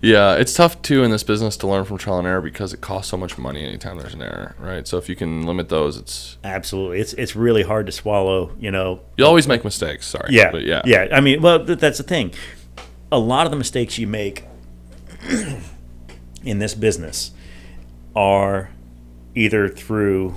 Yeah, 0.00 0.34
it's 0.34 0.52
tough 0.52 0.82
too 0.82 1.02
in 1.02 1.10
this 1.10 1.22
business 1.22 1.56
to 1.58 1.66
learn 1.66 1.84
from 1.84 1.96
trial 1.96 2.18
and 2.18 2.26
error 2.26 2.42
because 2.42 2.74
it 2.74 2.82
costs 2.82 3.10
so 3.10 3.16
much 3.16 3.38
money 3.38 3.64
anytime 3.64 3.96
there's 3.96 4.12
an 4.12 4.22
error, 4.22 4.54
right? 4.58 4.86
So 4.86 4.98
if 4.98 5.08
you 5.08 5.16
can 5.16 5.46
limit 5.46 5.70
those, 5.70 5.96
it's 5.96 6.36
absolutely, 6.44 7.00
it's 7.00 7.14
it's 7.14 7.34
really 7.34 7.62
hard 7.62 7.86
to 7.86 7.92
swallow. 7.92 8.52
You 8.58 8.70
know, 8.70 9.00
you'll 9.16 9.28
always 9.28 9.48
make 9.48 9.64
mistakes. 9.64 10.06
Sorry, 10.06 10.28
Yeah, 10.30 10.50
but 10.50 10.64
yeah, 10.64 10.82
yeah. 10.84 11.08
I 11.10 11.20
mean, 11.20 11.40
well, 11.40 11.64
th- 11.64 11.78
that's 11.78 11.98
the 11.98 12.04
thing. 12.04 12.34
A 13.14 13.18
lot 13.18 13.46
of 13.46 13.52
the 13.52 13.56
mistakes 13.56 13.96
you 13.96 14.08
make 14.08 14.42
in 16.44 16.58
this 16.58 16.74
business 16.74 17.30
are 18.16 18.70
either 19.36 19.68
through 19.68 20.34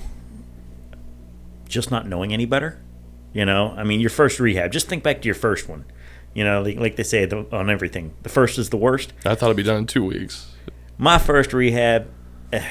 just 1.68 1.90
not 1.90 2.06
knowing 2.06 2.32
any 2.32 2.44
better. 2.44 2.80
You 3.32 3.44
know, 3.44 3.74
I 3.76 3.82
mean, 3.82 3.98
your 3.98 4.10
first 4.10 4.38
rehab. 4.38 4.70
Just 4.70 4.86
think 4.86 5.02
back 5.02 5.20
to 5.22 5.26
your 5.26 5.34
first 5.34 5.68
one. 5.68 5.86
You 6.34 6.44
know, 6.44 6.62
like, 6.62 6.78
like 6.78 6.94
they 6.94 7.02
say 7.02 7.24
the, 7.24 7.46
on 7.50 7.68
everything, 7.68 8.14
the 8.22 8.28
first 8.28 8.58
is 8.58 8.70
the 8.70 8.76
worst. 8.76 9.12
I 9.26 9.34
thought 9.34 9.46
it'd 9.46 9.56
be 9.56 9.64
done 9.64 9.78
in 9.78 9.86
two 9.88 10.04
weeks. 10.04 10.54
My 10.98 11.18
first 11.18 11.52
rehab, 11.52 12.08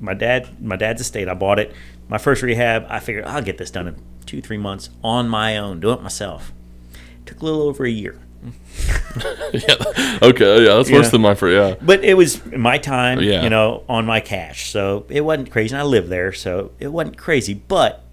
my 0.00 0.14
dad, 0.14 0.62
my 0.62 0.76
dad's 0.76 1.00
estate. 1.00 1.28
I 1.28 1.34
bought 1.34 1.58
it. 1.58 1.74
My 2.06 2.18
first 2.18 2.42
rehab, 2.42 2.86
I 2.88 3.00
figured 3.00 3.24
I'll 3.24 3.42
get 3.42 3.58
this 3.58 3.72
done 3.72 3.88
in 3.88 4.00
two, 4.24 4.40
three 4.40 4.56
months 4.56 4.90
on 5.02 5.28
my 5.28 5.56
own, 5.56 5.80
do 5.80 5.90
it 5.90 6.00
myself. 6.00 6.52
It 6.92 7.26
Took 7.26 7.40
a 7.40 7.44
little 7.44 7.62
over 7.62 7.84
a 7.84 7.90
year. 7.90 8.20
yeah, 9.52 10.18
okay, 10.22 10.64
yeah, 10.64 10.74
that's 10.74 10.90
worse 10.90 11.10
than 11.10 11.20
my 11.22 11.34
first. 11.34 11.54
Yeah, 11.54 11.84
But 11.84 12.04
it 12.04 12.14
was 12.14 12.44
my 12.46 12.78
time, 12.78 13.20
Yeah. 13.20 13.42
you 13.42 13.50
know, 13.50 13.84
on 13.88 14.06
my 14.06 14.20
cash. 14.20 14.70
So 14.70 15.06
it 15.08 15.20
wasn't 15.22 15.50
crazy. 15.50 15.74
And 15.74 15.80
I 15.80 15.84
lived 15.84 16.08
there, 16.08 16.32
so 16.32 16.72
it 16.78 16.88
wasn't 16.88 17.16
crazy. 17.16 17.54
But 17.54 18.04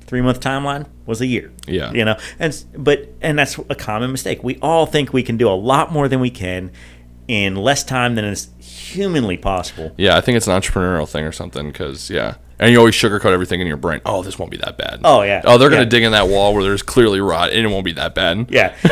three 0.00 0.20
month 0.22 0.40
timeline 0.40 0.86
was 1.04 1.20
a 1.20 1.26
year. 1.26 1.52
Yeah. 1.66 1.92
You 1.92 2.04
know, 2.04 2.16
and 2.38 2.64
but 2.76 3.08
and 3.20 3.38
that's 3.38 3.58
a 3.68 3.74
common 3.74 4.12
mistake. 4.12 4.42
We 4.44 4.58
all 4.62 4.86
think 4.86 5.12
we 5.12 5.22
can 5.22 5.36
do 5.36 5.48
a 5.48 5.54
lot 5.58 5.92
more 5.92 6.08
than 6.08 6.20
we 6.20 6.30
can 6.30 6.70
in 7.28 7.56
less 7.56 7.82
time 7.84 8.14
than 8.14 8.24
is 8.24 8.48
humanly 8.60 9.36
possible. 9.36 9.92
yeah, 9.96 10.16
I 10.16 10.20
think 10.20 10.36
it's 10.36 10.46
an 10.46 10.60
entrepreneurial 10.60 11.08
thing 11.08 11.24
or 11.24 11.32
something. 11.32 11.66
Because 11.68 12.08
yeah, 12.10 12.34
and 12.58 12.72
you 12.72 12.78
always 12.78 12.94
sugarcoat 12.94 13.32
everything 13.32 13.60
in 13.60 13.66
your 13.66 13.76
brain. 13.76 14.00
Oh, 14.06 14.22
this 14.22 14.38
won't 14.38 14.50
be 14.50 14.56
that 14.58 14.78
bad. 14.78 15.00
Oh, 15.04 15.22
yeah. 15.22 15.42
Oh, 15.44 15.58
they're 15.58 15.68
gonna 15.68 15.82
Yeah. 15.82 15.88
dig 15.88 16.02
in 16.04 16.12
that 16.12 16.28
wall 16.28 16.54
where 16.54 16.62
there's 16.62 16.82
clearly 16.82 17.20
rot, 17.20 17.50
and 17.52 17.58
it 17.66 17.68
won't 17.68 17.84
be 17.84 17.92
that 17.92 18.14
bad. 18.14 18.46
Yeah, 18.50 18.74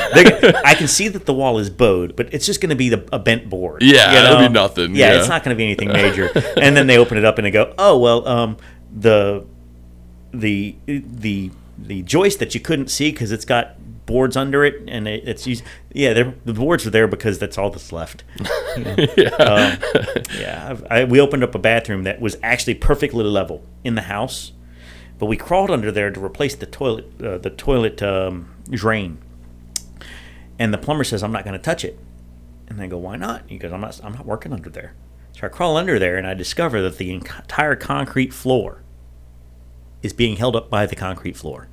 I 0.64 0.74
can 0.76 0.88
see 0.88 1.08
that 1.08 1.26
the 1.26 1.34
wall 1.34 1.58
is 1.58 1.70
bowed, 1.70 2.16
but 2.16 2.32
it's 2.34 2.46
just 2.46 2.60
going 2.60 2.70
to 2.70 2.76
be 2.76 2.88
the, 2.90 3.06
a 3.12 3.18
bent 3.18 3.48
board. 3.48 3.82
Yeah, 3.82 4.24
it'll 4.32 4.46
be 4.46 4.52
nothing, 4.52 4.94
Yeah, 4.94 5.12
yeah. 5.12 5.18
it's 5.20 5.28
not 5.28 5.42
going 5.44 5.54
to 5.54 5.58
be 5.58 5.64
anything 5.64 5.88
major. 5.92 6.30
and 6.56 6.76
then 6.76 6.86
they 6.86 6.98
open 6.98 7.16
it 7.18 7.24
up 7.24 7.38
and 7.38 7.46
they 7.46 7.50
go, 7.50 7.72
"Oh 7.78 7.98
well, 7.98 8.26
um, 8.28 8.56
the 8.94 9.44
the 10.32 10.76
the 10.86 11.50
the 11.78 12.02
joist 12.02 12.38
that 12.38 12.54
you 12.54 12.60
couldn't 12.60 12.88
see 12.88 13.10
because 13.10 13.32
it's 13.32 13.44
got 13.44 13.76
boards 14.06 14.36
under 14.36 14.64
it, 14.64 14.82
and 14.88 15.08
it, 15.08 15.26
it's 15.26 15.46
used. 15.46 15.64
Yeah, 15.92 16.12
the 16.44 16.52
boards 16.52 16.86
are 16.86 16.90
there 16.90 17.06
because 17.06 17.38
that's 17.38 17.58
all 17.58 17.70
that's 17.70 17.92
left. 17.92 18.24
yeah. 18.76 19.76
Yeah, 20.38 20.66
I've, 20.70 20.86
I, 20.90 21.04
we 21.04 21.20
opened 21.20 21.44
up 21.44 21.54
a 21.54 21.58
bathroom 21.58 22.04
that 22.04 22.20
was 22.20 22.36
actually 22.42 22.74
perfectly 22.74 23.24
level 23.24 23.64
in 23.82 23.94
the 23.94 24.02
house, 24.02 24.52
but 25.18 25.26
we 25.26 25.36
crawled 25.36 25.70
under 25.70 25.90
there 25.90 26.10
to 26.10 26.24
replace 26.24 26.54
the 26.54 26.66
toilet 26.66 27.06
uh, 27.22 27.38
the 27.38 27.50
toilet 27.50 28.02
um, 28.02 28.54
drain. 28.70 29.18
And 30.58 30.72
the 30.72 30.78
plumber 30.78 31.04
says, 31.04 31.22
"I'm 31.22 31.32
not 31.32 31.44
going 31.44 31.56
to 31.56 31.62
touch 31.62 31.84
it." 31.84 31.98
And 32.68 32.80
I 32.80 32.86
go, 32.86 32.98
"Why 32.98 33.16
not?" 33.16 33.44
He 33.46 33.58
goes, 33.58 33.72
"I'm 33.72 33.80
not. 33.80 34.00
I'm 34.04 34.12
not 34.12 34.26
working 34.26 34.52
under 34.52 34.70
there." 34.70 34.94
So 35.32 35.46
I 35.46 35.48
crawl 35.48 35.76
under 35.76 35.98
there, 35.98 36.16
and 36.16 36.26
I 36.26 36.34
discover 36.34 36.80
that 36.82 36.98
the 36.98 37.12
entire 37.12 37.74
concrete 37.74 38.32
floor 38.32 38.82
is 40.02 40.12
being 40.12 40.36
held 40.36 40.54
up 40.54 40.70
by 40.70 40.86
the 40.86 40.94
concrete 40.94 41.36
floor. 41.36 41.68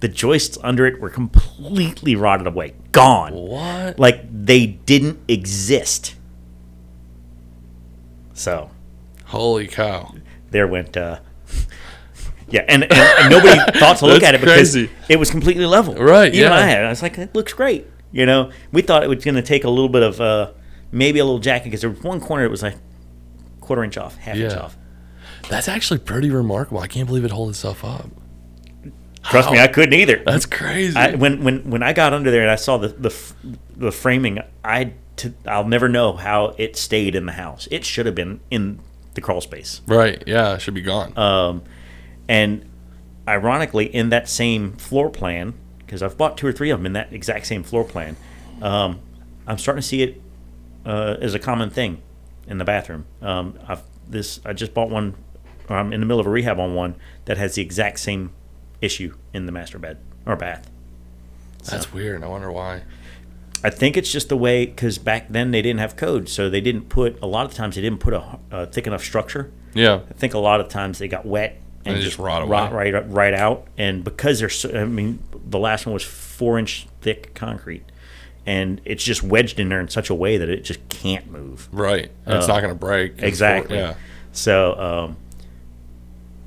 The 0.00 0.08
joists 0.08 0.58
under 0.62 0.86
it 0.86 1.00
were 1.00 1.08
completely 1.10 2.16
rotted 2.16 2.46
away, 2.46 2.74
gone 2.92 3.32
what? 3.32 3.98
like 3.98 4.20
they 4.30 4.66
didn't 4.66 5.18
exist. 5.28 6.14
So 8.34 8.70
Holy 9.26 9.66
cow! 9.66 10.14
there 10.50 10.66
went, 10.68 10.96
uh, 10.96 11.18
yeah, 12.48 12.64
and, 12.68 12.84
and, 12.84 12.92
and 12.92 13.30
nobody 13.30 13.58
thought 13.78 13.96
to 13.98 14.06
look 14.06 14.22
at 14.22 14.34
it 14.34 14.40
because 14.40 14.72
crazy. 14.72 14.90
it 15.08 15.18
was 15.18 15.30
completely 15.30 15.64
level. 15.66 15.94
Right, 15.94 16.32
Even 16.34 16.50
yeah. 16.50 16.54
I 16.54 16.60
had. 16.60 16.82
it. 16.82 16.86
I 16.86 16.88
was 16.90 17.02
like, 17.02 17.18
it 17.18 17.34
looks 17.34 17.52
great. 17.52 17.86
You 18.12 18.26
know, 18.26 18.52
we 18.72 18.82
thought 18.82 19.02
it 19.02 19.08
was 19.08 19.24
going 19.24 19.34
to 19.34 19.42
take 19.42 19.64
a 19.64 19.70
little 19.70 19.88
bit 19.88 20.02
of 20.02 20.20
uh, 20.20 20.52
maybe 20.92 21.18
a 21.18 21.24
little 21.24 21.40
jacking 21.40 21.70
because 21.70 21.80
there 21.80 21.90
was 21.90 22.02
one 22.02 22.20
corner 22.20 22.44
that 22.44 22.50
was 22.50 22.62
like 22.62 22.76
quarter 23.60 23.82
inch 23.82 23.96
off, 23.98 24.16
half 24.16 24.36
inch 24.36 24.54
off. 24.54 24.76
That's 25.48 25.68
actually 25.68 25.98
pretty 26.00 26.30
remarkable. 26.30 26.80
I 26.80 26.86
can't 26.86 27.06
believe 27.06 27.24
it 27.24 27.30
holds 27.30 27.56
itself 27.56 27.84
up. 27.84 28.10
Trust 29.30 29.50
me, 29.50 29.58
I 29.58 29.68
couldn't 29.68 29.94
either. 29.94 30.22
That's 30.24 30.46
crazy. 30.46 30.96
I, 30.96 31.14
when 31.14 31.42
when 31.42 31.70
when 31.70 31.82
I 31.82 31.92
got 31.92 32.12
under 32.12 32.30
there 32.30 32.42
and 32.42 32.50
I 32.50 32.56
saw 32.56 32.76
the 32.78 32.88
the, 32.88 33.14
the 33.76 33.92
framing, 33.92 34.40
I 34.64 34.92
I'll 35.46 35.66
never 35.66 35.88
know 35.88 36.12
how 36.14 36.54
it 36.58 36.76
stayed 36.76 37.14
in 37.14 37.26
the 37.26 37.32
house. 37.32 37.68
It 37.70 37.84
should 37.84 38.06
have 38.06 38.14
been 38.14 38.40
in 38.50 38.80
the 39.14 39.20
crawl 39.20 39.40
space. 39.40 39.80
right. 39.86 40.22
Yeah. 40.26 40.54
It 40.54 40.60
should 40.60 40.74
be 40.74 40.82
gone. 40.82 41.16
Um, 41.16 41.62
and 42.28 42.64
ironically, 43.26 43.86
in 43.86 44.10
that 44.10 44.28
same 44.28 44.72
floor 44.72 45.08
plan, 45.10 45.54
because 45.78 46.02
I've 46.02 46.18
bought 46.18 46.36
two 46.36 46.46
or 46.46 46.52
three 46.52 46.70
of 46.70 46.78
them 46.78 46.86
in 46.86 46.92
that 46.92 47.12
exact 47.12 47.46
same 47.46 47.62
floor 47.62 47.84
plan, 47.84 48.16
um, 48.60 49.00
I'm 49.46 49.58
starting 49.58 49.80
to 49.82 49.88
see 49.88 50.02
it 50.02 50.20
uh, 50.84 51.16
as 51.20 51.34
a 51.34 51.38
common 51.38 51.70
thing 51.70 52.02
in 52.46 52.58
the 52.58 52.64
bathroom. 52.64 53.06
Um, 53.22 53.58
I've 53.66 53.82
this 54.08 54.40
I 54.44 54.52
just 54.52 54.72
bought 54.74 54.90
one. 54.90 55.14
Or 55.68 55.76
I'm 55.76 55.92
in 55.92 55.98
the 55.98 56.06
middle 56.06 56.20
of 56.20 56.28
a 56.28 56.30
rehab 56.30 56.60
on 56.60 56.76
one 56.76 56.94
that 57.24 57.38
has 57.38 57.56
the 57.56 57.62
exact 57.62 57.98
same 57.98 58.30
issue 58.80 59.14
in 59.32 59.46
the 59.46 59.52
master 59.52 59.78
bed 59.78 59.98
or 60.24 60.36
bath. 60.36 60.70
That's 61.64 61.92
weird. 61.92 62.22
I 62.22 62.28
wonder 62.28 62.50
why. 62.52 62.82
I 63.64 63.70
think 63.70 63.96
it's 63.96 64.12
just 64.12 64.28
the 64.28 64.36
way 64.36 64.66
because 64.66 64.98
back 64.98 65.28
then 65.28 65.50
they 65.50 65.62
didn't 65.62 65.80
have 65.80 65.96
code, 65.96 66.28
so 66.28 66.48
they 66.48 66.60
didn't 66.60 66.88
put 66.88 67.18
a 67.22 67.26
lot 67.26 67.46
of 67.46 67.54
times 67.54 67.74
they 67.74 67.80
didn't 67.80 68.00
put 68.00 68.14
a, 68.14 68.38
a 68.50 68.66
thick 68.66 68.86
enough 68.86 69.02
structure. 69.02 69.50
Yeah. 69.74 70.00
I 70.08 70.12
think 70.12 70.34
a 70.34 70.38
lot 70.38 70.60
of 70.60 70.68
times 70.68 70.98
they 70.98 71.08
got 71.08 71.26
wet 71.26 71.58
And 71.84 71.96
they 71.96 72.00
just 72.02 72.18
rot 72.18 72.46
rot 72.48 72.72
away. 72.72 72.92
right 72.92 73.10
right 73.10 73.34
out. 73.34 73.66
And 73.76 74.04
because 74.04 74.38
they're, 74.40 74.48
so, 74.48 74.70
I 74.78 74.84
mean, 74.84 75.18
the 75.32 75.58
last 75.58 75.86
one 75.86 75.92
was 75.94 76.04
four 76.04 76.58
inch 76.58 76.86
thick 77.00 77.34
concrete, 77.34 77.84
and 78.44 78.80
it's 78.84 79.02
just 79.02 79.22
wedged 79.22 79.58
in 79.58 79.68
there 79.68 79.80
in 79.80 79.88
such 79.88 80.10
a 80.10 80.14
way 80.14 80.36
that 80.38 80.48
it 80.48 80.62
just 80.62 80.86
can't 80.88 81.28
move. 81.30 81.68
Right. 81.72 82.10
And 82.26 82.36
it's 82.36 82.46
not 82.48 82.60
going 82.60 82.72
to 82.72 82.78
break. 82.78 83.20
Exactly. 83.22 83.76
Yeah. 83.78 83.94
So, 84.32 84.78
um, 84.78 85.16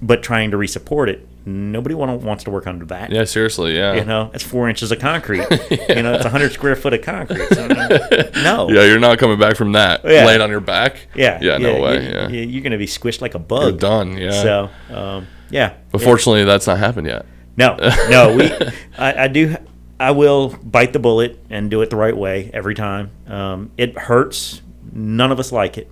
but 0.02 0.24
trying 0.24 0.52
to 0.52 0.58
resupport 0.58 1.10
it, 1.10 1.28
nobody 1.50 1.96
want, 1.96 2.22
wants 2.22 2.44
to 2.46 2.52
work 2.52 2.68
under 2.68 2.86
that. 2.86 3.12
Yeah. 3.12 3.24
Seriously. 3.26 3.76
Yeah. 3.76 3.94
You 3.96 4.06
know, 4.06 4.32
it's 4.34 4.44
four 4.44 4.70
inches 4.70 4.92
of 4.92 5.00
concrete. 5.00 5.46
You 5.90 6.04
know, 6.04 6.14
it's 6.14 6.26
a 6.26 6.30
hundred 6.30 6.52
square 6.52 6.76
foot 6.76 6.94
of 6.94 7.02
concrete. 7.02 7.48
So 7.50 7.68
no. 8.44 8.70
Yeah. 8.70 8.84
You're 8.86 9.00
not 9.00 9.18
coming 9.20 9.40
back 9.40 9.56
from 9.56 9.72
that. 9.74 10.02
Yeah. 10.06 10.26
Laid 10.26 10.42
on 10.42 10.50
your 10.50 10.60
back. 10.60 11.08
Yeah, 11.16 11.40
Yeah. 11.42 11.58
No 11.58 11.82
way. 11.82 12.04
you- 12.06 12.10
yeah. 12.12 12.28
you- 12.30 12.42
You're 12.48 12.62
going 12.64 12.72
to 12.72 12.78
be 12.78 12.86
squished 12.86 13.22
like 13.22 13.34
a 13.36 13.38
You're 13.40 13.46
bug. 13.46 13.80
done. 13.80 14.18
Yeah. 14.18 14.32
So, 14.32 14.70
um, 14.94 15.28
yeah. 15.50 15.74
but 15.92 16.02
fortunately, 16.02 16.44
that's 16.46 16.68
not 16.68 16.78
happened 16.78 17.08
yet. 17.08 17.26
No, 17.58 17.76
no, 18.10 18.36
we. 18.38 18.52
I, 18.98 19.24
I 19.24 19.28
do. 19.28 19.56
I 20.00 20.12
will 20.12 20.50
bite 20.64 20.94
the 20.94 21.00
bullet 21.00 21.44
and 21.50 21.70
do 21.70 21.82
it 21.82 21.90
the 21.90 21.98
right 21.98 22.16
way 22.16 22.50
every 22.54 22.74
time. 22.76 23.12
Um, 23.28 23.72
it 23.78 23.98
hurts. 23.98 24.62
None 24.94 25.32
of 25.32 25.40
us 25.40 25.52
like 25.52 25.78
it, 25.78 25.92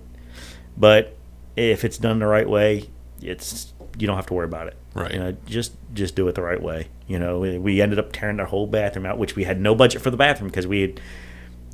but 0.76 1.14
if 1.56 1.84
it's 1.84 1.98
done 1.98 2.18
the 2.20 2.26
right 2.26 2.48
way, 2.48 2.88
it's 3.20 3.74
you 3.98 4.06
don't 4.06 4.16
have 4.16 4.26
to 4.26 4.34
worry 4.34 4.46
about 4.46 4.68
it. 4.68 4.76
Right. 4.98 5.12
You 5.12 5.18
know, 5.20 5.36
just 5.46 5.72
just 5.94 6.14
do 6.14 6.26
it 6.28 6.34
the 6.34 6.42
right 6.42 6.62
way. 6.62 6.88
You 7.06 7.18
know, 7.18 7.38
we, 7.40 7.58
we 7.58 7.80
ended 7.80 7.98
up 7.98 8.12
tearing 8.12 8.36
the 8.36 8.44
whole 8.46 8.66
bathroom 8.66 9.06
out, 9.06 9.18
which 9.18 9.36
we 9.36 9.44
had 9.44 9.60
no 9.60 9.74
budget 9.74 10.02
for 10.02 10.10
the 10.10 10.16
bathroom 10.16 10.48
because 10.50 10.66
we 10.66 10.80
had. 10.82 11.00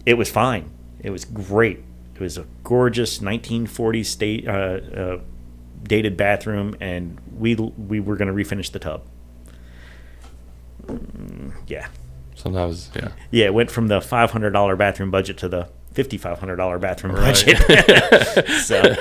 It 0.07 0.14
was 0.14 0.31
fine. 0.31 0.70
It 1.01 1.11
was 1.11 1.25
great. 1.25 1.83
It 2.14 2.20
was 2.20 2.39
a 2.39 2.47
gorgeous 2.62 3.18
1940s 3.18 4.07
state 4.07 4.47
uh, 4.47 4.51
uh, 4.53 5.20
dated 5.83 6.16
bathroom, 6.16 6.77
and 6.81 7.18
we 7.37 7.55
we 7.55 8.01
were 8.01 8.16
going 8.16 8.29
to 8.29 8.35
refinish 8.35 8.70
the 8.70 8.79
tub. 8.79 9.03
Mm, 10.87 11.53
Yeah, 11.66 11.89
Sometimes. 12.35 12.91
Yeah. 12.95 13.09
yeah. 13.31 13.47
It 13.47 13.55
went 13.55 13.70
from 13.70 13.89
the 13.89 14.01
five 14.01 14.31
hundred 14.31 14.51
dollar 14.51 14.77
bathroom 14.77 15.11
budget 15.11 15.39
to 15.39 15.49
the 15.49 15.68
fifty 15.95 16.18
five 16.18 16.38
hundred 16.38 16.57
dollar 16.57 16.78
bathroom 16.78 17.14
Right. 17.14 17.45
budget. 17.47 18.47
so 18.64 18.95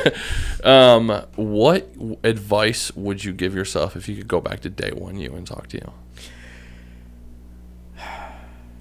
Um, 0.64 1.10
what 1.36 1.90
advice 2.24 2.92
would 2.96 3.24
you 3.26 3.34
give 3.34 3.54
yourself 3.54 3.96
if 3.98 4.08
you 4.08 4.16
could 4.16 4.28
go 4.30 4.40
back 4.40 4.62
to 4.62 4.70
day 4.70 4.92
one 4.92 5.18
you 5.18 5.34
and 5.36 5.46
talk 5.46 5.68
to 5.68 5.78
you? 5.78 5.92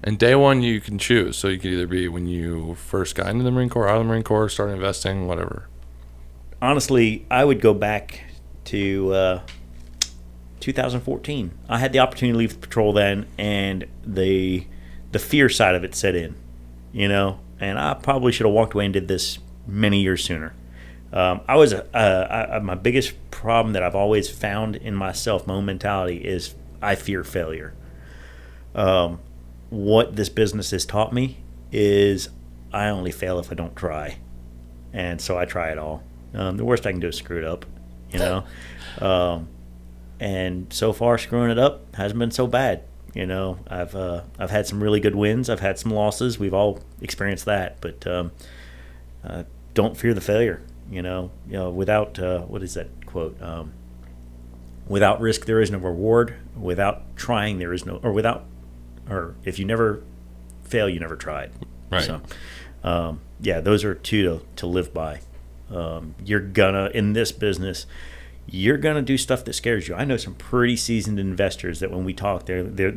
And 0.05 0.19
day 0.19 0.35
one 0.35 0.61
you 0.61 0.81
can 0.81 0.97
choose, 0.97 1.37
so 1.37 1.47
you 1.47 1.57
could 1.57 1.71
either 1.71 1.87
be 1.87 2.07
when 2.09 2.27
you 2.27 2.75
first 2.75 3.15
got 3.15 3.27
into 3.27 3.43
the 3.45 3.51
Marine 3.51 3.69
Corps, 3.69 3.87
out 3.87 3.97
of 3.97 4.03
the 4.03 4.09
Marine 4.09 4.23
Corps, 4.23 4.49
started 4.49 4.73
investing, 4.73 5.27
whatever. 5.27 5.69
honestly, 6.61 7.25
I 7.31 7.45
would 7.45 7.61
go 7.61 7.73
back 7.73 8.21
to 8.65 9.13
uh, 9.13 9.41
2014. 10.59 11.51
I 11.69 11.79
had 11.79 11.93
the 11.93 11.99
opportunity 11.99 12.33
to 12.33 12.37
leave 12.37 12.53
the 12.53 12.59
patrol 12.67 12.91
then, 12.93 13.27
and 13.37 13.85
the 14.05 14.67
the 15.13 15.19
fear 15.19 15.47
side 15.47 15.75
of 15.75 15.83
it 15.85 15.95
set 15.95 16.15
in, 16.15 16.35
you 16.91 17.07
know. 17.07 17.39
And 17.63 17.79
I 17.79 17.93
probably 17.93 18.31
should 18.31 18.45
have 18.45 18.53
walked 18.53 18.73
away 18.73 18.85
and 18.85 18.93
did 18.93 19.07
this 19.07 19.39
many 19.65 20.01
years 20.01 20.23
sooner. 20.23 20.53
Um, 21.11 21.41
I 21.47 21.55
was 21.55 21.73
a, 21.73 21.95
uh, 21.95 22.59
my 22.61 22.75
biggest 22.75 23.13
problem 23.31 23.73
that 23.73 23.83
I've 23.83 23.95
always 23.95 24.29
found 24.29 24.75
in 24.75 24.95
myself, 24.95 25.45
my 25.45 25.53
own 25.53 25.65
mentality, 25.65 26.17
is 26.17 26.55
I 26.81 26.95
fear 26.95 27.23
failure. 27.23 27.73
Um, 28.73 29.19
what 29.69 30.15
this 30.15 30.29
business 30.29 30.71
has 30.71 30.85
taught 30.85 31.13
me 31.13 31.37
is 31.71 32.29
I 32.71 32.89
only 32.89 33.11
fail 33.11 33.39
if 33.39 33.51
I 33.51 33.55
don't 33.55 33.75
try 33.75 34.17
and 34.93 35.19
so 35.19 35.37
I 35.37 35.45
try 35.45 35.71
it 35.71 35.77
all. 35.77 36.03
Um, 36.33 36.57
the 36.57 36.63
worst 36.63 36.85
I 36.85 36.91
can 36.91 36.99
do 36.99 37.07
is 37.07 37.17
screw 37.17 37.39
it 37.39 37.43
up, 37.43 37.65
you 38.11 38.19
know. 38.19 38.45
um, 39.01 39.47
and 40.19 40.71
so 40.71 40.93
far, 40.93 41.17
screwing 41.17 41.49
it 41.49 41.59
up 41.59 41.95
hasn't 41.95 42.19
been 42.19 42.31
so 42.31 42.47
bad. 42.47 42.83
You 43.13 43.27
know, 43.27 43.59
I've 43.67 43.95
uh, 43.95 44.21
I've 44.39 44.49
had 44.49 44.65
some 44.65 44.81
really 44.81 44.99
good 44.99 45.15
wins. 45.15 45.49
I've 45.49 45.59
had 45.59 45.77
some 45.77 45.91
losses. 45.91 46.39
We've 46.39 46.53
all 46.53 46.79
experienced 47.01 47.45
that, 47.45 47.79
but 47.79 48.07
um, 48.07 48.31
uh, 49.23 49.43
don't 49.73 49.95
fear 49.95 50.13
the 50.13 50.21
failure. 50.21 50.61
You 50.89 51.01
know, 51.01 51.31
you 51.47 51.53
know, 51.53 51.69
without 51.69 52.17
uh, 52.19 52.41
what 52.41 52.63
is 52.63 52.73
that 52.73 52.87
quote? 53.05 53.39
Um, 53.41 53.73
without 54.87 55.21
risk, 55.21 55.45
there 55.45 55.61
is 55.61 55.71
no 55.71 55.77
reward. 55.77 56.35
Without 56.55 57.15
trying, 57.15 57.59
there 57.59 57.73
is 57.73 57.85
no, 57.85 57.99
or 58.03 58.11
without, 58.11 58.45
or 59.09 59.35
if 59.43 59.59
you 59.59 59.65
never 59.65 60.03
fail, 60.63 60.89
you 60.89 60.99
never 60.99 61.15
tried. 61.15 61.51
Right. 61.91 62.03
So, 62.03 62.21
um, 62.83 63.21
yeah, 63.39 63.59
those 63.59 63.83
are 63.83 63.95
two 63.95 64.23
to, 64.23 64.45
to 64.57 64.67
live 64.67 64.93
by. 64.93 65.21
Um, 65.71 66.15
you're 66.23 66.39
gonna 66.39 66.89
in 66.93 67.13
this 67.13 67.31
business, 67.31 67.85
you're 68.53 68.77
gonna 68.77 69.01
do 69.01 69.17
stuff 69.17 69.43
that 69.45 69.53
scares 69.53 69.87
you. 69.87 69.95
I 69.95 70.05
know 70.05 70.15
some 70.15 70.35
pretty 70.35 70.77
seasoned 70.77 71.19
investors 71.19 71.79
that 71.79 71.89
when 71.89 72.05
we 72.05 72.13
talk, 72.13 72.45
they're 72.45 72.61
they're 72.63 72.93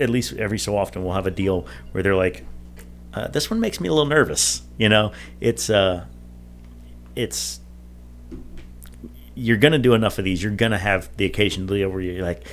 at 0.00 0.10
least 0.10 0.32
every 0.34 0.58
so 0.58 0.76
often 0.76 1.04
we'll 1.04 1.14
have 1.14 1.28
a 1.28 1.30
deal 1.30 1.64
where 1.92 2.02
they're 2.02 2.16
like, 2.16 2.44
uh, 3.14 3.28
"This 3.28 3.48
one 3.48 3.60
makes 3.60 3.80
me 3.80 3.88
a 3.88 3.92
little 3.92 4.08
nervous." 4.08 4.62
You 4.78 4.88
know, 4.88 5.12
it's 5.40 5.70
uh, 5.70 6.06
it's 7.14 7.60
you're 9.36 9.58
gonna 9.58 9.78
do 9.78 9.94
enough 9.94 10.18
of 10.18 10.24
these. 10.24 10.42
You're 10.42 10.50
gonna 10.50 10.76
have 10.76 11.16
the 11.16 11.24
occasion 11.24 11.66
deal 11.66 11.88
where 11.88 12.00
you're 12.00 12.24
like, 12.24 12.44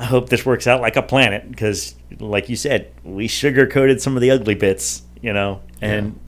I 0.00 0.04
hope 0.04 0.28
this 0.28 0.44
works 0.44 0.66
out 0.66 0.80
like 0.80 0.96
a 0.96 1.02
planet 1.02 1.48
because, 1.48 1.94
like 2.18 2.48
you 2.48 2.56
said, 2.56 2.92
we 3.04 3.28
sugar 3.28 3.68
coated 3.68 4.02
some 4.02 4.16
of 4.16 4.20
the 4.20 4.32
ugly 4.32 4.56
bits, 4.56 5.02
you 5.22 5.32
know, 5.32 5.62
and 5.80 6.18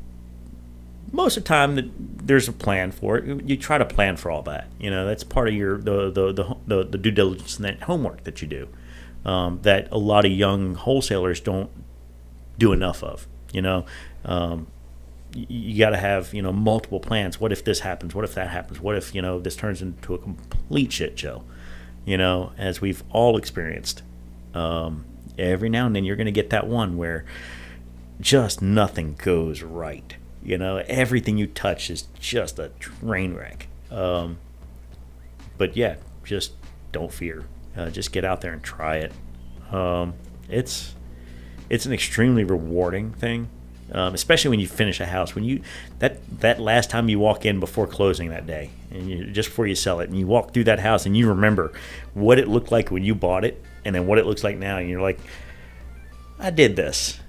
most 1.12 1.36
of 1.36 1.44
the 1.44 1.48
time 1.48 1.76
that 1.76 1.90
there's 2.26 2.48
a 2.48 2.52
plan 2.52 2.90
for 2.90 3.18
it. 3.18 3.44
You 3.44 3.56
try 3.56 3.78
to 3.78 3.84
plan 3.84 4.16
for 4.16 4.30
all 4.30 4.42
that, 4.42 4.68
you 4.78 4.90
know. 4.90 5.06
That's 5.06 5.24
part 5.24 5.48
of 5.48 5.54
your 5.54 5.78
the 5.78 6.10
the 6.10 6.32
the, 6.32 6.56
the, 6.66 6.84
the 6.84 6.98
due 6.98 7.10
diligence 7.10 7.56
and 7.56 7.64
that 7.64 7.82
homework 7.82 8.24
that 8.24 8.42
you 8.42 8.48
do. 8.48 8.68
Um, 9.24 9.60
that 9.62 9.88
a 9.90 9.98
lot 9.98 10.24
of 10.24 10.32
young 10.32 10.74
wholesalers 10.74 11.40
don't 11.40 11.70
do 12.58 12.72
enough 12.72 13.02
of, 13.02 13.26
you 13.52 13.62
know. 13.62 13.84
Um, 14.24 14.68
y- 15.34 15.46
you 15.48 15.78
got 15.78 15.90
to 15.90 15.96
have 15.98 16.32
you 16.34 16.42
know 16.42 16.52
multiple 16.52 17.00
plans. 17.00 17.40
What 17.40 17.52
if 17.52 17.64
this 17.64 17.80
happens? 17.80 18.14
What 18.14 18.24
if 18.24 18.34
that 18.34 18.50
happens? 18.50 18.80
What 18.80 18.96
if 18.96 19.14
you 19.14 19.22
know 19.22 19.40
this 19.40 19.56
turns 19.56 19.82
into 19.82 20.14
a 20.14 20.18
complete 20.18 20.92
shit 20.92 21.18
show? 21.18 21.44
You 22.04 22.16
know, 22.16 22.52
as 22.56 22.80
we've 22.80 23.02
all 23.10 23.36
experienced. 23.36 24.02
Um, 24.54 25.04
every 25.38 25.68
now 25.68 25.86
and 25.86 25.94
then 25.94 26.04
you're 26.04 26.16
going 26.16 26.26
to 26.26 26.32
get 26.32 26.50
that 26.50 26.66
one 26.66 26.96
where 26.96 27.24
just 28.20 28.60
nothing 28.60 29.14
goes 29.22 29.62
right. 29.62 30.16
You 30.48 30.56
know, 30.56 30.78
everything 30.86 31.36
you 31.36 31.46
touch 31.46 31.90
is 31.90 32.04
just 32.18 32.58
a 32.58 32.70
train 32.80 33.34
wreck. 33.34 33.68
Um, 33.90 34.38
but 35.58 35.76
yeah, 35.76 35.96
just 36.24 36.52
don't 36.90 37.12
fear. 37.12 37.44
Uh, 37.76 37.90
just 37.90 38.12
get 38.12 38.24
out 38.24 38.40
there 38.40 38.54
and 38.54 38.62
try 38.62 38.96
it. 38.96 39.12
Um, 39.70 40.14
it's 40.48 40.94
it's 41.68 41.84
an 41.84 41.92
extremely 41.92 42.44
rewarding 42.44 43.12
thing, 43.12 43.50
um, 43.92 44.14
especially 44.14 44.48
when 44.48 44.58
you 44.58 44.66
finish 44.66 45.00
a 45.00 45.06
house. 45.06 45.34
When 45.34 45.44
you 45.44 45.60
that 45.98 46.40
that 46.40 46.60
last 46.60 46.88
time 46.88 47.10
you 47.10 47.18
walk 47.18 47.44
in 47.44 47.60
before 47.60 47.86
closing 47.86 48.30
that 48.30 48.46
day, 48.46 48.70
and 48.90 49.06
you, 49.06 49.26
just 49.26 49.50
before 49.50 49.66
you 49.66 49.74
sell 49.74 50.00
it, 50.00 50.08
and 50.08 50.18
you 50.18 50.26
walk 50.26 50.54
through 50.54 50.64
that 50.64 50.78
house, 50.78 51.04
and 51.04 51.14
you 51.14 51.28
remember 51.28 51.74
what 52.14 52.38
it 52.38 52.48
looked 52.48 52.72
like 52.72 52.90
when 52.90 53.04
you 53.04 53.14
bought 53.14 53.44
it, 53.44 53.62
and 53.84 53.94
then 53.94 54.06
what 54.06 54.16
it 54.16 54.24
looks 54.24 54.42
like 54.42 54.56
now, 54.56 54.78
and 54.78 54.88
you're 54.88 55.02
like, 55.02 55.20
I 56.38 56.48
did 56.48 56.74
this, 56.74 57.20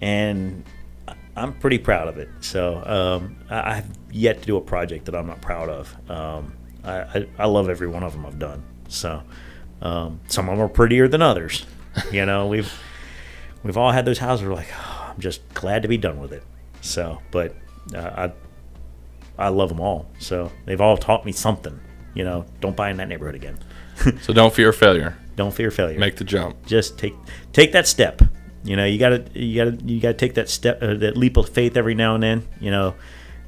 and 0.00 0.64
I'm 1.36 1.52
pretty 1.54 1.78
proud 1.78 2.08
of 2.08 2.18
it. 2.18 2.28
So 2.40 2.82
um, 2.84 3.36
I, 3.50 3.78
I've 3.78 3.86
yet 4.10 4.40
to 4.40 4.46
do 4.46 4.56
a 4.56 4.60
project 4.60 5.06
that 5.06 5.14
I'm 5.14 5.26
not 5.26 5.40
proud 5.40 5.68
of. 5.68 6.10
Um, 6.10 6.56
I, 6.84 7.00
I, 7.00 7.26
I 7.40 7.46
love 7.46 7.68
every 7.68 7.88
one 7.88 8.02
of 8.02 8.12
them 8.12 8.24
I've 8.26 8.38
done. 8.38 8.62
So 8.88 9.22
um, 9.82 10.20
some 10.28 10.48
of 10.48 10.56
them 10.56 10.64
are 10.64 10.68
prettier 10.68 11.08
than 11.08 11.22
others. 11.22 11.66
You 12.12 12.26
know, 12.26 12.46
we've 12.54 12.72
we've 13.62 13.76
all 13.76 13.90
had 13.92 14.04
those 14.04 14.18
houses 14.18 14.42
where 14.42 14.50
we're 14.50 14.56
like, 14.56 14.72
oh, 14.72 15.12
I'm 15.14 15.20
just 15.20 15.46
glad 15.54 15.82
to 15.82 15.88
be 15.88 15.96
done 15.96 16.20
with 16.20 16.32
it. 16.32 16.44
So, 16.80 17.20
but 17.30 17.56
uh, 17.94 18.30
I 19.38 19.46
I 19.46 19.48
love 19.48 19.68
them 19.70 19.80
all. 19.80 20.06
So 20.18 20.52
they've 20.64 20.80
all 20.80 20.96
taught 20.96 21.24
me 21.24 21.32
something. 21.32 21.80
You 22.14 22.24
know, 22.24 22.46
don't 22.60 22.76
buy 22.76 22.90
in 22.90 22.96
that 22.98 23.08
neighborhood 23.08 23.34
again. 23.34 23.58
So 24.22 24.32
don't 24.32 24.52
fear 24.52 24.72
failure. 24.72 25.16
Don't 25.36 25.54
fear 25.54 25.70
failure. 25.70 25.98
Make 26.00 26.16
the 26.16 26.24
jump. 26.24 26.66
just 26.66 26.98
take 26.98 27.14
take 27.52 27.70
that 27.72 27.86
step. 27.86 28.20
You 28.64 28.76
know, 28.76 28.84
you 28.86 28.98
gotta 28.98 29.24
you 29.34 29.54
gotta 29.56 29.84
you 29.84 30.00
gotta 30.00 30.14
take 30.14 30.34
that 30.34 30.48
step, 30.48 30.82
uh, 30.82 30.94
that 30.94 31.16
leap 31.16 31.36
of 31.36 31.48
faith 31.48 31.76
every 31.76 31.94
now 31.94 32.14
and 32.14 32.22
then. 32.22 32.48
You 32.60 32.70
know, 32.70 32.94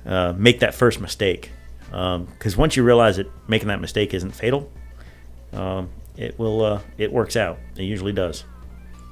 uh, 0.04 0.34
make 0.36 0.60
that 0.60 0.74
first 0.74 1.00
mistake. 1.00 1.50
Because 1.90 2.56
once 2.56 2.76
you 2.76 2.82
realize 2.82 3.16
that 3.16 3.26
making 3.48 3.68
that 3.68 3.80
mistake 3.80 4.12
isn't 4.12 4.32
fatal, 4.32 4.70
um, 5.52 5.88
it 6.16 6.38
will 6.38 6.62
uh, 6.64 6.80
it 6.98 7.10
works 7.12 7.36
out. 7.36 7.58
It 7.76 7.84
usually 7.84 8.12
does. 8.12 8.44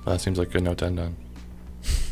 That 0.04 0.20
seems 0.20 0.38
like 0.38 0.48
a 0.48 0.52
good 0.52 0.64
note 0.64 0.78
to 0.78 0.86
end 0.86 1.00
on. 1.00 1.16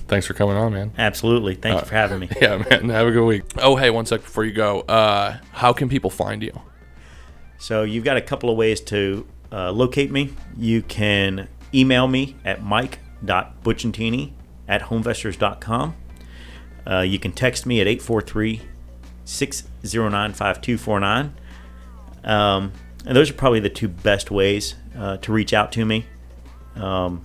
Thanks 0.08 0.26
for 0.26 0.34
coming 0.34 0.56
on, 0.56 0.72
man. 0.72 0.92
Absolutely. 0.98 1.54
Thank 1.54 1.80
you 1.80 1.86
for 1.86 1.94
having 1.94 2.18
me. 2.20 2.28
Yeah, 2.40 2.64
man. 2.68 2.88
Have 2.88 3.06
a 3.06 3.10
good 3.12 3.24
week. 3.24 3.42
Oh, 3.58 3.76
hey, 3.76 3.90
one 3.90 4.04
sec 4.06 4.22
before 4.22 4.44
you 4.44 4.52
go. 4.52 4.80
Uh, 4.80 5.38
how 5.52 5.72
can 5.72 5.88
people 5.88 6.10
find 6.10 6.42
you? 6.42 6.52
So 7.58 7.82
you've 7.82 8.04
got 8.04 8.16
a 8.16 8.20
couple 8.20 8.50
of 8.50 8.56
ways 8.56 8.80
to 8.82 9.26
uh, 9.50 9.70
locate 9.70 10.10
me. 10.10 10.30
You 10.56 10.82
can 10.82 11.48
email 11.72 12.08
me 12.08 12.36
at 12.44 12.62
mike.bucciantini 13.22 14.32
at 14.68 14.82
homevestors.com. 14.82 15.94
Uh, 16.86 17.00
you 17.00 17.18
can 17.18 17.32
text 17.32 17.66
me 17.66 17.80
at 17.80 17.86
843 17.86 18.60
609 19.24 20.32
5249. 20.32 21.34
Um, 22.24 22.72
And 23.04 23.16
those 23.16 23.30
are 23.30 23.34
probably 23.34 23.60
the 23.60 23.68
two 23.70 23.88
best 23.88 24.30
ways 24.30 24.76
uh, 24.96 25.16
to 25.18 25.32
reach 25.32 25.52
out 25.52 25.72
to 25.72 25.84
me. 25.84 26.06
Um, 26.76 27.22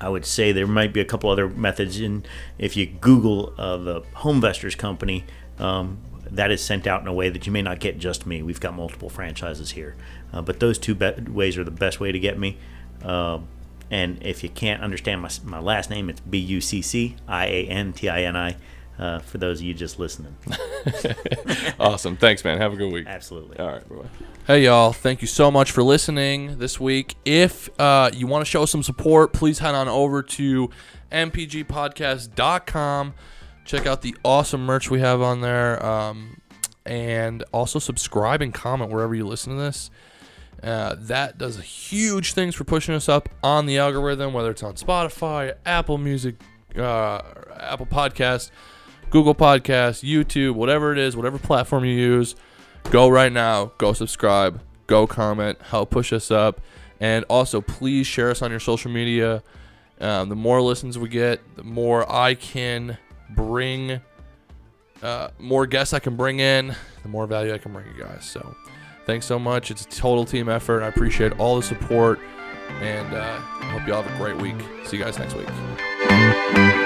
I 0.00 0.08
would 0.08 0.24
say 0.26 0.50
there 0.50 0.66
might 0.66 0.92
be 0.92 1.00
a 1.00 1.04
couple 1.04 1.30
other 1.30 1.48
methods. 1.48 2.00
And 2.00 2.26
if 2.58 2.76
you 2.76 2.86
Google 2.86 3.54
uh, 3.58 3.76
the 3.76 4.00
HomeVestors 4.16 4.76
Company, 4.76 5.24
um, 5.58 5.98
that 6.30 6.50
is 6.50 6.62
sent 6.62 6.86
out 6.86 7.02
in 7.02 7.06
a 7.06 7.12
way 7.12 7.28
that 7.28 7.46
you 7.46 7.52
may 7.52 7.60
not 7.62 7.78
get 7.80 7.98
just 7.98 8.26
me. 8.26 8.42
We've 8.42 8.58
got 8.60 8.74
multiple 8.74 9.10
franchises 9.10 9.72
here, 9.72 9.94
uh, 10.32 10.40
but 10.40 10.60
those 10.60 10.78
two 10.78 10.94
be- 10.94 11.12
ways 11.28 11.58
are 11.58 11.64
the 11.64 11.70
best 11.70 12.00
way 12.00 12.10
to 12.10 12.18
get 12.18 12.38
me. 12.38 12.56
Um, 13.02 13.48
and 13.92 14.20
if 14.22 14.42
you 14.42 14.48
can't 14.48 14.82
understand 14.82 15.20
my, 15.20 15.30
my 15.44 15.60
last 15.60 15.90
name, 15.90 16.08
it's 16.08 16.20
B 16.20 16.38
U 16.38 16.60
C 16.60 16.82
C 16.82 17.16
I 17.28 17.46
A 17.46 17.66
N 17.66 17.92
T 17.92 18.08
I 18.08 18.22
N 18.22 18.34
I. 18.34 18.56
Uh, 18.98 19.18
for 19.20 19.38
those 19.38 19.60
of 19.60 19.64
you 19.64 19.74
just 19.74 19.98
listening, 19.98 20.36
Awesome. 21.80 22.16
Thanks, 22.16 22.44
man. 22.44 22.58
Have 22.58 22.72
a 22.72 22.76
good 22.76 22.92
week. 22.92 23.06
absolutely. 23.06 23.58
All 23.58 23.68
right, 23.68 23.88
bye. 23.88 24.04
Hey, 24.46 24.64
y'all. 24.64 24.92
Thank 24.92 25.22
you 25.22 25.28
so 25.28 25.50
much 25.50 25.72
for 25.72 25.82
listening 25.82 26.58
this 26.58 26.78
week. 26.78 27.16
If 27.24 27.68
uh, 27.80 28.10
you 28.12 28.26
want 28.26 28.44
to 28.44 28.50
show 28.50 28.64
some 28.64 28.82
support, 28.82 29.32
please 29.32 29.58
head 29.58 29.74
on 29.74 29.88
over 29.88 30.22
to 30.22 30.70
mpgpodcast.com. 31.10 33.14
Check 33.64 33.86
out 33.86 34.02
the 34.02 34.16
awesome 34.24 34.64
merch 34.64 34.90
we 34.90 35.00
have 35.00 35.20
on 35.20 35.40
there. 35.40 35.84
Um, 35.84 36.40
and 36.84 37.44
also 37.52 37.78
subscribe 37.78 38.42
and 38.42 38.52
comment 38.52 38.90
wherever 38.90 39.14
you 39.14 39.26
listen 39.26 39.56
to 39.56 39.62
this. 39.62 39.90
Uh, 40.62 40.94
that 40.96 41.38
does 41.38 41.58
huge 41.60 42.34
things 42.34 42.54
for 42.54 42.64
pushing 42.64 42.94
us 42.94 43.08
up 43.08 43.28
on 43.42 43.66
the 43.66 43.78
algorithm, 43.78 44.32
whether 44.32 44.50
it's 44.50 44.62
on 44.62 44.74
Spotify, 44.74 45.54
Apple 45.66 45.98
Music, 45.98 46.36
uh, 46.76 47.20
Apple 47.58 47.86
Podcast, 47.86 48.50
Google 49.10 49.34
Podcast, 49.34 50.04
YouTube, 50.08 50.54
whatever 50.54 50.92
it 50.92 50.98
is, 50.98 51.16
whatever 51.16 51.38
platform 51.38 51.84
you 51.84 51.94
use. 51.94 52.36
Go 52.90 53.08
right 53.08 53.32
now, 53.32 53.72
go 53.78 53.92
subscribe, 53.92 54.60
go 54.86 55.06
comment, 55.06 55.60
help 55.62 55.90
push 55.90 56.12
us 56.12 56.30
up. 56.30 56.60
And 57.00 57.24
also, 57.28 57.60
please 57.60 58.06
share 58.06 58.30
us 58.30 58.42
on 58.42 58.50
your 58.52 58.60
social 58.60 58.90
media. 58.90 59.42
Um, 60.00 60.28
the 60.28 60.36
more 60.36 60.62
listens 60.62 60.96
we 60.98 61.08
get, 61.08 61.40
the 61.56 61.64
more 61.64 62.10
I 62.10 62.34
can 62.34 62.98
bring, 63.30 64.00
uh, 65.02 65.28
more 65.38 65.66
guests 65.66 65.92
I 65.92 65.98
can 65.98 66.16
bring 66.16 66.38
in, 66.38 66.74
the 67.02 67.08
more 67.08 67.26
value 67.26 67.52
I 67.52 67.58
can 67.58 67.72
bring 67.72 67.86
you 67.86 68.04
guys. 68.04 68.24
So, 68.24 68.54
Thanks 69.04 69.26
so 69.26 69.38
much. 69.38 69.70
It's 69.70 69.82
a 69.82 69.88
total 69.88 70.24
team 70.24 70.48
effort. 70.48 70.82
I 70.82 70.88
appreciate 70.88 71.38
all 71.38 71.56
the 71.56 71.62
support, 71.62 72.20
and 72.80 73.14
uh, 73.14 73.18
I 73.18 73.66
uh, 73.66 73.78
hope 73.78 73.86
you 73.86 73.94
all 73.94 74.02
have 74.02 74.14
a 74.14 74.18
great 74.18 74.36
week. 74.36 74.56
See 74.86 74.96
you 74.96 75.04
guys 75.04 75.18
next 75.18 75.34
week. 75.34 76.81